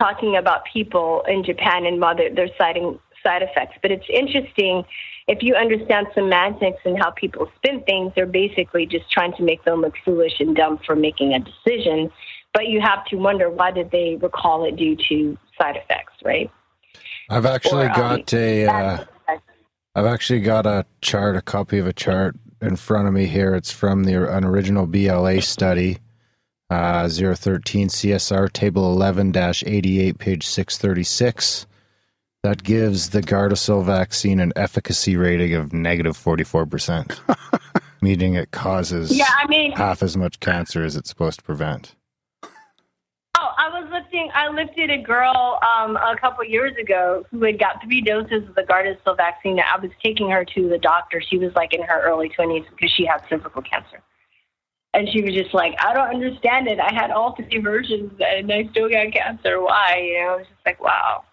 talking 0.00 0.36
about 0.36 0.62
people 0.72 1.22
in 1.28 1.44
Japan 1.44 1.84
and 1.84 2.02
they're, 2.02 2.34
they're 2.34 2.56
citing 2.56 2.98
side 3.28 3.42
effects. 3.42 3.76
But 3.82 3.90
it's 3.90 4.06
interesting 4.08 4.84
if 5.26 5.42
you 5.42 5.54
understand 5.54 6.06
semantics 6.14 6.80
and 6.84 6.98
how 6.98 7.10
people 7.10 7.50
spin 7.56 7.82
things. 7.82 8.12
They're 8.16 8.26
basically 8.26 8.86
just 8.86 9.10
trying 9.10 9.34
to 9.34 9.42
make 9.42 9.62
them 9.64 9.82
look 9.82 9.94
foolish 10.04 10.40
and 10.40 10.56
dumb 10.56 10.78
for 10.86 10.96
making 10.96 11.34
a 11.34 11.40
decision. 11.40 12.10
But 12.54 12.68
you 12.68 12.80
have 12.80 13.04
to 13.06 13.16
wonder 13.16 13.50
why 13.50 13.70
did 13.70 13.90
they 13.90 14.16
recall 14.20 14.64
it 14.64 14.76
due 14.76 14.96
to 15.08 15.38
side 15.60 15.76
effects, 15.76 16.14
right? 16.24 16.50
I've 17.28 17.44
actually 17.44 17.86
Or, 17.86 17.90
um, 17.90 17.96
got 17.96 18.34
a. 18.34 18.66
Uh, 18.66 19.04
I've 19.94 20.06
actually 20.06 20.40
got 20.40 20.64
a 20.64 20.86
chart, 21.02 21.36
a 21.36 21.42
copy 21.42 21.78
of 21.78 21.86
a 21.86 21.92
chart 21.92 22.36
in 22.62 22.76
front 22.76 23.06
of 23.06 23.14
me 23.14 23.26
here. 23.26 23.54
It's 23.54 23.70
from 23.72 24.04
the 24.04 24.34
an 24.34 24.44
original 24.44 24.86
BLA 24.86 25.42
study, 25.42 25.98
uh, 26.70 27.08
013 27.08 27.88
CSR 27.88 28.50
table 28.52 28.90
11 28.92 29.32
88, 29.36 30.18
page 30.18 30.46
636. 30.46 31.66
That 32.44 32.62
gives 32.62 33.10
the 33.10 33.20
Gardasil 33.20 33.84
vaccine 33.84 34.38
an 34.38 34.52
efficacy 34.54 35.16
rating 35.16 35.54
of 35.54 35.72
negative 35.72 36.16
44%, 36.16 37.18
meaning 38.02 38.34
it 38.34 38.52
causes 38.52 39.16
Yeah, 39.16 39.26
I 39.36 39.48
mean, 39.48 39.72
half 39.72 40.04
as 40.04 40.16
much 40.16 40.38
cancer 40.38 40.84
as 40.84 40.94
it's 40.94 41.08
supposed 41.08 41.40
to 41.40 41.44
prevent. 41.44 41.96
Oh, 42.44 43.50
I 43.56 43.68
was 43.68 43.90
lifting. 43.90 44.30
I 44.34 44.48
lifted 44.50 44.88
a 44.88 45.02
girl 45.02 45.58
um, 45.62 45.96
a 45.96 46.16
couple 46.20 46.44
years 46.44 46.76
ago 46.76 47.24
who 47.32 47.42
had 47.42 47.58
got 47.58 47.82
three 47.82 48.00
doses 48.00 48.48
of 48.48 48.54
the 48.54 48.62
Gardasil 48.62 49.16
vaccine. 49.16 49.58
I 49.58 49.78
was 49.80 49.90
taking 50.02 50.30
her 50.30 50.44
to 50.44 50.68
the 50.68 50.78
doctor. 50.78 51.20
She 51.20 51.38
was 51.38 51.52
like 51.56 51.74
in 51.74 51.82
her 51.82 52.02
early 52.02 52.28
twenties 52.28 52.64
because 52.70 52.92
she 52.92 53.04
had 53.04 53.20
cervical 53.28 53.62
cancer, 53.62 54.00
and 54.94 55.08
she 55.08 55.22
was 55.22 55.34
just 55.34 55.54
like, 55.54 55.74
"I 55.84 55.92
don't 55.92 56.08
understand 56.08 56.68
it. 56.68 56.78
I 56.78 56.92
had 56.92 57.10
all 57.10 57.34
three 57.34 57.58
versions 57.58 58.12
and 58.20 58.52
I 58.52 58.68
still 58.70 58.88
got 58.88 59.12
cancer. 59.12 59.60
Why?" 59.60 60.02
You 60.04 60.20
know, 60.20 60.32
I 60.32 60.36
was 60.36 60.46
just 60.46 60.66
like, 60.66 60.80
"Wow." 60.80 61.24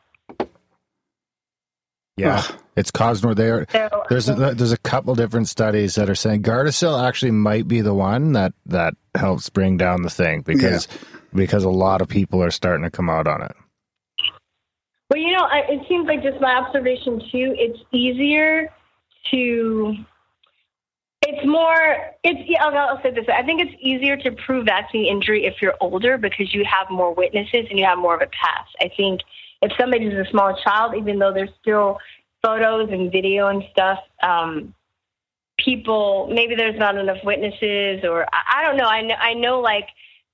Yeah, 2.17 2.37
Ugh. 2.47 2.55
it's 2.77 2.91
caused 2.91 3.23
more 3.25 3.35
there. 3.35 3.65
So, 3.71 3.89
There's 4.09 4.29
a, 4.29 4.33
um, 4.33 4.55
there's 4.55 4.71
a 4.71 4.77
couple 4.77 5.13
different 5.15 5.49
studies 5.49 5.95
that 5.95 6.09
are 6.09 6.15
saying 6.15 6.43
Gardasil 6.43 7.05
actually 7.05 7.31
might 7.31 7.67
be 7.67 7.81
the 7.81 7.93
one 7.93 8.31
that 8.33 8.53
that 8.67 8.93
helps 9.15 9.49
bring 9.49 9.75
down 9.77 10.01
the 10.01 10.09
thing 10.09 10.41
because 10.41 10.87
because 11.33 11.65
a 11.65 11.69
lot 11.69 12.01
of 12.01 12.07
people 12.07 12.41
are 12.41 12.51
starting 12.51 12.83
to 12.83 12.89
come 12.91 13.09
out 13.09 13.27
on 13.27 13.41
it. 13.41 13.55
Well, 15.09 15.19
you 15.19 15.33
know, 15.33 15.43
I- 15.43 15.65
it 15.69 15.81
seems 15.89 16.07
like 16.07 16.23
just 16.23 16.39
my 16.39 16.55
observation 16.55 17.19
too. 17.31 17.53
It's 17.57 17.79
easier 17.91 18.71
to. 19.31 19.95
It's 21.27 21.45
more. 21.45 21.97
It's. 22.23 22.39
Yeah, 22.49 22.63
I'll, 22.65 22.77
I'll 22.95 23.01
say 23.03 23.11
this. 23.11 23.25
I 23.27 23.43
think 23.43 23.59
it's 23.61 23.75
easier 23.81 24.15
to 24.17 24.31
prove 24.45 24.65
vaccine 24.67 25.05
injury 25.05 25.45
if 25.45 25.55
you're 25.61 25.75
older 25.81 26.17
because 26.17 26.53
you 26.53 26.63
have 26.65 26.87
more 26.89 27.13
witnesses 27.13 27.65
and 27.69 27.77
you 27.77 27.85
have 27.85 27.97
more 27.97 28.15
of 28.15 28.21
a 28.21 28.27
past. 28.27 28.69
I 28.79 28.89
think 28.95 29.21
if 29.65 29.71
somebody's 29.79 30.13
a 30.13 30.25
small 30.29 30.55
child, 30.63 30.95
even 30.95 31.19
though 31.19 31.33
there's 31.33 31.49
still 31.61 31.97
photos 32.43 32.89
and 32.91 33.11
video 33.11 33.47
and 33.47 33.63
stuff, 33.71 33.99
um, 34.21 34.73
people 35.57 36.29
maybe 36.31 36.55
there's 36.55 36.77
not 36.77 36.97
enough 36.97 37.17
witnesses, 37.23 38.03
or 38.03 38.25
I, 38.31 38.59
I 38.59 38.63
don't 38.63 38.77
know. 38.77 38.87
I 38.87 39.01
know. 39.01 39.15
I 39.15 39.33
know, 39.33 39.59
like 39.59 39.87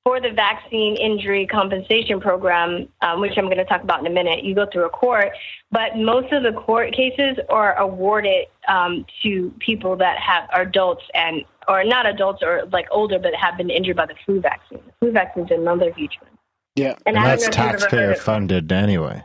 for 0.03 0.19
the 0.19 0.31
vaccine 0.31 0.95
injury 0.97 1.45
compensation 1.45 2.19
program, 2.19 2.87
um, 3.01 3.21
which 3.21 3.33
I'm 3.37 3.45
going 3.45 3.57
to 3.57 3.65
talk 3.65 3.83
about 3.83 3.99
in 3.99 4.07
a 4.07 4.09
minute, 4.09 4.43
you 4.43 4.55
go 4.55 4.65
through 4.71 4.85
a 4.85 4.89
court, 4.89 5.29
but 5.71 5.95
most 5.95 6.33
of 6.33 6.41
the 6.41 6.53
court 6.53 6.93
cases 6.93 7.37
are 7.49 7.77
awarded 7.77 8.47
um, 8.67 9.05
to 9.21 9.53
people 9.59 9.95
that 9.97 10.17
have 10.17 10.49
are 10.51 10.63
adults 10.63 11.03
and 11.13 11.45
or 11.67 11.83
not 11.83 12.05
adults 12.05 12.41
or 12.41 12.63
like 12.71 12.87
older, 12.91 13.19
but 13.19 13.33
have 13.35 13.57
been 13.57 13.69
injured 13.69 13.95
by 13.95 14.07
the 14.07 14.15
flu 14.25 14.41
vaccine. 14.41 14.81
The 14.85 14.93
flu 14.99 15.11
vaccine 15.11 15.45
is 15.45 15.51
another 15.51 15.93
huge 15.93 16.17
one. 16.19 16.31
Yeah. 16.75 16.95
And 17.05 17.17
I 17.17 17.21
don't 17.21 17.29
that's 17.29 17.43
know 17.43 17.47
if 17.47 17.57
you've 17.57 17.65
ever 17.65 17.71
heard 17.71 17.79
taxpayer 17.79 18.15
funded 18.15 18.71
anyway. 18.71 19.23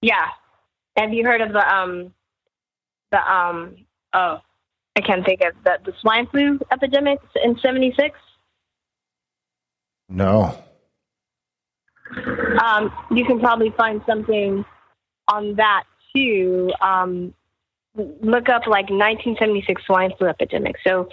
Yeah. 0.00 0.28
Have 0.96 1.12
you 1.12 1.24
heard 1.24 1.40
of 1.40 1.52
the 1.52 1.74
um 1.74 2.12
the 3.10 3.32
um 3.32 3.76
oh 4.12 4.40
I 4.96 5.00
can't 5.00 5.24
think 5.24 5.40
of 5.42 5.54
the 5.64 5.78
the 5.84 5.92
swine 6.00 6.26
flu 6.26 6.58
epidemic 6.70 7.18
in 7.42 7.58
'76? 7.58 8.18
No. 10.08 10.58
Um, 12.62 12.92
you 13.10 13.24
can 13.24 13.40
probably 13.40 13.70
find 13.70 14.02
something 14.06 14.64
on 15.28 15.54
that 15.54 15.84
too. 16.14 16.70
Um, 16.82 17.32
look 17.94 18.48
up 18.48 18.66
like 18.66 18.90
1976 18.90 19.82
swine 19.86 20.12
flu 20.18 20.28
epidemic. 20.28 20.76
So 20.84 21.08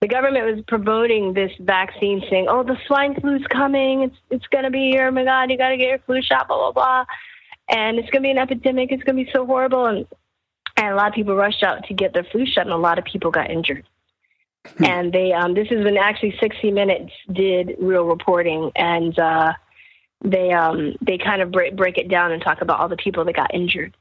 the 0.00 0.08
government 0.08 0.46
was 0.46 0.64
promoting 0.66 1.34
this 1.34 1.52
vaccine, 1.60 2.22
saying, 2.30 2.46
"Oh, 2.48 2.62
the 2.62 2.78
swine 2.86 3.14
flu's 3.20 3.46
coming. 3.48 4.02
It's 4.02 4.16
it's 4.30 4.46
gonna 4.46 4.70
be 4.70 4.90
here. 4.90 5.08
Oh 5.08 5.10
my 5.10 5.24
God, 5.24 5.50
you 5.50 5.58
got 5.58 5.70
to 5.70 5.76
get 5.76 5.88
your 5.88 5.98
flu 6.00 6.22
shot." 6.22 6.48
Blah 6.48 6.56
blah 6.56 6.72
blah. 6.72 7.04
And 7.68 7.98
it's 7.98 8.08
gonna 8.10 8.22
be 8.22 8.30
an 8.30 8.38
epidemic. 8.38 8.92
It's 8.92 9.02
gonna 9.02 9.22
be 9.22 9.30
so 9.32 9.44
horrible. 9.44 9.86
And 9.86 10.06
and 10.76 10.88
a 10.88 10.94
lot 10.94 11.08
of 11.08 11.14
people 11.14 11.34
rushed 11.34 11.62
out 11.62 11.84
to 11.84 11.94
get 11.94 12.14
their 12.14 12.24
flu 12.24 12.46
shot, 12.46 12.64
and 12.64 12.72
a 12.72 12.78
lot 12.78 12.98
of 12.98 13.04
people 13.04 13.30
got 13.30 13.50
injured. 13.50 13.86
and 14.78 15.12
they 15.12 15.32
um, 15.32 15.54
this 15.54 15.68
is 15.70 15.84
when 15.84 15.96
actually 15.96 16.36
60 16.40 16.70
Minutes 16.70 17.12
did 17.32 17.76
real 17.78 18.04
reporting, 18.04 18.70
and 18.76 19.18
uh, 19.18 19.52
they 20.24 20.50
um, 20.52 20.94
they 21.02 21.18
kind 21.18 21.42
of 21.42 21.50
break, 21.50 21.76
break 21.76 21.98
it 21.98 22.08
down 22.08 22.32
and 22.32 22.42
talk 22.42 22.62
about 22.62 22.80
all 22.80 22.88
the 22.88 22.96
people 22.96 23.24
that 23.24 23.36
got 23.36 23.54
injured. 23.54 23.94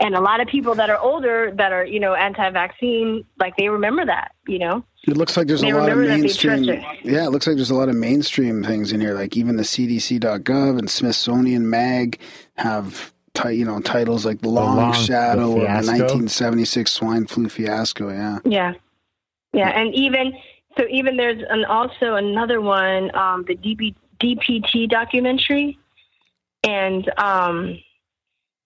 And 0.00 0.14
a 0.14 0.20
lot 0.20 0.40
of 0.40 0.46
people 0.46 0.76
that 0.76 0.90
are 0.90 0.98
older, 0.98 1.52
that 1.56 1.72
are 1.72 1.84
you 1.84 1.98
know 1.98 2.14
anti-vaccine, 2.14 3.24
like 3.38 3.56
they 3.56 3.68
remember 3.68 4.04
that, 4.06 4.32
you 4.46 4.58
know. 4.58 4.84
It 5.06 5.16
looks 5.16 5.36
like 5.36 5.46
there's 5.46 5.60
They 5.62 5.70
a 5.70 5.76
lot 5.76 5.90
of 5.90 5.98
remember 5.98 6.08
that 6.08 6.16
they 6.16 6.22
mainstream. 6.22 6.64
Yeah, 7.02 7.26
it 7.26 7.30
looks 7.30 7.46
like 7.46 7.56
there's 7.56 7.70
a 7.70 7.74
lot 7.74 7.88
of 7.88 7.96
mainstream 7.96 8.62
things 8.62 8.92
in 8.92 9.00
here. 9.00 9.14
Like 9.14 9.36
even 9.36 9.56
the 9.56 9.62
CDC.gov 9.62 10.78
and 10.78 10.88
Smithsonian 10.88 11.68
Mag 11.68 12.20
have 12.56 13.12
ti- 13.34 13.54
you 13.54 13.64
know 13.64 13.80
titles 13.80 14.24
like 14.24 14.40
"The 14.40 14.48
Long, 14.48 14.76
Long- 14.76 14.92
the 14.92 14.98
Shadow" 14.98 15.52
of 15.52 15.60
the 15.60 15.66
1976 15.66 16.92
swine 16.92 17.26
flu 17.26 17.48
fiasco. 17.48 18.10
Yeah, 18.10 18.38
Yeah, 18.44 18.74
yeah, 19.52 19.68
and 19.70 19.94
even 19.94 20.32
so, 20.76 20.84
even 20.90 21.16
there's 21.16 21.42
an 21.50 21.64
also 21.64 22.14
another 22.14 22.60
one, 22.60 23.14
um, 23.16 23.44
the 23.48 23.56
DB, 23.56 23.94
DPT 24.20 24.88
documentary, 24.88 25.78
and 26.62 27.10
um, 27.18 27.78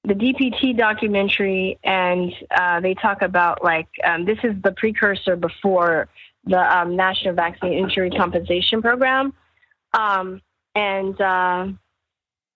the 0.04 0.14
DPT 0.14 0.76
documentary, 0.76 1.78
and 1.84 2.32
uh, 2.50 2.80
they 2.80 2.94
talk 2.94 3.22
about 3.22 3.62
like 3.62 3.88
um, 4.04 4.24
this 4.24 4.38
is 4.42 4.54
the 4.62 4.72
precursor 4.72 5.36
before 5.36 6.08
the 6.44 6.58
um, 6.58 6.96
National 6.96 7.34
Vaccine 7.34 7.72
Injury 7.72 8.10
Compensation 8.10 8.82
Program, 8.82 9.32
um, 9.94 10.42
and 10.74 11.20
uh, 11.20 11.68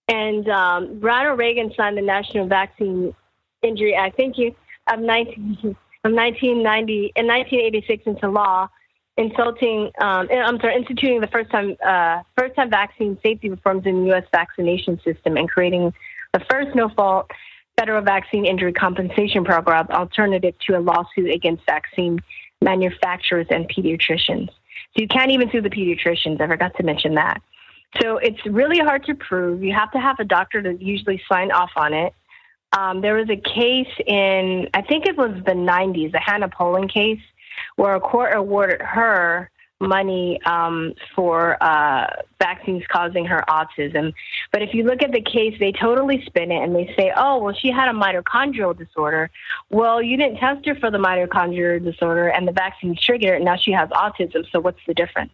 and 0.08 0.48
um, 0.48 1.00
Ronald 1.00 1.38
Reagan 1.38 1.72
signed 1.76 1.96
the 1.96 2.02
National 2.02 2.48
Vaccine 2.48 3.14
Injury 3.62 3.94
Act. 3.94 4.16
Thank 4.16 4.38
you. 4.38 4.54
Of 4.88 5.00
19, 5.00 5.58
of 6.04 6.12
1990 6.12 7.12
in 7.16 7.26
1986 7.26 8.06
into 8.06 8.28
law, 8.28 8.68
insulting. 9.16 9.90
Um, 10.00 10.28
I'm 10.30 10.60
sorry, 10.60 10.76
instituting 10.76 11.20
the 11.20 11.26
first 11.28 11.50
time 11.50 11.76
uh, 11.84 12.22
first 12.36 12.56
time 12.56 12.70
vaccine 12.70 13.18
safety 13.22 13.50
reforms 13.50 13.86
in 13.86 14.00
the 14.00 14.06
U.S. 14.08 14.24
vaccination 14.32 15.00
system 15.04 15.36
and 15.36 15.48
creating 15.48 15.92
the 16.32 16.40
first 16.50 16.74
no 16.74 16.88
fault 16.88 17.30
federal 17.78 18.02
vaccine 18.02 18.46
injury 18.46 18.72
compensation 18.72 19.44
program 19.44 19.86
alternative 19.90 20.54
to 20.66 20.78
a 20.78 20.80
lawsuit 20.80 21.30
against 21.30 21.64
vaccine 21.66 22.18
manufacturers 22.62 23.46
and 23.50 23.68
pediatricians. 23.68 24.48
So 24.48 25.02
you 25.02 25.08
can't 25.08 25.30
even 25.30 25.50
sue 25.50 25.60
the 25.60 25.70
pediatricians. 25.70 26.40
I 26.40 26.46
forgot 26.46 26.74
to 26.76 26.82
mention 26.82 27.14
that. 27.14 27.42
So 28.00 28.16
it's 28.16 28.44
really 28.46 28.78
hard 28.78 29.04
to 29.06 29.14
prove. 29.14 29.62
You 29.62 29.72
have 29.72 29.90
to 29.92 29.98
have 29.98 30.18
a 30.18 30.24
doctor 30.24 30.62
to 30.62 30.82
usually 30.82 31.22
sign 31.28 31.50
off 31.52 31.70
on 31.76 31.92
it. 31.92 32.14
Um, 32.76 33.00
there 33.00 33.14
was 33.14 33.28
a 33.30 33.36
case 33.36 33.92
in, 34.06 34.68
I 34.74 34.82
think 34.82 35.06
it 35.06 35.16
was 35.16 35.30
the 35.46 35.52
90s, 35.52 36.12
the 36.12 36.20
Hannah 36.20 36.48
Poling 36.48 36.88
case, 36.88 37.20
where 37.76 37.94
a 37.94 38.00
court 38.00 38.34
awarded 38.34 38.82
her 38.82 39.50
money 39.80 40.40
um, 40.44 40.94
for 41.14 41.62
uh, 41.62 42.06
vaccines 42.40 42.82
causing 42.88 43.24
her 43.26 43.44
autism. 43.48 44.12
But 44.52 44.62
if 44.62 44.74
you 44.74 44.84
look 44.84 45.02
at 45.02 45.12
the 45.12 45.20
case, 45.20 45.54
they 45.58 45.72
totally 45.72 46.24
spin 46.24 46.50
it 46.50 46.62
and 46.62 46.74
they 46.74 46.94
say, 46.98 47.12
oh, 47.16 47.38
well, 47.38 47.54
she 47.54 47.70
had 47.70 47.88
a 47.88 47.92
mitochondrial 47.92 48.76
disorder. 48.76 49.30
Well, 49.70 50.02
you 50.02 50.16
didn't 50.16 50.38
test 50.38 50.66
her 50.66 50.74
for 50.76 50.90
the 50.90 50.98
mitochondrial 50.98 51.84
disorder 51.84 52.28
and 52.28 52.48
the 52.48 52.52
vaccine 52.52 52.96
triggered 52.96 53.40
it. 53.40 53.44
Now 53.44 53.56
she 53.56 53.72
has 53.72 53.88
autism. 53.90 54.50
So 54.50 54.60
what's 54.60 54.80
the 54.86 54.94
difference? 54.94 55.32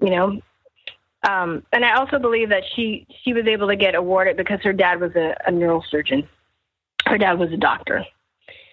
You 0.00 0.10
know, 0.10 0.40
um, 1.28 1.62
and 1.72 1.84
I 1.84 1.96
also 1.96 2.18
believe 2.18 2.48
that 2.48 2.62
she 2.74 3.06
she 3.22 3.34
was 3.34 3.46
able 3.46 3.68
to 3.68 3.76
get 3.76 3.94
awarded 3.94 4.36
because 4.36 4.60
her 4.62 4.72
dad 4.72 5.00
was 5.00 5.14
a, 5.16 5.36
a 5.46 5.50
neurosurgeon. 5.50 6.26
Her 7.06 7.18
dad 7.18 7.38
was 7.38 7.52
a 7.52 7.58
doctor. 7.58 8.04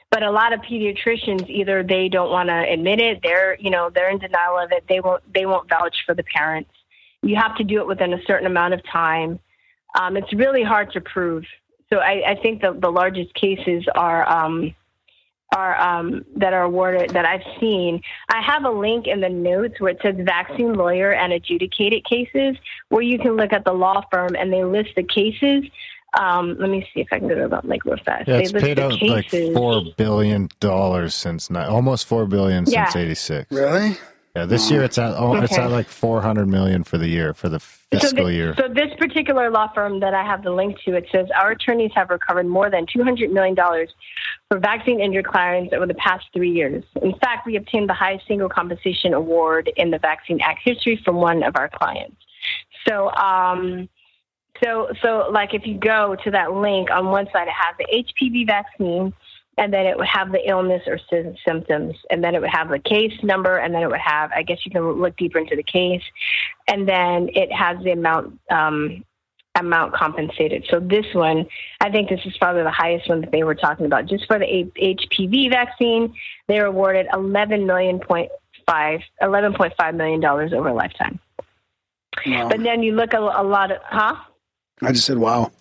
But 0.10 0.24
a 0.24 0.32
lot 0.32 0.54
of 0.54 0.62
pediatricians 0.62 1.50
either 1.50 1.84
they 1.84 2.08
don't 2.08 2.32
want 2.32 2.50
to 2.50 2.72
admit 2.72 3.00
it, 3.00 3.20
they're 3.24 3.58
you 3.60 3.70
know 3.70 3.90
they're 3.94 4.10
in 4.10 4.20
denial 4.20 4.58
of 4.58 4.72
it. 4.72 4.86
They 4.88 5.00
won't 5.00 5.22
they 5.34 5.46
won't 5.46 5.70
vouch 5.70 5.96
for 6.06 6.16
the 6.16 6.24
parents. 6.24 6.72
You 7.22 7.36
have 7.36 7.56
to 7.58 7.64
do 7.64 7.80
it 7.80 7.88
within 7.88 8.14
a 8.14 8.24
certain 8.26 8.48
amount 8.48 8.74
of 8.74 8.82
time. 8.86 9.40
Um, 10.00 10.16
it's 10.16 10.32
really 10.34 10.64
hard 10.64 10.92
to 10.94 11.02
prove. 11.02 11.44
So 11.92 11.98
I, 11.98 12.32
I 12.32 12.36
think 12.42 12.62
the 12.62 12.74
the 12.74 12.92
largest 12.92 13.34
cases 13.34 13.86
are. 13.96 14.28
Um, 14.30 14.76
are 15.56 15.80
um, 15.80 16.26
that 16.36 16.54
are 16.54 16.64
awarded 16.64 17.12
that 17.12 17.26
I've 17.26 17.44
seen. 17.60 18.02
I 18.30 18.42
have 18.42 18.66
a 18.66 18.70
link 18.70 19.08
in 19.08 19.22
the 19.22 19.30
notes 19.30 19.80
where 19.80 19.92
it 19.92 20.00
says 20.02 20.16
vaccine 20.20 20.74
lawyer 20.74 21.14
and 21.14 21.32
adjudicated 21.34 22.04
cases, 22.06 22.58
where 22.90 23.02
you 23.02 23.18
can 23.18 23.38
look 23.38 23.54
at 23.54 23.64
the 23.64 23.74
law 23.74 24.04
firm 24.12 24.36
and 24.38 24.52
they 24.52 24.64
list 24.64 24.90
the 24.96 25.04
cases. 25.04 25.64
Um, 26.18 26.58
let 26.60 26.70
me 26.70 26.88
see 26.94 27.02
if 27.02 27.08
I 27.12 27.20
can 27.20 27.28
go 27.28 27.36
to 27.36 27.48
that 27.48 27.66
link 27.66 27.86
real 27.86 27.98
fast. 28.04 28.28
Yeah, 28.28 28.38
they 28.38 28.44
it's 28.44 28.54
list 28.54 28.66
paid 28.66 28.78
the 28.78 28.86
out 28.86 29.02
like 29.02 29.30
four 29.30 29.82
billion 29.98 30.50
dollars 30.60 31.14
since 31.14 31.50
ni- 31.50 31.60
almost 31.60 32.08
four 32.08 32.26
billion 32.26 32.66
Yeah. 32.68 32.86
since 32.86 32.96
eighty 32.96 33.16
six. 33.16 33.52
really? 33.52 33.98
Yeah, 34.36 34.46
this 34.46 34.70
year 34.70 34.84
it's 34.84 35.00
at 35.00 35.16
oh, 35.18 35.34
it's 35.36 35.58
at 35.58 35.72
like 35.72 35.88
four 35.88 36.22
hundred 36.22 36.48
million 36.48 36.84
for 36.84 37.00
the 37.00 37.08
year 37.08 37.34
for 37.34 37.50
the 37.50 37.60
fiscal 37.60 38.10
so 38.20 38.28
thi- 38.28 38.36
year. 38.36 38.54
So 38.56 38.68
this 38.68 38.94
particular 39.00 39.50
law 39.50 39.68
firm 39.74 40.00
that 40.02 40.14
I 40.14 40.24
have 40.24 40.44
the 40.44 40.52
link 40.52 40.78
to, 40.86 40.96
it 40.96 41.08
says 41.12 41.28
our 41.36 41.52
attorneys 41.52 41.90
have 41.96 42.12
recovered 42.12 42.46
more 42.46 42.70
than 42.70 42.86
two 42.86 43.04
hundred 43.04 43.32
million 43.32 43.56
dollars 43.56 43.90
for 44.48 44.60
vaccine 44.60 45.00
injured 45.02 45.26
clients 45.26 45.74
over 45.74 45.88
the 45.88 45.96
past 45.96 46.26
three 46.34 46.52
years. 46.52 46.84
In 47.02 47.14
fact, 47.18 47.48
we 47.48 47.56
obtained 47.56 47.90
the 47.90 47.96
highest 47.96 48.28
single 48.28 48.48
compensation 48.50 49.14
award 49.16 49.72
in 49.76 49.90
the 49.90 49.98
Vaccine 49.98 50.40
Act 50.42 50.60
history 50.64 51.02
from 51.04 51.16
one 51.16 51.42
of 51.42 51.56
our 51.56 51.70
clients. 51.70 52.18
So, 52.88 53.10
um, 53.16 53.90
so, 54.64 54.90
so, 55.02 55.30
like, 55.32 55.54
if 55.54 55.66
you 55.66 55.78
go 55.78 56.16
to 56.24 56.32
that 56.32 56.54
link 56.54 56.90
on 56.92 57.08
one 57.08 57.28
side, 57.32 57.48
it 57.48 57.54
has 57.54 57.76
the 57.78 58.04
HPV 58.04 58.48
vaccine, 58.48 59.14
and 59.58 59.74
then 59.74 59.86
it 59.86 59.98
would 59.98 60.08
have 60.08 60.32
the 60.32 60.48
illness 60.48 60.84
or 60.88 61.00
sy- 61.10 61.36
symptoms, 61.46 61.96
and 62.10 62.24
then 62.24 62.36
it 62.36 62.42
would 62.42 62.50
have 62.50 62.70
the 62.70 62.80
case 62.80 63.14
number, 63.24 63.58
and 63.58 63.74
then 63.74 63.82
it 63.82 63.90
would 63.90 64.00
have, 64.00 64.32
I 64.32 64.44
guess 64.44 64.60
you 64.66 64.72
can 64.72 64.84
look 64.84 65.18
deeper 65.18 65.40
into 65.40 65.56
the 65.56 65.64
case, 65.64 66.04
and 66.68 66.88
then 66.88 67.30
it 67.34 67.52
has 67.52 67.78
the 67.84 67.92
amount 67.92 68.40
um, 68.50 69.04
amount 69.56 69.94
compensated. 69.94 70.66
So 70.70 70.80
this 70.80 71.06
one, 71.14 71.48
I 71.82 71.90
think 71.90 72.10
this 72.10 72.20
is 72.26 72.38
probably 72.38 72.62
the 72.64 72.72
highest 72.72 73.10
one 73.10 73.22
that 73.22 73.32
they 73.32 73.44
were 73.44 73.56
talking 73.56 73.88
about. 73.88 74.06
Just 74.06 74.28
for 74.28 74.38
the 74.38 74.46
HPV 74.80 75.50
vaccine, 75.50 76.14
they 76.48 76.60
were 76.60 76.68
awarded 76.68 77.08
eleven 77.14 77.66
million 77.66 78.00
point 78.00 78.30
five, 78.68 79.00
eleven 79.22 79.54
point 79.54 79.74
five 79.78 79.96
million 79.96 80.20
dollars 80.20 80.54
over 80.54 80.68
a 80.68 80.74
lifetime. 80.74 81.20
But 82.50 82.64
then 82.64 82.84
you 82.84 82.96
look 82.96 83.14
at 83.14 83.22
a 83.22 83.44
lot 83.44 83.72
of, 83.72 83.78
huh? 83.84 84.16
I 84.82 84.92
just 84.92 85.06
said 85.06 85.18
wow. 85.18 85.52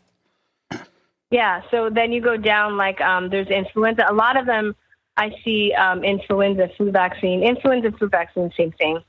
Yeah. 1.31 1.63
So 1.71 1.91
then 1.91 2.13
you 2.13 2.21
go 2.21 2.37
down 2.37 2.77
like 2.77 3.01
um, 3.01 3.31
there's 3.31 3.49
influenza. 3.49 4.07
A 4.09 4.15
lot 4.15 4.37
of 4.37 4.47
them 4.47 4.75
I 5.17 5.31
see 5.45 5.73
um, 5.73 6.05
influenza 6.05 6.69
flu 6.77 6.91
vaccine, 6.91 7.43
influenza 7.43 7.91
flu 7.93 8.09
vaccine, 8.09 8.53
same 8.57 8.73
thing. 8.73 9.01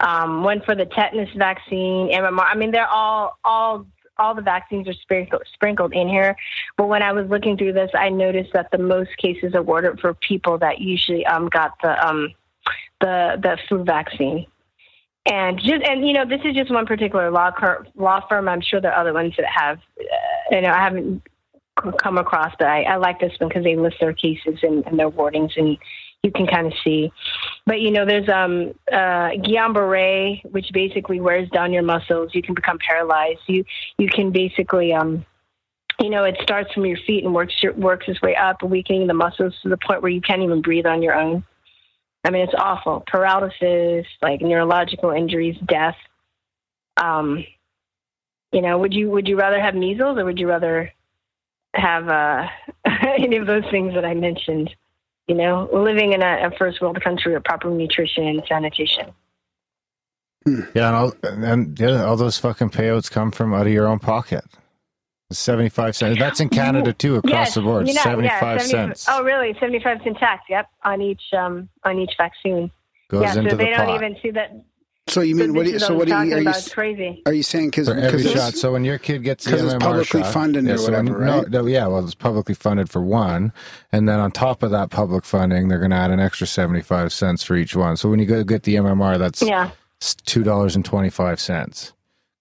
Um, 0.00 0.42
one 0.42 0.62
for 0.62 0.74
the 0.74 0.86
tetanus 0.86 1.28
vaccine, 1.36 2.10
MMR. 2.10 2.44
I 2.44 2.56
mean, 2.56 2.72
they're 2.72 2.88
all 2.88 3.38
all 3.44 3.86
all 4.18 4.34
the 4.34 4.42
vaccines 4.42 4.88
are 4.88 4.94
sprinkled, 4.94 5.42
sprinkled 5.52 5.92
in 5.92 6.08
here. 6.08 6.36
But 6.76 6.88
when 6.88 7.02
I 7.02 7.12
was 7.12 7.28
looking 7.28 7.56
through 7.56 7.72
this, 7.74 7.90
I 7.94 8.08
noticed 8.08 8.52
that 8.52 8.70
the 8.70 8.78
most 8.78 9.16
cases 9.18 9.54
awarded 9.54 10.00
for 10.00 10.14
people 10.14 10.58
that 10.58 10.80
usually 10.80 11.24
um, 11.26 11.48
got 11.48 11.74
the 11.82 12.06
um, 12.06 12.34
the 13.00 13.38
the 13.40 13.58
flu 13.68 13.84
vaccine. 13.84 14.46
And 15.26 15.58
just 15.58 15.84
and 15.84 16.06
you 16.06 16.12
know 16.12 16.24
this 16.26 16.40
is 16.44 16.54
just 16.54 16.70
one 16.72 16.86
particular 16.86 17.30
law 17.30 17.52
law 17.94 18.26
firm. 18.28 18.48
I'm 18.48 18.60
sure 18.60 18.80
there 18.80 18.92
are 18.92 19.00
other 19.00 19.12
ones 19.12 19.34
that 19.36 19.46
have. 19.46 19.78
Uh, 19.98 20.56
you 20.56 20.60
know, 20.62 20.70
I 20.70 20.82
haven't 20.82 21.22
come 22.02 22.18
across, 22.18 22.52
but 22.58 22.66
I, 22.66 22.82
I 22.82 22.96
like 22.96 23.20
this 23.20 23.32
one 23.38 23.48
because 23.48 23.64
they 23.64 23.76
list 23.76 23.96
their 24.00 24.12
cases 24.12 24.58
and, 24.62 24.84
and 24.86 24.98
their 24.98 25.10
wordings, 25.10 25.56
and 25.56 25.78
you 26.22 26.32
can 26.32 26.46
kind 26.46 26.66
of 26.66 26.72
see. 26.82 27.12
But 27.66 27.80
you 27.80 27.92
know, 27.92 28.04
there's 28.04 28.28
um 28.28 28.74
uh 28.90 29.30
Guillain-Barré, 29.38 30.50
which 30.50 30.66
basically 30.72 31.20
wears 31.20 31.48
down 31.50 31.72
your 31.72 31.82
muscles. 31.82 32.34
You 32.34 32.42
can 32.42 32.54
become 32.54 32.78
paralyzed. 32.78 33.40
You 33.46 33.64
you 33.98 34.08
can 34.08 34.32
basically 34.32 34.92
um 34.92 35.24
you 36.00 36.10
know, 36.10 36.24
it 36.24 36.36
starts 36.42 36.72
from 36.72 36.84
your 36.84 36.98
feet 37.06 37.24
and 37.24 37.32
works 37.32 37.54
your, 37.62 37.74
works 37.74 38.06
its 38.08 38.20
way 38.22 38.34
up, 38.34 38.62
weakening 38.62 39.06
the 39.06 39.14
muscles 39.14 39.54
to 39.62 39.68
the 39.68 39.76
point 39.76 40.02
where 40.02 40.10
you 40.10 40.20
can't 40.20 40.42
even 40.42 40.60
breathe 40.60 40.86
on 40.86 41.00
your 41.00 41.14
own. 41.14 41.44
I 42.24 42.30
mean, 42.30 42.42
it's 42.42 42.54
awful. 42.56 43.02
Paralysis, 43.06 44.06
like 44.20 44.40
neurological 44.40 45.10
injuries, 45.10 45.56
death. 45.66 45.96
Um, 46.96 47.44
you 48.52 48.60
know, 48.60 48.78
would 48.78 48.94
you 48.94 49.10
would 49.10 49.26
you 49.26 49.36
rather 49.36 49.60
have 49.60 49.74
measles 49.74 50.18
or 50.18 50.24
would 50.24 50.38
you 50.38 50.48
rather 50.48 50.92
have 51.74 52.08
uh, 52.08 52.46
any 53.02 53.36
of 53.36 53.46
those 53.46 53.64
things 53.70 53.94
that 53.94 54.04
I 54.04 54.14
mentioned? 54.14 54.70
You 55.26 55.34
know, 55.36 55.68
living 55.72 56.12
in 56.12 56.22
a, 56.22 56.48
a 56.48 56.50
first 56.58 56.80
world 56.80 57.02
country 57.02 57.32
with 57.32 57.44
proper 57.44 57.70
nutrition 57.70 58.26
and 58.26 58.42
sanitation. 58.48 59.12
Hmm. 60.44 60.60
Yeah, 60.74 60.88
and 60.88 60.96
all, 60.96 61.12
and 61.22 61.78
yeah, 61.78 62.04
all 62.04 62.16
those 62.16 62.38
fucking 62.38 62.70
payouts 62.70 63.10
come 63.10 63.30
from 63.30 63.54
out 63.54 63.66
of 63.66 63.72
your 63.72 63.86
own 63.86 64.00
pocket. 64.00 64.44
75 65.38 65.96
cents. 65.96 66.18
That's 66.18 66.40
in 66.40 66.48
Canada 66.48 66.92
too, 66.92 67.16
across 67.16 67.32
yes, 67.32 67.54
the 67.54 67.62
board. 67.62 67.88
You 67.88 67.94
know, 67.94 68.02
75 68.02 68.42
yeah, 68.42 68.58
70, 68.58 68.68
cents. 68.68 69.06
Oh, 69.08 69.22
really? 69.22 69.54
75 69.58 70.02
cents 70.02 70.18
tax. 70.18 70.44
Yep, 70.48 70.68
on 70.84 71.00
each 71.00 71.22
um 71.36 71.68
on 71.84 71.98
each 71.98 72.12
vaccine. 72.16 72.70
Goes 73.08 73.22
yeah, 73.22 73.34
into 73.36 73.50
so 73.50 73.56
they 73.56 73.64
the 73.66 73.70
don't 73.70 73.94
even 73.94 74.16
see 74.22 74.30
that. 74.30 74.64
So 75.08 75.20
you 75.20 75.34
mean 75.34 75.48
so 75.48 75.52
what? 75.54 75.66
Do 75.66 75.72
you, 75.72 75.78
so 75.80 75.94
what 75.94 76.10
are 76.10 76.24
you? 76.24 76.36
Are 76.36 76.40
you, 76.40 76.52
crazy. 76.70 77.22
Are 77.26 77.32
you 77.32 77.42
saying 77.42 77.70
because 77.70 77.88
every 77.88 78.22
shot? 78.22 78.54
So 78.54 78.72
when 78.72 78.84
your 78.84 78.98
kid 78.98 79.24
gets 79.24 79.44
the 79.44 79.56
MMR 79.56 79.74
it's 79.74 79.84
publicly 79.84 80.22
shot, 80.22 80.32
funded 80.32 80.64
yeah, 80.64 80.74
or 80.74 80.78
so 80.78 80.84
whatever, 80.84 81.18
when, 81.18 81.28
right? 81.28 81.50
No, 81.50 81.66
yeah, 81.66 81.88
well, 81.88 82.04
it's 82.04 82.14
publicly 82.14 82.54
funded 82.54 82.88
for 82.88 83.02
one, 83.02 83.52
and 83.90 84.08
then 84.08 84.20
on 84.20 84.30
top 84.30 84.62
of 84.62 84.70
that 84.70 84.90
public 84.90 85.24
funding, 85.24 85.68
they're 85.68 85.80
going 85.80 85.90
to 85.90 85.96
add 85.96 86.12
an 86.12 86.20
extra 86.20 86.46
seventy-five 86.46 87.12
cents 87.12 87.42
for 87.42 87.56
each 87.56 87.74
one. 87.74 87.96
So 87.96 88.08
when 88.08 88.20
you 88.20 88.26
go 88.26 88.44
get 88.44 88.62
the 88.62 88.76
MMR, 88.76 89.18
that's 89.18 89.42
yeah. 89.42 89.70
two 90.00 90.44
dollars 90.44 90.76
and 90.76 90.84
twenty-five 90.84 91.40
cents 91.40 91.92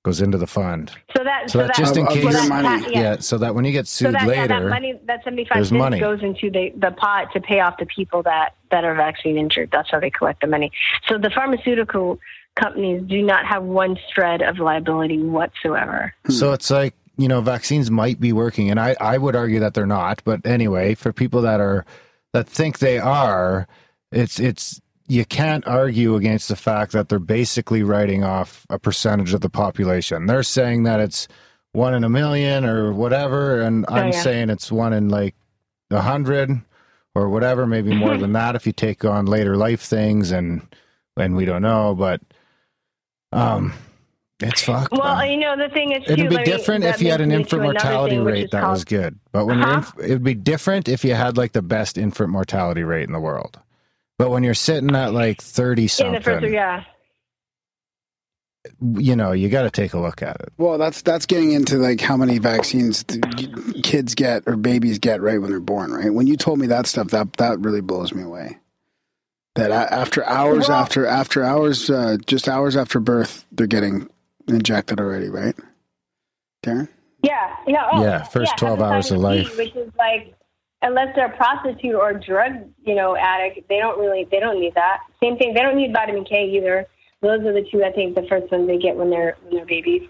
goes 0.03 0.21
into 0.21 0.37
the 0.37 0.47
fund. 0.47 0.91
So 1.15 1.23
that 1.23 1.49
so, 1.49 1.53
so 1.53 1.57
that, 1.59 1.67
that 1.67 1.75
just 1.75 1.97
in 1.97 2.07
of 2.07 2.13
case, 2.13 2.23
your 2.23 2.47
money. 2.47 2.85
yeah. 2.91 3.01
yeah. 3.01 3.17
So 3.19 3.37
that 3.37 3.53
when 3.53 3.65
you 3.65 3.71
get 3.71 3.87
sued 3.87 4.07
so 4.07 4.11
that, 4.13 4.27
later, 4.27 4.41
yeah, 4.41 4.47
that 4.47 4.63
money, 4.65 4.99
that 5.05 5.23
seventy 5.23 5.45
five 5.45 5.67
cents 5.67 5.71
money. 5.71 5.99
goes 5.99 6.21
into 6.21 6.49
the 6.49 6.71
the 6.77 6.91
pot 6.91 7.31
to 7.33 7.41
pay 7.41 7.59
off 7.59 7.77
the 7.77 7.85
people 7.85 8.23
that 8.23 8.55
that 8.71 8.83
are 8.83 8.95
vaccine 8.95 9.37
injured. 9.37 9.69
That's 9.71 9.89
how 9.91 9.99
they 9.99 10.09
collect 10.09 10.41
the 10.41 10.47
money. 10.47 10.71
So 11.07 11.17
the 11.17 11.29
pharmaceutical 11.29 12.19
companies 12.55 13.03
do 13.07 13.21
not 13.21 13.45
have 13.45 13.63
one 13.63 13.97
shred 14.13 14.41
of 14.41 14.59
liability 14.59 15.21
whatsoever. 15.21 16.13
Hmm. 16.25 16.31
So 16.31 16.53
it's 16.53 16.69
like 16.69 16.95
you 17.17 17.27
know, 17.27 17.41
vaccines 17.41 17.91
might 17.91 18.19
be 18.19 18.33
working, 18.33 18.69
and 18.71 18.79
I 18.79 18.95
I 18.99 19.17
would 19.17 19.35
argue 19.35 19.59
that 19.59 19.73
they're 19.73 19.85
not. 19.85 20.21
But 20.23 20.45
anyway, 20.45 20.95
for 20.95 21.13
people 21.13 21.41
that 21.43 21.59
are 21.59 21.85
that 22.33 22.47
think 22.47 22.79
they 22.79 22.97
are, 22.97 23.67
it's 24.11 24.39
it's 24.39 24.81
you 25.11 25.25
can't 25.25 25.67
argue 25.67 26.15
against 26.15 26.47
the 26.47 26.55
fact 26.55 26.93
that 26.93 27.09
they're 27.09 27.19
basically 27.19 27.83
writing 27.83 28.23
off 28.23 28.65
a 28.69 28.79
percentage 28.79 29.33
of 29.33 29.41
the 29.41 29.49
population. 29.49 30.25
They're 30.25 30.43
saying 30.43 30.83
that 30.83 30.99
it's 30.99 31.27
one 31.73 31.93
in 31.93 32.03
a 32.03 32.09
million 32.09 32.63
or 32.65 32.93
whatever, 32.93 33.59
and 33.61 33.85
Oh, 33.89 33.93
I'm 33.95 34.11
yeah. 34.11 34.21
saying 34.21 34.49
it's 34.49 34.71
one 34.71 34.93
in 34.93 35.09
like 35.09 35.35
a 35.89 36.01
hundred 36.01 36.61
or 37.13 37.27
whatever, 37.29 37.67
maybe 37.67 37.93
more 37.93 38.17
than 38.17 38.31
that 38.33 38.55
if 38.55 38.65
you 38.65 38.71
take 38.71 39.03
on 39.03 39.25
later 39.25 39.57
life 39.57 39.81
things 39.81 40.31
and 40.31 40.61
and 41.17 41.35
we 41.35 41.43
don't 41.45 41.61
know, 41.61 41.93
but 41.93 42.21
um 43.33 43.73
it's 44.43 44.63
fucked. 44.63 44.91
Well, 44.91 45.17
man. 45.17 45.29
you 45.29 45.37
know 45.37 45.55
the 45.55 45.69
thing 45.71 45.91
is, 45.91 46.03
It'd 46.07 46.29
be 46.29 46.35
let 46.35 46.47
me- 46.47 46.51
different 46.51 46.83
if 46.83 46.99
you 47.01 47.11
had 47.11 47.21
an 47.21 47.31
infant 47.31 47.61
mortality 47.61 48.15
thing, 48.15 48.23
rate 48.25 48.51
that 48.51 48.61
called- 48.61 48.71
was 48.71 48.85
good. 48.85 49.19
But 49.31 49.45
when 49.45 49.59
you're 49.59 49.67
Uh-huh. 49.67 49.91
inf- 49.99 50.05
it'd 50.09 50.23
be 50.23 50.33
different 50.33 50.87
if 50.89 51.03
you 51.05 51.13
had 51.13 51.37
like 51.37 51.51
the 51.51 51.61
best 51.61 51.97
infant 51.97 52.29
mortality 52.31 52.83
rate 52.83 53.07
in 53.07 53.13
the 53.13 53.19
world. 53.19 53.59
But 54.21 54.29
when 54.29 54.43
you're 54.43 54.53
sitting 54.53 54.95
at 54.95 55.13
like 55.13 55.41
30 55.41 55.81
in 55.81 55.89
something, 55.89 56.21
first, 56.21 56.45
yeah. 56.45 56.83
you 58.95 59.15
know, 59.15 59.31
you 59.31 59.49
got 59.49 59.63
to 59.63 59.71
take 59.71 59.93
a 59.93 59.99
look 59.99 60.21
at 60.21 60.39
it. 60.41 60.53
Well, 60.59 60.77
that's 60.77 61.01
that's 61.01 61.25
getting 61.25 61.53
into 61.53 61.77
like 61.77 61.99
how 62.01 62.17
many 62.17 62.37
vaccines 62.37 63.03
th- 63.03 63.19
kids 63.81 64.13
get 64.13 64.43
or 64.45 64.57
babies 64.57 64.99
get 64.99 65.21
right 65.21 65.41
when 65.41 65.49
they're 65.49 65.59
born, 65.59 65.91
right? 65.91 66.13
When 66.13 66.27
you 66.27 66.37
told 66.37 66.59
me 66.59 66.67
that 66.67 66.85
stuff, 66.85 67.07
that 67.07 67.33
that 67.37 67.61
really 67.61 67.81
blows 67.81 68.13
me 68.13 68.21
away. 68.21 68.59
That 69.55 69.71
after 69.71 70.23
hours 70.27 70.69
Well- 70.69 70.77
after 70.77 71.07
after 71.07 71.43
hours, 71.43 71.89
uh, 71.89 72.17
just 72.27 72.47
hours 72.47 72.77
after 72.77 72.99
birth, 72.99 73.47
they're 73.51 73.65
getting 73.65 74.07
injected 74.47 74.99
already, 74.99 75.29
right? 75.29 75.55
Darren, 76.63 76.89
Yeah, 77.23 77.55
yeah, 77.65 77.89
oh, 77.91 78.03
Yeah, 78.03 78.21
first 78.21 78.55
12 78.57 78.83
hours 78.83 79.09
of 79.09 79.17
life. 79.17 79.49
B, 79.57 79.63
which 79.65 79.75
is 79.75 79.91
like, 79.97 80.35
unless 80.81 81.15
they're 81.15 81.31
a 81.31 81.37
prostitute 81.37 81.95
or 81.95 82.09
a 82.09 82.19
drug, 82.19 82.53
you 82.83 82.95
know, 82.95 83.15
addict, 83.15 83.67
they 83.69 83.77
don't 83.77 83.99
really, 83.99 84.27
they 84.31 84.39
don't 84.39 84.59
need 84.59 84.73
that. 84.75 84.99
Same 85.21 85.37
thing, 85.37 85.53
they 85.53 85.61
don't 85.61 85.77
need 85.77 85.93
vitamin 85.93 86.25
K 86.25 86.49
either. 86.55 86.87
Those 87.21 87.41
are 87.41 87.53
the 87.53 87.65
two, 87.71 87.83
I 87.83 87.91
think, 87.91 88.15
the 88.15 88.25
first 88.27 88.51
ones 88.51 88.67
they 88.67 88.77
get 88.77 88.95
when 88.95 89.09
they're 89.09 89.37
when 89.43 89.55
they're 89.55 89.65
babies. 89.65 90.01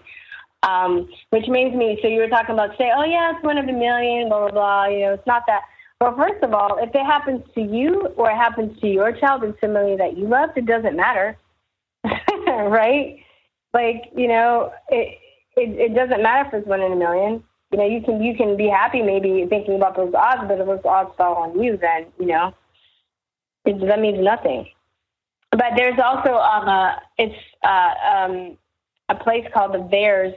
Um, 0.62 1.08
which 1.30 1.48
makes 1.48 1.74
me, 1.74 1.98
so 2.00 2.08
you 2.08 2.20
were 2.20 2.28
talking 2.28 2.54
about, 2.54 2.70
say, 2.78 2.90
oh 2.94 3.04
yeah, 3.04 3.32
it's 3.34 3.44
one 3.44 3.58
of 3.58 3.68
a 3.68 3.72
million, 3.72 4.28
blah 4.28 4.48
blah 4.48 4.50
blah. 4.50 4.86
You 4.86 5.00
know, 5.00 5.14
it's 5.14 5.26
not 5.26 5.42
that. 5.46 5.62
Well, 6.00 6.16
first 6.16 6.42
of 6.42 6.54
all, 6.54 6.78
if 6.78 6.90
it 6.94 7.04
happens 7.04 7.42
to 7.54 7.60
you 7.60 8.08
or 8.16 8.30
it 8.30 8.36
happens 8.36 8.80
to 8.80 8.88
your 8.88 9.12
child 9.12 9.44
and 9.44 9.54
somebody 9.60 9.96
that 9.96 10.16
you 10.16 10.26
loved, 10.26 10.56
it 10.56 10.66
doesn't 10.66 10.96
matter, 10.96 11.36
right? 12.04 13.18
Like, 13.74 14.10
you 14.16 14.28
know, 14.28 14.72
it, 14.88 15.18
it 15.56 15.90
it 15.90 15.94
doesn't 15.94 16.22
matter 16.22 16.48
if 16.48 16.54
it's 16.54 16.66
one 16.66 16.80
in 16.80 16.92
a 16.92 16.96
million. 16.96 17.44
You 17.72 17.78
know, 17.78 17.86
you 17.86 18.02
can 18.02 18.22
you 18.22 18.36
can 18.36 18.56
be 18.56 18.68
happy 18.68 19.02
maybe 19.02 19.46
thinking 19.48 19.74
about 19.74 19.96
those 19.96 20.12
odds, 20.14 20.42
but 20.46 20.60
if 20.60 20.66
those 20.66 20.84
odds 20.84 21.10
fall 21.16 21.36
on 21.36 21.60
you, 21.60 21.76
then 21.76 22.06
you 22.18 22.26
know, 22.26 22.54
it, 23.64 23.80
that 23.86 23.98
means 23.98 24.22
nothing. 24.22 24.68
But 25.50 25.72
there's 25.76 25.98
also 25.98 26.34
um 26.34 26.68
a 26.68 27.02
it's 27.18 27.34
uh, 27.62 27.94
um 28.14 28.58
a 29.08 29.14
place 29.14 29.46
called 29.52 29.74
the 29.74 29.78
VAERS, 29.78 30.34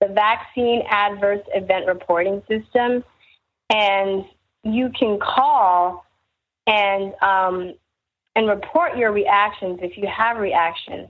the 0.00 0.08
Vaccine 0.08 0.82
Adverse 0.88 1.44
Event 1.54 1.86
Reporting 1.86 2.42
System, 2.48 3.04
and 3.70 4.24
you 4.64 4.90
can 4.90 5.18
call 5.18 6.04
and 6.66 7.12
um, 7.22 7.74
and 8.36 8.48
report 8.48 8.96
your 8.96 9.12
reactions 9.12 9.80
if 9.82 9.96
you 9.96 10.06
have 10.06 10.38
reactions. 10.38 11.08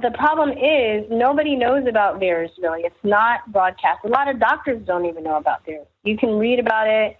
But 0.00 0.12
the 0.12 0.18
problem 0.18 0.50
is 0.50 1.06
nobody 1.10 1.56
knows 1.56 1.86
about 1.88 2.20
VAERS 2.20 2.50
really. 2.62 2.82
It's 2.82 2.94
not 3.02 3.50
broadcast. 3.50 4.04
A 4.04 4.08
lot 4.08 4.28
of 4.28 4.38
doctors 4.38 4.80
don't 4.86 5.06
even 5.06 5.24
know 5.24 5.36
about 5.36 5.66
VAERS. 5.66 5.86
You 6.04 6.16
can 6.16 6.38
read 6.38 6.60
about 6.60 6.86
it. 6.86 7.16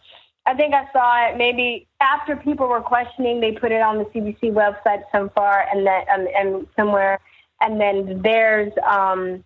I 0.47 0.55
think 0.55 0.75
I 0.75 0.89
saw 0.93 1.29
it 1.29 1.37
maybe 1.37 1.89
after 2.01 2.37
people 2.37 2.69
were 2.69 2.81
questioning, 2.81 3.41
they 3.41 3.53
put 3.53 3.73
it 3.73 3.83
on 3.83 3.99
the 3.99 4.05
CBC 4.05 4.53
website 4.53 5.03
some 5.11 5.31
far 5.31 5.67
and 5.73 5.85
then 5.85 6.05
um, 6.15 6.29
and 6.37 6.67
somewhere, 6.77 7.19
and 7.61 7.81
then 7.81 8.23
theirs 8.23 8.73
um, 8.89 9.43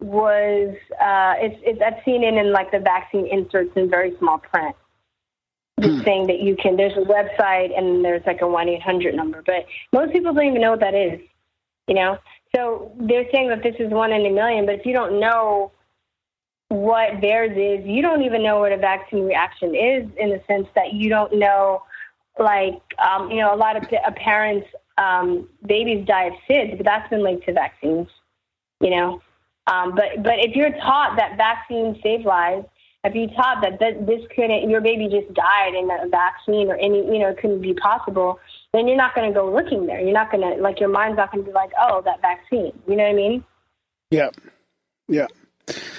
was 0.00 0.74
uh, 1.00 1.34
it's 1.38 1.60
it's 1.62 1.80
I've 1.80 2.04
seen 2.04 2.24
it 2.24 2.34
in 2.34 2.52
like 2.52 2.72
the 2.72 2.80
vaccine 2.80 3.26
inserts 3.26 3.70
in 3.76 3.88
very 3.88 4.16
small 4.18 4.38
print. 4.38 4.74
Just 5.80 6.04
saying 6.04 6.26
that 6.26 6.40
you 6.40 6.56
can. 6.56 6.76
There's 6.76 6.96
a 6.96 7.00
website 7.00 7.78
and 7.78 8.04
there's 8.04 8.26
like 8.26 8.40
a 8.40 8.48
one 8.48 8.68
eight 8.68 8.82
hundred 8.82 9.14
number, 9.14 9.42
but 9.46 9.66
most 9.92 10.12
people 10.12 10.34
don't 10.34 10.46
even 10.46 10.60
know 10.60 10.72
what 10.72 10.80
that 10.80 10.94
is. 10.94 11.20
You 11.86 11.94
know, 11.94 12.18
so 12.54 12.92
they're 12.98 13.26
saying 13.32 13.48
that 13.48 13.62
this 13.62 13.74
is 13.78 13.90
one 13.90 14.12
in 14.12 14.24
a 14.24 14.30
million, 14.30 14.66
but 14.66 14.76
if 14.76 14.86
you 14.86 14.92
don't 14.92 15.20
know 15.20 15.72
what 16.68 17.20
VAERS 17.20 17.80
is, 17.80 17.86
you 17.86 18.02
don't 18.02 18.22
even 18.22 18.42
know 18.42 18.60
what 18.60 18.72
a 18.72 18.76
vaccine 18.76 19.24
reaction 19.24 19.74
is 19.74 20.08
in 20.18 20.30
the 20.30 20.40
sense 20.46 20.66
that 20.74 20.92
you 20.92 21.08
don't 21.08 21.38
know, 21.38 21.82
like, 22.38 22.80
um, 22.98 23.30
you 23.30 23.38
know, 23.38 23.54
a 23.54 23.56
lot 23.56 23.76
of 23.76 23.88
pa- 23.88 24.10
parents, 24.16 24.66
um, 24.98 25.48
babies 25.66 26.06
die 26.06 26.24
of 26.24 26.32
SIDS, 26.48 26.76
but 26.76 26.84
that's 26.84 27.08
been 27.10 27.22
linked 27.22 27.46
to 27.46 27.52
vaccines, 27.52 28.08
you 28.80 28.90
know. 28.90 29.20
Um, 29.66 29.94
but 29.94 30.22
but 30.22 30.38
if 30.38 30.54
you're 30.54 30.70
taught 30.70 31.16
that 31.16 31.36
vaccines 31.36 31.96
save 32.02 32.24
lives, 32.24 32.66
if 33.04 33.14
you're 33.14 33.28
taught 33.30 33.62
that 33.62 33.78
th- 33.78 34.06
this 34.06 34.22
couldn't, 34.34 34.68
your 34.70 34.80
baby 34.80 35.08
just 35.08 35.32
died 35.34 35.74
in 35.74 35.90
a 35.90 36.08
vaccine 36.08 36.68
or 36.68 36.76
any, 36.76 36.98
you 36.98 37.18
know, 37.18 37.28
it 37.28 37.38
couldn't 37.38 37.60
be 37.60 37.74
possible, 37.74 38.38
then 38.76 38.86
you're 38.86 38.96
not 38.96 39.14
going 39.14 39.28
to 39.28 39.34
go 39.34 39.50
looking 39.50 39.86
there. 39.86 40.00
You're 40.00 40.12
not 40.12 40.30
going 40.30 40.42
to, 40.42 40.62
like, 40.62 40.78
your 40.80 40.88
mind's 40.88 41.16
not 41.16 41.32
going 41.32 41.44
to 41.44 41.50
be 41.50 41.54
like, 41.54 41.70
oh, 41.80 42.02
that 42.04 42.20
vaccine. 42.20 42.72
You 42.86 42.96
know 42.96 43.04
what 43.04 43.10
I 43.10 43.14
mean? 43.14 43.44
Yeah, 44.10 44.30
yeah. 45.08 45.26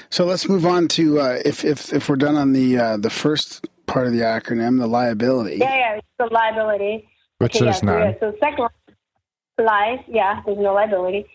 So 0.10 0.26
let's 0.26 0.48
move 0.48 0.66
on 0.66 0.88
to 0.90 1.20
uh, 1.20 1.40
if 1.44 1.66
if 1.66 1.92
if 1.92 2.08
we're 2.08 2.16
done 2.16 2.36
on 2.36 2.54
the 2.54 2.78
uh, 2.78 2.98
the 2.98 3.10
first 3.10 3.68
part 3.86 4.08
of 4.08 4.14
the 4.14 4.22
acronym, 4.22 4.80
the 4.80 4.88
liability. 4.88 5.58
Yeah, 5.58 5.76
yeah, 5.76 5.94
it's 5.96 6.08
the 6.18 6.28
liability. 6.32 7.10
Which 7.40 7.56
Okay, 7.58 7.66
there's 7.66 7.76
yeah, 7.76 7.80
so, 7.82 7.86
none. 7.86 8.00
yeah, 8.00 8.14
so 8.20 8.34
second 8.40 8.60
one, 8.60 8.72
lies, 9.58 10.00
yeah, 10.08 10.42
there's 10.46 10.58
no 10.58 10.74
liability. 10.74 11.26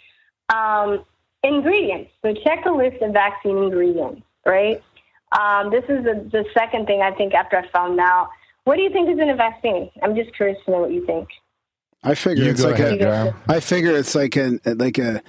Um, 0.49 1.05
ingredients. 1.43 2.11
So 2.23 2.35
check 2.43 2.65
the 2.65 2.73
list 2.73 3.03
of 3.03 3.13
vaccine 3.13 3.59
ingredients, 3.59 4.23
right? 4.47 4.83
Um, 5.39 5.71
this 5.71 5.85
is 5.85 6.05
the, 6.05 6.29
the 6.33 6.45
second 6.55 6.87
thing 6.87 7.03
I 7.03 7.13
think 7.13 7.35
after 7.35 7.59
I 7.59 7.69
found 7.69 8.01
out. 8.01 8.31
What 8.65 8.77
do 8.77 8.83
you 8.83 8.91
think 8.91 9.11
is 9.11 9.19
in 9.19 9.29
a 9.31 9.37
vaccine? 9.37 9.91
I'm 10.03 10.15
just 10.15 10.35
curious 10.37 10.59
to 10.65 10.71
know 10.71 10.81
what 10.81 10.93
you 10.93 11.05
think. 11.07 11.29
I 12.05 12.15
figure 12.15 12.45
You 12.45 12.51
it's 12.51 12.63
like 12.63 12.79
ahead, 12.79 12.95
a, 12.95 12.99
Graham. 12.99 13.35
I 13.49 13.61
figure 13.61 13.97
it's 13.97 14.15
like 14.15 14.37
a 14.37 14.59
like 14.65 14.99
a 14.99 15.23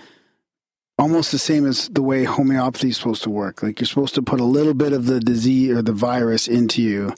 almost 0.98 1.32
the 1.32 1.38
same 1.38 1.66
as 1.66 1.90
the 1.90 2.02
way 2.02 2.24
homeopathy 2.24 2.90
is 2.90 2.98
supposed 2.98 3.24
to 3.24 3.30
work. 3.30 3.62
Like 3.62 3.80
you're 3.80 3.88
supposed 3.88 4.16
to 4.16 4.22
put 4.22 4.40
a 4.40 4.46
little 4.46 4.74
bit 4.74 4.94
of 4.94 5.06
the 5.06 5.20
disease 5.20 5.72
or 5.72 5.82
the 5.82 5.94
virus 5.94 6.48
into 6.48 6.82
you 6.82 7.14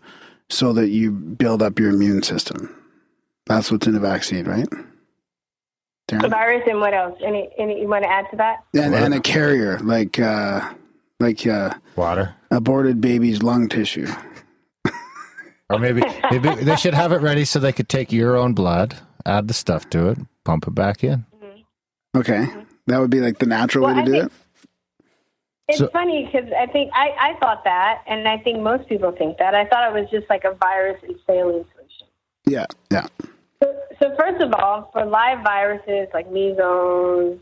so 0.50 0.74
that 0.74 0.90
you 0.90 1.12
build 1.12 1.62
up 1.62 1.80
your 1.80 1.90
immune 1.90 2.24
system. 2.24 2.74
That's 3.46 3.72
what's 3.72 3.88
in 3.88 3.96
a 3.96 4.00
vaccine, 4.00 4.46
right? 4.46 4.68
The 6.08 6.16
Darren? 6.18 6.30
virus 6.30 6.64
and 6.68 6.80
what 6.80 6.94
else? 6.94 7.18
Any, 7.24 7.50
any 7.58 7.82
you 7.82 7.88
want 7.88 8.04
to 8.04 8.10
add 8.10 8.26
to 8.32 8.38
that? 8.38 8.64
And, 8.76 8.94
and 8.94 9.14
a 9.14 9.20
carrier, 9.20 9.80
like 9.80 10.20
uh, 10.20 10.74
like 11.20 11.48
uh, 11.48 11.74
Water. 11.96 12.36
aborted 12.52 13.02
baby's 13.02 13.42
lung 13.42 13.70
tissue. 13.70 14.08
Or 15.70 15.80
maybe, 15.80 16.02
maybe 16.32 16.50
they 16.64 16.76
should 16.76 16.94
have 16.94 17.12
it 17.12 17.22
ready 17.22 17.44
so 17.46 17.60
they 17.60 17.72
could 17.74 17.90
take 17.90 18.12
your 18.12 18.38
own 18.38 18.54
blood, 18.54 18.96
add 19.26 19.48
the 19.48 19.54
stuff 19.54 19.90
to 19.92 20.10
it, 20.10 20.20
pump 20.44 20.68
it 20.68 20.76
back 20.76 21.04
in. 21.04 21.26
Okay, 22.16 22.46
that 22.88 23.00
would 23.00 23.10
be 23.10 23.20
like 23.20 23.40
the 23.40 23.46
natural 23.48 23.86
Well, 23.86 23.96
way 23.96 24.04
to 24.06 24.12
I 24.12 24.14
do 24.20 24.26
it. 24.28 24.32
It's 25.68 25.80
So- 25.80 25.88
funny 25.88 26.26
because 26.26 26.50
I 26.58 26.68
think 26.68 26.92
I, 26.94 27.10
I 27.20 27.34
thought 27.40 27.64
that, 27.64 28.04
and 28.08 28.28
I 28.28 28.38
think 28.38 28.60
most 28.62 28.88
people 28.88 29.12
think 29.12 29.38
that. 29.40 29.56
I 29.56 29.66
thought 29.66 29.90
it 29.90 30.00
was 30.00 30.08
just 30.12 30.30
like 30.30 30.44
a 30.44 30.54
virus 30.54 31.02
and 31.02 31.16
saline 31.26 31.66
solution. 31.74 32.08
Yeah, 32.46 32.66
yeah. 32.92 33.08
So, 33.64 33.76
so 34.00 34.16
first 34.16 34.42
of 34.44 34.54
all, 34.54 34.92
for 34.94 35.04
live 35.04 35.44
viruses 35.44 36.08
like 36.14 36.32
measles, 36.32 37.40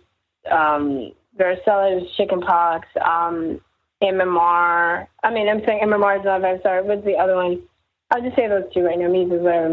um, 0.49 1.11
varicella, 1.37 2.01
chickenpox, 2.15 2.87
um, 3.03 3.59
MMR. 4.01 5.07
I 5.23 5.33
mean, 5.33 5.49
I'm 5.49 5.61
saying 5.65 5.81
MMR 5.83 6.19
is 6.19 6.25
not. 6.25 6.43
I'm 6.45 6.61
sorry. 6.61 6.83
What's 6.83 7.03
the 7.03 7.17
other 7.17 7.35
one? 7.35 7.61
I'll 8.11 8.21
just 8.21 8.35
say 8.35 8.47
those 8.47 8.63
two 8.73 8.81
right 8.81 8.97
now. 8.97 9.07
Measles, 9.07 9.41
whatever. 9.41 9.69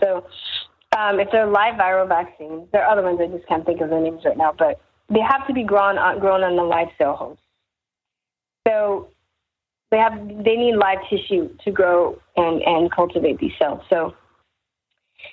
So, 0.00 0.26
um, 0.96 1.20
if 1.20 1.28
they're 1.32 1.46
live 1.46 1.74
viral 1.74 2.08
vaccines, 2.08 2.68
there 2.72 2.84
are 2.84 2.90
other 2.90 3.02
ones 3.02 3.20
I 3.20 3.26
just 3.26 3.48
can't 3.48 3.64
think 3.64 3.80
of 3.80 3.90
the 3.90 3.98
names 4.00 4.22
right 4.24 4.36
now, 4.36 4.54
but 4.56 4.80
they 5.08 5.20
have 5.20 5.46
to 5.46 5.52
be 5.52 5.64
grown 5.64 5.98
on 5.98 6.18
grown 6.18 6.42
on 6.42 6.58
a 6.58 6.64
live 6.64 6.88
cell 6.98 7.16
host. 7.16 7.40
So 8.66 9.08
they 9.90 9.98
have 9.98 10.14
they 10.16 10.56
need 10.56 10.76
live 10.76 10.98
tissue 11.08 11.50
to 11.64 11.70
grow 11.70 12.18
and 12.36 12.62
and 12.62 12.90
cultivate 12.92 13.38
these 13.38 13.52
cells. 13.58 13.82
So 13.90 14.14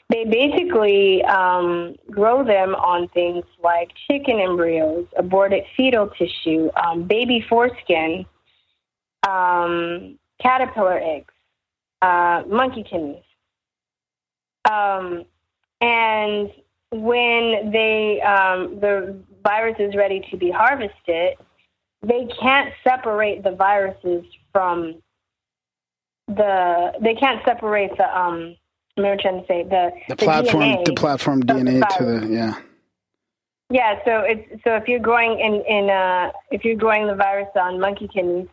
they 0.09 0.25
basically 0.25 1.23
um, 1.23 1.95
grow 2.11 2.43
them 2.43 2.75
on 2.75 3.07
things 3.09 3.43
like 3.63 3.89
chicken 4.07 4.39
embryos, 4.39 5.05
aborted 5.17 5.63
fetal 5.75 6.09
tissue, 6.17 6.69
um, 6.83 7.07
baby 7.07 7.45
foreskin, 7.47 8.25
um, 9.27 10.17
caterpillar 10.41 10.99
eggs, 10.99 11.33
uh, 12.01 12.43
monkey 12.47 12.83
kidneys. 12.83 13.23
Um, 14.69 15.25
and 15.81 16.51
when 16.91 17.71
they 17.71 18.21
um, 18.21 18.79
the 18.79 19.19
virus 19.43 19.75
is 19.79 19.95
ready 19.95 20.25
to 20.31 20.37
be 20.37 20.51
harvested, 20.51 21.37
they 22.05 22.27
can't 22.41 22.73
separate 22.83 23.43
the 23.43 23.51
viruses 23.51 24.23
from 24.51 25.01
the. 26.27 26.93
They 27.01 27.15
can't 27.15 27.43
separate 27.45 27.91
the. 27.97 28.17
Um, 28.17 28.55
I'm 28.97 29.17
trying 29.19 29.41
to 29.41 29.47
say 29.47 29.63
the 29.63 29.91
The 30.09 30.15
platform, 30.15 30.63
DNA. 30.63 30.85
the 30.85 30.93
platform 30.93 31.39
the 31.41 31.53
DNA 31.53 31.97
to 31.97 32.03
the 32.03 32.27
yeah. 32.27 32.59
Yeah, 33.69 33.99
so 34.05 34.21
it's 34.21 34.63
so 34.63 34.75
if 34.75 34.87
you're 34.87 34.99
growing 34.99 35.39
in 35.39 35.61
in 35.67 35.89
uh, 35.89 36.31
if 36.51 36.63
you're 36.63 36.75
growing 36.75 37.05
the 37.05 37.15
virus 37.15 37.49
on 37.55 37.79
monkey 37.79 38.07
kidneys, 38.07 38.47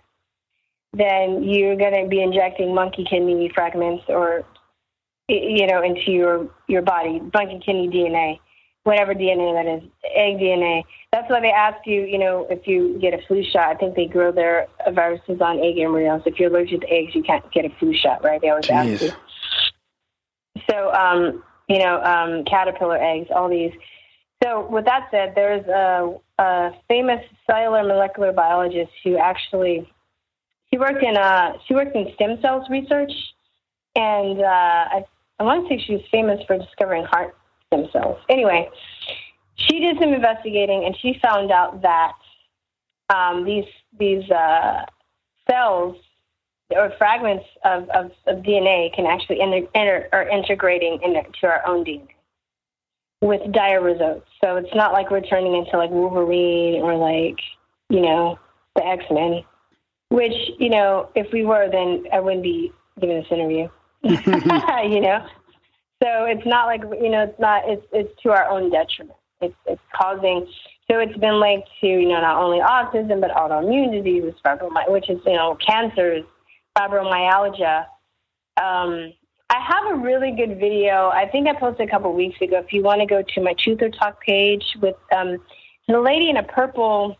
then 0.96 1.42
you're 1.42 1.76
going 1.76 2.02
to 2.02 2.08
be 2.08 2.22
injecting 2.22 2.74
monkey 2.74 3.04
kidney 3.08 3.50
fragments 3.54 4.04
or 4.08 4.44
you 5.28 5.66
know 5.66 5.82
into 5.82 6.10
your 6.10 6.48
your 6.68 6.82
body, 6.82 7.20
monkey 7.32 7.60
kidney 7.64 7.88
DNA, 7.88 8.38
whatever 8.84 9.14
DNA 9.14 9.54
that 9.54 9.76
is, 9.76 9.90
egg 10.14 10.38
DNA. 10.38 10.84
That's 11.12 11.28
why 11.30 11.40
they 11.40 11.50
ask 11.50 11.86
you, 11.86 12.02
you 12.02 12.18
know, 12.18 12.46
if 12.50 12.66
you 12.66 12.98
get 13.00 13.14
a 13.14 13.18
flu 13.26 13.42
shot. 13.44 13.70
I 13.70 13.74
think 13.74 13.96
they 13.96 14.06
grow 14.06 14.32
their 14.32 14.66
viruses 14.92 15.40
on 15.40 15.58
egg 15.58 15.78
embryos. 15.78 16.22
If 16.26 16.38
you're 16.38 16.50
allergic 16.50 16.82
to 16.82 16.90
eggs, 16.90 17.14
you 17.14 17.22
can't 17.22 17.50
get 17.52 17.64
a 17.64 17.70
flu 17.78 17.94
shot, 17.94 18.22
right? 18.22 18.40
They 18.40 18.50
always 18.50 18.68
ask 18.70 19.02
you. 19.02 19.10
So, 20.70 20.92
um, 20.92 21.42
you 21.68 21.78
know, 21.78 22.00
um, 22.02 22.44
caterpillar 22.44 22.98
eggs, 23.02 23.28
all 23.34 23.48
these. 23.48 23.72
So, 24.42 24.66
with 24.70 24.84
that 24.84 25.08
said, 25.10 25.32
there's 25.34 25.66
a, 25.66 26.16
a 26.38 26.70
famous 26.88 27.20
cellular 27.46 27.82
molecular 27.82 28.32
biologist 28.32 28.90
who 29.02 29.16
actually 29.16 29.88
she 30.74 30.78
worked 30.78 31.04
in 31.04 31.16
uh, 31.16 31.52
she 31.66 31.74
worked 31.74 31.94
in 31.94 32.08
stem 32.16 32.36
cells 32.42 32.66
research, 32.68 33.12
and 33.94 34.40
uh, 34.40 34.44
I, 34.44 35.04
I 35.38 35.42
want 35.44 35.68
to 35.68 35.74
say 35.74 35.84
she 35.86 35.92
was 35.92 36.02
famous 36.10 36.40
for 36.48 36.58
discovering 36.58 37.04
heart 37.04 37.36
stem 37.68 37.86
cells. 37.92 38.18
Anyway, 38.28 38.68
she 39.54 39.78
did 39.78 39.96
some 40.00 40.12
investigating, 40.12 40.84
and 40.84 40.96
she 41.00 41.16
found 41.22 41.52
out 41.52 41.80
that 41.82 42.12
um, 43.14 43.44
these 43.44 43.66
these 43.96 44.28
uh, 44.32 44.84
cells 45.48 45.96
or 46.70 46.90
fragments 46.98 47.44
of, 47.64 47.88
of, 47.90 48.10
of 48.26 48.38
DNA 48.38 48.92
can 48.94 49.06
actually 49.06 49.40
enter, 49.40 49.68
enter 49.76 50.08
or 50.12 50.22
integrating 50.28 50.98
into 51.04 51.46
our 51.46 51.64
own 51.68 51.84
DNA 51.84 52.08
with 53.20 53.40
dire 53.52 53.80
results. 53.80 54.26
So 54.42 54.56
it's 54.56 54.74
not 54.74 54.92
like 54.92 55.10
we're 55.10 55.20
turning 55.20 55.54
into 55.54 55.76
like 55.78 55.90
Wolverine 55.90 56.80
or 56.82 56.96
like, 56.96 57.38
you 57.90 58.00
know, 58.00 58.40
the 58.74 58.84
X 58.84 59.04
Men. 59.10 59.44
Which, 60.10 60.34
you 60.58 60.70
know, 60.70 61.10
if 61.14 61.32
we 61.32 61.44
were 61.44 61.68
then 61.70 62.04
I 62.12 62.20
wouldn't 62.20 62.42
be 62.42 62.72
giving 63.00 63.16
this 63.16 63.26
interview. 63.30 63.68
you 64.02 65.00
know? 65.00 65.26
So 66.02 66.24
it's 66.24 66.46
not 66.46 66.66
like 66.66 66.82
you 67.00 67.10
know, 67.10 67.22
it's 67.22 67.40
not 67.40 67.62
it's 67.66 67.86
it's 67.92 68.22
to 68.22 68.30
our 68.30 68.48
own 68.48 68.70
detriment. 68.70 69.18
It's 69.40 69.54
it's 69.66 69.82
causing 69.94 70.46
so 70.90 70.98
it's 70.98 71.16
been 71.16 71.40
linked 71.40 71.68
to, 71.80 71.86
you 71.86 72.08
know, 72.08 72.20
not 72.20 72.36
only 72.36 72.58
autism 72.58 73.20
but 73.20 73.30
autoimmune 73.30 73.92
diseases, 73.92 74.34
fibromyalgia, 74.44 74.90
which 74.90 75.08
is, 75.08 75.18
you 75.24 75.32
know, 75.32 75.56
cancers, 75.66 76.24
fibromyalgia. 76.76 77.86
Um, 78.62 79.12
I 79.50 79.60
have 79.60 79.92
a 79.92 79.94
really 79.96 80.32
good 80.32 80.58
video. 80.58 81.08
I 81.08 81.28
think 81.30 81.48
I 81.48 81.54
posted 81.54 81.88
a 81.88 81.90
couple 81.90 82.10
of 82.10 82.16
weeks 82.16 82.40
ago. 82.40 82.58
If 82.58 82.72
you 82.72 82.82
want 82.82 83.00
to 83.00 83.06
go 83.06 83.22
to 83.22 83.40
my 83.40 83.54
Truth 83.58 83.80
or 83.82 83.88
Talk 83.88 84.20
page 84.20 84.64
with 84.80 84.96
um, 85.16 85.38
the 85.88 86.00
lady 86.00 86.28
in 86.28 86.36
a 86.36 86.42
purple 86.42 87.16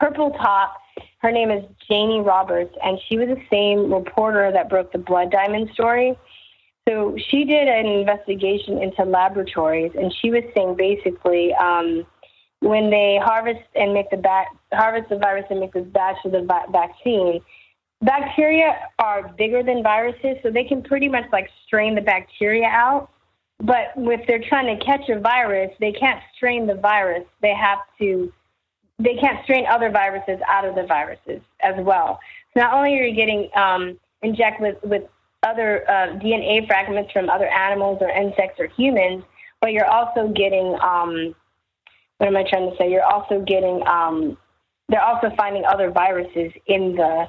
purple 0.00 0.30
top. 0.32 0.74
Her 1.18 1.30
name 1.30 1.50
is 1.50 1.62
Janine 1.88 2.24
Roberts, 2.24 2.74
and 2.82 2.98
she 3.08 3.18
was 3.18 3.28
the 3.28 3.42
same 3.50 3.92
reporter 3.92 4.50
that 4.50 4.68
broke 4.68 4.92
the 4.92 4.98
blood 4.98 5.30
diamond 5.30 5.70
story. 5.74 6.16
So 6.88 7.16
she 7.30 7.44
did 7.44 7.68
an 7.68 7.86
investigation 7.86 8.82
into 8.82 9.04
laboratories, 9.04 9.92
and 9.94 10.12
she 10.20 10.30
was 10.30 10.42
saying 10.54 10.76
basically 10.76 11.54
um, 11.54 12.06
when 12.60 12.90
they 12.90 13.20
harvest 13.22 13.60
and 13.74 13.92
make 13.92 14.10
the 14.10 14.16
bat- 14.16 14.48
harvest 14.72 15.10
the 15.10 15.18
virus 15.18 15.44
and 15.50 15.60
make 15.60 15.74
this 15.74 15.86
batch 15.86 16.16
of 16.24 16.32
the 16.32 16.42
va- 16.42 16.66
vaccine, 16.72 17.40
bacteria 18.02 18.88
are 18.98 19.28
bigger 19.36 19.62
than 19.62 19.82
viruses, 19.82 20.36
so 20.42 20.50
they 20.50 20.64
can 20.64 20.82
pretty 20.82 21.08
much 21.08 21.24
like 21.32 21.48
strain 21.66 21.94
the 21.94 22.00
bacteria 22.00 22.66
out. 22.66 23.10
But 23.60 23.92
if 23.96 24.26
they're 24.26 24.42
trying 24.48 24.76
to 24.76 24.84
catch 24.84 25.08
a 25.10 25.20
virus, 25.20 25.70
they 25.80 25.92
can't 25.92 26.20
strain 26.34 26.66
the 26.66 26.74
virus. 26.74 27.24
They 27.42 27.54
have 27.54 27.78
to, 27.98 28.32
they 29.00 29.16
can't 29.16 29.42
strain 29.44 29.66
other 29.66 29.90
viruses 29.90 30.38
out 30.46 30.64
of 30.64 30.74
the 30.74 30.84
viruses 30.84 31.40
as 31.60 31.74
well. 31.78 32.20
So 32.54 32.60
not 32.60 32.74
only 32.74 32.98
are 32.98 33.04
you 33.04 33.14
getting 33.14 33.48
um, 33.56 33.98
injected 34.22 34.60
with, 34.60 34.76
with 34.84 35.02
other 35.42 35.88
uh, 35.88 36.18
DNA 36.18 36.66
fragments 36.66 37.10
from 37.12 37.30
other 37.30 37.48
animals 37.48 37.98
or 38.00 38.10
insects 38.10 38.60
or 38.60 38.66
humans, 38.66 39.24
but 39.60 39.72
you're 39.72 39.90
also 39.90 40.28
getting, 40.28 40.76
um, 40.82 41.34
what 42.18 42.26
am 42.26 42.36
I 42.36 42.44
trying 42.48 42.70
to 42.70 42.76
say? 42.76 42.90
You're 42.90 43.04
also 43.04 43.40
getting, 43.40 43.82
um, 43.86 44.36
they're 44.88 45.02
also 45.02 45.30
finding 45.36 45.64
other 45.64 45.90
viruses 45.90 46.52
in 46.66 46.94
the 46.96 47.28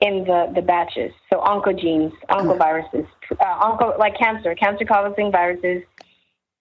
in 0.00 0.24
the, 0.24 0.52
the 0.54 0.60
batches. 0.60 1.10
So 1.30 1.38
oncogenes, 1.40 2.12
oncoviruses, 2.28 3.06
uh, 3.40 3.60
onco, 3.60 3.98
like 3.98 4.18
cancer, 4.18 4.54
cancer-causing 4.54 5.32
viruses, 5.32 5.84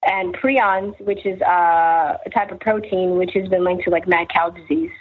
and 0.06 0.34
prions, 0.36 0.99
which 1.02 1.26
is 1.26 1.41
uh, 1.41 2.18
a 2.26 2.30
type 2.34 2.52
of 2.52 2.60
protein 2.60 3.18
which 3.18 3.32
has 3.34 3.48
been 3.49 3.64
linked 3.64 3.84
to 3.86 3.90
like 3.90 4.07
mad 4.07 4.27
cow 4.30 4.49
disease. 4.49 4.91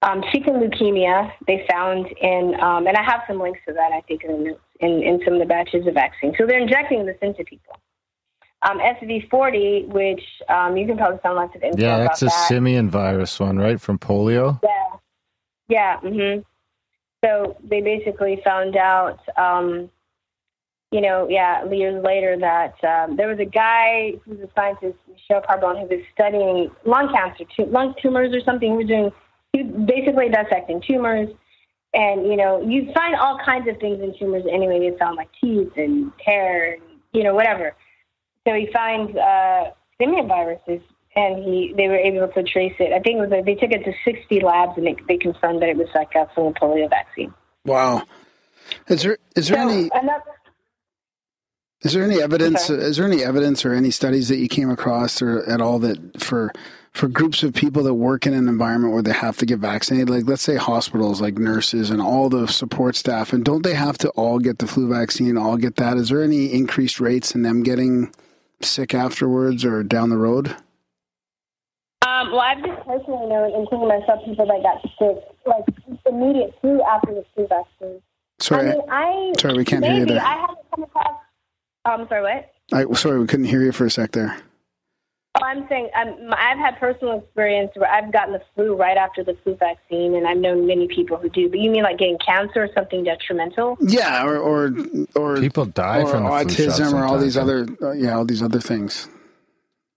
Um, 0.00 0.22
chicken 0.32 0.54
leukemia 0.54 1.32
they 1.46 1.66
found 1.68 2.06
in, 2.20 2.54
um, 2.60 2.86
and 2.86 2.96
I 2.96 3.02
have 3.02 3.22
some 3.26 3.40
links 3.40 3.58
to 3.66 3.74
that 3.74 3.90
I 3.92 4.00
think 4.02 4.22
in 4.22 4.30
the 4.30 4.38
notes, 4.50 4.60
in, 4.80 5.02
in 5.02 5.20
some 5.24 5.34
of 5.34 5.40
the 5.40 5.46
batches 5.46 5.86
of 5.88 5.94
vaccine. 5.94 6.34
So 6.38 6.46
they're 6.46 6.60
injecting 6.60 7.04
this 7.04 7.16
into 7.20 7.42
people. 7.44 7.76
Um, 8.62 8.78
SV40, 8.78 9.88
which 9.88 10.22
um, 10.48 10.76
you 10.76 10.86
can 10.86 10.96
probably 10.96 11.18
find 11.22 11.34
lots 11.36 11.54
of 11.56 11.62
info 11.62 11.80
Yeah, 11.80 11.96
about 11.96 12.04
that's 12.10 12.22
a 12.22 12.24
that. 12.26 12.48
simian 12.48 12.88
virus 12.90 13.38
one, 13.40 13.56
right? 13.58 13.80
From 13.80 13.98
polio. 13.98 14.60
Yeah, 14.62 14.96
Yeah. 15.68 15.96
hmm 16.00 16.40
So 17.24 17.56
they 17.64 17.80
basically 17.80 18.40
found 18.44 18.76
out, 18.76 19.18
um, 19.36 19.90
you 20.90 21.00
know, 21.00 21.26
yeah, 21.28 21.64
years 21.70 22.02
later 22.02 22.36
that 22.38 22.82
um, 22.84 23.16
there 23.16 23.28
was 23.28 23.38
a 23.38 23.44
guy 23.44 24.14
who's 24.24 24.40
a 24.40 24.48
scientist, 24.54 24.96
Michele 25.06 25.42
Carbone, 25.42 25.80
who 25.82 25.86
was 25.86 26.04
studying 26.14 26.70
lung 26.86 27.12
cancer, 27.12 27.44
lung 27.70 27.94
tumors 28.00 28.34
or 28.34 28.40
something. 28.40 28.72
He 28.72 28.76
was 28.78 28.86
doing, 28.86 29.10
he 29.52 29.62
was 29.62 29.86
basically 29.86 30.28
dissecting 30.30 30.82
tumors. 30.86 31.28
And, 31.92 32.26
you 32.26 32.36
know, 32.36 32.60
you 32.62 32.90
find 32.94 33.14
all 33.16 33.38
kinds 33.44 33.68
of 33.68 33.78
things 33.78 34.00
in 34.02 34.14
tumors 34.18 34.44
anyway. 34.50 34.78
They 34.90 34.96
found 34.98 35.16
like 35.16 35.28
teeth 35.40 35.72
and 35.76 36.12
hair 36.24 36.74
and, 36.74 36.82
you 37.12 37.22
know, 37.22 37.34
whatever. 37.34 37.74
So 38.46 38.54
he 38.54 38.68
finds 38.72 39.14
uh, 39.16 39.70
simian 40.00 40.26
viruses 40.26 40.80
and 41.16 41.42
he 41.44 41.74
they 41.76 41.88
were 41.88 41.96
able 41.96 42.28
to 42.28 42.42
trace 42.42 42.74
it. 42.78 42.92
I 42.92 43.00
think 43.00 43.18
it 43.18 43.20
was 43.20 43.30
like 43.30 43.44
they 43.44 43.54
took 43.54 43.72
it 43.72 43.84
to 43.84 43.92
60 44.04 44.40
labs 44.40 44.72
and 44.76 44.86
they, 44.86 44.96
they 45.06 45.16
confirmed 45.16 45.60
that 45.62 45.68
it 45.68 45.76
was 45.76 45.88
like 45.94 46.14
a 46.14 46.28
from 46.34 46.54
polio 46.54 46.88
vaccine. 46.88 47.32
Wow. 47.64 48.04
Is 48.88 49.02
there 49.02 49.18
is 49.34 49.48
there 49.48 49.56
So, 49.56 49.68
any 49.68 49.90
and 49.92 50.08
that's, 50.08 50.26
is 51.82 51.92
there 51.92 52.02
any 52.02 52.20
evidence 52.20 52.70
Okay. 52.70 52.82
is 52.82 52.96
there 52.96 53.06
any 53.06 53.22
evidence 53.22 53.64
or 53.64 53.72
any 53.72 53.90
studies 53.90 54.28
that 54.28 54.36
you 54.38 54.48
came 54.48 54.70
across 54.70 55.22
or 55.22 55.42
at 55.48 55.60
all 55.60 55.78
that 55.78 56.20
for 56.20 56.52
for 56.92 57.06
groups 57.06 57.42
of 57.42 57.54
people 57.54 57.82
that 57.84 57.94
work 57.94 58.26
in 58.26 58.34
an 58.34 58.48
environment 58.48 58.92
where 58.92 59.02
they 59.02 59.12
have 59.12 59.36
to 59.38 59.46
get 59.46 59.58
vaccinated 59.60 60.10
like 60.10 60.26
let's 60.26 60.42
say 60.42 60.56
hospitals 60.56 61.20
like 61.20 61.38
nurses 61.38 61.90
and 61.90 62.00
all 62.02 62.28
the 62.28 62.46
support 62.48 62.96
staff 62.96 63.32
and 63.32 63.44
don't 63.44 63.62
they 63.62 63.74
have 63.74 63.96
to 63.98 64.08
all 64.10 64.38
get 64.38 64.58
the 64.58 64.66
flu 64.66 64.88
vaccine 64.88 65.36
all 65.36 65.56
get 65.56 65.76
that 65.76 65.96
is 65.96 66.08
there 66.08 66.22
any 66.22 66.52
increased 66.52 66.98
rates 66.98 67.34
in 67.34 67.42
them 67.42 67.62
getting 67.62 68.12
sick 68.60 68.94
afterwards 68.94 69.64
or 69.64 69.82
down 69.84 70.10
the 70.10 70.16
road 70.18 70.56
um, 72.06 72.30
well, 72.30 72.40
I've 72.40 72.64
just 72.64 72.86
personally 72.86 73.26
known, 73.26 73.52
including 73.54 73.88
myself, 73.88 74.24
people 74.24 74.46
that 74.46 74.62
got 74.62 74.80
sick 74.98 75.22
like 75.46 75.64
immediate 76.06 76.54
flu 76.60 76.80
after 76.82 77.12
the 77.12 77.24
flu 77.34 77.46
vaccine. 77.48 78.00
sorry 78.38 78.70
I 78.70 78.72
mean, 78.72 78.82
I 78.90 79.32
sorry, 79.38 79.54
we 79.58 79.64
can't 79.64 79.84
hear 79.84 79.94
you 79.94 80.06
there. 80.06 80.24
I 80.24 80.40
haven't 80.40 80.58
come 80.74 80.84
across. 80.84 81.20
Um, 81.84 82.06
sorry, 82.08 82.22
what? 82.22 82.52
I, 82.72 82.92
sorry 82.94 83.18
we 83.18 83.26
couldn't 83.26 83.46
hear 83.46 83.62
you 83.62 83.72
for 83.72 83.86
a 83.86 83.90
sec 83.90 84.12
there 84.12 84.38
Oh, 85.40 85.44
I'm 85.44 85.68
saying 85.68 85.90
um, 85.94 86.34
I've 86.36 86.58
had 86.58 86.78
personal 86.80 87.20
experience 87.20 87.70
where 87.76 87.90
I've 87.90 88.12
gotten 88.12 88.32
the 88.32 88.42
flu 88.54 88.74
right 88.74 88.96
after 88.96 89.22
the 89.22 89.36
flu 89.44 89.54
vaccine, 89.56 90.14
and 90.14 90.26
I've 90.26 90.38
known 90.38 90.66
many 90.66 90.88
people 90.88 91.16
who 91.16 91.28
do. 91.28 91.48
But 91.48 91.60
you 91.60 91.70
mean 91.70 91.82
like 91.82 91.98
getting 91.98 92.18
cancer 92.24 92.64
or 92.64 92.68
something 92.74 93.04
detrimental? 93.04 93.76
yeah 93.80 94.24
or 94.24 94.38
or 94.38 94.72
or 95.14 95.36
People 95.36 95.66
die 95.66 96.02
or 96.02 96.08
from 96.08 96.24
the 96.24 96.30
flu 96.30 96.66
autism 96.66 96.92
or 96.94 97.04
all 97.04 97.18
these 97.18 97.36
other 97.36 97.68
uh, 97.82 97.92
yeah 97.92 98.16
all 98.16 98.24
these 98.24 98.42
other 98.42 98.60
things 98.60 99.08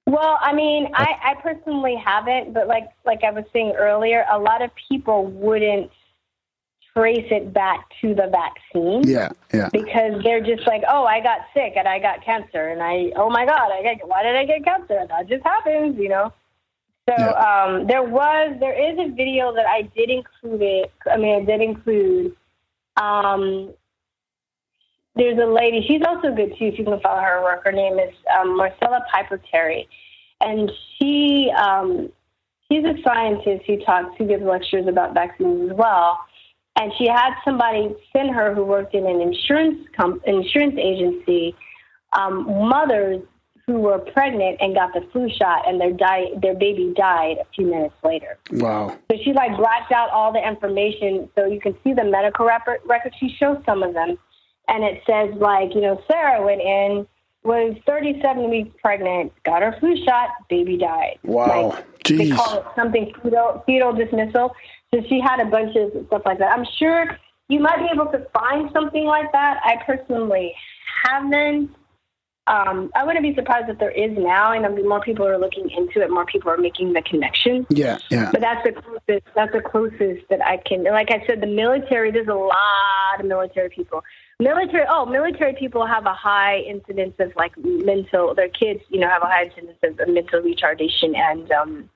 Well, 0.05 0.37
I 0.41 0.53
mean, 0.53 0.89
I, 0.93 1.15
I 1.23 1.41
personally 1.41 1.95
haven't, 1.95 2.53
but 2.53 2.67
like 2.67 2.89
like 3.05 3.23
I 3.23 3.31
was 3.31 3.45
saying 3.53 3.73
earlier, 3.77 4.25
a 4.31 4.37
lot 4.37 4.61
of 4.61 4.69
people 4.89 5.25
wouldn't 5.25 5.89
trace 6.93 7.27
it 7.31 7.53
back 7.53 7.85
to 8.01 8.13
the 8.13 8.27
vaccine 8.31 9.03
yeah 9.07 9.29
yeah 9.53 9.69
because 9.71 10.21
they're 10.23 10.41
just 10.41 10.67
like, 10.67 10.81
oh, 10.89 11.05
I 11.05 11.21
got 11.21 11.39
sick 11.53 11.73
and 11.75 11.87
I 11.87 11.99
got 11.99 12.23
cancer, 12.23 12.69
and 12.69 12.81
I, 12.81 13.11
oh 13.15 13.29
my 13.29 13.45
god, 13.45 13.71
I 13.71 13.81
got, 13.83 14.07
why 14.07 14.23
did 14.23 14.35
I 14.35 14.45
get 14.45 14.63
cancer? 14.63 15.05
That 15.07 15.27
just 15.29 15.43
happens, 15.43 15.97
you 15.97 16.09
know. 16.09 16.33
So 17.09 17.15
Yeah. 17.17 17.29
um, 17.31 17.87
there 17.87 18.03
was 18.03 18.55
there 18.59 18.73
is 18.73 18.97
a 18.99 19.13
video 19.13 19.53
that 19.53 19.65
I 19.65 19.83
did 19.83 20.09
include 20.09 20.61
it. 20.61 20.91
I 21.11 21.17
mean, 21.17 21.41
I 21.41 21.45
did 21.45 21.61
include. 21.61 22.35
Um, 22.97 23.73
there's 25.15 25.37
a 25.39 25.45
lady. 25.45 25.85
She's 25.87 26.01
also 26.07 26.33
good 26.33 26.55
too. 26.57 26.65
If 26.65 26.79
you 26.79 26.85
can 26.85 26.99
follow 27.01 27.21
her 27.21 27.41
work, 27.43 27.65
her 27.65 27.71
name 27.71 27.99
is 27.99 28.13
um, 28.39 28.55
Marcella 28.55 29.03
Piper 29.11 29.41
Terry, 29.51 29.87
and 30.39 30.71
she 30.97 31.51
um, 31.57 32.09
she's 32.71 32.85
a 32.85 32.95
scientist 33.03 33.65
who 33.65 33.77
talks, 33.83 34.15
who 34.17 34.25
gives 34.27 34.43
lectures 34.43 34.87
about 34.87 35.13
vaccines 35.13 35.71
as 35.71 35.77
well. 35.77 36.19
And 36.77 36.91
she 36.97 37.07
had 37.07 37.33
somebody 37.43 37.95
send 38.13 38.33
her 38.33 38.53
who 38.55 38.63
worked 38.63 38.95
in 38.95 39.05
an 39.05 39.21
insurance 39.21 39.79
com- 39.95 40.21
insurance 40.25 40.75
agency, 40.77 41.55
um, 42.13 42.45
mothers 42.45 43.21
who 43.67 43.79
were 43.79 43.99
pregnant 43.99 44.57
and 44.59 44.73
got 44.73 44.93
the 44.93 45.01
flu 45.11 45.29
shot, 45.29 45.67
and 45.67 45.79
their 45.79 45.91
di- 45.91 46.31
their 46.41 46.55
baby 46.55 46.93
died 46.95 47.37
a 47.39 47.45
few 47.53 47.67
minutes 47.67 47.95
later. 48.03 48.37
wow 48.53 48.97
So 49.11 49.17
she 49.23 49.33
like 49.33 49.55
blacked 49.57 49.91
out 49.91 50.09
all 50.09 50.31
the 50.31 50.45
information 50.45 51.29
so 51.35 51.45
you 51.45 51.59
can 51.59 51.75
see 51.83 51.93
the 51.93 52.03
medical 52.03 52.45
record. 52.45 52.79
record. 52.85 53.13
She 53.19 53.29
shows 53.37 53.57
some 53.65 53.83
of 53.83 53.93
them, 53.93 54.17
and 54.67 54.83
it 54.83 55.03
says 55.05 55.33
like 55.35 55.75
you 55.75 55.81
know 55.81 56.01
Sarah 56.07 56.43
went 56.43 56.61
in 56.61 57.07
was 57.43 57.75
37 57.87 58.49
weeks 58.49 58.69
pregnant, 58.81 59.33
got 59.43 59.61
her 59.61 59.75
flu 59.79 59.95
shot, 60.05 60.29
baby 60.49 60.77
died. 60.77 61.17
Wow. 61.23 61.69
Like, 61.69 62.03
they 62.03 62.29
call 62.29 62.59
it 62.59 62.65
something 62.75 63.11
fetal, 63.21 63.63
fetal 63.65 63.93
dismissal. 63.93 64.53
So 64.93 65.01
she 65.07 65.21
had 65.21 65.39
a 65.39 65.45
bunch 65.45 65.75
of 65.77 65.91
stuff 66.07 66.23
like 66.25 66.39
that. 66.39 66.51
I'm 66.51 66.65
sure 66.77 67.17
you 67.47 67.59
might 67.59 67.77
be 67.77 67.87
able 67.93 68.07
to 68.11 68.25
find 68.33 68.69
something 68.73 69.05
like 69.05 69.31
that. 69.31 69.59
I 69.63 69.77
personally 69.85 70.53
haven't. 71.03 71.71
Um, 72.47 72.91
I 72.95 73.05
wouldn't 73.05 73.23
be 73.23 73.35
surprised 73.35 73.69
if 73.69 73.77
there 73.77 73.91
is 73.91 74.17
now, 74.17 74.51
and 74.51 74.65
I 74.65 74.69
mean, 74.69 74.89
more 74.89 74.99
people 74.99 75.25
are 75.27 75.37
looking 75.37 75.69
into 75.69 76.01
it. 76.01 76.09
More 76.09 76.25
people 76.25 76.49
are 76.49 76.57
making 76.57 76.91
the 76.91 77.01
connection. 77.03 77.67
Yeah, 77.69 77.99
yeah. 78.09 78.31
But 78.31 78.41
that's 78.41 78.63
the 78.63 78.73
closest. 78.73 79.27
That's 79.35 79.53
the 79.53 79.61
closest 79.61 80.27
that 80.29 80.43
I 80.43 80.57
can. 80.57 80.83
Like 80.83 81.11
I 81.11 81.23
said, 81.27 81.39
the 81.39 81.47
military. 81.47 82.11
There's 82.11 82.27
a 82.27 82.33
lot 82.33 83.19
of 83.19 83.25
military 83.25 83.69
people. 83.69 84.03
Military. 84.39 84.85
Oh, 84.89 85.05
military 85.05 85.53
people 85.53 85.85
have 85.85 86.05
a 86.05 86.13
high 86.13 86.59
incidence 86.61 87.13
of 87.19 87.31
like 87.37 87.53
mental. 87.57 88.33
Their 88.33 88.49
kids, 88.49 88.81
you 88.89 88.99
know, 88.99 89.07
have 89.07 89.21
a 89.21 89.27
high 89.27 89.45
incidence 89.45 89.99
of 89.99 90.09
mental 90.09 90.41
retardation 90.41 91.15
and 91.15 91.49
um, 91.51 91.89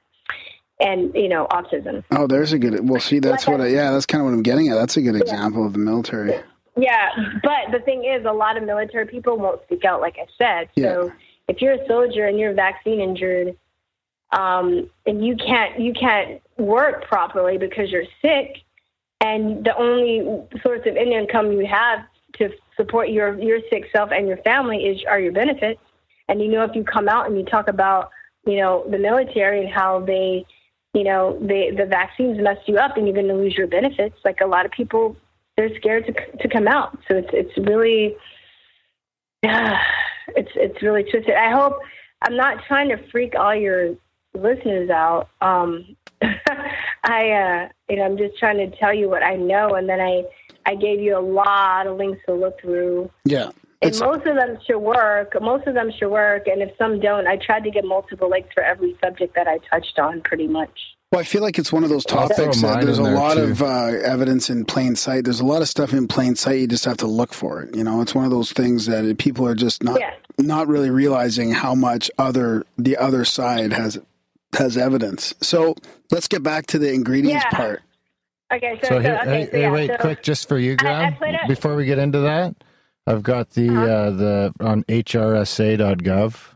and 0.80 1.14
you 1.16 1.30
know, 1.30 1.48
autism. 1.52 2.04
Oh, 2.12 2.28
there's 2.28 2.54
a 2.54 2.60
good. 2.60 2.88
Well, 2.88 3.00
see, 3.00 3.20
that's 3.20 3.48
Like 3.48 3.60
what. 3.60 3.66
I, 3.66 3.70
yeah, 3.70 3.92
that's 3.92 4.06
kind 4.06 4.22
of 4.22 4.26
what 4.26 4.34
I'm 4.34 4.44
getting 4.44 4.70
at. 4.70 4.76
That's 4.76 4.98
a 4.98 5.02
good 5.02 5.16
example 5.16 5.66
of 5.66 5.74
the 5.74 5.80
military. 5.80 6.34
Yeah, 6.78 7.10
but 7.42 7.72
the 7.72 7.80
thing 7.80 8.04
is, 8.04 8.26
a 8.26 8.34
lot 8.34 8.58
of 8.58 8.64
military 8.64 9.06
people 9.08 9.38
won't 9.38 9.62
speak 9.64 9.86
out, 9.86 10.02
like 10.02 10.18
I 10.20 10.26
said. 10.38 10.70
So 10.78 11.06
Yeah. 11.06 11.14
if 11.48 11.62
you're 11.62 11.74
a 11.74 11.88
soldier 11.88 12.26
and 12.26 12.38
you're 12.38 12.54
vaccine 12.54 13.00
injured, 13.00 13.56
um, 14.32 14.90
and 15.06 15.26
you 15.26 15.38
can't 15.38 15.80
you 15.80 15.94
can't 15.94 16.42
work 16.58 17.08
properly 17.08 17.58
because 17.58 17.90
you're 17.92 18.04
sick, 18.22 18.58
and 19.22 19.64
the 19.64 19.76
only 19.78 20.44
source 20.62 20.82
of 20.86 20.98
income 20.98 21.54
you 21.54 21.66
have 21.66 22.00
to 22.40 22.50
support 22.76 23.10
your 23.10 23.40
your 23.40 23.60
sick 23.70 23.86
self 23.94 24.12
and 24.12 24.28
your 24.28 24.38
family 24.38 24.86
is 24.86 25.02
are 25.08 25.20
your 25.20 25.32
benefits. 25.32 25.80
And 26.28 26.42
you 26.42 26.50
know, 26.50 26.64
if 26.64 26.76
you 26.76 26.84
come 26.84 27.08
out 27.08 27.28
and 27.28 27.38
you 27.38 27.46
talk 27.46 27.70
about 27.70 28.10
you 28.46 28.58
know 28.58 28.86
the 28.90 28.98
military 28.98 29.64
and 29.64 29.74
how 29.74 30.02
they 30.02 30.46
you 30.96 31.04
know 31.04 31.38
they 31.42 31.72
the 31.72 31.86
vaccines 31.86 32.40
mess 32.42 32.58
you 32.66 32.78
up 32.78 32.96
and 32.98 33.06
you're 33.06 33.14
going 33.14 33.28
to 33.28 33.36
lose 33.36 33.56
your 33.56 33.68
benefits, 33.68 34.16
like 34.24 34.40
a 34.42 34.48
lot 34.48 34.66
of 34.66 34.72
people 34.72 35.16
they're 35.58 35.76
scared 35.76 36.06
to 36.08 36.38
to 36.38 36.48
come 36.48 36.68
out. 36.68 36.98
So 37.08 37.18
it's 37.18 37.30
it's 37.34 37.58
really 37.58 38.16
yeah, 39.44 39.78
it's 40.30 40.52
it's 40.56 40.82
really 40.82 41.04
twisted. 41.04 41.36
I 41.36 41.52
hope 41.52 41.80
I'm 42.22 42.38
not 42.38 42.64
trying 42.68 42.90
to 42.90 42.98
freak 43.12 43.36
all 43.36 43.54
your 43.54 43.96
listeners 44.34 44.90
out. 44.90 45.30
Um, 45.42 45.96
I 47.04 47.32
uh, 47.32 47.70
you 47.90 47.98
know 47.98 48.04
I'm 48.04 48.18
just 48.18 48.38
trying 48.40 48.58
to 48.58 48.76
tell 48.78 48.94
you 48.94 49.10
what 49.10 49.22
I 49.22 49.36
know, 49.36 49.76
and 49.76 49.88
then 49.90 50.00
I 50.00 50.24
I 50.66 50.76
gave 50.76 51.00
you 51.00 51.18
a 51.18 51.20
lot 51.20 51.88
of 51.88 51.98
links 51.98 52.22
to 52.28 52.34
look 52.34 52.60
through. 52.62 53.12
Yeah. 53.26 53.52
And 53.82 53.90
It's, 53.90 54.00
most 54.00 54.26
of 54.26 54.36
them 54.36 54.58
should 54.66 54.80
work. 54.80 55.34
Most 55.42 55.68
of 55.68 55.74
them 55.74 55.92
should 55.98 56.10
work, 56.10 56.48
and 56.48 56.62
if 56.62 56.72
some 56.78 57.00
don't, 57.00 57.28
I 57.28 57.38
tried 57.38 57.64
to 57.66 57.72
get 57.72 57.84
multiple 57.86 58.30
links 58.30 58.50
for 58.54 58.64
every 58.64 58.96
subject 59.04 59.36
that 59.36 59.48
I 59.48 59.58
touched 59.70 60.00
on, 60.00 60.22
pretty 60.22 60.48
much. 60.48 60.72
well, 61.12 61.20
I 61.22 61.26
feel 61.26 61.42
like 61.42 61.60
it's 61.60 61.74
one 61.74 61.84
of 61.84 61.90
those 61.90 62.06
topics 62.06 62.62
that 62.62 62.82
there's 62.84 63.00
a 63.00 63.04
there, 63.04 63.16
lot 63.16 63.36
too. 63.36 63.44
of 63.44 63.62
uh, 63.62 63.66
evidence 64.04 64.50
in 64.50 64.64
plain 64.66 64.96
sight. 64.96 65.26
There's 65.26 65.40
a 65.42 65.46
lot 65.46 65.62
of 65.62 65.68
stuff 65.68 65.94
in 65.94 66.08
plain 66.08 66.36
sight. 66.36 66.60
You 66.60 66.68
just 66.68 66.86
have 66.86 66.98
to 66.98 67.08
look 67.08 67.34
for 67.34 67.62
it. 67.64 67.76
You 67.76 67.84
know, 67.84 68.02
it's 68.02 68.16
one 68.16 68.24
of 68.26 68.32
those 68.32 68.52
things 68.54 68.86
that 68.88 69.18
people 69.18 69.46
are 69.48 69.56
just 69.56 69.84
not 69.84 70.00
Yeah. 70.00 70.12
not 70.40 70.68
really 70.68 70.90
realizing 70.90 71.52
how 71.52 71.76
much 71.76 72.10
other 72.18 72.66
the 72.78 72.96
other 72.98 73.24
side 73.26 73.72
has 73.74 74.00
has 74.58 74.78
evidence. 74.78 75.34
So 75.42 75.76
let's 76.12 76.28
get 76.30 76.42
back 76.44 76.66
to 76.68 76.80
the 76.80 76.94
ingredients 76.94 77.44
Yeah. 77.52 77.58
part. 77.58 77.82
Okay, 78.54 78.80
so, 78.84 78.88
So 78.90 79.00
here, 79.00 79.20
okay, 79.22 79.30
hey, 79.30 79.46
so 79.46 79.52
hey, 79.52 79.62
yeah, 79.62 79.72
wait, 79.72 79.88
so- 79.92 79.98
quick, 79.98 80.24
just 80.24 80.48
for 80.48 80.58
you, 80.58 80.76
Graham. 80.78 81.16
played 81.16 81.36
Before 81.48 81.76
we 81.76 81.86
get 81.86 81.98
into 81.98 82.20
that, 82.20 82.56
I've 83.08 83.24
got 83.24 83.52
the 83.52 83.70
Uh-huh. 83.70 83.82
uh, 83.86 84.10
the 84.12 84.54
on 84.60 84.84
HRSA.gov. 84.84 86.52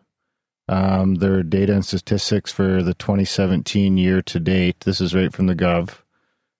Um, 0.67 1.15
their 1.15 1.41
data 1.41 1.73
and 1.73 1.83
statistics 1.83 2.51
for 2.51 2.83
the 2.83 2.93
2017 2.93 3.97
year 3.97 4.21
to 4.21 4.39
date. 4.39 4.81
This 4.81 5.01
is 5.01 5.15
right 5.15 5.33
from 5.33 5.47
the 5.47 5.55
Gov. 5.55 6.03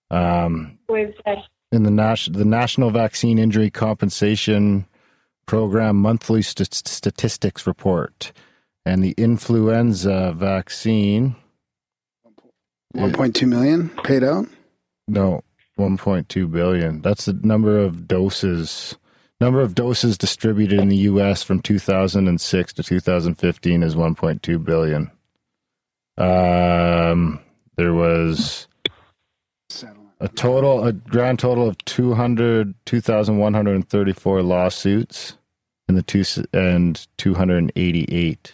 Um, 0.10 0.80
uh, 1.28 1.36
in 1.72 1.84
the 1.84 1.92
Nas- 1.92 2.30
the 2.32 2.44
National 2.46 2.90
Vaccine 2.90 3.38
Injury 3.38 3.70
Compensation 3.70 4.88
Program 5.46 5.96
monthly 5.96 6.42
st- 6.42 6.74
statistics 6.74 7.66
report, 7.68 8.32
and 8.86 9.04
the 9.04 9.14
influenza 9.18 10.34
vaccine. 10.36 11.36
1.2 12.96 13.48
million 13.48 13.90
paid 14.04 14.24
out. 14.24 14.46
No, 15.08 15.42
1.2 15.78 16.52
billion. 16.52 17.02
That's 17.02 17.26
the 17.26 17.34
number 17.34 17.78
of 17.80 18.08
doses. 18.08 18.96
Number 19.42 19.62
of 19.62 19.74
doses 19.74 20.18
distributed 20.18 20.80
in 20.80 20.90
the 20.90 20.98
U.S. 20.98 21.44
from 21.44 21.62
2006 21.62 22.74
to 22.74 22.84
2015 22.84 23.84
is 23.84 23.96
1.2 23.96 24.64
billion. 24.64 25.12
Um, 26.18 27.40
there 27.78 27.94
was 27.94 28.68
A 30.20 30.28
total, 30.28 30.86
a 30.86 30.92
grand 30.92 31.40
total 31.40 31.70
of 31.70 31.78
200, 31.86 32.74
2,134 32.86 34.42
lawsuits 34.44 35.38
in 35.88 35.96
the 35.96 36.04
two 36.04 36.24
and 36.54 37.08
288 37.18 38.54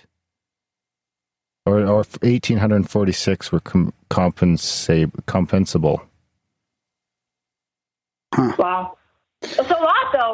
or, 1.65 1.79
or 1.79 2.03
1,846 2.03 3.51
were 3.51 3.59
com- 3.59 3.93
compensa- 4.11 5.11
compensable. 5.27 6.01
Huh. 8.33 8.53
Wow. 8.59 8.97
It's 9.41 9.57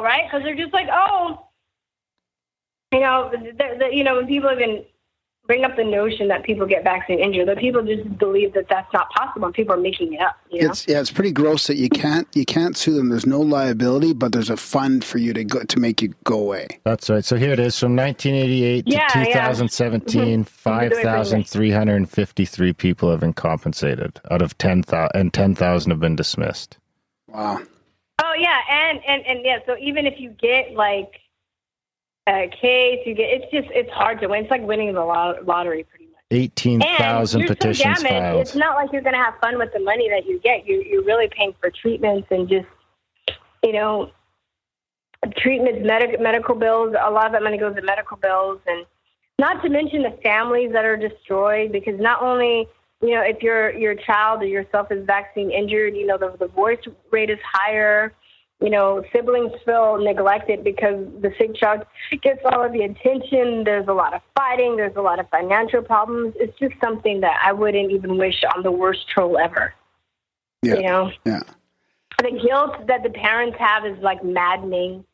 a 0.02 0.04
right? 0.04 0.24
Because 0.26 0.42
they're 0.42 0.56
just 0.56 0.72
like, 0.72 0.88
oh, 0.92 1.46
you 2.92 3.00
know, 3.00 3.30
the, 3.32 3.52
the, 3.78 3.88
you 3.94 4.02
know, 4.04 4.16
when 4.16 4.26
people 4.26 4.50
even 4.52 4.84
bring 5.46 5.64
up 5.64 5.74
the 5.76 5.84
notion 5.84 6.28
that 6.28 6.44
people 6.44 6.66
get 6.66 6.84
vaccine 6.84 7.18
injured, 7.18 7.48
that 7.48 7.58
people 7.58 7.82
just 7.82 8.16
believe 8.18 8.52
that 8.54 8.68
that's 8.68 8.92
not 8.92 9.10
possible, 9.10 9.46
and 9.46 9.54
people 9.54 9.74
are 9.74 9.80
making 9.80 10.12
it 10.12 10.20
up. 10.20 10.36
You 10.50 10.62
know? 10.62 10.70
It's 10.70 10.86
yeah, 10.86 11.00
it's 11.00 11.10
pretty 11.10 11.32
gross 11.32 11.66
that 11.66 11.74
you 11.76 11.88
can't 11.88 12.28
you 12.34 12.44
can't 12.44 12.76
sue 12.76 12.94
them. 12.94 13.08
There's 13.08 13.26
no 13.26 13.40
liability, 13.40 14.12
but 14.12 14.30
there's 14.32 14.50
a 14.50 14.56
fund 14.56 15.04
for 15.04 15.18
you 15.18 15.32
to 15.32 15.42
go 15.44 15.64
to 15.64 15.80
make 15.80 16.00
you 16.02 16.14
go 16.24 16.38
away. 16.38 16.68
That's 16.84 17.08
right. 17.10 17.24
So 17.24 17.36
here 17.36 17.52
it 17.52 17.60
is 17.60 17.76
from 17.78 17.96
1988 17.96 18.84
Yeah, 18.86 19.06
to 19.08 19.18
yeah. 19.20 19.24
2017. 19.24 20.44
5,353 20.62 22.72
people 22.74 23.10
have 23.10 23.20
been 23.20 23.32
compensated 23.32 24.20
out 24.30 24.42
of 24.42 24.56
10,000, 24.58 25.10
and 25.14 25.32
10,000 25.34 25.90
have 25.90 26.00
been 26.00 26.16
dismissed. 26.16 26.76
Wow. 27.28 27.60
Yeah, 28.42 28.58
and 28.68 29.00
and 29.06 29.24
and 29.24 29.44
yeah. 29.44 29.58
So 29.66 29.76
even 29.78 30.04
if 30.04 30.18
you 30.18 30.30
get 30.30 30.72
like 30.74 31.12
a 32.26 32.50
case, 32.60 32.98
you 33.06 33.14
get 33.14 33.30
it's 33.30 33.52
just 33.52 33.68
it's 33.70 33.90
hard 33.92 34.20
to 34.20 34.26
win. 34.26 34.42
It's 34.42 34.50
like 34.50 34.62
winning 34.62 34.92
the 34.92 35.04
lot- 35.04 35.46
lottery, 35.46 35.84
pretty 35.84 36.06
much. 36.06 36.12
18,000 36.32 37.40
and 37.40 37.46
you're 37.46 37.54
petitions 37.56 37.98
so 37.98 38.02
damaged. 38.02 38.24
filed. 38.24 38.40
It's 38.40 38.56
not 38.56 38.74
like 38.74 38.90
you're 38.92 39.02
going 39.02 39.14
to 39.14 39.22
have 39.22 39.34
fun 39.40 39.58
with 39.58 39.72
the 39.72 39.78
money 39.78 40.08
that 40.08 40.26
you 40.26 40.40
get. 40.40 40.66
You 40.66 40.82
you're 40.82 41.04
really 41.04 41.28
paying 41.28 41.54
for 41.60 41.70
treatments 41.70 42.26
and 42.32 42.48
just 42.48 42.66
you 43.62 43.72
know 43.72 44.10
treatments, 45.36 45.86
medic, 45.86 46.20
medical 46.20 46.56
bills. 46.56 46.96
A 47.00 47.10
lot 47.12 47.26
of 47.26 47.32
that 47.32 47.44
money 47.44 47.58
goes 47.58 47.76
to 47.76 47.82
medical 47.82 48.16
bills, 48.16 48.58
and 48.66 48.84
not 49.38 49.62
to 49.62 49.68
mention 49.68 50.02
the 50.02 50.18
families 50.20 50.72
that 50.72 50.84
are 50.84 50.96
destroyed 50.96 51.70
because 51.70 52.00
not 52.00 52.20
only 52.20 52.66
you 53.02 53.14
know 53.14 53.22
if 53.22 53.40
your 53.40 53.72
your 53.78 53.94
child 53.94 54.42
or 54.42 54.46
yourself 54.46 54.90
is 54.90 55.06
vaccine 55.06 55.52
injured, 55.52 55.94
you 55.94 56.08
know 56.08 56.18
the 56.18 56.32
the 56.40 56.48
divorce 56.48 56.80
rate 57.12 57.30
is 57.30 57.38
higher. 57.44 58.12
You 58.62 58.70
know, 58.70 59.02
siblings 59.12 59.50
feel 59.64 59.98
neglected 59.98 60.62
because 60.62 61.04
the 61.20 61.32
sick 61.36 61.56
child 61.56 61.84
gets 62.22 62.40
all 62.44 62.64
of 62.64 62.72
the 62.72 62.82
attention. 62.82 63.64
There's 63.64 63.88
a 63.88 63.92
lot 63.92 64.14
of 64.14 64.20
fighting. 64.36 64.76
There's 64.76 64.94
a 64.96 65.00
lot 65.00 65.18
of 65.18 65.28
financial 65.30 65.82
problems. 65.82 66.34
It's 66.38 66.56
just 66.58 66.74
something 66.80 67.20
that 67.22 67.40
I 67.44 67.52
wouldn't 67.52 67.90
even 67.90 68.18
wish 68.18 68.42
on 68.54 68.62
the 68.62 68.70
worst 68.70 69.08
troll 69.12 69.36
ever. 69.36 69.74
Yeah. 70.62 70.74
You 70.76 70.82
know, 70.82 71.10
Yeah. 71.24 71.40
the 72.18 72.30
guilt 72.30 72.86
that 72.86 73.02
the 73.02 73.10
parents 73.10 73.58
have 73.58 73.84
is 73.84 73.98
like 73.98 74.22
maddening. 74.22 75.04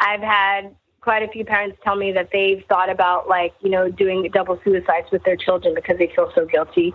I've 0.00 0.20
had 0.20 0.74
quite 1.00 1.22
a 1.22 1.28
few 1.28 1.44
parents 1.44 1.78
tell 1.84 1.94
me 1.94 2.10
that 2.10 2.30
they've 2.32 2.64
thought 2.68 2.90
about 2.90 3.28
like 3.28 3.54
you 3.60 3.70
know 3.70 3.88
doing 3.88 4.28
double 4.34 4.60
suicides 4.64 5.06
with 5.12 5.22
their 5.22 5.36
children 5.36 5.72
because 5.74 5.96
they 5.98 6.10
feel 6.16 6.32
so 6.34 6.44
guilty. 6.44 6.92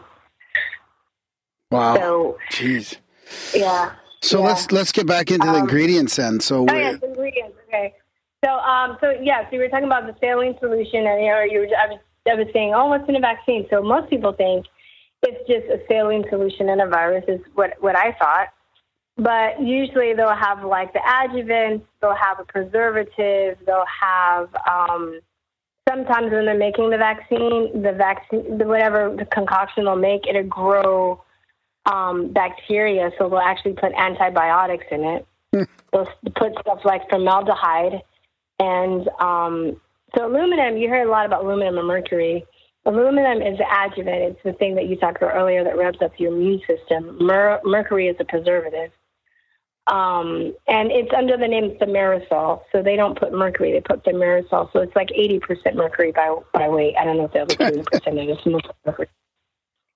Wow. 1.71 1.95
So 1.95 2.37
Jeez. 2.51 2.97
yeah. 3.55 3.93
So 4.21 4.39
Yeah. 4.39 4.45
let's 4.47 4.71
let's 4.71 4.91
get 4.91 5.07
back 5.07 5.31
into 5.31 5.47
the 5.47 5.53
Um, 5.53 5.59
ingredients 5.61 6.15
then. 6.15 6.39
So 6.39 6.65
Oh 6.69 6.75
yes, 6.75 6.99
ingredients. 7.01 7.57
Okay. 7.67 7.93
So 8.45 8.51
um, 8.51 8.97
so 9.01 9.11
yeah, 9.21 9.43
so 9.49 9.55
you 9.55 9.59
were 9.59 9.69
talking 9.69 9.85
about 9.85 10.07
the 10.07 10.15
saline 10.19 10.57
solution, 10.59 11.05
and 11.07 11.23
you 11.23 11.29
know, 11.31 11.41
you 11.41 11.59
were, 11.59 11.67
I 11.77 11.87
was 11.87 11.99
I 12.29 12.35
was 12.35 12.47
saying, 12.53 12.73
oh, 12.75 12.87
what's 12.87 13.07
in 13.09 13.15
a 13.15 13.19
vaccine? 13.19 13.65
So 13.69 13.81
most 13.81 14.09
people 14.09 14.33
think 14.33 14.65
it's 15.23 15.47
just 15.47 15.65
a 15.67 15.85
saline 15.87 16.25
solution 16.29 16.69
in 16.69 16.79
a 16.81 16.87
virus, 16.87 17.25
is 17.27 17.41
what 17.55 17.73
what 17.81 17.95
I 17.95 18.13
thought. 18.13 18.49
But 19.17 19.61
usually 19.61 20.13
they'll 20.13 20.35
have 20.35 20.63
like 20.63 20.93
the 20.93 21.01
adjuvant, 21.21 21.83
they'll 22.01 22.15
have 22.15 22.39
a 22.39 22.45
preservative, 22.45 23.57
they'll 23.65 23.85
have 24.01 24.49
um, 24.69 25.19
sometimes 25.89 26.31
when 26.31 26.45
they're 26.45 26.57
making 26.57 26.89
the 26.89 26.97
vaccine, 26.97 27.81
the 27.81 27.91
vaccine, 27.91 28.57
the 28.57 28.65
whatever 28.65 29.15
the 29.15 29.25
concoction 29.25 29.85
they'll 29.85 29.95
make, 29.95 30.25
it'll 30.27 30.43
grow 30.43 31.21
um, 31.85 32.31
bacteria, 32.31 33.11
so 33.17 33.29
they'll 33.29 33.39
actually 33.39 33.73
put 33.73 33.91
antibiotics 33.93 34.85
in 34.91 35.03
it. 35.03 35.27
They'll 35.91 36.07
put 36.35 36.53
stuff 36.61 36.79
like 36.85 37.09
formaldehyde, 37.09 38.01
and 38.59 39.07
um, 39.19 39.81
so 40.15 40.27
aluminum. 40.27 40.77
You 40.77 40.89
heard 40.89 41.07
a 41.07 41.11
lot 41.11 41.25
about 41.25 41.43
aluminum 41.43 41.77
and 41.77 41.87
mercury. 41.87 42.45
Aluminum 42.85 43.41
is 43.41 43.57
the 43.59 43.65
adjuvant. 43.65 44.23
It's 44.23 44.43
the 44.43 44.53
thing 44.53 44.75
that 44.75 44.87
you 44.87 44.95
talked 44.95 45.17
about 45.17 45.35
earlier 45.35 45.63
that 45.63 45.77
revs 45.77 46.01
up 46.01 46.13
your 46.17 46.33
immune 46.33 46.61
system. 46.65 47.17
Mer- 47.23 47.61
mercury 47.63 48.07
is 48.07 48.15
a 48.19 48.25
preservative. 48.25 48.91
Um, 49.87 50.55
and 50.67 50.91
it's 50.91 51.11
under 51.15 51.37
the 51.37 51.47
name 51.47 51.77
thimerosal. 51.79 52.61
So 52.71 52.81
they 52.81 52.95
don't 52.95 53.19
put 53.19 53.33
mercury, 53.33 53.73
they 53.73 53.81
put 53.81 54.03
thimerosal. 54.03 54.71
So 54.73 54.79
it's 54.79 54.95
like 54.95 55.09
80% 55.09 55.75
mercury 55.75 56.11
by, 56.11 56.35
by 56.53 56.69
weight. 56.69 56.95
I 56.99 57.05
don't 57.05 57.17
know 57.17 57.25
if 57.25 57.33
the 57.33 57.41
other 57.41 57.55
20% 57.55 58.31
is 58.31 58.45
most 58.45 58.67
mercury. 58.85 59.07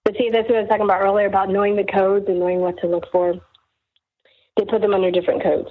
But 0.06 0.16
see, 0.18 0.30
that's 0.32 0.48
what 0.48 0.58
I 0.58 0.62
was 0.62 0.70
talking 0.70 0.86
about 0.86 1.02
earlier 1.02 1.26
about 1.26 1.50
knowing 1.50 1.76
the 1.76 1.84
codes 1.84 2.26
and 2.30 2.40
knowing 2.40 2.60
what 2.60 2.78
to 2.80 2.88
look 2.88 3.12
for. 3.12 3.34
They 4.56 4.64
put 4.64 4.82
them 4.82 4.94
under 4.94 5.12
different 5.12 5.44
codes. 5.44 5.70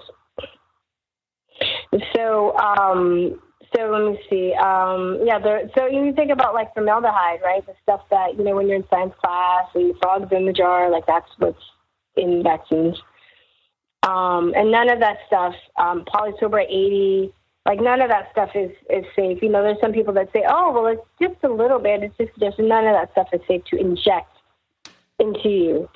So, 2.14 2.56
um, 2.58 3.40
so 3.74 3.84
let 3.86 4.12
me 4.12 4.18
see. 4.28 4.52
Um, 4.54 5.20
yeah, 5.24 5.38
there, 5.38 5.70
so 5.76 5.86
you 5.86 6.12
think 6.14 6.32
about 6.32 6.52
like 6.52 6.74
formaldehyde, 6.74 7.40
right? 7.42 7.64
The 7.64 7.74
stuff 7.82 8.02
that 8.10 8.36
you 8.36 8.44
know 8.44 8.56
when 8.56 8.66
you're 8.66 8.76
in 8.76 8.84
science 8.90 9.14
class 9.24 9.68
and 9.74 9.94
the 9.94 9.98
frogs 10.02 10.28
in 10.32 10.46
the 10.46 10.52
jar, 10.52 10.90
like 10.90 11.06
that's 11.06 11.30
what's 11.38 11.56
in 12.16 12.42
vaccines. 12.42 13.00
Um, 14.02 14.52
and 14.54 14.70
none 14.70 14.90
of 14.90 15.00
that 15.00 15.18
stuff, 15.26 15.54
um, 15.78 16.04
polysorbate 16.04 16.68
80, 16.68 17.32
like 17.66 17.80
none 17.80 18.02
of 18.02 18.10
that 18.10 18.30
stuff 18.30 18.50
is, 18.54 18.70
is 18.90 19.04
safe. 19.16 19.42
You 19.42 19.48
know, 19.48 19.62
there's 19.62 19.80
some 19.80 19.92
people 19.92 20.12
that 20.14 20.30
say, 20.32 20.44
oh, 20.46 20.72
well, 20.72 20.86
it's 20.86 21.02
just 21.20 21.42
a 21.44 21.48
little 21.48 21.78
bit. 21.78 22.02
It's 22.02 22.16
just, 22.18 22.38
just 22.38 22.58
none 22.58 22.86
of 22.86 22.92
that 22.92 23.12
stuff 23.12 23.28
is 23.32 23.40
safe 23.48 23.64
to 23.66 23.76
inject 23.76 24.36
into 25.18 25.48
you. 25.48 25.88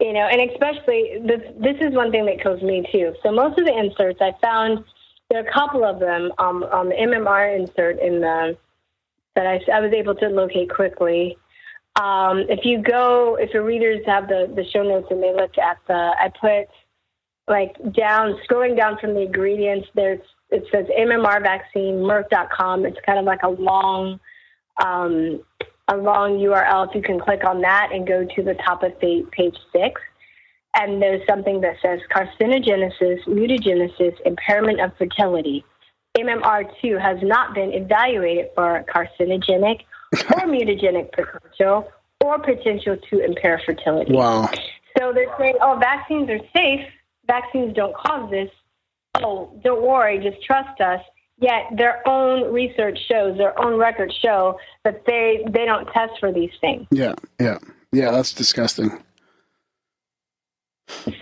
You 0.00 0.14
know, 0.14 0.26
and 0.26 0.50
especially 0.50 1.20
this, 1.24 1.42
this 1.58 1.76
is 1.80 1.94
one 1.94 2.10
thing 2.10 2.26
that 2.26 2.42
kills 2.42 2.62
me 2.62 2.88
too. 2.90 3.14
So 3.22 3.30
most 3.30 3.58
of 3.58 3.66
the 3.66 3.76
inserts 3.76 4.18
I 4.20 4.32
found, 4.40 4.84
there 5.28 5.44
are 5.44 5.46
a 5.46 5.52
couple 5.52 5.84
of 5.84 6.00
them 6.00 6.32
um, 6.38 6.64
on 6.64 6.88
the 6.88 6.94
MMR 6.94 7.60
insert 7.60 8.00
in 8.00 8.20
the, 8.20 8.56
that 9.36 9.46
I, 9.46 9.60
I 9.72 9.80
was 9.80 9.92
able 9.92 10.14
to 10.16 10.28
locate 10.28 10.70
quickly. 10.70 11.36
Um, 12.00 12.46
if 12.48 12.64
you 12.64 12.82
go, 12.82 13.36
if 13.36 13.52
your 13.52 13.62
readers 13.62 14.00
have 14.06 14.26
the, 14.26 14.50
the 14.56 14.64
show 14.70 14.82
notes 14.82 15.08
and 15.10 15.22
they 15.22 15.34
look 15.34 15.56
at 15.58 15.76
the, 15.86 16.14
I 16.18 16.32
put 16.40 16.68
like 17.46 17.76
down, 17.92 18.40
scrolling 18.48 18.76
down 18.76 18.98
from 18.98 19.14
the 19.14 19.20
ingredients, 19.20 19.88
there's 19.94 20.20
it 20.50 20.64
says 20.72 20.86
MMR 20.98 21.42
vaccine, 21.42 21.96
Merck.com. 21.96 22.86
It's 22.86 22.98
kind 23.06 23.18
of 23.18 23.24
like 23.24 23.42
a 23.42 23.48
long, 23.48 24.18
um, 24.82 25.42
a 25.88 25.96
long 25.96 26.38
URL. 26.38 26.88
If 26.88 26.94
you 26.94 27.02
can 27.02 27.20
click 27.20 27.44
on 27.44 27.60
that 27.62 27.90
and 27.92 28.06
go 28.06 28.24
to 28.24 28.42
the 28.42 28.54
top 28.54 28.82
of 28.82 28.98
page, 29.00 29.26
page 29.30 29.56
six, 29.72 30.00
and 30.74 31.00
there's 31.02 31.26
something 31.28 31.60
that 31.62 31.76
says 31.82 32.00
carcinogenesis, 32.14 33.24
mutagenesis, 33.26 34.14
impairment 34.24 34.80
of 34.80 34.92
fertility. 34.96 35.64
MMR2 36.18 37.00
has 37.00 37.18
not 37.22 37.54
been 37.54 37.72
evaluated 37.72 38.50
for 38.54 38.84
carcinogenic 38.92 39.80
or 40.12 40.18
mutagenic 40.46 41.12
potential 41.12 41.88
or 42.24 42.38
potential 42.38 42.96
to 43.08 43.24
impair 43.24 43.60
fertility. 43.64 44.12
wow. 44.12 44.48
So 44.98 45.12
they're 45.14 45.32
saying, 45.38 45.54
oh, 45.62 45.78
vaccines 45.80 46.28
are 46.28 46.40
safe. 46.54 46.80
Vaccines 47.26 47.74
don't 47.74 47.96
cause 47.96 48.28
this. 48.30 48.50
Oh, 49.14 49.50
don't 49.62 49.82
worry, 49.82 50.18
just 50.18 50.42
trust 50.44 50.80
us. 50.80 51.00
Yet 51.38 51.62
their 51.76 52.06
own 52.06 52.52
research 52.52 52.98
shows, 53.08 53.38
their 53.38 53.58
own 53.58 53.78
records 53.78 54.14
show 54.22 54.58
that 54.84 55.04
they, 55.06 55.42
they 55.50 55.64
don't 55.64 55.86
test 55.86 56.12
for 56.20 56.30
these 56.30 56.50
things. 56.60 56.86
Yeah. 56.90 57.14
Yeah. 57.40 57.58
Yeah. 57.92 58.10
That's 58.10 58.34
disgusting. 58.34 59.02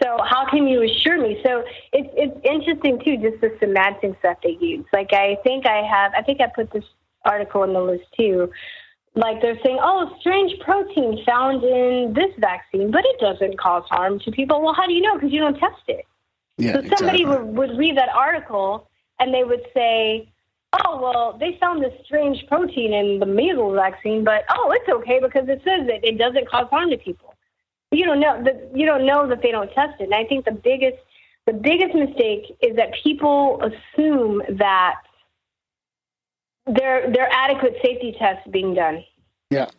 So 0.02 0.18
how 0.24 0.46
can 0.50 0.66
you 0.66 0.82
assure 0.82 1.20
me? 1.20 1.40
So 1.44 1.62
it's 1.92 2.08
it's 2.16 2.40
interesting 2.44 2.98
too, 3.04 3.16
just 3.18 3.40
the 3.40 3.54
semantics 3.60 4.16
that 4.22 4.38
they 4.42 4.56
use. 4.60 4.84
Like 4.92 5.12
I 5.12 5.36
think 5.44 5.66
I 5.66 5.82
have, 5.82 6.12
I 6.16 6.22
think 6.22 6.40
I 6.40 6.46
put 6.46 6.72
this 6.72 6.84
article 7.24 7.62
in 7.64 7.72
the 7.72 7.80
list 7.80 8.04
too. 8.16 8.50
Like 9.14 9.40
they're 9.42 9.58
saying, 9.64 9.78
oh, 9.80 10.16
strange 10.20 10.58
protein 10.60 11.22
found 11.24 11.62
in 11.64 12.14
this 12.14 12.32
vaccine, 12.38 12.90
but 12.90 13.04
it 13.04 13.20
doesn't 13.20 13.58
cause 13.58 13.84
harm 13.90 14.20
to 14.20 14.30
people. 14.30 14.62
Well, 14.62 14.74
how 14.74 14.86
do 14.86 14.92
you 14.92 15.02
know? 15.02 15.14
Because 15.14 15.32
you 15.32 15.40
don't 15.40 15.58
test 15.58 15.82
it. 15.88 16.06
Yeah. 16.58 16.74
So 16.74 16.96
somebody 16.96 17.22
exactly. 17.22 17.24
would, 17.24 17.70
would 17.70 17.78
read 17.78 17.96
that 17.96 18.10
article 18.10 18.88
and 19.20 19.32
they 19.32 19.44
would 19.44 19.64
say, 19.74 20.28
oh, 20.84 21.00
well, 21.00 21.38
they 21.38 21.56
found 21.60 21.82
this 21.82 21.94
strange 22.04 22.46
protein 22.46 22.92
in 22.92 23.20
the 23.20 23.26
measles 23.26 23.74
vaccine, 23.74 24.24
but 24.24 24.44
oh, 24.50 24.72
it's 24.72 24.88
okay 24.88 25.20
because 25.20 25.48
it 25.48 25.62
says 25.64 25.86
that 25.86 26.04
it 26.06 26.18
doesn't 26.18 26.48
cause 26.48 26.66
harm 26.70 26.90
to 26.90 26.98
people. 26.98 27.34
You 27.90 28.04
don't 28.04 28.20
know 28.20 28.42
that 28.44 28.70
you 28.74 28.84
don't 28.84 29.06
know 29.06 29.26
that 29.28 29.40
they 29.40 29.50
don't 29.50 29.72
test 29.72 29.98
it. 30.00 30.04
And 30.04 30.14
I 30.14 30.24
think 30.24 30.44
the 30.44 30.52
biggest 30.52 30.98
the 31.46 31.54
biggest 31.54 31.94
mistake 31.94 32.54
is 32.60 32.76
that 32.76 32.92
people 33.02 33.62
assume 33.62 34.42
that 34.58 34.96
there 36.66 37.10
there 37.10 37.24
are 37.24 37.32
adequate 37.32 37.76
safety 37.82 38.14
tests 38.18 38.46
being 38.50 38.74
done 38.74 39.02
Yeah. 39.50 39.70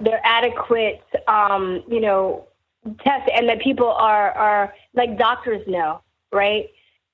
they're 0.00 0.20
adequate, 0.24 1.02
um, 1.26 1.82
you 1.88 2.00
know, 2.00 2.46
test 3.04 3.30
and 3.34 3.48
that 3.48 3.60
people 3.60 3.88
are 3.88 4.32
are 4.32 4.74
like 4.94 5.18
doctors 5.18 5.62
know, 5.66 6.00
right? 6.32 6.66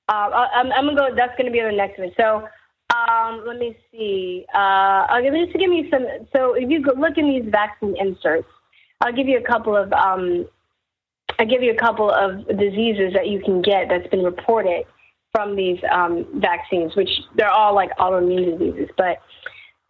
Uh, 0.07 0.47
I'm, 0.55 0.71
I'm 0.71 0.85
gonna 0.85 1.11
go. 1.11 1.15
That's 1.15 1.37
gonna 1.37 1.51
be 1.51 1.61
the 1.61 1.71
next 1.71 1.99
one. 1.99 2.11
So 2.17 2.47
um, 2.95 3.43
let 3.45 3.57
me 3.57 3.77
see. 3.91 4.45
Uh, 4.53 5.05
I'll 5.09 5.21
give 5.21 5.33
just 5.33 5.51
to 5.53 5.59
give 5.59 5.69
me 5.69 5.87
some. 5.91 6.05
So 6.33 6.53
if 6.53 6.69
you 6.69 6.79
look 6.81 7.17
in 7.17 7.29
these 7.29 7.45
vaccine 7.51 7.95
inserts, 7.97 8.47
I'll 9.01 9.13
give 9.13 9.27
you 9.27 9.37
a 9.37 9.43
couple 9.43 9.75
of. 9.75 9.91
Um, 9.93 10.47
I'll 11.37 11.45
give 11.45 11.61
you 11.61 11.71
a 11.71 11.77
couple 11.77 12.09
of 12.09 12.45
diseases 12.47 13.13
that 13.13 13.27
you 13.27 13.41
can 13.41 13.61
get 13.61 13.87
that's 13.87 14.07
been 14.07 14.23
reported 14.23 14.85
from 15.31 15.55
these 15.55 15.79
um, 15.91 16.25
vaccines, 16.35 16.95
which 16.95 17.09
they're 17.35 17.51
all 17.51 17.75
like 17.75 17.95
autoimmune 17.97 18.57
diseases, 18.57 18.89
but 18.97 19.21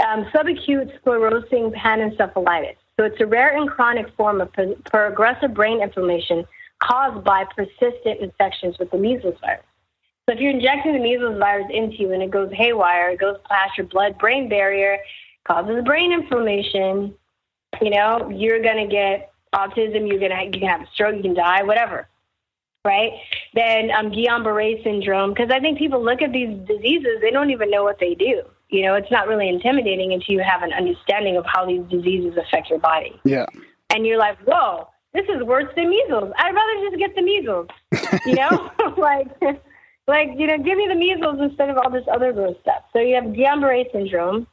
um, 0.06 0.26
subacute 0.26 0.92
sclerosing 1.02 1.74
panencephalitis. 1.74 2.76
So 3.00 3.06
it's 3.06 3.22
a 3.22 3.26
rare 3.26 3.56
and 3.56 3.70
chronic 3.70 4.14
form 4.18 4.42
of 4.42 4.52
progressive 4.84 5.54
brain 5.54 5.82
inflammation 5.82 6.46
caused 6.80 7.24
by 7.24 7.46
persistent 7.46 8.20
infections 8.20 8.78
with 8.78 8.92
the 8.92 8.98
measles 8.98 9.40
virus. 9.40 9.64
So 10.26 10.36
if 10.36 10.42
you're 10.42 10.52
injecting 10.52 10.92
the 10.92 11.00
measles 11.00 11.40
virus 11.40 11.68
into 11.72 11.96
you 11.96 12.12
and 12.12 12.22
it 12.22 12.30
goes 12.30 12.52
haywire, 12.52 13.12
it 13.12 13.20
goes 13.22 13.38
past 13.50 13.78
your 13.78 13.88
blood-brain 13.88 14.50
barrier, 14.50 14.98
causes 15.46 15.82
brain 15.86 16.12
inflammation, 16.12 17.16
you 17.82 17.90
know, 17.90 18.30
you're 18.36 18.62
gonna 18.62 18.86
get 18.86 19.32
autism, 19.56 20.06
you're 20.06 20.20
gonna 20.20 20.44
you 20.44 20.52
can 20.52 20.68
have 20.68 20.82
a 20.82 20.88
stroke, 20.94 21.16
you 21.16 21.22
can 21.22 21.34
die, 21.34 21.64
whatever 21.64 22.06
right? 22.86 23.12
Then 23.54 23.92
um, 23.92 24.10
Guillain-Barré 24.10 24.84
syndrome, 24.84 25.34
because 25.34 25.52
I 25.52 25.60
think 25.60 25.78
people 25.78 26.04
look 26.04 26.22
at 26.22 26.32
these 26.32 26.58
diseases, 26.66 27.20
they 27.22 27.30
don't 27.30 27.50
even 27.50 27.70
know 27.70 27.84
what 27.84 28.00
they 28.00 28.16
do. 28.16 28.44
You 28.70 28.84
know, 28.84 28.96
it's 28.96 29.10
not 29.12 29.28
really 29.28 29.50
intimidating 29.50 30.14
until 30.14 30.36
you 30.36 30.44
have 30.44 30.62
an 30.62 30.74
understanding 30.74 31.38
of 31.38 31.46
how 31.46 31.66
these 31.66 31.82
diseases 31.90 32.38
affect 32.38 32.70
your 32.70 32.80
body. 32.80 33.20
Yeah. 33.24 33.48
And 33.90 34.06
you're 34.06 34.20
like, 34.20 34.38
whoa, 34.46 34.88
this 35.14 35.26
is 35.28 35.44
worse 35.44 35.72
than 35.76 35.90
measles. 35.90 36.32
I'd 36.38 36.54
rather 36.54 36.90
just 36.90 37.00
get 37.00 37.16
the 37.16 37.24
measles. 37.24 37.68
You 38.26 38.36
know, 38.36 38.72
like, 38.98 39.28
like 40.08 40.30
you 40.38 40.48
know, 40.48 40.58
give 40.58 40.78
me 40.78 40.88
the 40.88 40.96
measles 40.96 41.40
instead 41.42 41.70
of 41.70 41.78
all 41.78 41.90
this 41.90 42.06
other 42.12 42.32
gross 42.32 42.56
stuff. 42.62 42.84
So 42.94 43.00
you 43.00 43.16
have 43.16 43.26
Guillain-Barré 43.26 43.92
syndrome. 43.92 44.48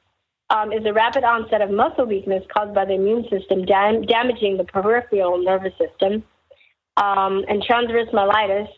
Um, 0.48 0.72
is 0.72 0.86
a 0.86 0.92
rapid 0.92 1.24
onset 1.24 1.60
of 1.60 1.72
muscle 1.72 2.06
weakness 2.06 2.44
caused 2.56 2.72
by 2.72 2.84
the 2.84 2.92
immune 2.92 3.24
system 3.28 3.64
dam- 3.64 4.02
damaging 4.02 4.56
the 4.56 4.62
peripheral 4.62 5.42
nervous 5.42 5.72
system 5.76 6.22
um, 6.96 7.44
and 7.48 7.62
transverse 7.62 8.08
myelitis, 8.12 8.68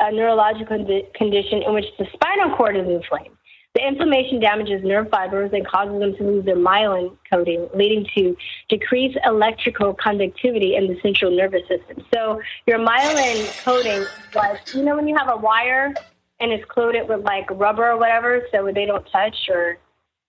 a 0.00 0.10
neurological 0.10 0.78
condition 1.14 1.62
in 1.62 1.74
which 1.74 1.84
the 1.98 2.06
spinal 2.12 2.56
cord 2.56 2.76
is 2.76 2.88
inflamed. 2.88 3.36
The 3.74 3.86
inflammation 3.86 4.38
damages 4.38 4.84
nerve 4.84 5.08
fibers 5.08 5.50
and 5.54 5.66
causes 5.66 5.98
them 5.98 6.14
to 6.16 6.22
lose 6.22 6.44
their 6.44 6.56
myelin 6.56 7.16
coating, 7.30 7.70
leading 7.74 8.06
to 8.14 8.36
decreased 8.68 9.16
electrical 9.24 9.94
conductivity 9.94 10.76
in 10.76 10.88
the 10.88 11.00
central 11.00 11.34
nervous 11.34 11.62
system. 11.68 12.04
So 12.12 12.42
your 12.66 12.78
myelin 12.78 13.64
coating, 13.64 14.04
like 14.34 14.74
you 14.74 14.82
know 14.82 14.94
when 14.94 15.08
you 15.08 15.16
have 15.16 15.30
a 15.30 15.36
wire 15.36 15.94
and 16.38 16.52
it's 16.52 16.64
coated 16.66 17.08
with 17.08 17.20
like 17.20 17.50
rubber 17.50 17.92
or 17.92 17.96
whatever, 17.96 18.42
so 18.52 18.70
they 18.74 18.84
don't 18.84 19.06
touch 19.10 19.36
or 19.48 19.78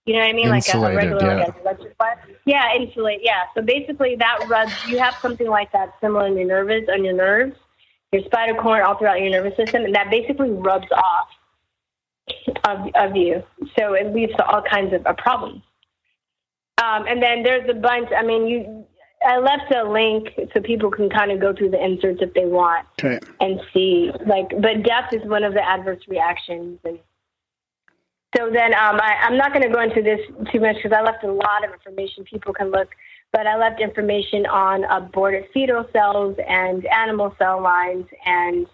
you 0.05 0.13
know 0.13 0.19
what 0.19 0.29
I 0.29 0.33
mean? 0.33 0.53
Insulated, 0.53 0.81
like 0.81 1.05
a, 1.05 1.15
regular 1.15 1.37
yeah. 1.37 1.43
like 1.43 1.61
electric 1.61 1.99
wire. 1.99 2.21
Yeah, 2.45 2.75
insulate. 2.75 3.19
Yeah. 3.23 3.43
So 3.55 3.61
basically, 3.61 4.15
that 4.17 4.47
rubs. 4.47 4.71
You 4.87 4.99
have 4.99 5.15
something 5.15 5.47
like 5.47 5.71
that 5.73 5.93
similar 5.99 6.27
in 6.27 6.37
your 6.37 6.47
nerves 6.47 6.87
on 6.89 7.03
your 7.03 7.13
nerves, 7.13 7.57
your 8.13 8.23
spinal 8.23 8.55
cord, 8.61 8.83
all 8.83 8.97
throughout 8.97 9.19
your 9.19 9.31
nervous 9.31 9.57
system, 9.57 9.83
and 9.83 9.95
that 9.95 10.09
basically 10.09 10.51
rubs 10.51 10.87
off 10.93 11.27
of 12.67 12.87
of 12.95 13.15
you. 13.15 13.43
So 13.77 13.93
it 13.93 14.13
leads 14.13 14.33
to 14.33 14.45
all 14.45 14.61
kinds 14.61 14.93
of 14.93 15.05
uh, 15.05 15.13
problems. 15.13 15.61
Um, 16.83 17.05
and 17.07 17.21
then 17.21 17.43
there's 17.43 17.69
a 17.69 17.73
bunch. 17.73 18.09
I 18.15 18.23
mean, 18.23 18.47
you. 18.47 18.85
I 19.25 19.37
left 19.37 19.73
a 19.73 19.89
link 19.89 20.27
so 20.53 20.59
people 20.59 20.91
can 20.91 21.09
kind 21.09 21.31
of 21.31 21.39
go 21.39 21.53
through 21.53 21.69
the 21.69 21.81
inserts 21.81 22.19
if 22.21 22.33
they 22.33 22.43
want 22.43 22.85
Okay. 23.01 23.19
and 23.39 23.61
see. 23.73 24.11
Like, 24.27 24.49
but 24.49 24.83
death 24.83 25.13
is 25.13 25.21
one 25.23 25.45
of 25.45 25.53
the 25.53 25.61
adverse 25.65 26.01
reactions 26.09 26.77
and 26.83 26.99
so 28.35 28.49
then 28.51 28.73
um, 28.73 28.99
I, 28.99 29.17
I'm 29.21 29.37
not 29.37 29.53
going 29.53 29.61
to 29.63 29.73
go 29.73 29.81
into 29.81 30.01
this 30.01 30.19
too 30.51 30.59
much 30.59 30.77
because 30.77 30.91
I 30.91 31.03
left 31.03 31.23
a 31.23 31.31
lot 31.31 31.63
of 31.63 31.71
information. 31.71 32.23
People 32.23 32.53
can 32.53 32.71
look, 32.71 32.89
but 33.31 33.45
I 33.45 33.57
left 33.57 33.79
information 33.79 34.45
on 34.47 34.85
aborted 34.85 35.45
fetal 35.53 35.85
cells 35.93 36.35
and 36.47 36.85
animal 36.87 37.35
cell 37.37 37.61
lines 37.61 38.05
and 38.25 38.65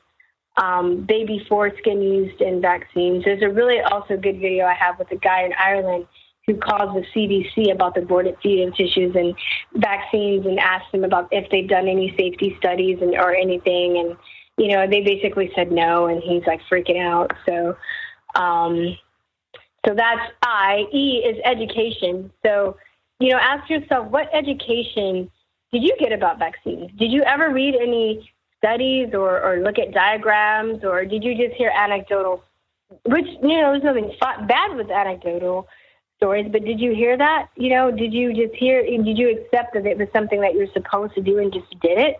um, 0.60 1.06
baby 1.08 1.46
foreskin 1.48 2.02
used 2.02 2.42
in 2.42 2.62
vaccines. 2.62 3.24
There's 3.24 3.42
a 3.42 3.50
really 3.50 3.80
also 3.80 4.18
good 4.18 4.40
video 4.40 4.66
I 4.66 4.74
have 4.74 5.00
with 5.00 5.12
a 5.12 5.16
guy 5.16 5.44
in 5.44 5.54
Ireland 5.54 6.08
who 6.46 6.58
calls 6.58 6.96
the 6.96 7.06
CDC 7.16 7.72
about 7.72 7.96
the 7.96 8.02
aborted 8.02 8.36
fetal 8.42 8.72
tissues 8.72 9.16
and 9.16 9.36
vaccines 9.76 10.46
and 10.46 10.60
asked 10.60 10.92
them 10.92 11.04
about 11.04 11.30
if 11.32 11.50
they've 11.50 11.68
done 11.68 11.88
any 11.88 12.14
safety 12.18 12.56
studies 12.58 12.98
and 13.02 13.16
or 13.16 13.34
anything. 13.34 13.98
And 13.98 14.18
you 14.58 14.76
know, 14.76 14.88
they 14.88 15.02
basically 15.02 15.52
said 15.56 15.72
no, 15.72 16.08
and 16.08 16.22
he's 16.22 16.44
like 16.46 16.62
freaking 16.72 17.02
out. 17.02 17.32
So. 17.48 17.78
Um, 18.36 18.98
so 19.88 19.94
that's 19.96 20.32
I. 20.42 20.86
E 20.92 21.24
is 21.26 21.38
education. 21.46 22.32
So, 22.46 22.78
you 23.20 23.30
know, 23.30 23.38
ask 23.38 23.70
yourself 23.70 24.08
what 24.10 24.30
education 24.34 25.32
did 25.72 25.84
you 25.84 25.96
get 26.00 26.12
about 26.12 26.40
vaccines? 26.40 26.92
Did 26.98 27.12
you 27.12 27.24
ever 27.24 27.50
read 27.50 27.76
any 27.76 28.30
studies 28.60 29.14
or, 29.14 29.42
or 29.42 29.62
look 29.62 29.80
at 29.80 29.94
diagrams 29.94 30.84
or 30.84 31.06
did 31.06 31.24
you 31.24 31.36
just 31.36 31.56
hear 31.56 31.72
anecdotal, 31.76 32.44
which, 33.06 33.26
you 33.42 33.60
know, 33.60 33.72
there's 33.72 33.84
nothing 33.84 34.12
bad 34.48 34.76
with 34.76 34.92
anecdotal 34.92 35.68
stories, 36.18 36.48
but 36.52 36.64
did 36.66 36.80
you 36.80 36.94
hear 36.94 37.18
that? 37.18 37.48
You 37.56 37.70
know, 37.70 37.92
did 37.92 38.14
you 38.14 38.34
just 38.34 38.54
hear, 38.56 38.84
did 38.84 39.18
you 39.18 39.30
accept 39.32 39.74
that 39.74 39.86
it 39.86 39.98
was 39.98 40.08
something 40.14 40.42
that 40.42 40.54
you're 40.54 40.72
supposed 40.74 41.16
to 41.16 41.22
do 41.22 41.40
and 41.40 41.52
just 41.52 41.70
did 41.82 41.98
it? 41.98 42.18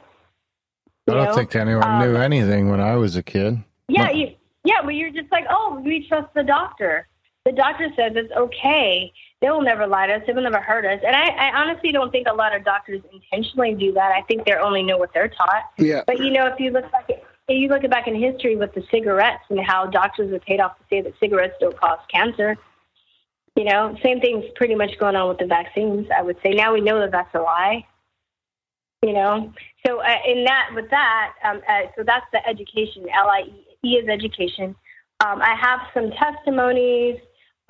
I 1.08 1.14
don't 1.14 1.26
know? 1.26 1.34
think 1.36 1.56
anyone 1.56 1.84
Um, 1.84 2.00
knew 2.00 2.16
anything 2.16 2.70
when 2.70 2.80
I 2.80 2.96
was 2.96 3.16
a 3.16 3.24
kid. 3.24 3.62
Yeah, 3.88 4.06
No. 4.06 4.12
you, 4.12 4.36
yeah, 4.64 4.82
but 4.84 4.96
you're 4.96 5.10
just 5.12 5.32
like, 5.32 5.46
oh, 5.50 5.82
we 5.84 6.08
trust 6.08 6.34
the 6.34 6.44
doctor. 6.44 7.08
The 7.46 7.52
doctor 7.52 7.90
says 7.96 8.14
it's 8.16 8.32
okay. 8.34 9.12
They 9.42 9.50
will 9.50 9.62
never 9.62 9.88
lie 9.88 10.08
to 10.08 10.16
us. 10.16 10.24
They 10.28 10.34
will 10.34 10.44
never 10.44 10.60
hurt 10.60 10.86
us. 10.86 11.00
And 11.06 11.16
I, 11.16 11.30
I 11.30 11.62
honestly 11.62 11.92
don't 11.92 12.12
think 12.12 12.28
a 12.28 12.34
lot 12.34 12.54
of 12.54 12.66
doctors 12.66 13.02
intentionally 13.14 13.74
do 13.74 13.94
that. 13.94 14.12
I 14.12 14.22
think 14.24 14.46
they 14.46 14.54
only 14.54 14.84
know 14.84 14.98
what 14.98 15.14
they're 15.14 15.30
taught. 15.30 15.64
Yeah. 15.78 16.04
But 16.06 16.20
you 16.20 16.30
know, 16.32 16.48
if 16.48 16.60
you 16.60 16.72
look 16.72 16.92
back, 16.92 17.10
at, 17.10 17.24
if 17.48 17.58
you 17.58 17.70
look 17.70 17.90
back 17.90 18.08
in 18.08 18.16
history 18.16 18.58
with 18.58 18.74
the 18.74 18.84
cigarettes 18.92 19.44
and 19.50 19.60
how 19.66 19.86
doctors 19.86 20.30
were 20.32 20.40
paid 20.40 20.60
off 20.60 20.78
to 20.78 20.84
say 20.90 21.02
that 21.02 21.14
cigarettes 21.20 21.56
don't 21.62 21.80
cause 21.80 22.00
cancer. 22.12 22.58
You 23.56 23.64
know, 23.66 23.98
same 24.04 24.20
thing's 24.20 24.46
pretty 24.56 24.76
much 24.76 24.98
going 25.00 25.16
on 25.16 25.30
with 25.30 25.38
the 25.38 25.46
vaccines. 25.46 26.08
I 26.16 26.22
would 26.22 26.38
say 26.44 26.52
now 26.52 26.74
we 26.74 26.82
know 26.82 27.00
that 27.00 27.12
that's 27.12 27.34
a 27.34 27.40
lie. 27.40 27.86
You 29.02 29.14
know, 29.14 29.54
so 29.88 30.02
uh, 30.02 30.18
in 30.28 30.44
that 30.44 30.72
with 30.76 30.90
that, 30.90 31.34
um, 31.46 31.62
uh, 31.70 31.84
so 31.96 32.04
that's 32.04 32.26
the 32.34 32.46
education. 32.46 33.08
L 33.14 33.30
I 33.30 33.44
E 33.48 33.66
E 33.86 33.90
is 33.96 34.10
education. 34.10 34.76
Um, 35.26 35.42
I 35.42 35.56
have 35.56 35.80
some 35.94 36.12
testimonies 36.12 37.18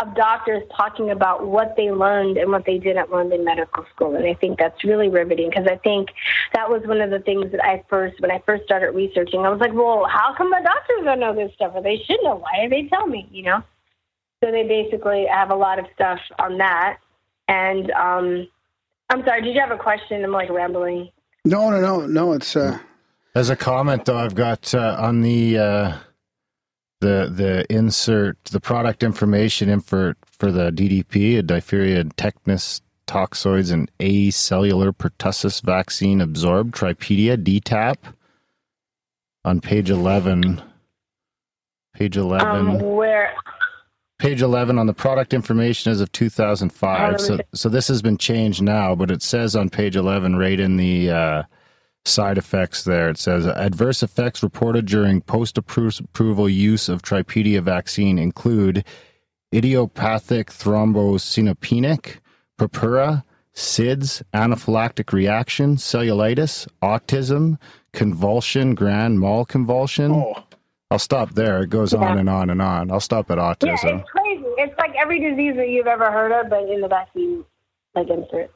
of 0.02 0.16
doctors 0.16 0.64
talking 0.76 1.12
about 1.12 1.48
what 1.48 1.76
they 1.76 1.92
learned 1.92 2.38
and 2.38 2.52
what 2.52 2.66
they 2.66 2.78
didn't 2.78 3.12
learn 3.12 3.32
in 3.32 3.44
medical 3.44 3.86
school, 3.94 4.16
and 4.16 4.26
I 4.26 4.34
think 4.34 4.58
that's 4.58 4.84
really 4.84 5.10
riveting 5.10 5.50
because 5.50 5.68
I 5.70 5.78
think 5.78 6.10
that 6.54 6.70
was 6.70 6.82
one 6.86 7.02
of 7.02 7.10
the 7.10 7.20
things 7.20 7.52
that 7.52 7.64
I 7.64 7.84
first, 7.90 8.20
when 8.22 8.32
I 8.32 8.42
first 8.46 8.64
started 8.64 8.92
researching, 8.92 9.42
I 9.42 9.50
was 9.50 9.60
like, 9.60 9.74
well, 9.74 10.06
how 10.10 10.34
come 10.38 10.50
the 10.50 10.62
doctors 10.64 11.06
don't 11.06 11.20
know 11.20 11.36
this 11.36 11.54
stuff, 11.56 11.74
or 11.76 11.82
they 11.82 11.98
should 12.06 12.20
know? 12.24 12.36
Why 12.36 12.62
did 12.62 12.72
they 12.72 12.88
tell 12.90 13.08
me? 13.08 13.28
You 13.32 13.44
know. 13.44 13.64
So 14.44 14.52
they 14.52 14.64
basically 14.64 15.26
have 15.30 15.52
a 15.52 15.56
lot 15.56 15.80
of 15.80 15.86
stuff 15.94 16.20
on 16.40 16.58
that, 16.60 17.00
and 17.48 17.92
um, 17.92 18.48
I'm 19.10 19.24
sorry. 19.26 19.42
Did 19.42 19.54
you 19.54 19.62
have 19.62 19.72
a 19.72 19.78
question? 19.78 20.24
I'm 20.24 20.32
like 20.32 20.50
rambling. 20.50 21.10
No, 21.46 21.70
no, 21.70 21.82
no, 21.82 22.06
no. 22.06 22.34
It's 22.34 22.56
uh, 22.56 22.80
As 23.36 23.50
a 23.50 23.56
comment, 23.56 24.06
though, 24.06 24.18
I've 24.18 24.36
got 24.36 24.74
uh, 24.74 24.98
on 25.00 25.22
the 25.22 25.58
uh, 25.58 25.98
the 27.00 27.32
the 27.34 27.66
insert 27.74 28.44
the 28.46 28.60
product 28.60 29.04
information 29.04 29.70
info 29.70 30.14
for 30.26 30.52
the 30.52 30.72
DDP, 30.72 31.38
a 31.38 31.44
diphtheria 31.44 32.04
tetanus 32.04 32.82
toxoids 33.08 33.72
and 33.72 33.90
acellular 34.00 34.92
pertussis 34.92 35.62
vaccine 35.64 36.22
absorbed 36.22 36.76
tripedia 36.76 37.38
DTaP 37.38 37.98
on 39.46 39.62
page 39.62 39.90
eleven. 39.90 40.62
Page 41.96 42.18
eleven. 42.18 42.68
Um, 42.68 42.80
where 42.80 43.34
page 44.20 44.42
11 44.42 44.78
on 44.78 44.86
the 44.86 44.94
product 44.94 45.34
information 45.34 45.92
as 45.92 46.02
of 46.02 46.12
2005 46.12 47.00
Oh, 47.00 47.04
let 47.04 47.22
me 47.22 47.26
so 47.26 47.40
so 47.54 47.70
this 47.70 47.88
has 47.88 48.02
been 48.02 48.18
changed 48.18 48.62
now 48.62 48.94
but 48.94 49.10
it 49.10 49.22
says 49.22 49.56
on 49.56 49.70
page 49.70 49.96
11 49.96 50.36
right 50.36 50.60
in 50.60 50.76
the 50.76 51.10
uh, 51.10 51.44
side 52.06 52.38
effects 52.38 52.84
there 52.84 53.10
it 53.10 53.18
says 53.18 53.46
adverse 53.46 54.02
effects 54.02 54.42
reported 54.42 54.86
during 54.86 55.22
post 55.22 55.58
approval 55.58 56.50
use 56.50 56.90
of 56.90 57.02
tripedia 57.02 57.62
vaccine 57.62 58.18
include 58.18 58.84
idiopathic 59.54 60.48
thrombocytopenic 60.48 62.18
purpura 62.58 63.24
SIDS, 63.60 64.24
anaphylactic 64.34 65.12
reaction, 65.12 65.76
cellulitis, 65.76 66.68
autism, 66.82 67.58
convulsion, 67.92 68.74
grand 68.74 69.20
mal 69.20 69.44
convulsion. 69.44 70.12
oh, 70.14 70.44
I'll 70.92 71.00
stop 71.00 71.32
there. 71.32 71.64
It 71.64 71.70
goes 71.70 71.94
on 71.94 72.18
and 72.18 72.30
on 72.30 72.50
and 72.50 72.62
on. 72.62 72.90
I'll 72.90 73.00
stop 73.00 73.30
at 73.30 73.38
autism. 73.38 73.84
Yeah, 73.84 74.00
it's 74.00 74.10
crazy. 74.10 74.44
It's 74.58 74.78
like 74.78 74.94
every 75.00 75.20
disease 75.20 75.56
that 75.58 75.70
you've 75.70 75.88
ever 75.88 76.12
heard 76.12 76.32
of, 76.32 76.50
but 76.50 76.70
in 76.70 76.82
the 76.82 76.88
vaccine, 76.88 77.46
like 77.96 78.10
insert. 78.10 78.52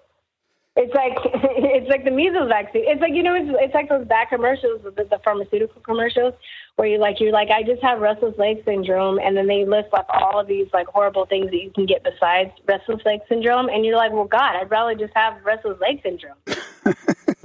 It's 0.76 0.94
like 0.96 1.14
it's 1.24 1.90
like 1.90 2.04
the 2.04 2.12
measles 2.12 2.50
vaccine. 2.50 2.84
It's 2.88 3.02
like 3.02 3.14
you 3.14 3.24
know, 3.24 3.36
it's, 3.36 3.50
it's 3.60 3.74
like 3.74 3.90
those 3.90 4.08
bad 4.08 4.30
commercials, 4.30 4.82
the, 4.84 4.92
the 4.92 5.20
pharmaceutical 5.24 5.82
commercials, 5.82 6.34
where 6.76 6.88
you 6.88 6.98
like 6.98 7.20
you're 7.20 7.32
like, 7.32 7.50
I 7.52 7.62
just 7.64 7.82
have 7.84 8.00
restless 8.00 8.38
leg 8.38 8.64
syndrome, 8.66 9.20
and 9.20 9.38
then 9.38 9.48
they 9.48 9.66
list 9.66 9.90
like 9.94 10.06
all 10.10 10.40
of 10.40 10.48
these 10.48 10.68
like 10.74 10.88
horrible 10.88 11.26
things 11.26 11.52
that 11.52 11.62
you 11.62 11.72
can 11.72 11.86
get 11.86 12.04
besides 12.04 12.52
restless 12.68 13.02
leg 13.06 13.20
syndrome, 13.30 13.70
and 13.70 13.86
you're 13.86 13.98
like, 13.98 14.12
well, 14.12 14.26
God, 14.26 14.56
I'd 14.56 14.72
rather 14.72 14.96
just 14.96 15.14
have 15.16 15.44
restless 15.44 15.80
leg 15.80 16.02
syndrome. 16.04 16.38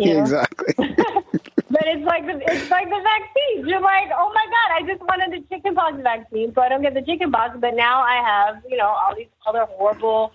You 0.00 0.14
know? 0.14 0.20
exactly. 0.20 0.74
But 1.70 1.84
it's 1.84 2.04
like 2.04 2.24
the, 2.24 2.40
it's 2.50 2.70
like 2.70 2.88
the 2.88 2.96
vaccines. 2.96 3.68
You're 3.68 3.80
like, 3.80 4.08
oh 4.16 4.32
my 4.32 4.46
god, 4.48 4.68
I 4.80 4.86
just 4.88 5.02
wanted 5.02 5.32
the 5.32 5.44
chickenpox 5.54 6.02
vaccine, 6.02 6.52
so 6.54 6.62
I 6.62 6.68
don't 6.68 6.80
get 6.80 6.94
the 6.94 7.02
chickenpox. 7.02 7.58
But 7.60 7.74
now 7.74 8.00
I 8.00 8.22
have, 8.24 8.62
you 8.68 8.78
know, 8.78 8.88
all 8.88 9.14
these 9.14 9.28
other 9.46 9.66
horrible, 9.66 10.32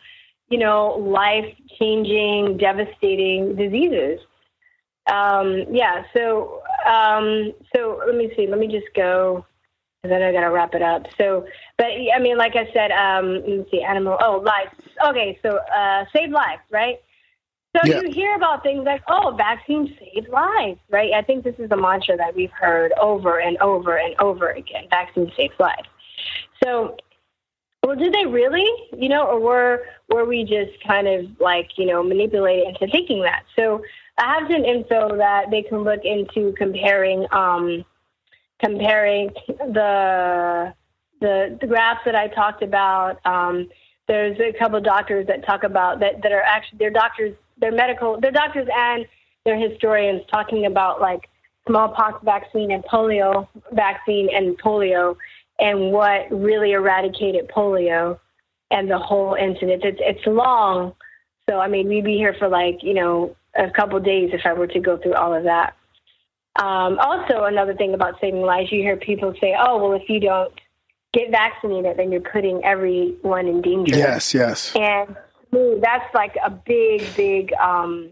you 0.53 0.59
know, 0.59 0.81
life 1.21 1.51
changing, 1.79 2.57
devastating 2.57 3.55
diseases. 3.55 4.19
Um, 5.11 5.65
yeah. 5.71 6.03
So, 6.15 6.61
um, 6.85 7.53
so 7.75 7.99
let 8.05 8.15
me 8.15 8.31
see. 8.35 8.45
Let 8.45 8.59
me 8.59 8.67
just 8.67 8.93
go. 8.95 9.43
And 10.03 10.11
then 10.11 10.21
I 10.21 10.31
got 10.31 10.41
to 10.41 10.51
wrap 10.51 10.75
it 10.75 10.83
up. 10.83 11.03
So, 11.17 11.47
but 11.79 11.87
I 11.87 12.19
mean, 12.19 12.37
like 12.37 12.55
I 12.55 12.71
said, 12.71 12.91
um, 12.91 13.25
let 13.33 13.47
me 13.47 13.65
see, 13.71 13.81
animal. 13.81 14.17
Oh, 14.21 14.43
life. 14.45 14.71
Okay, 15.09 15.39
so 15.41 15.49
uh, 15.75 16.05
save 16.15 16.29
lives, 16.29 16.61
right? 16.69 16.97
So 17.75 17.81
Yeah. 17.87 18.01
you 18.01 18.11
hear 18.11 18.35
about 18.35 18.61
things 18.61 18.83
like, 18.85 19.01
oh, 19.07 19.33
vaccines 19.35 19.89
save 19.97 20.29
lives, 20.29 20.79
right? 20.91 21.13
I 21.13 21.23
think 21.23 21.43
this 21.43 21.55
is 21.57 21.71
a 21.71 21.77
mantra 21.77 22.15
that 22.17 22.35
we've 22.35 22.51
heard 22.51 22.91
over 23.01 23.39
and 23.39 23.57
over 23.57 23.97
and 23.97 24.13
over 24.19 24.51
again. 24.51 24.83
Vaccines 24.91 25.31
save 25.35 25.51
lives. 25.59 25.89
So, 26.63 26.95
well, 27.83 27.95
did 27.95 28.13
they 28.13 28.25
really? 28.25 28.65
You 28.97 29.09
know, 29.09 29.27
or 29.27 29.39
were 29.39 29.85
were 30.09 30.25
we 30.25 30.43
just 30.43 30.81
kind 30.85 31.07
of 31.07 31.25
like 31.39 31.69
you 31.77 31.85
know 31.85 32.01
manipulated 32.01 32.67
into 32.69 32.87
thinking 32.87 33.21
that? 33.23 33.43
So 33.55 33.83
I 34.17 34.39
have 34.39 34.49
some 34.49 34.63
info 34.63 35.17
that 35.17 35.51
they 35.51 35.63
can 35.63 35.79
look 35.79 36.01
into 36.03 36.53
comparing 36.57 37.25
um, 37.31 37.83
comparing 38.59 39.31
the 39.47 40.73
the 41.19 41.57
the 41.59 41.67
graphs 41.67 42.01
that 42.05 42.15
I 42.15 42.27
talked 42.29 42.63
about. 42.63 43.19
Um, 43.25 43.69
there's 44.07 44.39
a 44.39 44.57
couple 44.57 44.77
of 44.77 44.83
doctors 44.83 45.27
that 45.27 45.45
talk 45.45 45.63
about 45.63 45.99
that 45.99 46.21
that 46.23 46.31
are 46.31 46.41
actually 46.41 46.77
they're 46.77 46.89
doctors, 46.89 47.35
they're 47.57 47.71
medical, 47.71 48.19
they're 48.19 48.31
doctors 48.31 48.67
and 48.73 49.05
they're 49.45 49.59
historians 49.59 50.21
talking 50.31 50.65
about 50.65 51.01
like 51.01 51.29
smallpox 51.67 52.23
vaccine 52.23 52.71
and 52.71 52.83
polio 52.85 53.47
vaccine 53.71 54.29
and 54.33 54.57
polio 54.61 55.15
and 55.59 55.91
what 55.91 56.31
really 56.31 56.71
eradicated 56.71 57.49
polio 57.49 58.19
and 58.71 58.89
the 58.89 58.97
whole 58.97 59.35
incident. 59.35 59.83
It's 59.83 59.99
it's 60.01 60.25
long, 60.25 60.93
so 61.49 61.59
I 61.59 61.67
mean 61.67 61.87
we'd 61.87 62.03
be 62.03 62.17
here 62.17 62.35
for 62.37 62.49
like 62.49 62.79
you 62.81 62.93
know 62.93 63.35
a 63.55 63.69
couple 63.69 63.97
of 63.97 64.05
days 64.05 64.31
if 64.33 64.41
I 64.45 64.53
were 64.53 64.67
to 64.67 64.79
go 64.79 64.97
through 64.97 65.13
all 65.13 65.33
of 65.33 65.43
that. 65.43 65.75
Um, 66.55 66.99
also, 66.99 67.45
another 67.45 67.73
thing 67.73 67.93
about 67.93 68.19
saving 68.21 68.41
lives, 68.41 68.71
you 68.71 68.81
hear 68.81 68.97
people 68.97 69.33
say, 69.41 69.55
"Oh, 69.57 69.77
well, 69.77 69.93
if 69.93 70.07
you 70.07 70.19
don't 70.19 70.53
get 71.11 71.31
vaccinated, 71.31 71.97
then 71.97 72.11
you're 72.11 72.21
putting 72.21 72.63
everyone 72.63 73.47
in 73.47 73.61
danger." 73.61 73.95
yes, 73.95 74.33
yes. 74.33 74.75
And 74.75 75.15
ooh, 75.55 75.79
that's 75.81 76.13
like 76.13 76.35
a 76.43 76.49
big, 76.49 77.03
big 77.15 77.53
um, 77.53 78.11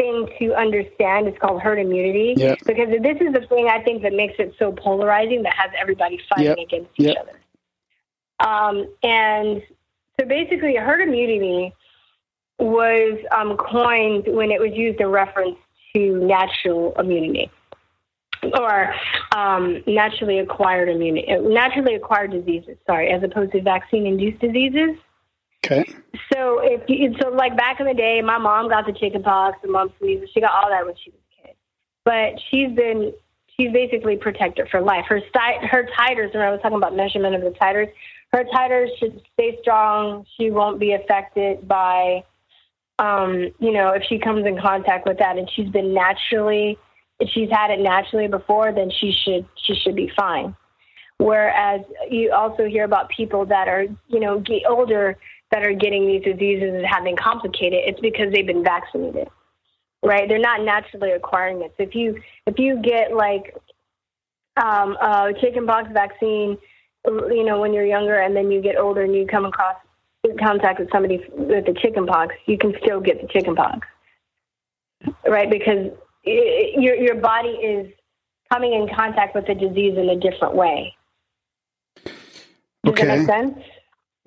thing 0.00 0.28
to 0.38 0.54
understand. 0.54 1.28
It's 1.28 1.38
called 1.38 1.60
herd 1.60 1.78
immunity. 1.78 2.34
Yeah. 2.36 2.54
Because 2.66 2.88
this 2.88 3.18
is 3.20 3.32
the 3.32 3.46
thing 3.48 3.68
I 3.68 3.82
think 3.82 4.02
that 4.02 4.12
makes 4.12 4.34
it 4.38 4.54
so 4.58 4.72
polarizing 4.72 5.42
that 5.42 5.54
has 5.54 5.70
everybody 5.78 6.18
fighting 6.28 6.46
Yep. 6.46 6.58
against 6.58 6.90
each 6.98 7.06
Yep. 7.06 7.16
other. 7.20 7.36
Um, 8.48 8.88
and 9.02 9.62
so 10.18 10.26
basically, 10.26 10.76
herd 10.76 11.02
immunity 11.02 11.72
was 12.58 13.18
um, 13.32 13.56
coined 13.56 14.24
when 14.28 14.50
it 14.50 14.60
was 14.60 14.72
used 14.72 15.00
in 15.00 15.08
reference 15.08 15.56
to 15.94 16.16
natural 16.26 16.94
immunity 16.98 17.50
or 18.58 18.94
um, 19.36 19.82
naturally 19.86 20.38
acquired 20.38 20.88
immunity, 20.88 21.26
naturally 21.40 21.94
acquired 21.94 22.30
diseases. 22.30 22.76
Sorry, 22.86 23.10
as 23.10 23.22
opposed 23.22 23.52
to 23.52 23.60
vaccine-induced 23.60 24.40
diseases. 24.40 24.96
Okay. 25.64 25.84
So 26.32 26.60
if 26.62 26.82
you, 26.88 27.14
so, 27.20 27.28
like 27.30 27.56
back 27.56 27.80
in 27.80 27.86
the 27.86 27.94
day, 27.94 28.20
my 28.22 28.38
mom 28.38 28.68
got 28.68 28.86
the 28.86 28.92
chickenpox, 28.92 29.58
the 29.62 29.68
mumps, 29.68 29.94
measles. 30.00 30.30
She 30.32 30.40
got 30.40 30.52
all 30.52 30.70
that 30.70 30.86
when 30.86 30.94
she 31.02 31.10
was 31.10 31.20
a 31.20 31.46
kid. 31.46 31.56
But 32.04 32.40
she's 32.50 32.74
been 32.74 33.12
she's 33.56 33.72
basically 33.72 34.16
protected 34.16 34.68
for 34.70 34.80
life. 34.80 35.04
Her 35.08 35.20
sti- 35.28 35.66
her 35.66 35.88
titers. 35.98 36.32
When 36.32 36.42
I 36.42 36.50
was 36.50 36.60
talking 36.62 36.76
about 36.76 36.96
measurement 36.96 37.34
of 37.34 37.42
the 37.42 37.56
titers, 37.58 37.92
her 38.32 38.44
titers 38.44 38.88
should 38.98 39.20
stay 39.34 39.58
strong. 39.60 40.24
She 40.36 40.50
won't 40.50 40.80
be 40.80 40.92
affected 40.92 41.66
by, 41.68 42.24
um, 42.98 43.50
you 43.58 43.72
know, 43.72 43.90
if 43.90 44.02
she 44.08 44.18
comes 44.18 44.46
in 44.46 44.58
contact 44.58 45.06
with 45.06 45.18
that, 45.18 45.36
and 45.36 45.48
she's 45.54 45.68
been 45.68 45.92
naturally, 45.92 46.78
if 47.18 47.28
she's 47.30 47.50
had 47.50 47.70
it 47.70 47.80
naturally 47.80 48.28
before, 48.28 48.72
then 48.72 48.90
she 48.90 49.12
should 49.12 49.46
she 49.56 49.74
should 49.74 49.96
be 49.96 50.10
fine. 50.16 50.56
Whereas 51.18 51.82
you 52.10 52.32
also 52.32 52.64
hear 52.64 52.84
about 52.84 53.10
people 53.10 53.44
that 53.44 53.68
are, 53.68 53.84
you 54.08 54.20
know, 54.20 54.40
get 54.40 54.62
older 54.66 55.18
that 55.50 55.64
are 55.64 55.72
getting 55.72 56.06
these 56.06 56.22
diseases 56.22 56.74
and 56.74 56.86
having 56.86 57.16
complicated. 57.16 57.80
It's 57.84 58.00
because 58.00 58.32
they've 58.32 58.46
been 58.46 58.62
vaccinated, 58.64 59.28
right? 60.02 60.28
They're 60.28 60.38
not 60.38 60.62
naturally 60.62 61.10
acquiring 61.10 61.62
it. 61.62 61.74
So 61.76 61.82
if 61.82 61.94
you 61.94 62.20
if 62.46 62.58
you 62.58 62.80
get 62.82 63.14
like 63.14 63.56
um, 64.56 64.96
a 65.00 65.32
chickenpox 65.40 65.90
vaccine, 65.92 66.56
you 67.06 67.44
know, 67.44 67.60
when 67.60 67.72
you're 67.72 67.86
younger, 67.86 68.20
and 68.20 68.34
then 68.36 68.50
you 68.50 68.60
get 68.60 68.76
older 68.76 69.02
and 69.02 69.14
you 69.14 69.26
come 69.26 69.44
across 69.44 69.76
in 70.24 70.36
contact 70.38 70.78
with 70.78 70.90
somebody 70.92 71.24
with 71.32 71.66
the 71.66 71.74
chickenpox, 71.80 72.34
you 72.46 72.58
can 72.58 72.74
still 72.82 73.00
get 73.00 73.20
the 73.20 73.28
chickenpox, 73.28 73.86
right? 75.26 75.50
Because 75.50 75.90
i 76.26 76.72
your 76.76 76.94
your 76.94 77.14
body 77.16 77.48
is 77.48 77.92
coming 78.52 78.74
in 78.74 78.88
contact 78.94 79.34
with 79.34 79.46
the 79.46 79.54
disease 79.54 79.96
in 79.96 80.10
a 80.10 80.16
different 80.16 80.54
way. 80.54 80.94
Does 82.04 82.14
Okay. 82.88 83.06
that 83.06 83.18
make 83.18 83.26
sense? 83.28 83.58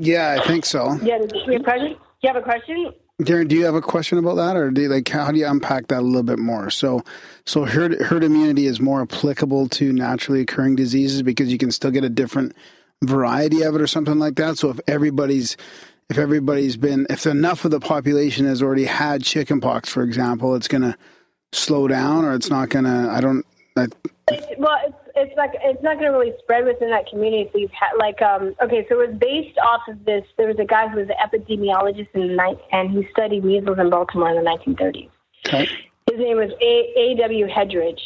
Yeah, 0.03 0.37
I 0.39 0.45
think 0.45 0.65
so. 0.65 0.97
Yeah. 1.01 1.19
Do 1.19 1.39
you 1.45 1.53
have 1.53 1.61
a 1.61 1.63
question? 1.63 1.89
Do 1.93 1.97
you 2.21 2.33
have 2.33 2.35
a 2.35 2.41
question? 2.41 2.93
Darren, 3.21 3.47
do 3.47 3.55
you 3.55 3.65
have 3.65 3.75
a 3.75 3.81
question 3.81 4.17
about 4.17 4.35
that, 4.35 4.57
or 4.57 4.71
do 4.71 4.81
you, 4.81 4.89
like 4.89 5.07
how 5.07 5.31
do 5.31 5.37
you 5.37 5.47
unpack 5.47 5.87
that 5.87 5.99
a 5.99 6.01
little 6.01 6.23
bit 6.23 6.39
more? 6.39 6.69
So, 6.69 7.03
so 7.45 7.63
herd 7.63 8.01
herd 8.01 8.23
immunity 8.23 8.65
is 8.65 8.81
more 8.81 9.01
applicable 9.01 9.69
to 9.69 9.93
naturally 9.93 10.41
occurring 10.41 10.75
diseases 10.75 11.21
because 11.21 11.51
you 11.51 11.57
can 11.57 11.71
still 11.71 11.91
get 11.91 12.03
a 12.03 12.09
different 12.09 12.53
variety 13.03 13.61
of 13.61 13.75
it, 13.75 13.81
or 13.81 13.87
something 13.87 14.19
like 14.19 14.35
that. 14.35 14.57
So, 14.57 14.71
if 14.71 14.79
everybody's 14.87 15.55
if 16.09 16.17
everybody's 16.17 16.75
been 16.75 17.07
if 17.09 17.25
enough 17.25 17.63
of 17.65 17.71
the 17.71 17.79
population 17.79 18.45
has 18.45 18.61
already 18.61 18.85
had 18.85 19.23
chickenpox, 19.23 19.89
for 19.89 20.03
example, 20.03 20.55
it's 20.55 20.67
going 20.67 20.81
to 20.81 20.97
slow 21.53 21.87
down, 21.87 22.25
or 22.25 22.33
it's 22.33 22.49
not 22.49 22.69
going 22.69 22.85
to. 22.85 23.09
I 23.11 23.21
don't. 23.21 23.45
I, 23.77 23.87
It's, 24.29 24.47
well, 24.57 24.77
it's 25.15 25.35
like 25.37 25.51
it's 25.61 25.81
not 25.83 25.99
going 25.99 26.11
to 26.11 26.17
really 26.17 26.33
spread 26.39 26.65
within 26.65 26.89
that 26.89 27.07
community. 27.07 27.49
So 27.51 27.59
you've 27.59 27.71
had 27.71 27.91
like 27.97 28.21
um 28.21 28.55
okay, 28.61 28.85
so 28.89 28.99
it 29.01 29.09
was 29.09 29.17
based 29.17 29.57
off 29.59 29.81
of 29.87 30.03
this. 30.05 30.23
There 30.37 30.47
was 30.47 30.57
a 30.59 30.65
guy 30.65 30.87
who 30.87 30.99
was 30.99 31.09
an 31.09 31.15
epidemiologist 31.21 32.09
in 32.13 32.27
the 32.27 32.35
night, 32.35 32.57
and 32.71 32.91
he 32.91 33.07
studied 33.11 33.43
measles 33.43 33.77
in 33.79 33.89
Baltimore 33.89 34.29
in 34.29 34.43
the 34.43 34.49
1930s. 34.49 35.09
okay. 35.47 35.69
His 36.09 36.19
name 36.19 36.37
was 36.37 36.51
A. 36.61 36.99
A. 36.99 37.15
W. 37.21 37.47
Hedrich, 37.47 38.01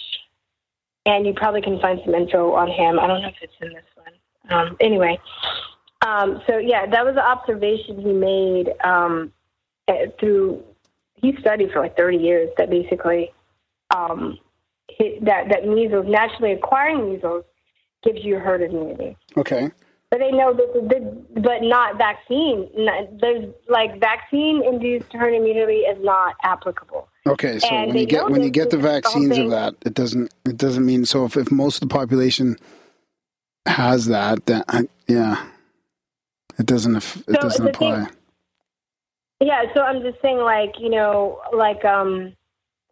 and 1.05 1.25
you 1.25 1.33
probably 1.33 1.61
can 1.61 1.79
find 1.79 1.99
some 2.05 2.13
info 2.13 2.53
on 2.53 2.69
him. 2.69 2.99
I 2.99 3.07
don't 3.07 3.21
know 3.21 3.29
if 3.29 3.35
it's 3.41 3.53
in 3.61 3.69
this 3.69 3.83
one. 3.95 4.13
Um, 4.49 4.77
anyway, 4.79 5.19
um, 6.05 6.41
so 6.47 6.57
yeah, 6.57 6.85
that 6.85 7.05
was 7.05 7.13
an 7.13 7.19
observation 7.19 7.99
he 8.01 8.13
made 8.13 8.73
um, 8.83 9.31
eh, 9.87 10.07
through. 10.19 10.63
He 11.15 11.35
studied 11.39 11.71
for 11.71 11.79
like 11.79 11.95
30 11.95 12.17
years. 12.17 12.49
That 12.57 12.69
basically. 12.69 13.31
Um, 13.95 14.37
that 15.21 15.49
that 15.49 15.67
measles 15.67 16.05
naturally 16.07 16.53
acquiring 16.53 17.13
measles 17.13 17.43
gives 18.03 18.23
you 18.23 18.37
herd 18.37 18.61
immunity. 18.61 19.17
Okay. 19.35 19.69
But 20.09 20.19
they 20.19 20.31
know 20.31 20.53
that, 20.53 20.73
the, 20.73 21.41
but 21.41 21.61
not 21.63 21.97
vaccine. 21.97 22.69
Not, 22.77 23.19
there's 23.19 23.53
like 23.67 23.99
vaccine 23.99 24.63
induced 24.63 25.11
herd 25.11 25.33
immunity 25.33 25.79
is 25.79 25.97
not 26.01 26.35
applicable. 26.43 27.09
Okay, 27.25 27.59
so 27.59 27.67
And 27.67 27.89
when 27.89 27.97
you 27.97 28.05
get 28.05 28.29
when 28.29 28.41
you 28.41 28.49
get 28.49 28.69
the 28.69 28.77
is 28.77 28.83
the 28.83 28.89
vaccines 28.89 29.37
of 29.37 29.49
that, 29.49 29.75
it 29.85 29.93
doesn't 29.93 30.33
it 30.45 30.55
doesn't 30.57 30.85
mean 30.85 31.05
so. 31.05 31.25
If, 31.25 31.35
if 31.35 31.51
most 31.51 31.81
of 31.83 31.89
the 31.89 31.93
population 31.93 32.55
has 33.65 34.05
that, 34.05 34.45
then 34.45 34.63
I, 34.69 34.87
yeah, 35.09 35.45
it 36.57 36.65
doesn't 36.65 36.95
it 36.95 37.01
So 37.03 37.33
doesn't 37.33 37.65
the 37.65 37.73
thing- 37.73 37.91
apply. 37.93 38.07
Yeah, 39.39 39.63
so 39.75 39.81
I'm 39.81 40.01
just 40.01 40.19
saying, 40.21 40.37
like 40.37 40.79
you 40.79 40.89
know, 40.89 41.41
like 41.53 41.83
um, 41.83 42.33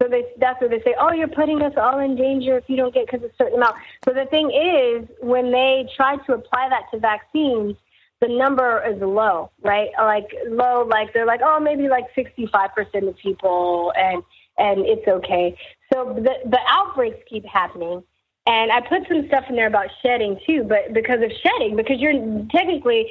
so 0.00 0.08
they 0.08 0.24
that's 0.38 0.60
what 0.60 0.70
they 0.70 0.80
say. 0.82 0.94
Oh, 0.98 1.12
you're 1.12 1.28
putting 1.28 1.62
us 1.62 1.72
all 1.76 1.98
in 2.00 2.16
danger 2.16 2.58
if 2.58 2.64
you 2.68 2.76
don't 2.76 2.92
get 2.92 3.06
because 3.06 3.22
a 3.22 3.32
certain 3.38 3.56
amount. 3.56 3.76
So 4.04 4.12
the 4.12 4.26
thing 4.26 4.50
is, 4.50 5.08
when 5.20 5.50
they 5.50 5.88
try 5.96 6.16
to 6.16 6.34
apply 6.34 6.68
that 6.68 6.90
to 6.92 6.98
vaccines, 6.98 7.76
the 8.20 8.28
number 8.28 8.82
is 8.86 9.00
low, 9.00 9.50
right? 9.62 9.88
Like 9.98 10.28
low, 10.48 10.86
like 10.86 11.12
they're 11.14 11.26
like, 11.26 11.40
oh, 11.42 11.60
maybe 11.60 11.88
like 11.88 12.04
65 12.14 12.74
percent 12.74 13.08
of 13.08 13.16
people, 13.16 13.92
and 13.96 14.22
and 14.58 14.80
it's 14.80 15.08
okay. 15.08 15.56
So 15.92 16.14
the 16.14 16.34
the 16.44 16.60
outbreaks 16.68 17.18
keep 17.28 17.44
happening. 17.46 18.02
And 18.48 18.70
I 18.70 18.80
put 18.80 19.08
some 19.08 19.26
stuff 19.26 19.44
in 19.48 19.56
there 19.56 19.66
about 19.66 19.88
shedding 20.02 20.38
too, 20.46 20.62
but 20.62 20.92
because 20.94 21.20
of 21.20 21.32
shedding, 21.42 21.74
because 21.74 21.98
you're 21.98 22.12
technically 22.52 23.10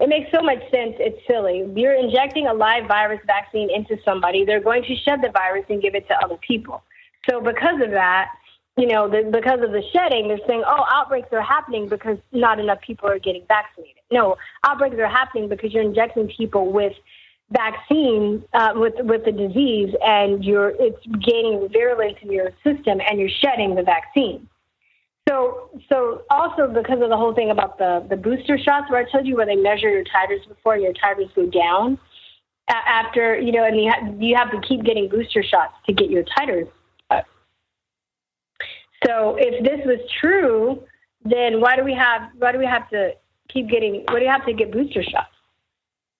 it 0.00 0.08
makes 0.08 0.30
so 0.32 0.42
much 0.42 0.60
sense. 0.70 0.94
It's 0.98 1.18
silly. 1.26 1.70
You're 1.74 1.94
injecting 1.94 2.46
a 2.46 2.54
live 2.54 2.86
virus 2.86 3.20
vaccine 3.26 3.70
into 3.70 3.96
somebody. 4.04 4.44
They're 4.44 4.60
going 4.60 4.82
to 4.84 4.96
shed 4.96 5.22
the 5.22 5.30
virus 5.30 5.64
and 5.68 5.80
give 5.80 5.94
it 5.94 6.06
to 6.08 6.14
other 6.24 6.36
people. 6.36 6.82
So 7.28 7.40
because 7.40 7.80
of 7.80 7.90
that, 7.90 8.30
you 8.76 8.88
know, 8.88 9.08
the, 9.08 9.28
because 9.30 9.60
of 9.62 9.70
the 9.70 9.82
shedding, 9.92 10.26
they're 10.28 10.44
saying, 10.48 10.64
oh, 10.66 10.84
outbreaks 10.90 11.28
are 11.32 11.40
happening 11.40 11.88
because 11.88 12.18
not 12.32 12.58
enough 12.58 12.80
people 12.80 13.08
are 13.08 13.20
getting 13.20 13.44
vaccinated. 13.46 14.02
No, 14.10 14.36
outbreaks 14.64 14.96
are 14.98 15.08
happening 15.08 15.48
because 15.48 15.72
you're 15.72 15.84
injecting 15.84 16.28
people 16.28 16.72
with 16.72 16.92
vaccine 17.50 18.42
uh, 18.52 18.72
with 18.74 18.94
with 19.00 19.24
the 19.24 19.32
disease, 19.32 19.94
and 20.04 20.44
you're 20.44 20.72
it's 20.80 20.98
gaining 21.24 21.68
virulence 21.72 22.16
in 22.22 22.32
your 22.32 22.50
system, 22.64 23.00
and 23.08 23.20
you're 23.20 23.28
shedding 23.28 23.76
the 23.76 23.82
vaccine. 23.82 24.48
So, 25.28 25.70
so 25.88 26.22
also 26.30 26.68
because 26.68 27.00
of 27.00 27.08
the 27.08 27.16
whole 27.16 27.34
thing 27.34 27.50
about 27.50 27.78
the 27.78 28.06
the 28.10 28.16
booster 28.16 28.58
shots, 28.58 28.90
where 28.90 29.04
I 29.06 29.10
told 29.10 29.26
you 29.26 29.36
where 29.36 29.46
they 29.46 29.56
measure 29.56 29.88
your 29.88 30.04
titers 30.04 30.46
before 30.46 30.76
your 30.76 30.92
titers 30.92 31.34
go 31.34 31.46
down 31.46 31.98
after 32.68 33.38
you 33.38 33.52
know, 33.52 33.64
and 33.64 33.76
you 33.80 33.90
have, 33.90 34.22
you 34.22 34.36
have 34.36 34.50
to 34.50 34.60
keep 34.66 34.84
getting 34.84 35.08
booster 35.08 35.42
shots 35.42 35.74
to 35.86 35.92
get 35.92 36.10
your 36.10 36.24
titers 36.24 36.68
up. 37.10 37.24
So, 39.06 39.36
if 39.38 39.64
this 39.64 39.80
was 39.86 39.98
true, 40.20 40.82
then 41.24 41.60
why 41.60 41.76
do 41.76 41.84
we 41.84 41.94
have 41.94 42.30
why 42.38 42.52
do 42.52 42.58
we 42.58 42.66
have 42.66 42.88
to 42.90 43.12
keep 43.48 43.68
getting? 43.68 44.04
Why 44.08 44.18
do 44.18 44.24
you 44.24 44.30
have 44.30 44.46
to 44.46 44.52
get 44.52 44.72
booster 44.72 45.02
shots? 45.02 45.28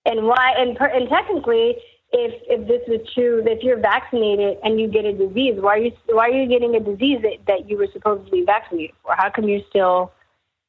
And 0.05 0.25
why? 0.25 0.53
And 0.57 0.75
per, 0.75 0.87
and 0.87 1.09
technically, 1.09 1.75
if 2.17 2.41
if 2.47 2.67
this 2.67 2.81
is 2.87 3.07
true, 3.13 3.43
if 3.45 3.63
you're 3.63 3.79
vaccinated 3.79 4.57
and 4.63 4.79
you 4.79 4.87
get 4.87 5.05
a 5.05 5.13
disease, 5.13 5.55
why 5.59 5.75
are 5.75 5.77
you 5.77 5.91
why 6.07 6.29
are 6.29 6.31
you 6.31 6.47
getting 6.47 6.75
a 6.75 6.79
disease 6.79 7.21
that, 7.21 7.37
that 7.47 7.69
you 7.69 7.77
were 7.77 7.87
supposed 7.93 8.25
to 8.25 8.31
be 8.31 8.43
vaccinated 8.45 8.95
for? 9.03 9.15
How 9.15 9.29
come 9.29 9.47
you're 9.47 9.61
still 9.69 10.11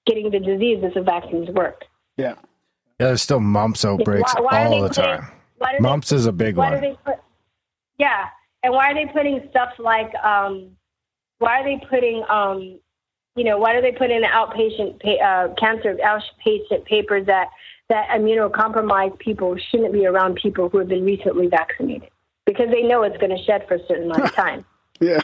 getting 0.06 0.30
the 0.30 0.40
disease 0.40 0.78
if 0.82 0.94
the 0.94 1.02
vaccines 1.02 1.48
work? 1.50 1.84
Yeah. 2.16 2.34
Yeah, 2.98 3.08
there's 3.08 3.22
still 3.22 3.40
mumps 3.40 3.84
outbreaks 3.84 4.34
why, 4.36 4.40
why 4.40 4.64
all 4.66 4.80
the 4.80 4.88
putting, 4.88 5.04
time. 5.04 5.30
Mumps 5.80 6.08
they, 6.08 6.16
is 6.16 6.24
a 6.24 6.32
big 6.32 6.56
one. 6.56 6.96
Put, 7.04 7.16
yeah, 7.98 8.28
and 8.62 8.72
why 8.72 8.90
are 8.90 8.94
they 8.94 9.12
putting 9.12 9.46
stuff 9.50 9.74
like 9.78 10.14
um, 10.16 10.70
why 11.38 11.60
are 11.60 11.64
they 11.64 11.84
putting 11.90 12.24
um, 12.30 12.78
you 13.36 13.44
know, 13.44 13.58
why 13.58 13.74
do 13.74 13.82
they 13.82 13.92
put 13.92 14.10
in 14.10 14.22
outpatient 14.22 14.96
uh, 15.22 15.54
cancer 15.54 15.96
outpatient 16.02 16.86
papers 16.86 17.26
that 17.26 17.48
that 17.88 18.08
immunocompromised 18.08 19.18
people 19.18 19.56
shouldn't 19.70 19.92
be 19.92 20.06
around 20.06 20.36
people 20.36 20.68
who 20.68 20.78
have 20.78 20.88
been 20.88 21.04
recently 21.04 21.46
vaccinated 21.46 22.10
because 22.44 22.68
they 22.70 22.82
know 22.82 23.02
it's 23.02 23.16
going 23.18 23.36
to 23.36 23.42
shed 23.44 23.66
for 23.68 23.74
a 23.74 23.86
certain 23.86 24.04
amount 24.04 24.24
of 24.24 24.32
time. 24.34 24.64
yeah. 25.00 25.20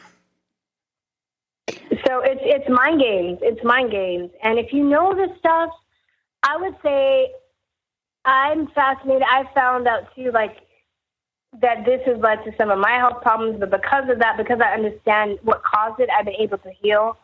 So 2.07 2.21
it's 2.21 2.41
it's 2.43 2.69
mind 2.69 3.01
games. 3.01 3.39
It's 3.43 3.63
mind 3.65 3.91
games. 3.91 4.31
And 4.43 4.59
if 4.59 4.73
you 4.73 4.85
know 4.85 5.15
this 5.15 5.37
stuff, 5.39 5.71
I 6.43 6.57
would 6.57 6.75
say 6.83 7.31
I'm 8.25 8.67
fascinated. 8.69 9.23
I 9.23 9.49
found 9.55 9.87
out 9.87 10.15
too, 10.15 10.31
like 10.33 10.59
that 11.61 11.85
this 11.85 12.01
has 12.07 12.19
led 12.19 12.45
to 12.45 12.53
some 12.57 12.71
of 12.71 12.79
my 12.79 12.93
health 12.93 13.23
problems, 13.23 13.61
but 13.61 13.71
because 13.71 14.09
of 14.09 14.19
that, 14.19 14.37
because 14.37 14.61
I 14.61 14.73
understand 14.73 15.39
what 15.43 15.63
caused 15.63 16.01
it, 16.01 16.09
I've 16.11 16.25
been 16.25 16.35
able 16.35 16.59
to 16.59 16.71
heal. 16.81 17.19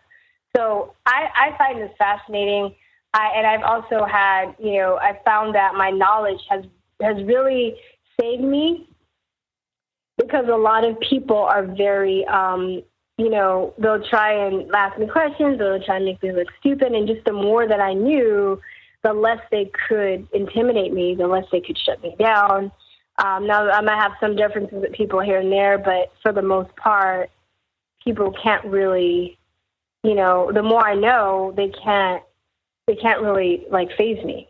So 0.57 0.95
I, 1.07 1.29
I 1.35 1.59
find 1.59 1.81
this 1.81 1.91
fascinating. 1.99 2.75
I, 3.15 3.31
and 3.37 3.47
I've 3.47 3.63
also 3.63 4.05
had, 4.05 4.55
you 4.59 4.75
know, 4.75 4.99
I 5.01 5.19
found 5.25 5.55
that 5.55 5.75
my 5.75 5.91
knowledge 5.91 6.41
has 6.51 6.65
has 7.01 7.17
really 7.25 7.77
saved 8.21 8.43
me 8.43 8.89
because 10.19 10.47
a 10.49 10.57
lot 10.57 10.85
of 10.85 10.99
people 11.01 11.37
are 11.37 11.65
very, 11.65 12.27
um, 12.27 12.83
you 13.17 13.31
know, 13.31 13.73
they'll 13.79 14.03
try 14.09 14.33
and 14.33 14.71
ask 14.75 14.99
me 14.99 15.07
questions, 15.07 15.59
they'll 15.59 15.83
try 15.83 15.97
and 15.97 16.05
make 16.05 16.23
me 16.23 16.33
look 16.33 16.49
stupid, 16.61 16.93
and 16.93 17.07
just 17.07 17.25
the 17.25 17.33
more 17.33 17.67
that 17.69 17.81
I 17.81 17.95
knew, 17.95 18.61
the 19.05 19.13
less 19.13 19.39
they 19.51 19.71
could 19.89 20.27
intimidate 20.33 20.93
me, 20.93 21.15
the 21.15 21.27
less 21.27 21.45
they 21.53 21.61
could 21.61 21.79
shut 21.79 22.03
me 22.03 22.17
down. 22.19 22.73
Um, 23.25 23.47
now 23.47 23.69
I 23.71 23.81
might 23.81 24.01
have 24.01 24.13
some 24.21 24.37
differences 24.37 24.81
with 24.81 24.93
people 24.93 25.21
here 25.21 25.39
and 25.39 25.51
there, 25.51 25.79
but 25.79 26.13
for 26.23 26.33
the 26.33 26.43
most 26.43 26.75
part, 26.77 27.31
people 28.05 28.33
can't 28.43 28.65
really, 28.65 29.39
you 30.03 30.15
know, 30.15 30.51
the 30.53 30.63
more 30.63 30.87
I 30.87 30.95
know, 30.95 31.53
they 31.57 31.69
can't 31.69 32.23
they 32.89 32.97
can't 32.97 33.23
really 33.23 33.67
like 33.71 33.91
faze 33.97 34.25
me. 34.25 34.49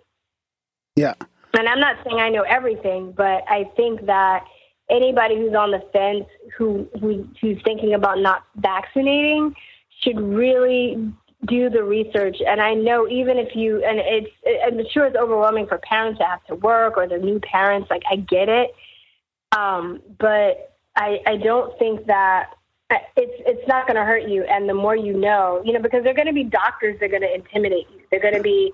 Yeah. 0.96 1.14
And 1.58 1.68
I'm 1.68 1.80
not 1.80 1.96
saying 2.04 2.20
I 2.20 2.30
know 2.30 2.42
everything, 2.42 3.12
but 3.12 3.42
I 3.48 3.64
think 3.76 4.06
that 4.06 4.44
anybody 4.88 5.36
who's 5.36 5.54
on 5.54 5.72
the 5.72 5.82
fence 5.92 6.24
who, 6.56 6.88
who 7.00 7.28
who's 7.40 7.60
thinking 7.64 7.92
about 7.92 8.20
not 8.20 8.44
vaccinating 8.56 9.54
should 10.02 10.18
really 10.20 11.12
do 11.46 11.68
the 11.68 11.82
research. 11.82 12.36
And 12.46 12.60
I 12.60 12.74
know 12.74 13.08
even 13.08 13.38
if 13.38 13.54
you 13.54 13.84
and 13.84 13.98
it's 13.98 14.30
I'm 14.64 14.80
sure 14.92 15.06
it's 15.06 15.16
overwhelming 15.16 15.66
for 15.66 15.78
parents 15.78 16.20
that 16.20 16.28
have 16.28 16.44
to 16.46 16.54
work 16.54 16.96
or 16.96 17.08
they're 17.08 17.18
new 17.18 17.40
parents. 17.40 17.90
Like 17.90 18.02
I 18.10 18.16
get 18.16 18.48
it, 18.48 18.70
um, 19.56 20.00
but 20.18 20.76
I 20.96 21.18
I 21.26 21.36
don't 21.36 21.76
think 21.78 22.06
that 22.06 22.50
it's 22.90 23.42
it's 23.46 23.68
not 23.68 23.86
going 23.86 23.96
to 23.96 24.04
hurt 24.04 24.28
you 24.28 24.44
and 24.44 24.68
the 24.68 24.74
more 24.74 24.96
you 24.96 25.12
know 25.12 25.60
you 25.64 25.72
know 25.72 25.80
because 25.80 26.02
they're 26.02 26.14
going 26.14 26.26
to 26.26 26.32
be 26.32 26.44
doctors 26.44 26.98
they're 26.98 27.08
going 27.08 27.22
to 27.22 27.34
intimidate 27.34 27.86
you. 27.90 28.00
They're 28.10 28.20
going 28.20 28.34
to 28.34 28.42
be 28.42 28.72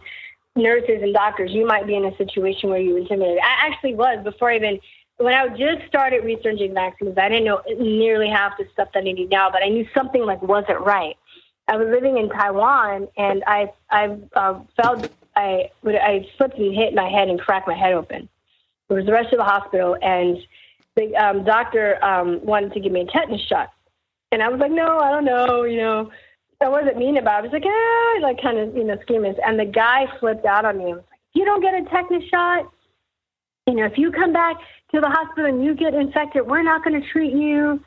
nurses 0.56 1.02
and 1.02 1.12
doctors. 1.12 1.50
You 1.50 1.66
might 1.66 1.86
be 1.86 1.96
in 1.96 2.04
a 2.04 2.16
situation 2.16 2.70
where 2.70 2.78
you 2.78 2.96
intimidated 2.96 3.38
i 3.42 3.66
actually 3.66 3.94
was 3.94 4.22
before 4.22 4.50
I 4.50 4.56
even 4.56 4.80
when 5.16 5.34
i 5.34 5.48
just 5.48 5.86
started 5.88 6.24
researching 6.24 6.74
vaccines 6.74 7.18
i 7.18 7.28
didn't 7.28 7.44
know 7.44 7.60
nearly 7.78 8.28
half 8.28 8.56
the 8.56 8.66
stuff 8.72 8.88
that 8.94 9.00
i 9.00 9.02
knew 9.02 9.28
now 9.28 9.50
but 9.50 9.62
i 9.62 9.68
knew 9.68 9.86
something 9.94 10.24
like 10.24 10.42
wasn't 10.42 10.80
right. 10.80 11.16
I 11.66 11.76
was 11.76 11.88
living 11.88 12.18
in 12.18 12.28
taiwan 12.28 13.08
and 13.16 13.42
i 13.46 13.72
i 13.90 14.16
uh, 14.34 14.60
felt 14.80 15.08
i 15.34 15.70
i 15.84 16.28
slipped 16.36 16.58
and 16.58 16.74
hit 16.74 16.94
my 16.94 17.08
head 17.08 17.28
and 17.28 17.40
cracked 17.40 17.66
my 17.66 17.74
head 17.76 17.94
open. 17.94 18.28
It 18.90 18.92
was 18.92 19.06
the 19.06 19.12
rest 19.12 19.32
of 19.32 19.38
the 19.38 19.44
hospital 19.44 19.96
and 20.02 20.38
the 20.94 21.16
um, 21.16 21.42
doctor 21.42 22.04
um, 22.04 22.44
wanted 22.44 22.72
to 22.74 22.80
give 22.80 22.92
me 22.92 23.00
a 23.00 23.06
tetanus 23.06 23.40
shot 23.40 23.72
and 24.34 24.42
I 24.42 24.48
was 24.48 24.60
like, 24.60 24.72
no, 24.72 24.98
I 24.98 25.10
don't 25.10 25.24
know, 25.24 25.64
you 25.64 25.78
know. 25.78 26.10
I 26.60 26.68
wasn't 26.68 26.98
mean 26.98 27.18
about 27.18 27.44
it. 27.44 27.48
I 27.48 27.50
was 27.50 27.52
like, 27.52 27.64
ah, 27.66 28.26
like 28.26 28.40
kind 28.40 28.58
of, 28.58 28.76
you 28.76 28.84
know, 28.84 28.96
screaming. 29.02 29.34
And 29.44 29.58
the 29.58 29.64
guy 29.64 30.06
flipped 30.18 30.46
out 30.46 30.64
on 30.64 30.78
me 30.78 30.84
and 30.84 30.96
was 30.96 31.04
like, 31.10 31.20
you 31.34 31.44
don't 31.44 31.60
get 31.60 31.74
a 31.74 31.82
tetanus 31.90 32.28
shot, 32.28 32.70
you 33.66 33.74
know, 33.74 33.86
if 33.86 33.96
you 33.96 34.10
come 34.12 34.32
back 34.32 34.56
to 34.94 35.00
the 35.00 35.08
hospital 35.08 35.46
and 35.46 35.64
you 35.64 35.74
get 35.74 35.94
infected, 35.94 36.46
we're 36.46 36.62
not 36.62 36.84
going 36.84 37.00
to 37.00 37.08
treat 37.08 37.32
you. 37.32 37.82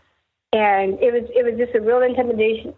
And 0.54 0.98
it 1.00 1.12
was 1.14 1.30
it 1.36 1.44
was 1.44 1.60
just 1.60 1.76
a 1.76 1.82
real 1.82 2.02
intimidating 2.02 2.74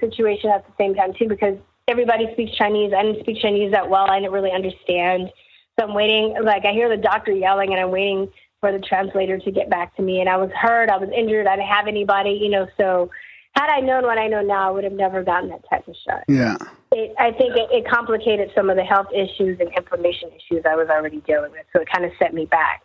situation 0.00 0.50
at 0.50 0.66
the 0.66 0.72
same 0.78 0.94
time 0.94 1.14
too, 1.14 1.28
because 1.28 1.56
everybody 1.86 2.26
speaks 2.32 2.56
Chinese. 2.56 2.92
I 2.92 3.02
didn't 3.02 3.20
speak 3.20 3.40
Chinese 3.40 3.70
that 3.72 3.88
well. 3.88 4.10
I 4.10 4.18
didn't 4.18 4.32
really 4.32 4.50
understand. 4.50 5.30
So 5.78 5.86
I'm 5.86 5.94
waiting. 5.94 6.34
Like 6.42 6.64
I 6.64 6.72
hear 6.72 6.88
the 6.88 7.00
doctor 7.00 7.32
yelling, 7.32 7.72
and 7.72 7.80
I'm 7.80 7.92
waiting 7.92 8.28
for 8.64 8.72
the 8.72 8.78
translator 8.78 9.38
to 9.38 9.50
get 9.50 9.68
back 9.68 9.94
to 9.96 10.02
me. 10.02 10.20
And 10.20 10.28
I 10.28 10.38
was 10.38 10.50
hurt, 10.58 10.88
I 10.88 10.96
was 10.96 11.10
injured, 11.14 11.46
I 11.46 11.56
didn't 11.56 11.68
have 11.68 11.86
anybody, 11.86 12.38
you 12.40 12.48
know. 12.48 12.66
So 12.78 13.10
had 13.54 13.68
I 13.68 13.80
known 13.80 14.04
what 14.04 14.16
I 14.16 14.26
know 14.26 14.40
now, 14.40 14.68
I 14.68 14.70
would 14.70 14.84
have 14.84 14.94
never 14.94 15.22
gotten 15.22 15.50
that 15.50 15.62
tetanus 15.68 15.98
shot. 16.08 16.24
Yeah. 16.28 16.56
It, 16.92 17.14
I 17.18 17.30
think 17.32 17.56
it, 17.56 17.68
it 17.70 17.84
complicated 17.86 18.50
some 18.54 18.70
of 18.70 18.76
the 18.76 18.84
health 18.84 19.08
issues 19.12 19.60
and 19.60 19.70
inflammation 19.76 20.30
issues 20.30 20.64
I 20.64 20.76
was 20.76 20.88
already 20.88 21.20
dealing 21.26 21.52
with. 21.52 21.66
So 21.74 21.82
it 21.82 21.88
kind 21.92 22.06
of 22.06 22.12
set 22.18 22.32
me 22.32 22.46
back. 22.46 22.82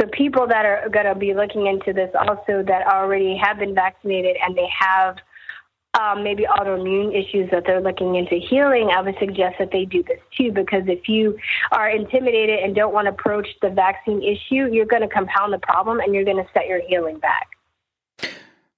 So 0.00 0.06
people 0.12 0.46
that 0.46 0.64
are 0.64 0.88
going 0.88 1.06
to 1.06 1.16
be 1.16 1.34
looking 1.34 1.66
into 1.66 1.92
this 1.92 2.10
also 2.14 2.62
that 2.62 2.86
already 2.86 3.36
have 3.42 3.58
been 3.58 3.74
vaccinated 3.74 4.36
and 4.46 4.56
they 4.56 4.68
have– 4.78 5.16
um, 5.98 6.22
maybe 6.22 6.44
autoimmune 6.44 7.14
issues 7.14 7.50
that 7.50 7.64
they're 7.66 7.80
looking 7.80 8.16
into 8.16 8.36
healing, 8.36 8.90
I 8.94 9.00
would 9.00 9.16
suggest 9.18 9.56
that 9.58 9.70
they 9.72 9.84
do 9.84 10.02
this 10.02 10.20
too. 10.36 10.52
Because 10.52 10.84
if 10.86 11.08
you 11.08 11.38
are 11.72 11.88
intimidated 11.88 12.60
and 12.60 12.74
don't 12.74 12.92
want 12.92 13.06
to 13.06 13.10
approach 13.10 13.48
the 13.62 13.70
vaccine 13.70 14.22
issue, 14.22 14.68
you're 14.72 14.86
going 14.86 15.02
to 15.02 15.08
compound 15.08 15.52
the 15.52 15.58
problem 15.58 16.00
and 16.00 16.14
you're 16.14 16.24
going 16.24 16.36
to 16.36 16.48
set 16.52 16.66
your 16.66 16.80
healing 16.88 17.18
back. 17.18 17.48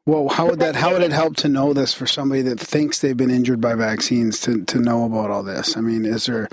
Well, 0.06 0.28
how 0.28 0.46
would 0.46 0.60
that? 0.60 0.76
How 0.76 0.92
would 0.92 1.02
it 1.02 1.10
help 1.10 1.34
to 1.38 1.48
know 1.48 1.72
this 1.72 1.92
for 1.92 2.06
somebody 2.06 2.42
that 2.42 2.60
thinks 2.60 3.00
they've 3.00 3.16
been 3.16 3.30
injured 3.30 3.60
by 3.60 3.74
vaccines 3.74 4.38
to 4.40 4.64
to 4.64 4.78
know 4.78 5.04
about 5.04 5.30
all 5.30 5.42
this? 5.42 5.76
I 5.76 5.80
mean, 5.80 6.04
is 6.04 6.26
there 6.26 6.48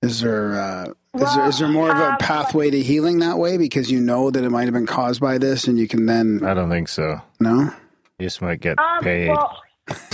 is 0.00 0.20
there 0.22 0.58
uh, 0.58 0.92
well, 1.12 1.28
is 1.28 1.34
there 1.34 1.48
is 1.48 1.58
there 1.58 1.68
more 1.68 1.90
of 1.90 1.98
a 1.98 2.12
um, 2.12 2.18
pathway 2.18 2.70
to 2.70 2.80
healing 2.82 3.18
that 3.18 3.36
way 3.36 3.58
because 3.58 3.90
you 3.90 4.00
know 4.00 4.30
that 4.30 4.42
it 4.42 4.48
might 4.48 4.64
have 4.64 4.72
been 4.72 4.86
caused 4.86 5.20
by 5.20 5.36
this, 5.36 5.68
and 5.68 5.78
you 5.78 5.86
can 5.86 6.06
then? 6.06 6.42
I 6.42 6.54
don't 6.54 6.70
think 6.70 6.88
so. 6.88 7.20
No, 7.40 7.74
you 8.18 8.26
just 8.26 8.40
might 8.40 8.60
get 8.60 8.78
um, 8.78 9.02
paid. 9.02 9.28
Well, 9.28 9.58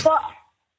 well, 0.03 0.19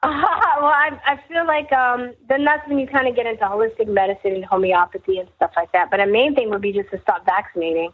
uh, 0.03 0.09
well, 0.61 0.73
I, 0.73 0.99
I 1.05 1.21
feel 1.29 1.47
like 1.47 1.73
um, 1.73 2.15
then 2.29 2.45
that's 2.45 2.67
when 2.69 2.79
you 2.79 2.87
kind 2.87 3.09
of 3.09 3.17
get 3.17 3.27
into 3.27 3.45
holistic 3.45 3.89
medicine 3.89 4.35
and 4.35 4.45
homeopathy 4.45 5.19
and 5.19 5.29
stuff 5.37 5.53
like 5.57 5.73
that. 5.73 5.91
But 5.91 6.01
a 6.01 6.07
main 6.07 6.35
thing 6.35 6.51
would 6.51 6.63
be 6.63 6.73
just 6.73 6.91
to 6.91 7.01
stop 7.01 7.25
vaccinating, 7.25 7.91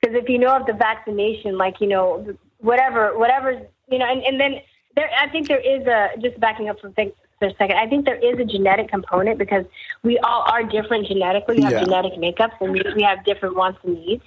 because 0.00 0.16
if 0.16 0.28
you 0.28 0.38
know 0.38 0.56
of 0.56 0.66
the 0.66 0.72
vaccination, 0.72 1.56
like 1.56 1.80
you 1.80 1.86
know, 1.86 2.36
whatever, 2.58 3.18
whatever, 3.18 3.60
you 3.90 3.98
know, 3.98 4.06
and, 4.06 4.22
and 4.24 4.40
then 4.40 4.60
there, 4.96 5.10
I 5.20 5.28
think 5.28 5.48
there 5.48 5.60
is 5.60 5.86
a 5.86 6.10
just 6.20 6.38
backing 6.40 6.68
up 6.68 6.80
for, 6.80 6.92
for 6.92 7.46
a 7.46 7.54
second. 7.56 7.76
I 7.76 7.86
think 7.88 8.04
there 8.04 8.16
is 8.16 8.38
a 8.38 8.44
genetic 8.44 8.88
component 8.88 9.38
because 9.38 9.64
we 10.02 10.18
all 10.18 10.44
are 10.50 10.62
different 10.62 11.06
genetically. 11.06 11.56
We 11.56 11.62
have 11.62 11.72
yeah. 11.72 11.84
genetic 11.84 12.12
makeups 12.14 12.60
and 12.60 12.72
we, 12.72 12.82
we 12.94 13.02
have 13.02 13.24
different 13.24 13.56
wants 13.56 13.78
and 13.84 13.94
needs 13.94 14.22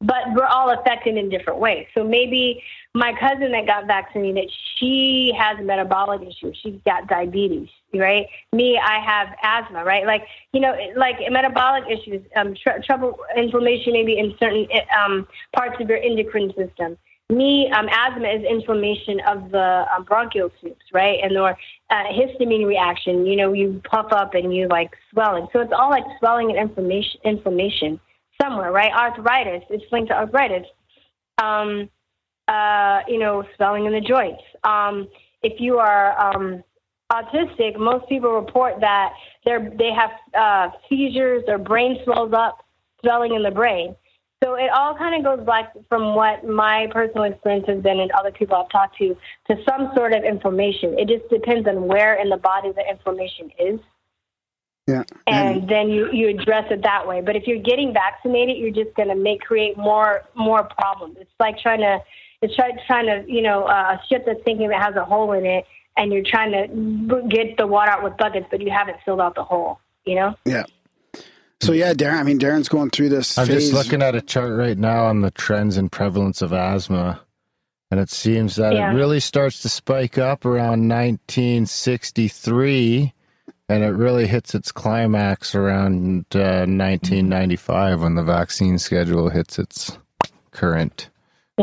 but 0.00 0.22
we're 0.34 0.46
all 0.46 0.70
affected 0.70 1.16
in 1.16 1.28
different 1.28 1.58
ways. 1.58 1.86
So 1.94 2.02
maybe 2.02 2.62
my 2.94 3.12
cousin 3.20 3.52
that 3.52 3.66
got 3.66 3.86
vaccinated, 3.86 4.50
she 4.76 5.32
has 5.38 5.58
a 5.60 5.62
metabolic 5.62 6.22
issues. 6.22 6.58
She's 6.60 6.80
got 6.84 7.06
diabetes, 7.06 7.68
right? 7.94 8.26
Me, 8.52 8.80
I 8.82 8.98
have 9.04 9.28
asthma, 9.42 9.84
right? 9.84 10.04
Like, 10.04 10.22
you 10.52 10.60
know, 10.60 10.74
like 10.96 11.16
metabolic 11.30 11.84
issues, 11.88 12.22
um, 12.34 12.54
tr- 12.60 12.82
trouble, 12.84 13.16
inflammation 13.36 13.92
maybe 13.92 14.18
in 14.18 14.34
certain 14.40 14.66
um, 14.98 15.28
parts 15.54 15.76
of 15.80 15.88
your 15.88 15.98
endocrine 15.98 16.52
system. 16.56 16.98
Me, 17.28 17.70
um, 17.70 17.86
asthma 17.92 18.26
is 18.26 18.42
inflammation 18.42 19.20
of 19.20 19.52
the 19.52 19.86
um, 19.96 20.02
bronchial 20.02 20.50
tubes, 20.60 20.80
right? 20.92 21.20
And 21.22 21.38
or 21.38 21.56
uh, 21.90 22.04
histamine 22.12 22.66
reaction. 22.66 23.24
You 23.24 23.36
know, 23.36 23.52
you 23.52 23.80
puff 23.88 24.10
up 24.10 24.34
and 24.34 24.52
you 24.52 24.66
like 24.66 24.90
swelling. 25.12 25.46
So 25.52 25.60
it's 25.60 25.72
all 25.72 25.90
like 25.90 26.02
swelling 26.18 26.50
and 26.50 26.58
inflammation, 26.58 27.20
inflammation 27.24 28.00
somewhere, 28.42 28.72
right? 28.72 28.90
Arthritis. 28.92 29.62
It's 29.70 29.84
linked 29.92 30.10
to 30.10 30.16
arthritis. 30.16 30.66
Um, 31.40 31.88
uh, 32.50 33.02
you 33.06 33.18
know, 33.18 33.44
swelling 33.56 33.86
in 33.86 33.92
the 33.92 34.00
joints. 34.00 34.42
Um, 34.64 35.08
if 35.42 35.60
you 35.60 35.78
are 35.78 36.18
um, 36.18 36.62
autistic, 37.12 37.78
most 37.78 38.08
people 38.08 38.30
report 38.32 38.80
that 38.80 39.12
they're, 39.44 39.70
they 39.78 39.92
have 39.92 40.10
uh, 40.34 40.74
seizures, 40.88 41.44
their 41.46 41.58
brain 41.58 41.98
swells 42.04 42.32
up, 42.32 42.58
swelling 43.02 43.34
in 43.34 43.42
the 43.42 43.50
brain. 43.50 43.94
So 44.42 44.54
it 44.54 44.70
all 44.70 44.96
kind 44.96 45.14
of 45.14 45.22
goes 45.22 45.46
back 45.46 45.74
from 45.88 46.14
what 46.14 46.44
my 46.44 46.88
personal 46.90 47.24
experience 47.24 47.66
has 47.68 47.82
been 47.82 48.00
and 48.00 48.10
other 48.12 48.32
people 48.32 48.56
I've 48.56 48.70
talked 48.70 48.96
to 48.98 49.14
to 49.48 49.56
some 49.68 49.92
sort 49.94 50.12
of 50.12 50.24
inflammation. 50.24 50.98
It 50.98 51.08
just 51.08 51.28
depends 51.30 51.68
on 51.68 51.86
where 51.86 52.14
in 52.14 52.30
the 52.30 52.38
body 52.38 52.72
the 52.72 52.82
inflammation 52.88 53.50
is. 53.58 53.78
Yeah. 54.86 55.04
And, 55.26 55.60
And, 55.60 55.68
then 55.68 55.90
you, 55.90 56.10
you 56.10 56.28
address 56.28 56.64
it 56.70 56.82
that 56.82 57.06
way. 57.06 57.20
But 57.20 57.36
if 57.36 57.46
you're 57.46 57.62
getting 57.62 57.92
vaccinated, 57.92 58.56
you're 58.56 58.70
just 58.84 58.96
going 58.96 59.08
to 59.08 59.14
make 59.14 59.42
create 59.42 59.76
more 59.76 60.22
more 60.34 60.64
problems. 60.64 61.18
It's 61.20 61.30
like 61.38 61.58
trying 61.58 61.80
to 61.80 62.00
it's 62.42 62.54
trying 62.56 62.78
trying 62.86 63.06
to 63.06 63.24
you 63.30 63.42
know 63.42 63.64
uh, 63.64 63.98
a 63.98 64.00
ship 64.08 64.24
that's 64.26 64.42
thinking 64.44 64.70
it 64.70 64.80
has 64.80 64.94
a 64.96 65.04
hole 65.04 65.32
in 65.32 65.44
it, 65.46 65.64
and 65.96 66.12
you're 66.12 66.24
trying 66.24 66.52
to 66.52 67.22
get 67.28 67.56
the 67.56 67.66
water 67.66 67.90
out 67.90 68.02
with 68.02 68.16
buckets, 68.16 68.46
but 68.50 68.60
you 68.60 68.70
haven't 68.70 68.98
filled 69.04 69.20
out 69.20 69.34
the 69.34 69.44
hole. 69.44 69.78
You 70.04 70.14
know. 70.16 70.34
yeah. 70.44 70.64
So 71.60 71.72
yeah, 71.72 71.92
Darren. 71.92 72.20
I 72.20 72.22
mean, 72.22 72.38
Darren's 72.38 72.68
going 72.70 72.88
through 72.90 73.10
this. 73.10 73.36
I'm 73.36 73.46
phase. 73.46 73.70
just 73.70 73.74
looking 73.74 74.00
at 74.02 74.14
a 74.14 74.22
chart 74.22 74.56
right 74.56 74.78
now 74.78 75.04
on 75.06 75.20
the 75.20 75.30
trends 75.30 75.76
and 75.76 75.92
prevalence 75.92 76.40
of 76.40 76.54
asthma. 76.54 77.20
And 77.90 78.00
it 78.00 78.08
seems 78.08 78.56
that 78.56 78.72
Yeah. 78.72 78.92
it 78.92 78.94
really 78.94 79.20
starts 79.20 79.60
to 79.62 79.68
spike 79.68 80.16
up 80.16 80.46
around 80.46 80.88
1963 80.88 83.12
and 83.68 83.84
it 83.84 83.88
really 83.88 84.26
hits 84.26 84.54
its 84.54 84.72
climax 84.72 85.54
around 85.54 86.24
uh, 86.34 86.64
1995 86.66 88.00
when 88.02 88.14
the 88.14 88.22
vaccine 88.22 88.78
schedule 88.78 89.28
hits 89.28 89.58
its 89.58 89.98
current 90.52 91.09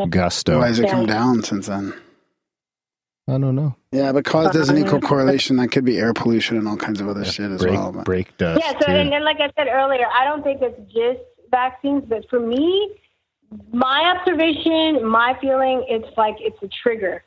gusto. 0.05 0.59
Why 0.59 0.67
has 0.67 0.79
it 0.79 0.89
come 0.89 1.05
down 1.05 1.43
since 1.43 1.67
then? 1.67 1.93
I 3.29 3.37
don't 3.37 3.55
know. 3.55 3.75
Yeah, 3.91 4.13
but 4.13 4.23
cause 4.23 4.53
doesn't 4.53 4.77
equal 4.77 5.03
uh, 5.03 5.07
correlation. 5.07 5.57
That 5.57 5.69
could 5.69 5.83
be 5.83 5.97
air 5.97 6.13
pollution 6.13 6.57
and 6.57 6.67
all 6.67 6.77
kinds 6.77 7.01
of 7.01 7.09
other 7.09 7.25
shit 7.25 7.51
as 7.51 7.61
break, 7.61 7.73
well. 7.73 7.91
But 7.91 8.05
brake 8.05 8.37
dust. 8.37 8.61
Yeah, 8.63 8.71
so 8.79 8.85
too. 8.85 8.91
and, 8.91 9.13
and 9.13 9.25
like 9.25 9.37
I 9.41 9.51
said 9.57 9.67
earlier, 9.67 10.05
I 10.13 10.23
don't 10.23 10.43
think 10.43 10.61
it's 10.61 10.79
just 10.93 11.19
vaccines, 11.51 12.03
but 12.07 12.29
for 12.29 12.39
me, 12.39 12.95
my 13.73 14.15
observation, 14.15 15.05
my 15.05 15.37
feeling, 15.41 15.85
it's 15.89 16.07
like 16.17 16.35
it's 16.39 16.61
a 16.63 16.69
trigger. 16.81 17.23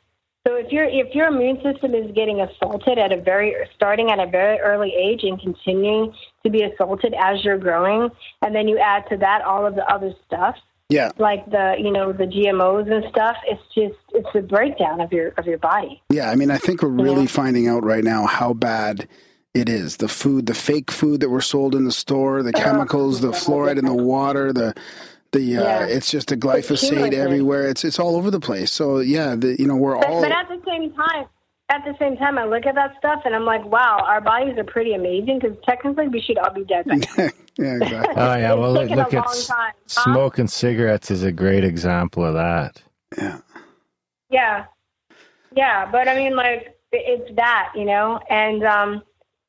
So 0.47 0.55
if 0.55 0.71
your 0.71 0.85
if 0.85 1.13
your 1.13 1.27
immune 1.27 1.61
system 1.61 1.93
is 1.93 2.11
getting 2.15 2.41
assaulted 2.41 2.97
at 2.97 3.11
a 3.11 3.21
very 3.21 3.55
starting 3.75 4.09
at 4.09 4.17
a 4.17 4.25
very 4.25 4.59
early 4.59 4.91
age 4.95 5.21
and 5.23 5.39
continuing 5.39 6.15
to 6.43 6.49
be 6.49 6.63
assaulted 6.63 7.13
as 7.19 7.43
you're 7.43 7.59
growing, 7.59 8.09
and 8.41 8.55
then 8.55 8.67
you 8.67 8.79
add 8.79 9.07
to 9.09 9.17
that 9.17 9.43
all 9.43 9.67
of 9.67 9.75
the 9.75 9.85
other 9.85 10.13
stuff 10.25 10.55
yeah, 10.91 11.11
like 11.17 11.43
the 11.49 11.75
you 11.79 11.91
know 11.91 12.11
the 12.11 12.25
GMOs 12.25 12.91
and 12.91 13.03
stuff, 13.09 13.37
it's 13.47 13.61
just 13.73 13.95
it's 14.13 14.27
the 14.33 14.41
breakdown 14.41 15.01
of 15.01 15.11
your 15.11 15.29
of 15.37 15.45
your 15.45 15.57
body. 15.57 16.01
yeah. 16.09 16.29
I 16.29 16.35
mean, 16.35 16.51
I 16.51 16.57
think 16.57 16.81
we're 16.83 16.89
really 16.89 17.21
Yeah. 17.23 17.27
finding 17.41 17.67
out 17.67 17.83
right 17.83 18.03
now 18.03 18.25
how 18.27 18.53
bad 18.53 19.07
it 19.53 19.67
is. 19.67 19.97
The 19.97 20.07
food, 20.07 20.45
the 20.45 20.53
fake 20.53 20.91
food 20.91 21.19
that 21.21 21.29
were 21.29 21.41
sold 21.41 21.75
in 21.75 21.83
the 21.85 21.91
store, 21.91 22.41
the 22.43 22.53
chemicals, 22.53 23.21
the 23.21 23.31
fluoride 23.31 23.77
in 23.77 23.85
the 23.85 23.93
water, 23.93 24.53
the 24.53 24.73
the 25.33 25.57
uh, 25.57 25.63
Yeah. 25.63 25.85
it's 25.85 26.11
just 26.11 26.27
the 26.29 26.37
glyphosate 26.37 26.89
cumulative. 26.89 27.19
everywhere. 27.19 27.67
It's 27.67 27.83
it's 27.85 27.99
all 27.99 28.15
over 28.15 28.29
the 28.31 28.39
place. 28.39 28.71
So 28.71 28.99
yeah, 28.99 29.35
the, 29.35 29.55
you 29.59 29.67
know 29.67 29.75
we're 29.75 29.97
But, 29.97 30.09
all 30.09 30.21
but 30.21 30.31
at 30.31 30.47
the 30.49 30.61
same 30.67 30.91
time, 30.93 31.25
at 31.71 31.85
the 31.85 31.95
same 31.99 32.17
time, 32.17 32.37
I 32.37 32.45
look 32.45 32.65
at 32.65 32.75
that 32.75 32.95
stuff 32.99 33.21
and 33.25 33.33
I'm 33.33 33.45
like, 33.45 33.63
wow, 33.65 34.03
our 34.05 34.19
bodies 34.21 34.57
are 34.57 34.63
pretty 34.63 34.93
amazing 34.93 35.39
because 35.39 35.57
technically 35.65 36.07
we 36.09 36.19
should 36.21 36.37
all 36.37 36.53
be 36.53 36.65
dead. 36.65 36.85
By 36.85 36.95
now. 36.95 37.05
yeah 37.57 37.75
exactly. 37.81 38.13
Oh, 38.17 38.35
yeah. 38.35 38.51
It's 38.53 38.59
Well, 38.59 38.73
look, 38.73 38.89
look 38.89 39.13
a 39.13 39.17
at 39.17 39.25
long 39.25 39.25
s- 39.35 39.47
time. 39.47 39.73
Huh? 39.89 40.03
smoking 40.13 40.47
cigarettes 40.47 41.09
is 41.11 41.23
a 41.23 41.31
great 41.31 41.63
example 41.63 42.25
of 42.25 42.33
that. 42.35 42.81
yeah. 43.17 43.39
Yeah, 44.29 44.65
yeah, 45.53 45.89
but 45.91 46.07
I 46.07 46.15
mean, 46.15 46.35
like 46.37 46.77
it's 46.93 47.35
that, 47.35 47.73
you 47.75 47.83
know. 47.83 48.19
And 48.29 48.63
um, 48.63 49.03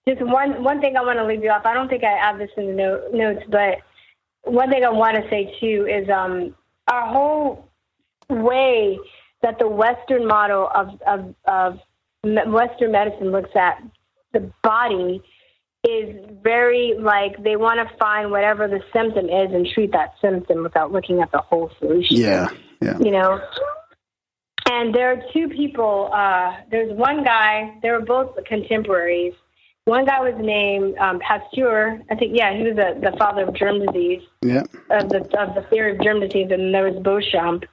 just 0.08 0.20
one 0.22 0.62
one 0.64 0.80
thing 0.80 0.96
I 0.96 1.02
want 1.02 1.18
to 1.20 1.24
leave 1.24 1.42
you 1.44 1.50
off. 1.50 1.64
I 1.64 1.72
don't 1.74 1.88
think 1.88 2.02
I 2.02 2.16
have 2.16 2.38
this 2.38 2.50
in 2.56 2.66
the 2.66 2.72
no- 2.72 3.08
notes, 3.12 3.42
but 3.48 3.78
one 4.42 4.70
thing 4.70 4.84
I 4.84 4.90
want 4.90 5.16
to 5.22 5.30
say 5.30 5.54
too 5.60 5.86
is 5.88 6.08
um, 6.10 6.56
our 6.88 7.06
whole 7.06 7.68
way 8.28 8.98
that 9.42 9.60
the 9.60 9.68
Western 9.68 10.26
model 10.26 10.68
of 10.74 10.88
of, 11.06 11.32
of 11.44 11.74
me- 11.74 11.82
Western 12.24 12.92
medicine 12.92 13.32
looks 13.32 13.50
at 13.56 13.82
the 14.32 14.50
body 14.62 15.22
is 15.84 16.14
very 16.42 16.94
like 16.98 17.42
they 17.42 17.56
want 17.56 17.80
to 17.86 17.96
find 17.96 18.30
whatever 18.30 18.68
the 18.68 18.80
symptom 18.92 19.26
is 19.28 19.52
and 19.52 19.66
treat 19.66 19.90
that 19.92 20.14
symptom 20.20 20.62
without 20.62 20.92
looking 20.92 21.20
at 21.20 21.32
the 21.32 21.38
whole 21.38 21.70
solution 21.80 22.16
Yeah, 22.16 22.48
yeah, 22.80 22.98
you 22.98 23.10
know. 23.10 23.40
And 24.70 24.94
there 24.94 25.10
are 25.10 25.22
two 25.32 25.48
people. 25.48 26.10
Uh, 26.12 26.54
there's 26.70 26.96
one 26.96 27.24
guy. 27.24 27.76
They 27.82 27.90
were 27.90 28.00
both 28.00 28.36
contemporaries. 28.46 29.34
One 29.86 30.04
guy 30.04 30.20
was 30.20 30.34
named 30.38 30.96
um, 30.98 31.18
Pasteur. 31.18 32.00
I 32.08 32.14
think, 32.14 32.36
yeah, 32.36 32.56
he 32.56 32.62
was 32.62 32.76
the, 32.76 33.10
the 33.10 33.16
father 33.16 33.48
of 33.48 33.54
germ 33.56 33.84
disease, 33.84 34.22
yeah, 34.40 34.62
of 34.90 35.08
the 35.08 35.18
of 35.36 35.56
the 35.56 35.66
theory 35.68 35.96
of 35.96 36.00
germ 36.00 36.20
disease. 36.20 36.46
And 36.52 36.72
there 36.72 36.88
was 36.88 37.02
Béchamp, 37.02 37.64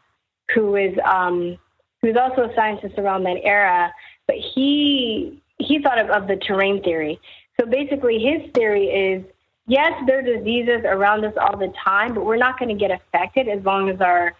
who 0.56 0.76
is 0.76 0.98
um, 1.06 1.60
who 2.02 2.08
was 2.08 2.18
also 2.18 2.50
a 2.50 2.56
scientist 2.56 2.98
around 2.98 3.24
that 3.26 3.38
era. 3.44 3.94
But 4.30 4.36
he 4.54 5.42
he 5.58 5.82
thought 5.82 5.98
of, 5.98 6.12
of 6.12 6.28
the 6.28 6.36
terrain 6.36 6.84
theory. 6.84 7.20
So 7.60 7.66
basically, 7.66 8.20
his 8.20 8.52
theory 8.54 8.86
is 8.86 9.24
yes, 9.66 9.92
there 10.06 10.20
are 10.20 10.22
diseases 10.22 10.82
around 10.86 11.26
us 11.26 11.34
all 11.42 11.58
the 11.58 11.74
time, 11.84 12.14
but 12.14 12.24
we're 12.24 12.38
not 12.38 12.60
going 12.60 12.70
to 12.70 12.76
get 12.76 12.92
affected 12.92 13.48
as 13.48 13.64
long 13.66 13.90
as 13.90 14.00
our 14.02 14.36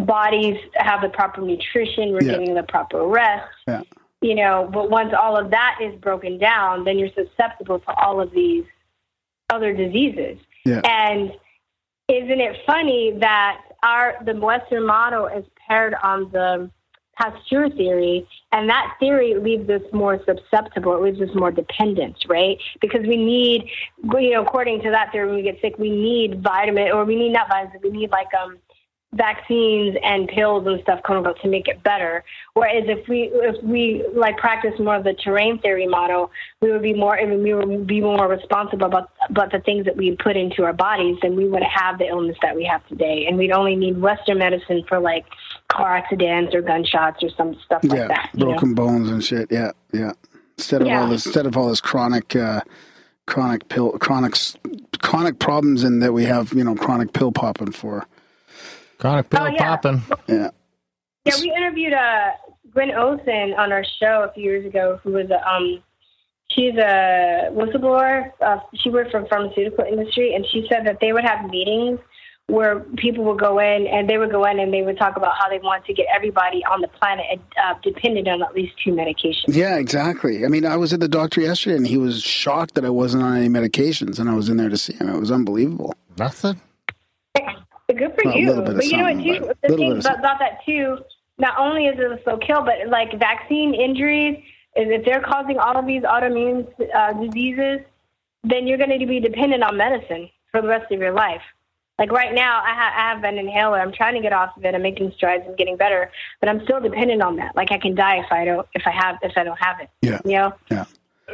bodies 0.00 0.56
have 0.76 1.02
the 1.02 1.10
proper 1.10 1.42
nutrition, 1.42 2.12
we're 2.12 2.24
Yeah. 2.24 2.38
getting 2.38 2.54
the 2.54 2.62
proper 2.62 3.06
rest. 3.06 3.46
Yeah. 3.68 3.82
You 4.22 4.36
know, 4.36 4.70
but 4.72 4.88
once 4.88 5.12
all 5.12 5.36
of 5.36 5.50
that 5.50 5.78
is 5.82 5.94
broken 6.00 6.38
down, 6.38 6.84
then 6.84 6.98
you're 6.98 7.10
susceptible 7.14 7.78
to 7.80 7.92
all 7.92 8.22
of 8.22 8.30
these 8.32 8.64
other 9.50 9.74
diseases. 9.74 10.38
Yeah. 10.64 10.80
And 10.84 11.32
isn't 12.08 12.40
it 12.40 12.56
funny 12.66 13.18
that 13.20 13.60
our 13.82 14.16
the 14.24 14.34
Western 14.34 14.86
model 14.86 15.26
is 15.26 15.44
paired 15.68 15.94
on 16.02 16.30
the 16.32 16.70
Pasteur 17.20 17.68
theory, 17.70 18.26
and 18.52 18.68
that 18.68 18.96
theory 18.98 19.34
leaves 19.34 19.68
us 19.68 19.82
more 19.92 20.18
susceptible. 20.24 20.96
It 20.96 21.02
leaves 21.02 21.20
us 21.20 21.34
more 21.34 21.50
dependent, 21.50 22.16
right? 22.28 22.56
Because 22.80 23.06
we 23.06 23.16
need, 23.16 23.68
you 24.02 24.30
know, 24.30 24.42
according 24.42 24.82
to 24.82 24.90
that 24.90 25.12
theory, 25.12 25.26
when 25.26 25.36
we 25.36 25.42
get 25.42 25.60
sick, 25.60 25.78
we 25.78 25.90
need 25.90 26.42
vitamin, 26.42 26.92
or 26.92 27.04
we 27.04 27.16
need 27.16 27.32
not 27.32 27.48
vitamins, 27.48 27.82
we 27.82 27.90
need 27.90 28.10
like 28.10 28.28
um 28.42 28.56
vaccines 29.14 29.96
and 30.04 30.28
pills 30.28 30.64
and 30.66 30.80
stuff 30.82 31.02
quote 31.02 31.18
unquote 31.18 31.40
to 31.40 31.48
make 31.48 31.66
it 31.66 31.82
better. 31.82 32.22
Whereas 32.54 32.84
if 32.86 33.08
we 33.08 33.30
if 33.34 33.62
we 33.64 34.04
like 34.14 34.36
practice 34.36 34.78
more 34.78 34.94
of 34.94 35.04
the 35.04 35.14
terrain 35.14 35.58
theory 35.58 35.86
model, 35.86 36.30
we 36.60 36.70
would 36.70 36.82
be 36.82 36.94
more 36.94 37.18
we 37.20 37.54
would 37.54 37.86
be 37.86 38.00
more 38.00 38.28
responsible 38.28 38.86
about 38.86 39.10
about 39.28 39.50
the 39.50 39.60
things 39.60 39.84
that 39.86 39.96
we 39.96 40.16
put 40.16 40.36
into 40.36 40.64
our 40.64 40.72
bodies, 40.72 41.18
then 41.22 41.34
we 41.34 41.48
would 41.48 41.62
have 41.62 41.98
the 41.98 42.06
illness 42.06 42.36
that 42.42 42.54
we 42.54 42.64
have 42.64 42.86
today. 42.86 43.26
And 43.26 43.36
we'd 43.36 43.52
only 43.52 43.74
need 43.74 44.00
Western 44.00 44.38
medicine 44.38 44.84
for 44.88 45.00
like 45.00 45.26
car 45.70 45.96
accidents 45.96 46.54
or 46.54 46.60
gunshots 46.60 47.22
or 47.22 47.30
some 47.36 47.54
stuff 47.64 47.82
like 47.84 48.08
that. 48.08 48.30
you 48.34 48.40
know? 48.40 48.46
Broken 48.52 48.74
bones 48.74 49.08
and 49.08 49.24
shit. 49.24 49.48
Yeah, 49.50 49.70
yeah. 49.92 50.12
Instead 50.58 50.82
of 50.82 50.88
Yeah. 50.88 51.00
all 51.02 51.08
this, 51.08 51.24
instead 51.24 51.46
of 51.46 51.56
all 51.56 51.68
this 51.68 51.80
chronic, 51.80 52.36
uh, 52.36 52.60
chronic 53.26 53.68
pill, 53.68 53.92
chronic, 53.92 54.34
chronic 55.00 55.38
problems, 55.38 55.84
and 55.84 56.02
that 56.02 56.12
we 56.12 56.24
have, 56.24 56.52
you 56.52 56.64
know, 56.64 56.74
chronic 56.74 57.12
pill 57.12 57.32
popping 57.32 57.72
for. 57.72 58.06
Chronic 58.98 59.30
pill 59.30 59.42
Oh, 59.42 59.46
yeah. 59.46 59.58
popping. 59.76 60.02
Yeah, 60.28 60.50
Yeah, 61.24 61.34
we 61.40 61.52
interviewed 61.56 61.92
uh, 61.94 62.30
Gwen 62.72 62.90
Olsen 62.92 63.54
on 63.54 63.72
our 63.72 63.84
show 63.98 64.26
a 64.28 64.32
few 64.34 64.42
years 64.42 64.66
ago, 64.66 65.00
who 65.02 65.12
was 65.12 65.30
a, 65.30 65.48
um, 65.50 65.82
she's 66.50 66.74
a 66.76 67.48
whistleblower. 67.52 68.32
Uh, 68.40 68.58
she 68.74 68.90
worked 68.90 69.12
for 69.12 69.22
the 69.22 69.28
pharmaceutical 69.28 69.84
industry, 69.84 70.34
and 70.34 70.44
she 70.50 70.66
said 70.68 70.84
that 70.86 70.98
they 71.00 71.12
would 71.12 71.24
have 71.24 71.48
meetings 71.48 71.98
where 72.50 72.80
people 72.96 73.24
would 73.24 73.38
go 73.38 73.58
in 73.58 73.86
and 73.86 74.08
they 74.08 74.18
would 74.18 74.30
go 74.30 74.44
in 74.44 74.58
and 74.58 74.72
they 74.72 74.82
would 74.82 74.98
talk 74.98 75.16
about 75.16 75.34
how 75.38 75.48
they 75.48 75.58
want 75.58 75.84
to 75.86 75.94
get 75.94 76.06
everybody 76.14 76.64
on 76.64 76.80
the 76.80 76.88
planet 76.88 77.26
uh, 77.62 77.74
dependent 77.82 78.28
on 78.28 78.42
at 78.42 78.54
least 78.54 78.74
two 78.82 78.90
medications. 78.92 79.44
yeah, 79.48 79.76
exactly. 79.78 80.44
I 80.44 80.48
mean, 80.48 80.66
I 80.66 80.76
was 80.76 80.92
at 80.92 81.00
the 81.00 81.08
doctor 81.08 81.40
yesterday, 81.40 81.76
and 81.76 81.86
he 81.86 81.96
was 81.96 82.22
shocked 82.22 82.74
that 82.74 82.84
I 82.84 82.90
wasn't 82.90 83.22
on 83.22 83.36
any 83.36 83.48
medications, 83.48 84.18
and 84.18 84.28
I 84.28 84.34
was 84.34 84.48
in 84.48 84.56
there 84.56 84.68
to 84.68 84.76
see 84.78 84.94
him. 84.94 85.08
It 85.08 85.18
was 85.18 85.30
unbelievable. 85.30 85.94
Nothing. 86.18 86.60
Good 87.88 88.14
for 88.14 88.22
Well, 88.24 88.36
you. 88.36 88.46
little 88.48 88.62
bit 88.62 88.70
of 88.70 88.76
but 88.76 88.86
you 88.86 88.96
know 88.98 89.02
what, 89.04 89.24
too? 89.24 89.52
The 89.62 89.76
thing 89.76 89.92
about, 89.98 90.18
about 90.20 90.38
that 90.38 90.64
too, 90.64 90.98
not 91.38 91.58
only 91.58 91.86
is 91.86 91.98
it 91.98 92.04
a 92.12 92.22
slow 92.22 92.38
kill, 92.38 92.62
but 92.62 92.74
like 92.88 93.18
vaccine 93.18 93.74
injuries, 93.74 94.36
is 94.76 94.86
if 94.90 95.04
they're 95.04 95.20
causing 95.20 95.58
all 95.58 95.76
of 95.76 95.86
these 95.86 96.02
autoimmune 96.02 96.68
uh, 96.94 97.12
diseases, 97.14 97.80
then 98.44 98.66
you're 98.68 98.78
going 98.78 98.96
to 98.96 99.06
be 99.06 99.18
dependent 99.18 99.64
on 99.64 99.76
medicine 99.76 100.30
for 100.52 100.62
the 100.62 100.68
rest 100.68 100.90
of 100.92 101.00
your 101.00 101.12
life. 101.12 101.42
Like 102.00 102.10
right 102.12 102.34
now, 102.34 102.62
I, 102.64 102.74
ha- 102.74 102.94
I 102.96 103.14
have 103.14 103.24
an 103.24 103.38
inhaler. 103.38 103.78
I'm 103.78 103.92
trying 103.92 104.14
to 104.14 104.22
get 104.22 104.32
off 104.32 104.56
of 104.56 104.64
it. 104.64 104.74
I'm 104.74 104.80
making 104.80 105.12
strides 105.14 105.44
I'm 105.46 105.54
getting 105.54 105.76
better, 105.76 106.10
but 106.40 106.48
I'm 106.48 106.64
still 106.64 106.80
dependent 106.80 107.20
on 107.20 107.36
that. 107.36 107.54
Like 107.54 107.70
I 107.70 107.78
can 107.78 107.94
die 107.94 108.16
if 108.16 108.32
I 108.32 108.46
don't 108.46 108.66
if 108.74 108.86
I 108.86 108.90
have 108.90 109.18
if 109.22 109.32
I 109.36 109.44
don't 109.44 109.58
have 109.58 109.80
it. 109.80 109.90
Yeah. 110.00 110.18
You 110.24 110.32
know. 110.32 110.54
Yeah. 110.70 110.86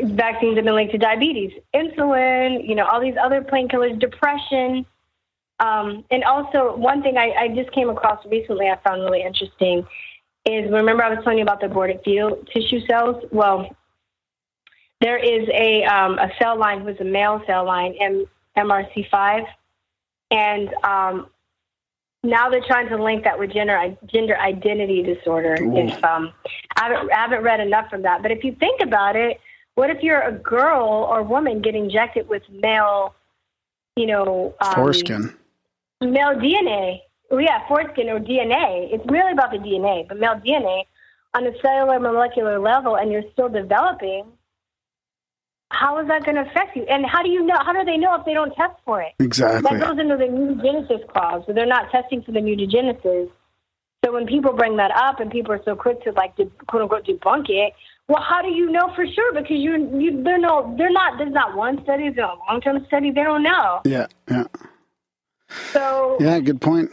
Vaccines 0.03 0.57
have 0.57 0.65
been 0.65 0.75
linked 0.75 0.93
to 0.93 0.99
diabetes, 0.99 1.53
insulin, 1.73 2.69
you 2.69 2.75
know, 2.75 2.85
all 2.85 3.01
these 3.01 3.15
other 3.19 3.41
painkillers, 3.41 3.99
depression. 3.99 4.85
Um, 5.61 6.05
and 6.11 6.23
also, 6.25 6.77
one 6.77 7.01
thing 7.01 7.17
I, 7.17 7.33
I 7.33 7.49
just 7.49 7.73
came 7.73 7.89
across 7.89 8.23
recently 8.27 8.69
I 8.69 8.77
found 8.87 9.01
really 9.03 9.23
interesting 9.23 9.87
is 10.45 10.71
remember 10.71 11.03
I 11.03 11.09
was 11.15 11.21
telling 11.23 11.39
you 11.39 11.45
about 11.45 11.61
the 11.61 11.67
aborted 11.67 12.01
fetal 12.05 12.45
tissue 12.53 12.81
cells? 12.87 13.25
Well, 13.33 13.75
there 15.01 15.17
is 15.17 15.49
a, 15.49 15.85
um, 15.85 16.19
a 16.19 16.31
cell 16.39 16.59
line 16.59 16.83
who's 16.83 17.01
a 17.01 17.05
male 17.05 17.41
cell 17.47 17.65
line, 17.65 17.95
M- 17.99 18.27
MRC5, 18.59 19.47
and 20.31 20.69
um, 20.85 21.29
now 22.23 22.51
they're 22.51 22.65
trying 22.67 22.89
to 22.89 23.03
link 23.03 23.25
that 23.25 23.39
with 23.39 23.53
gender 23.53 23.97
gender 24.07 24.37
identity 24.39 25.03
disorder. 25.03 25.57
If 25.59 26.05
um, 26.05 26.33
I 26.77 26.89
haven't, 26.89 27.13
I 27.13 27.17
haven't 27.17 27.43
read 27.43 27.61
enough 27.61 27.89
from 27.89 28.03
that, 28.03 28.23
but 28.23 28.31
if 28.31 28.45
you 28.45 28.55
think 28.59 28.81
about 28.81 29.17
it, 29.17 29.41
what 29.77 29.91
if 29.91 30.03
you're 30.03 30.23
a 30.23 30.33
girl 30.33 31.07
or 31.11 31.23
woman 31.23 31.63
getting 31.63 31.85
injected 31.85 32.29
with 32.29 32.43
male, 32.51 33.15
you 33.95 34.07
know, 34.07 34.55
um, 34.61 34.75
Foreskin. 34.75 35.35
male 36.01 36.35
DNA. 36.35 37.01
Well, 37.31 37.41
yeah, 37.41 37.67
foreskin 37.67 38.09
or 38.09 38.21
DNA. 38.21 38.93
It's 38.93 39.05
really 39.11 39.33
about 39.33 39.51
the 39.51 39.59
DNA, 39.59 40.07
but 40.07 40.19
male 40.19 40.41
DNA 40.45 40.85
on 41.35 41.47
a 41.47 41.51
cellular 41.61 42.01
molecular 42.01 42.59
level, 42.59 42.97
and 42.97 43.11
you're 43.11 43.25
still 43.33 43.49
developing. 43.49 44.25
How 45.71 45.99
is 46.01 46.07
that 46.09 46.25
going 46.25 46.37
to 46.37 46.43
affect 46.43 46.77
you? 46.77 46.85
And 46.89 47.05
how 47.05 47.23
do 47.23 47.29
you 47.29 47.45
know? 47.45 47.57
How 47.59 47.73
do 47.73 47.85
they 47.85 47.97
know 47.97 48.15
if 48.15 48.25
they 48.25 48.35
don't 48.35 48.55
test 48.55 48.75
for 48.85 49.03
it? 49.03 49.13
Exactly. 49.19 49.79
That 49.79 49.87
goes 49.87 49.99
into 49.99 50.17
the 50.17 50.25
mutagenesis 50.25 51.07
clause. 51.09 51.43
So 51.47 51.53
they're 51.53 51.67
not 51.67 51.91
testing 51.91 52.23
for 52.23 52.33
the 52.33 52.41
mutagenesis. 52.41 53.31
So 54.05 54.13
when 54.13 54.27
people 54.27 54.53
bring 54.53 54.77
that 54.77 54.93
up 54.93 55.19
and 55.19 55.31
people 55.31 55.53
are 55.53 55.63
so 55.65 55.75
quick 55.75 56.03
to 56.05 56.13
like 56.13 56.37
quote 56.37 56.83
unquote 56.83 57.07
debunk 57.07 57.47
it, 57.49 57.73
well, 58.09 58.23
how 58.23 58.41
do 58.41 58.49
you 58.49 58.71
know 58.71 58.93
for 58.95 59.05
sure? 59.07 59.33
Because 59.33 59.57
you, 59.59 59.73
you 59.99 60.23
they're 60.23 60.39
no, 60.39 60.73
they're 60.79 60.93
not. 60.93 61.19
There's 61.19 61.33
not 61.33 61.57
one 61.57 61.83
study. 61.83 62.11
There's 62.11 62.19
a 62.19 62.53
long 62.53 62.61
term 62.61 62.85
study. 62.87 63.11
They 63.11 63.25
don't 63.25 63.43
know. 63.43 63.81
Yeah. 63.85 64.07
Yeah. 64.31 64.45
So 65.73 66.17
Yeah. 66.21 66.39
Good 66.39 66.61
point. 66.61 66.91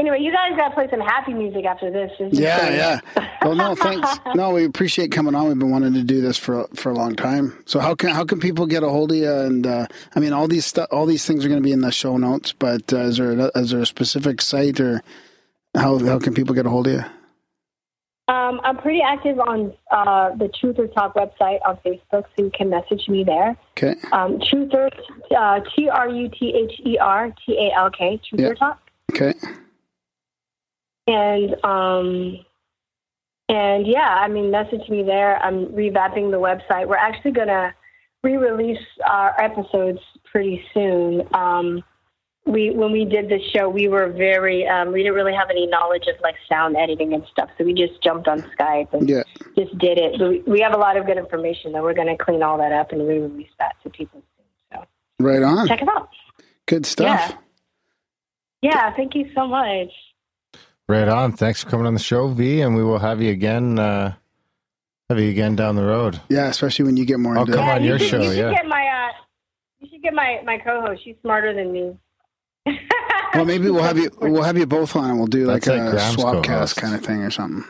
Anyway, 0.00 0.18
you 0.22 0.32
guys 0.32 0.56
got 0.56 0.68
to 0.68 0.74
play 0.74 0.88
some 0.90 0.98
happy 1.00 1.34
music 1.34 1.66
after 1.66 1.90
this. 1.90 2.10
This 2.18 2.32
is 2.32 2.38
Yeah, 2.40 3.00
yeah. 3.14 3.26
Well, 3.42 3.54
no, 3.54 3.74
thanks. 3.74 4.08
No, 4.34 4.50
we 4.52 4.64
appreciate 4.64 5.12
coming 5.12 5.34
on. 5.34 5.46
We've 5.48 5.58
been 5.58 5.70
wanting 5.70 5.92
to 5.92 6.02
do 6.02 6.22
this 6.22 6.38
for 6.38 6.66
for 6.74 6.90
a 6.90 6.94
long 6.94 7.14
time. 7.16 7.62
So 7.66 7.80
how 7.80 7.94
can 7.94 8.08
how 8.10 8.24
can 8.24 8.40
people 8.40 8.64
get 8.64 8.82
a 8.82 8.88
hold 8.88 9.10
of 9.12 9.18
you? 9.18 9.30
And 9.30 9.66
uh, 9.66 9.86
I 10.16 10.20
mean, 10.20 10.32
all 10.32 10.48
these 10.48 10.64
stu- 10.64 10.86
all 10.90 11.04
these 11.04 11.26
things 11.26 11.44
are 11.44 11.48
going 11.48 11.60
to 11.60 11.64
be 11.66 11.72
in 11.72 11.82
the 11.82 11.92
show 11.92 12.16
notes. 12.16 12.52
But 12.54 12.90
uh, 12.94 13.00
is 13.00 13.18
there 13.18 13.32
a, 13.32 13.50
is 13.58 13.72
there 13.72 13.80
a 13.80 13.86
specific 13.86 14.40
site 14.40 14.80
or 14.80 15.02
how 15.76 15.98
how 15.98 16.18
can 16.18 16.32
people 16.32 16.54
get 16.54 16.64
a 16.64 16.70
hold 16.70 16.86
of 16.86 16.94
you? 16.94 17.04
Um, 18.34 18.60
I'm 18.64 18.78
pretty 18.78 19.02
active 19.02 19.38
on 19.40 19.74
uh, 19.90 20.30
the 20.36 20.48
Truther 20.48 20.90
Talk 20.94 21.14
website 21.14 21.58
on 21.66 21.76
Facebook, 21.84 22.24
so 22.36 22.44
you 22.44 22.50
can 22.56 22.70
message 22.70 23.06
me 23.08 23.22
there. 23.24 23.56
Okay. 23.76 23.96
Um, 24.12 24.38
Truther, 24.38 24.88
uh, 25.36 25.60
T 25.76 25.88
R 25.90 26.08
U 26.08 26.30
T 26.30 26.54
H 26.56 26.80
E 26.86 26.96
R 26.96 27.34
T 27.44 27.58
A 27.70 27.76
L 27.76 27.90
K, 27.90 28.18
Truth 28.26 28.40
Yeah. 28.40 28.46
or 28.48 28.54
Talk. 28.54 28.80
Okay. 29.12 29.34
And 31.06 31.54
um, 31.64 32.38
and 33.48 33.86
yeah, 33.86 34.16
I 34.20 34.28
mean, 34.28 34.50
message 34.50 34.88
me 34.88 35.02
there. 35.02 35.38
I'm 35.42 35.66
revamping 35.66 36.30
the 36.30 36.38
website. 36.38 36.86
We're 36.86 36.96
actually 36.96 37.32
gonna 37.32 37.74
re-release 38.22 38.78
our 39.08 39.34
episodes 39.40 39.98
pretty 40.30 40.62
soon. 40.74 41.22
Um, 41.34 41.82
we 42.46 42.70
when 42.70 42.92
we 42.92 43.04
did 43.04 43.28
this 43.28 43.42
show, 43.54 43.68
we 43.68 43.88
were 43.88 44.08
very 44.10 44.66
um, 44.68 44.92
we 44.92 45.02
didn't 45.02 45.14
really 45.14 45.34
have 45.34 45.50
any 45.50 45.66
knowledge 45.66 46.04
of 46.06 46.20
like 46.22 46.36
sound 46.48 46.76
editing 46.76 47.12
and 47.12 47.24
stuff, 47.30 47.48
so 47.58 47.64
we 47.64 47.74
just 47.74 48.00
jumped 48.02 48.28
on 48.28 48.40
Skype 48.58 48.92
and 48.92 49.08
Yeah. 49.08 49.22
just 49.58 49.76
did 49.78 49.98
it. 49.98 50.18
But 50.18 50.28
we, 50.30 50.38
we 50.46 50.60
have 50.60 50.74
a 50.74 50.78
lot 50.78 50.96
of 50.96 51.06
good 51.06 51.18
information 51.18 51.72
that 51.72 51.82
we're 51.82 51.94
going 51.94 52.08
to 52.16 52.22
clean 52.22 52.42
all 52.42 52.56
that 52.58 52.72
up 52.72 52.92
and 52.92 53.06
re-release 53.06 53.50
that 53.58 53.76
to 53.82 53.90
people 53.90 54.22
soon. 54.36 54.46
So 54.80 54.86
Right 55.18 55.42
on. 55.42 55.66
check 55.68 55.82
it 55.82 55.88
out. 55.88 56.08
Good 56.66 56.86
stuff. 56.86 57.30
Yeah. 57.30 57.36
Yeah, 58.62 58.94
thank 58.96 59.14
you 59.14 59.30
so 59.34 59.46
much. 59.46 59.88
Right 60.90 61.06
on. 61.06 61.32
Thanks 61.34 61.62
for 61.62 61.70
coming 61.70 61.86
on 61.86 61.94
the 61.94 62.00
show, 62.00 62.26
Vee, 62.26 62.62
and 62.62 62.74
we 62.74 62.82
will 62.82 62.98
have 62.98 63.22
you 63.22 63.30
again. 63.30 63.78
Uh, 63.78 64.14
have 65.08 65.20
you 65.20 65.30
again 65.30 65.54
down 65.54 65.76
the 65.76 65.84
road. 65.84 66.20
Yeah, 66.28 66.48
especially 66.48 66.84
when 66.84 66.96
you 66.96 67.04
get 67.04 67.20
more 67.20 67.36
I'll 67.36 67.42
into 67.42 67.52
come 67.52 67.66
yeah, 67.66 67.74
on 67.76 67.82
you 67.84 67.90
your 67.90 67.98
should, 68.00 68.08
show, 68.10 68.16
You 68.18 68.30
should 68.30 68.38
yeah. 68.38 68.50
get 68.50 68.66
my 68.66 68.86
uh, 68.88 69.12
you 69.78 69.88
should 69.88 70.02
get 70.02 70.14
my 70.14 70.40
my 70.44 70.58
co-host. 70.58 71.04
She's 71.04 71.14
smarter 71.22 71.54
than 71.54 71.72
me. 71.72 71.96
Well, 73.32 73.44
maybe 73.44 73.70
we'll 73.70 73.84
have 73.84 73.96
you 73.96 74.10
we'll 74.20 74.42
have 74.42 74.58
you 74.58 74.66
both 74.66 74.96
on 74.96 75.08
and 75.08 75.16
we'll 75.16 75.28
do 75.28 75.46
like 75.46 75.62
That's 75.62 75.88
a 75.88 75.90
Graham's 75.92 76.16
swapcast 76.16 76.44
co-host. 76.44 76.76
kind 76.78 76.94
of 76.96 77.04
thing 77.04 77.22
or 77.22 77.30
something. 77.30 77.64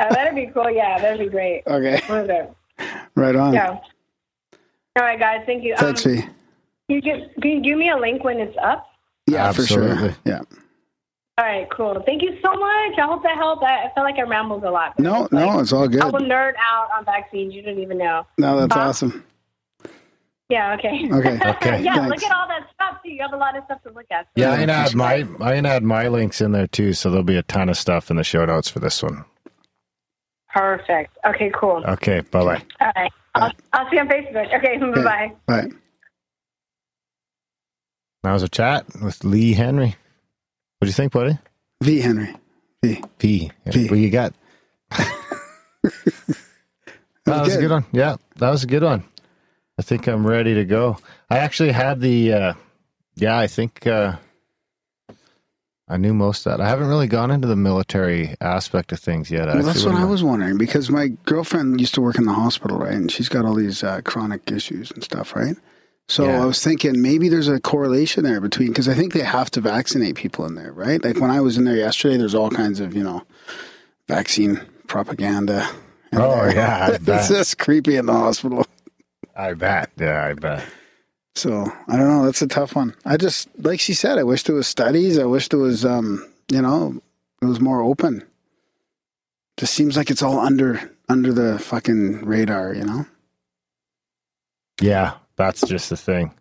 Oh, 0.00 0.06
that'd 0.10 0.34
be 0.34 0.50
cool. 0.52 0.68
Yeah, 0.68 0.98
that'd 1.00 1.20
be 1.20 1.28
great. 1.28 1.62
Okay. 1.68 2.00
What 2.08 2.24
is 2.24 2.30
it? 2.30 2.54
Right 3.14 3.36
on. 3.36 3.54
Yeah. 3.54 3.78
All 4.96 5.02
right, 5.04 5.20
guys. 5.20 5.42
Thank 5.46 5.62
you. 5.62 5.76
Thanks, 5.76 6.04
um, 6.04 6.12
Vee. 6.12 6.22
can 6.22 6.30
you 6.88 7.00
give 7.00 7.20
can 7.40 7.50
you 7.52 7.60
give 7.60 7.78
me 7.78 7.90
a 7.90 7.96
link 7.96 8.24
when 8.24 8.40
it's 8.40 8.56
up? 8.60 8.88
Yeah, 9.28 9.52
for 9.52 9.64
sure. 9.64 10.16
Yeah. 10.24 10.40
All 11.38 11.44
right, 11.44 11.68
cool. 11.70 12.02
Thank 12.04 12.22
you 12.22 12.36
so 12.44 12.50
much. 12.52 12.98
I 12.98 13.06
hope 13.06 13.22
that 13.22 13.36
helped. 13.36 13.62
I, 13.62 13.84
I 13.86 13.94
feel 13.94 14.02
like 14.02 14.16
I 14.18 14.22
rambled 14.22 14.64
a 14.64 14.70
lot. 14.72 14.98
No, 14.98 15.20
like- 15.22 15.32
no, 15.32 15.60
it's 15.60 15.72
all 15.72 15.86
good. 15.86 16.02
I 16.02 16.06
will 16.06 16.20
nerd 16.20 16.54
out 16.60 16.88
on 16.96 17.04
vaccines. 17.04 17.54
You 17.54 17.62
didn't 17.62 17.80
even 17.80 17.96
know. 17.98 18.26
No, 18.38 18.58
that's 18.60 18.74
Huh? 18.74 18.88
awesome. 18.88 19.24
Yeah. 20.48 20.74
Okay. 20.74 21.08
Okay. 21.12 21.38
Okay. 21.50 21.82
yeah. 21.82 21.94
Thanks. 21.94 22.08
Look 22.08 22.22
at 22.24 22.32
all 22.36 22.48
that 22.48 22.66
stuff 22.74 23.02
too. 23.04 23.10
You 23.10 23.22
have 23.22 23.34
a 23.34 23.36
lot 23.36 23.56
of 23.56 23.62
stuff 23.66 23.82
to 23.84 23.90
look 23.92 24.06
at. 24.10 24.24
So 24.24 24.30
Yeah, 24.34 24.52
I 24.52 24.56
can 24.56 24.70
add 24.70 24.88
appreciate 24.94 24.96
my 24.96 25.14
it. 25.14 25.28
I 25.52 25.54
can 25.56 25.66
add 25.66 25.82
my 25.84 26.08
links 26.08 26.40
in 26.40 26.50
there 26.52 26.66
too, 26.66 26.92
so 26.94 27.08
there'll 27.10 27.22
be 27.22 27.36
a 27.36 27.42
ton 27.44 27.68
of 27.68 27.76
stuff 27.76 28.10
in 28.10 28.16
the 28.16 28.24
show 28.24 28.44
notes 28.44 28.68
for 28.68 28.80
this 28.80 29.00
one. 29.02 29.24
Perfect. 30.52 31.16
Okay. 31.24 31.52
Cool. 31.54 31.84
Okay, 31.86 32.20
bye 32.32 32.42
bye. 32.44 32.62
All 32.80 32.92
right. 32.96 33.12
I'll, 33.36 33.52
I'll 33.74 33.88
see 33.90 33.96
you 33.96 34.02
on 34.02 34.08
Facebook. 34.08 34.52
Okay. 34.58 34.78
Bye 35.02 35.04
bye. 35.04 35.32
Bye. 35.46 35.68
That 38.24 38.32
was 38.32 38.42
a 38.42 38.48
chat 38.48 38.86
with 39.00 39.22
Lee 39.22 39.52
Henry. 39.52 39.94
What 40.78 40.86
do 40.86 40.90
you 40.90 40.92
think, 40.92 41.12
buddy? 41.12 41.38
Vee 41.82 42.00
Henry. 42.00 42.36
Vee. 42.84 43.02
Vee. 43.18 43.50
v. 43.66 43.88
What 43.88 43.98
you 43.98 44.10
got? 44.10 44.32
that 44.90 45.10
was 47.26 47.54
a 47.54 47.56
good. 47.56 47.62
good 47.62 47.70
one. 47.70 47.84
Yeah, 47.92 48.16
that 48.36 48.50
was 48.50 48.62
a 48.62 48.68
good 48.68 48.84
one. 48.84 49.02
I 49.76 49.82
think 49.82 50.06
I'm 50.06 50.24
ready 50.24 50.54
to 50.54 50.64
go. 50.64 50.98
I 51.30 51.38
actually 51.38 51.72
had 51.72 52.00
the, 52.00 52.32
uh, 52.32 52.52
yeah, 53.16 53.36
I 53.36 53.48
think 53.48 53.88
uh, 53.88 54.16
I 55.88 55.96
knew 55.96 56.14
most 56.14 56.46
of 56.46 56.52
that. 56.52 56.60
I 56.60 56.68
haven't 56.68 56.86
really 56.88 57.08
gone 57.08 57.32
into 57.32 57.48
the 57.48 57.56
military 57.56 58.36
aspect 58.40 58.92
of 58.92 59.00
things 59.00 59.30
yet. 59.32 59.46
Well, 59.46 59.62
that's 59.62 59.84
what 59.84 59.96
I 59.96 60.04
was 60.04 60.22
wondering 60.22 60.58
because 60.58 60.90
my 60.90 61.08
girlfriend 61.24 61.80
used 61.80 61.94
to 61.94 62.00
work 62.00 62.18
in 62.18 62.24
the 62.24 62.32
hospital, 62.32 62.78
right? 62.78 62.92
And 62.92 63.10
she's 63.10 63.28
got 63.28 63.44
all 63.44 63.54
these 63.54 63.82
uh, 63.82 64.00
chronic 64.02 64.50
issues 64.50 64.92
and 64.92 65.02
stuff, 65.02 65.34
right? 65.34 65.56
So 66.08 66.24
Yeah. 66.26 66.42
I 66.42 66.46
was 66.46 66.62
thinking 66.62 67.02
maybe 67.02 67.28
there's 67.28 67.48
a 67.48 67.60
correlation 67.60 68.24
there 68.24 68.40
between 68.40 68.68
because 68.68 68.88
I 68.88 68.94
think 68.94 69.12
they 69.12 69.22
have 69.22 69.50
to 69.52 69.60
vaccinate 69.60 70.16
people 70.16 70.46
in 70.46 70.54
there, 70.54 70.72
right? 70.72 71.02
Like 71.04 71.20
when 71.20 71.30
I 71.30 71.40
was 71.40 71.58
in 71.58 71.64
there 71.64 71.76
yesterday, 71.76 72.16
there's 72.16 72.34
all 72.34 72.50
kinds 72.50 72.80
of 72.80 72.96
you 72.96 73.02
know 73.04 73.22
vaccine 74.08 74.60
propaganda. 74.86 75.68
Oh, 76.14 76.46
there. 76.46 76.54
yeah, 76.54 76.86
I 76.92 77.16
it's 77.16 77.28
just 77.28 77.58
creepy 77.58 77.96
in 77.96 78.06
the 78.06 78.14
hospital. 78.14 78.66
I 79.36 79.52
bet. 79.52 79.90
Yeah, 79.98 80.24
I 80.24 80.32
bet. 80.32 80.64
So 81.34 81.70
I 81.86 81.96
don't 81.96 82.08
know. 82.08 82.24
That's 82.24 82.42
a 82.42 82.48
tough 82.48 82.74
one. 82.74 82.94
I 83.04 83.16
just 83.16 83.48
like 83.58 83.78
she 83.78 83.92
said. 83.94 84.18
I 84.18 84.24
wish 84.24 84.42
there 84.44 84.56
was 84.56 84.66
studies. 84.66 85.18
I 85.18 85.24
wish 85.24 85.48
there 85.48 85.60
was, 85.60 85.84
um, 85.84 86.26
you 86.50 86.60
know, 86.62 87.00
it 87.40 87.44
was 87.44 87.60
more 87.60 87.82
open. 87.82 88.24
Just 89.58 89.74
seems 89.74 89.96
like 89.96 90.10
it's 90.10 90.22
all 90.22 90.40
under 90.40 90.90
under 91.08 91.32
the 91.32 91.58
fucking 91.58 92.24
radar, 92.24 92.74
you 92.74 92.84
know. 92.84 93.06
Yeah, 94.80 95.14
that's 95.38 95.66
just 95.66 95.88
the 95.88 95.96
thing. 95.96 96.34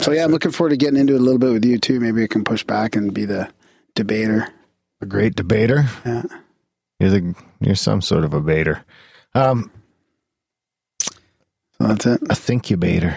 So 0.00 0.12
yeah, 0.12 0.24
I'm 0.24 0.30
looking 0.30 0.50
forward 0.50 0.70
to 0.70 0.76
getting 0.76 0.98
into 1.00 1.14
it 1.14 1.20
a 1.20 1.24
little 1.24 1.38
bit 1.38 1.52
with 1.52 1.64
you 1.64 1.78
too. 1.78 2.00
Maybe 2.00 2.22
I 2.22 2.26
can 2.26 2.44
push 2.44 2.62
back 2.64 2.96
and 2.96 3.14
be 3.14 3.24
the 3.24 3.50
debater. 3.94 4.48
A 5.00 5.06
great 5.06 5.34
debater. 5.36 5.86
Yeah. 6.04 6.22
You're 6.98 7.10
the 7.10 7.34
you're 7.60 7.74
some 7.74 8.02
sort 8.02 8.24
of 8.24 8.34
a 8.34 8.40
baiter. 8.40 8.84
Um, 9.34 9.70
So 11.00 11.86
that's 11.86 12.04
it. 12.06 12.20
a 12.22 12.34
thinkubator. 12.34 13.16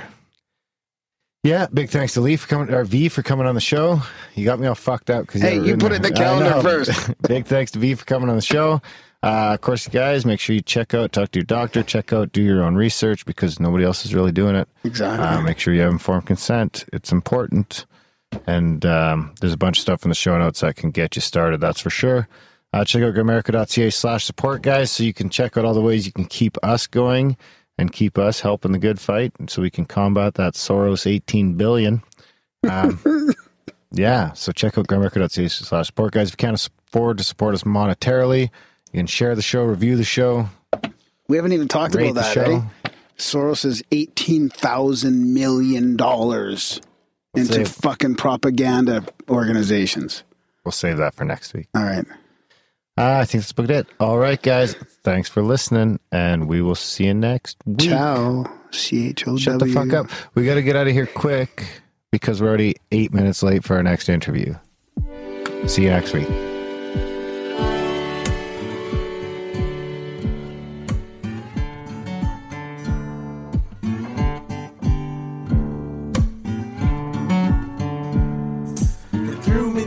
Yeah, 1.44 1.68
big 1.74 1.90
thanks 1.90 2.14
to 2.14 2.22
Lee 2.22 2.38
for 2.38 2.48
coming, 2.48 2.74
or 2.74 2.86
Vee 2.86 3.10
for 3.10 3.22
coming 3.22 3.46
on 3.46 3.56
the 3.56 3.60
show. 3.62 4.02
You 4.36 4.46
got 4.46 4.60
me 4.62 4.68
all 4.68 4.76
fucked 4.76 5.10
up 5.10 5.26
because 5.26 5.42
Hey, 5.42 5.56
you 5.60 5.76
put 5.76 5.92
it 5.92 5.96
in 5.96 6.02
the 6.02 6.12
calendar 6.12 6.62
first. 6.62 7.14
big 7.28 7.46
thanks 7.46 7.72
to 7.72 7.80
Vee 7.80 7.96
for 7.96 8.06
coming 8.06 8.30
on 8.30 8.38
the 8.38 8.42
show. 8.42 8.82
Uh, 9.24 9.54
of 9.54 9.62
course, 9.62 9.88
guys, 9.88 10.26
make 10.26 10.40
sure 10.42 10.54
you 10.54 10.62
check 10.62 10.94
out, 10.94 11.14
talk 11.14 11.32
to 11.32 11.40
your 11.40 11.46
doctor, 11.46 11.82
check 11.82 12.12
out, 12.12 12.34
do 12.34 12.42
your 12.42 12.62
own 12.62 12.76
research 12.76 13.26
because 13.26 13.58
nobody 13.58 13.86
else 13.86 14.04
is 14.06 14.14
really 14.14 14.34
doing 14.34 14.54
it. 14.54 14.68
Exactly. 14.84 15.26
Uh, 15.26 15.42
make 15.42 15.58
sure 15.58 15.74
you 15.74 15.80
have 15.80 15.92
informed 15.92 16.26
consent. 16.26 16.84
It's 16.92 17.14
important. 17.14 17.86
And 18.46 18.86
um, 18.86 19.34
there's 19.40 19.54
a 19.54 19.58
bunch 19.58 19.78
of 19.78 19.82
stuff 19.82 20.04
in 20.04 20.10
the 20.10 20.16
show 20.16 20.38
notes 20.38 20.60
that 20.60 20.76
can 20.76 20.92
get 20.92 21.16
you 21.16 21.22
started, 21.22 21.62
that's 21.62 21.80
for 21.80 21.90
sure. 21.90 22.28
Uh, 22.74 22.84
check 22.84 23.02
out 23.02 23.14
grimerica.ca 23.14 23.90
slash 23.92 24.26
support, 24.26 24.62
guys, 24.62 24.92
so 24.92 25.04
you 25.04 25.14
can 25.14 25.30
check 25.30 25.56
out 25.58 25.64
all 25.64 25.74
the 25.74 25.82
ways 25.82 26.06
you 26.06 26.12
can 26.12 26.26
keep 26.26 26.58
us 26.62 26.86
going 26.86 27.38
and 27.78 27.94
keep 27.94 28.18
us 28.18 28.42
helping 28.42 28.74
the 28.74 28.80
good 28.80 29.00
fight 29.00 29.32
so 29.48 29.62
we 29.62 29.70
can 29.70 29.86
combat 29.86 30.34
that 30.34 30.56
Soros 30.56 31.08
18 31.08 31.54
billion. 31.54 32.04
Um, 32.70 33.00
yeah, 33.92 34.34
so 34.34 34.52
check 34.52 34.78
out 34.78 34.88
grimerica.ca 34.88 35.48
slash 35.48 35.88
support, 35.88 36.12
guys. 36.12 36.28
If 36.28 36.34
you 36.34 36.38
can't 36.38 36.70
afford 36.88 37.20
to 37.20 37.24
support 37.24 37.54
us 37.54 37.64
monetarily, 37.64 38.50
you 38.94 39.00
can 39.00 39.08
share 39.08 39.36
the 39.36 39.42
show, 39.42 39.64
review 39.64 39.98
the 39.98 40.04
show, 40.04 40.48
We 41.28 41.36
haven't 41.38 41.54
even 41.54 41.68
talked 41.68 41.96
about 41.96 42.16
that. 42.16 42.34
show. 42.34 42.42
Eh? 42.86 42.90
Soros 43.18 43.66
is 43.66 43.84
eighteen 43.92 44.50
thousand 44.50 45.34
million 45.34 45.96
dollars 45.98 46.82
into 47.36 47.54
Save. 47.54 47.68
fucking 47.70 48.16
propaganda 48.16 49.04
organizations. 49.30 50.24
We'll 50.66 50.72
save 50.72 50.98
that 50.98 51.14
for 51.16 51.26
next 51.26 51.54
week. 51.54 51.68
All 51.76 51.84
right. 51.84 52.06
Uh, 52.98 53.18
I 53.22 53.26
think 53.26 53.44
that's 53.44 53.52
about 53.52 53.72
it. 53.72 53.88
All 54.00 54.18
right, 54.20 54.42
guys. 54.42 54.76
Thanks 55.04 55.28
for 55.30 55.42
listening, 55.42 56.00
and 56.12 56.48
we 56.48 56.62
will 56.62 56.76
see 56.76 57.06
you 57.06 57.14
next 57.14 57.58
week. 57.66 57.80
Ciao. 57.90 58.46
C 58.72 59.10
H 59.10 59.24
O 59.24 59.26
W. 59.38 59.40
Shut 59.40 59.60
the 59.60 59.68
fuck 59.68 59.94
up. 59.94 60.10
We 60.36 60.46
got 60.46 60.56
to 60.56 60.62
get 60.64 60.76
out 60.76 60.88
of 60.88 60.94
here 60.94 61.08
quick 61.08 61.66
because 62.12 62.42
we're 62.42 62.50
already 62.50 62.76
eight 62.92 63.14
minutes 63.14 63.42
late 63.44 63.64
for 63.64 63.76
our 63.78 63.84
next 63.84 64.10
interview. 64.10 64.56
See 65.68 65.84
you 65.84 65.90
next 65.90 66.14
week. 66.14 66.28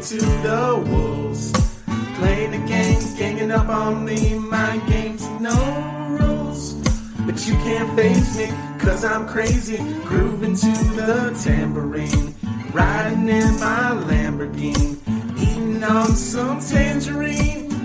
To 0.09 0.19
the 0.19 0.85
wolves. 0.87 1.51
Playing 2.17 2.55
a 2.55 2.69
game, 2.69 3.17
ganging 3.17 3.51
up 3.51 3.69
on 3.69 4.05
me. 4.05 4.39
Mind 4.39 4.87
games, 4.87 5.29
no 5.41 5.57
rules. 6.09 6.75
But 7.27 7.45
you 7.49 7.55
can't 7.55 7.93
face 7.97 8.39
me, 8.39 8.47
cause 8.79 9.05
I'm 9.05 9.27
crazy. 9.27 9.79
Grooving 10.05 10.55
to 10.55 10.73
the 10.95 11.37
tambourine. 11.43 12.35
Riding 12.73 13.29
in 13.29 13.53
my 13.59 14.01
Lamborghini. 14.07 14.97
Eating 15.41 15.83
on 15.83 16.15
some 16.15 16.61
tangerine. 16.61 17.76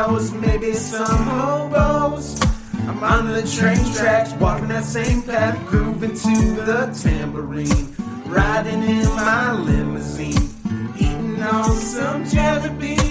Who 0.00 0.12
knows, 0.12 0.32
maybe 0.32 0.72
some 0.72 1.24
hobos. 1.24 2.40
I'm 2.88 3.02
on 3.02 3.28
the 3.28 3.42
train 3.42 3.92
tracks, 3.94 4.32
walking 4.34 4.68
that 4.68 4.84
same 4.84 5.22
path, 5.22 5.58
grooving 5.66 6.14
to 6.14 6.62
the 6.64 6.98
tambourine. 7.02 7.94
Riding 8.26 8.82
in 8.84 9.06
my 9.06 9.52
limousine, 9.52 10.50
eating 10.96 11.42
on 11.42 11.74
some 11.76 12.24
jelly 12.24 12.70
beans. 12.70 13.09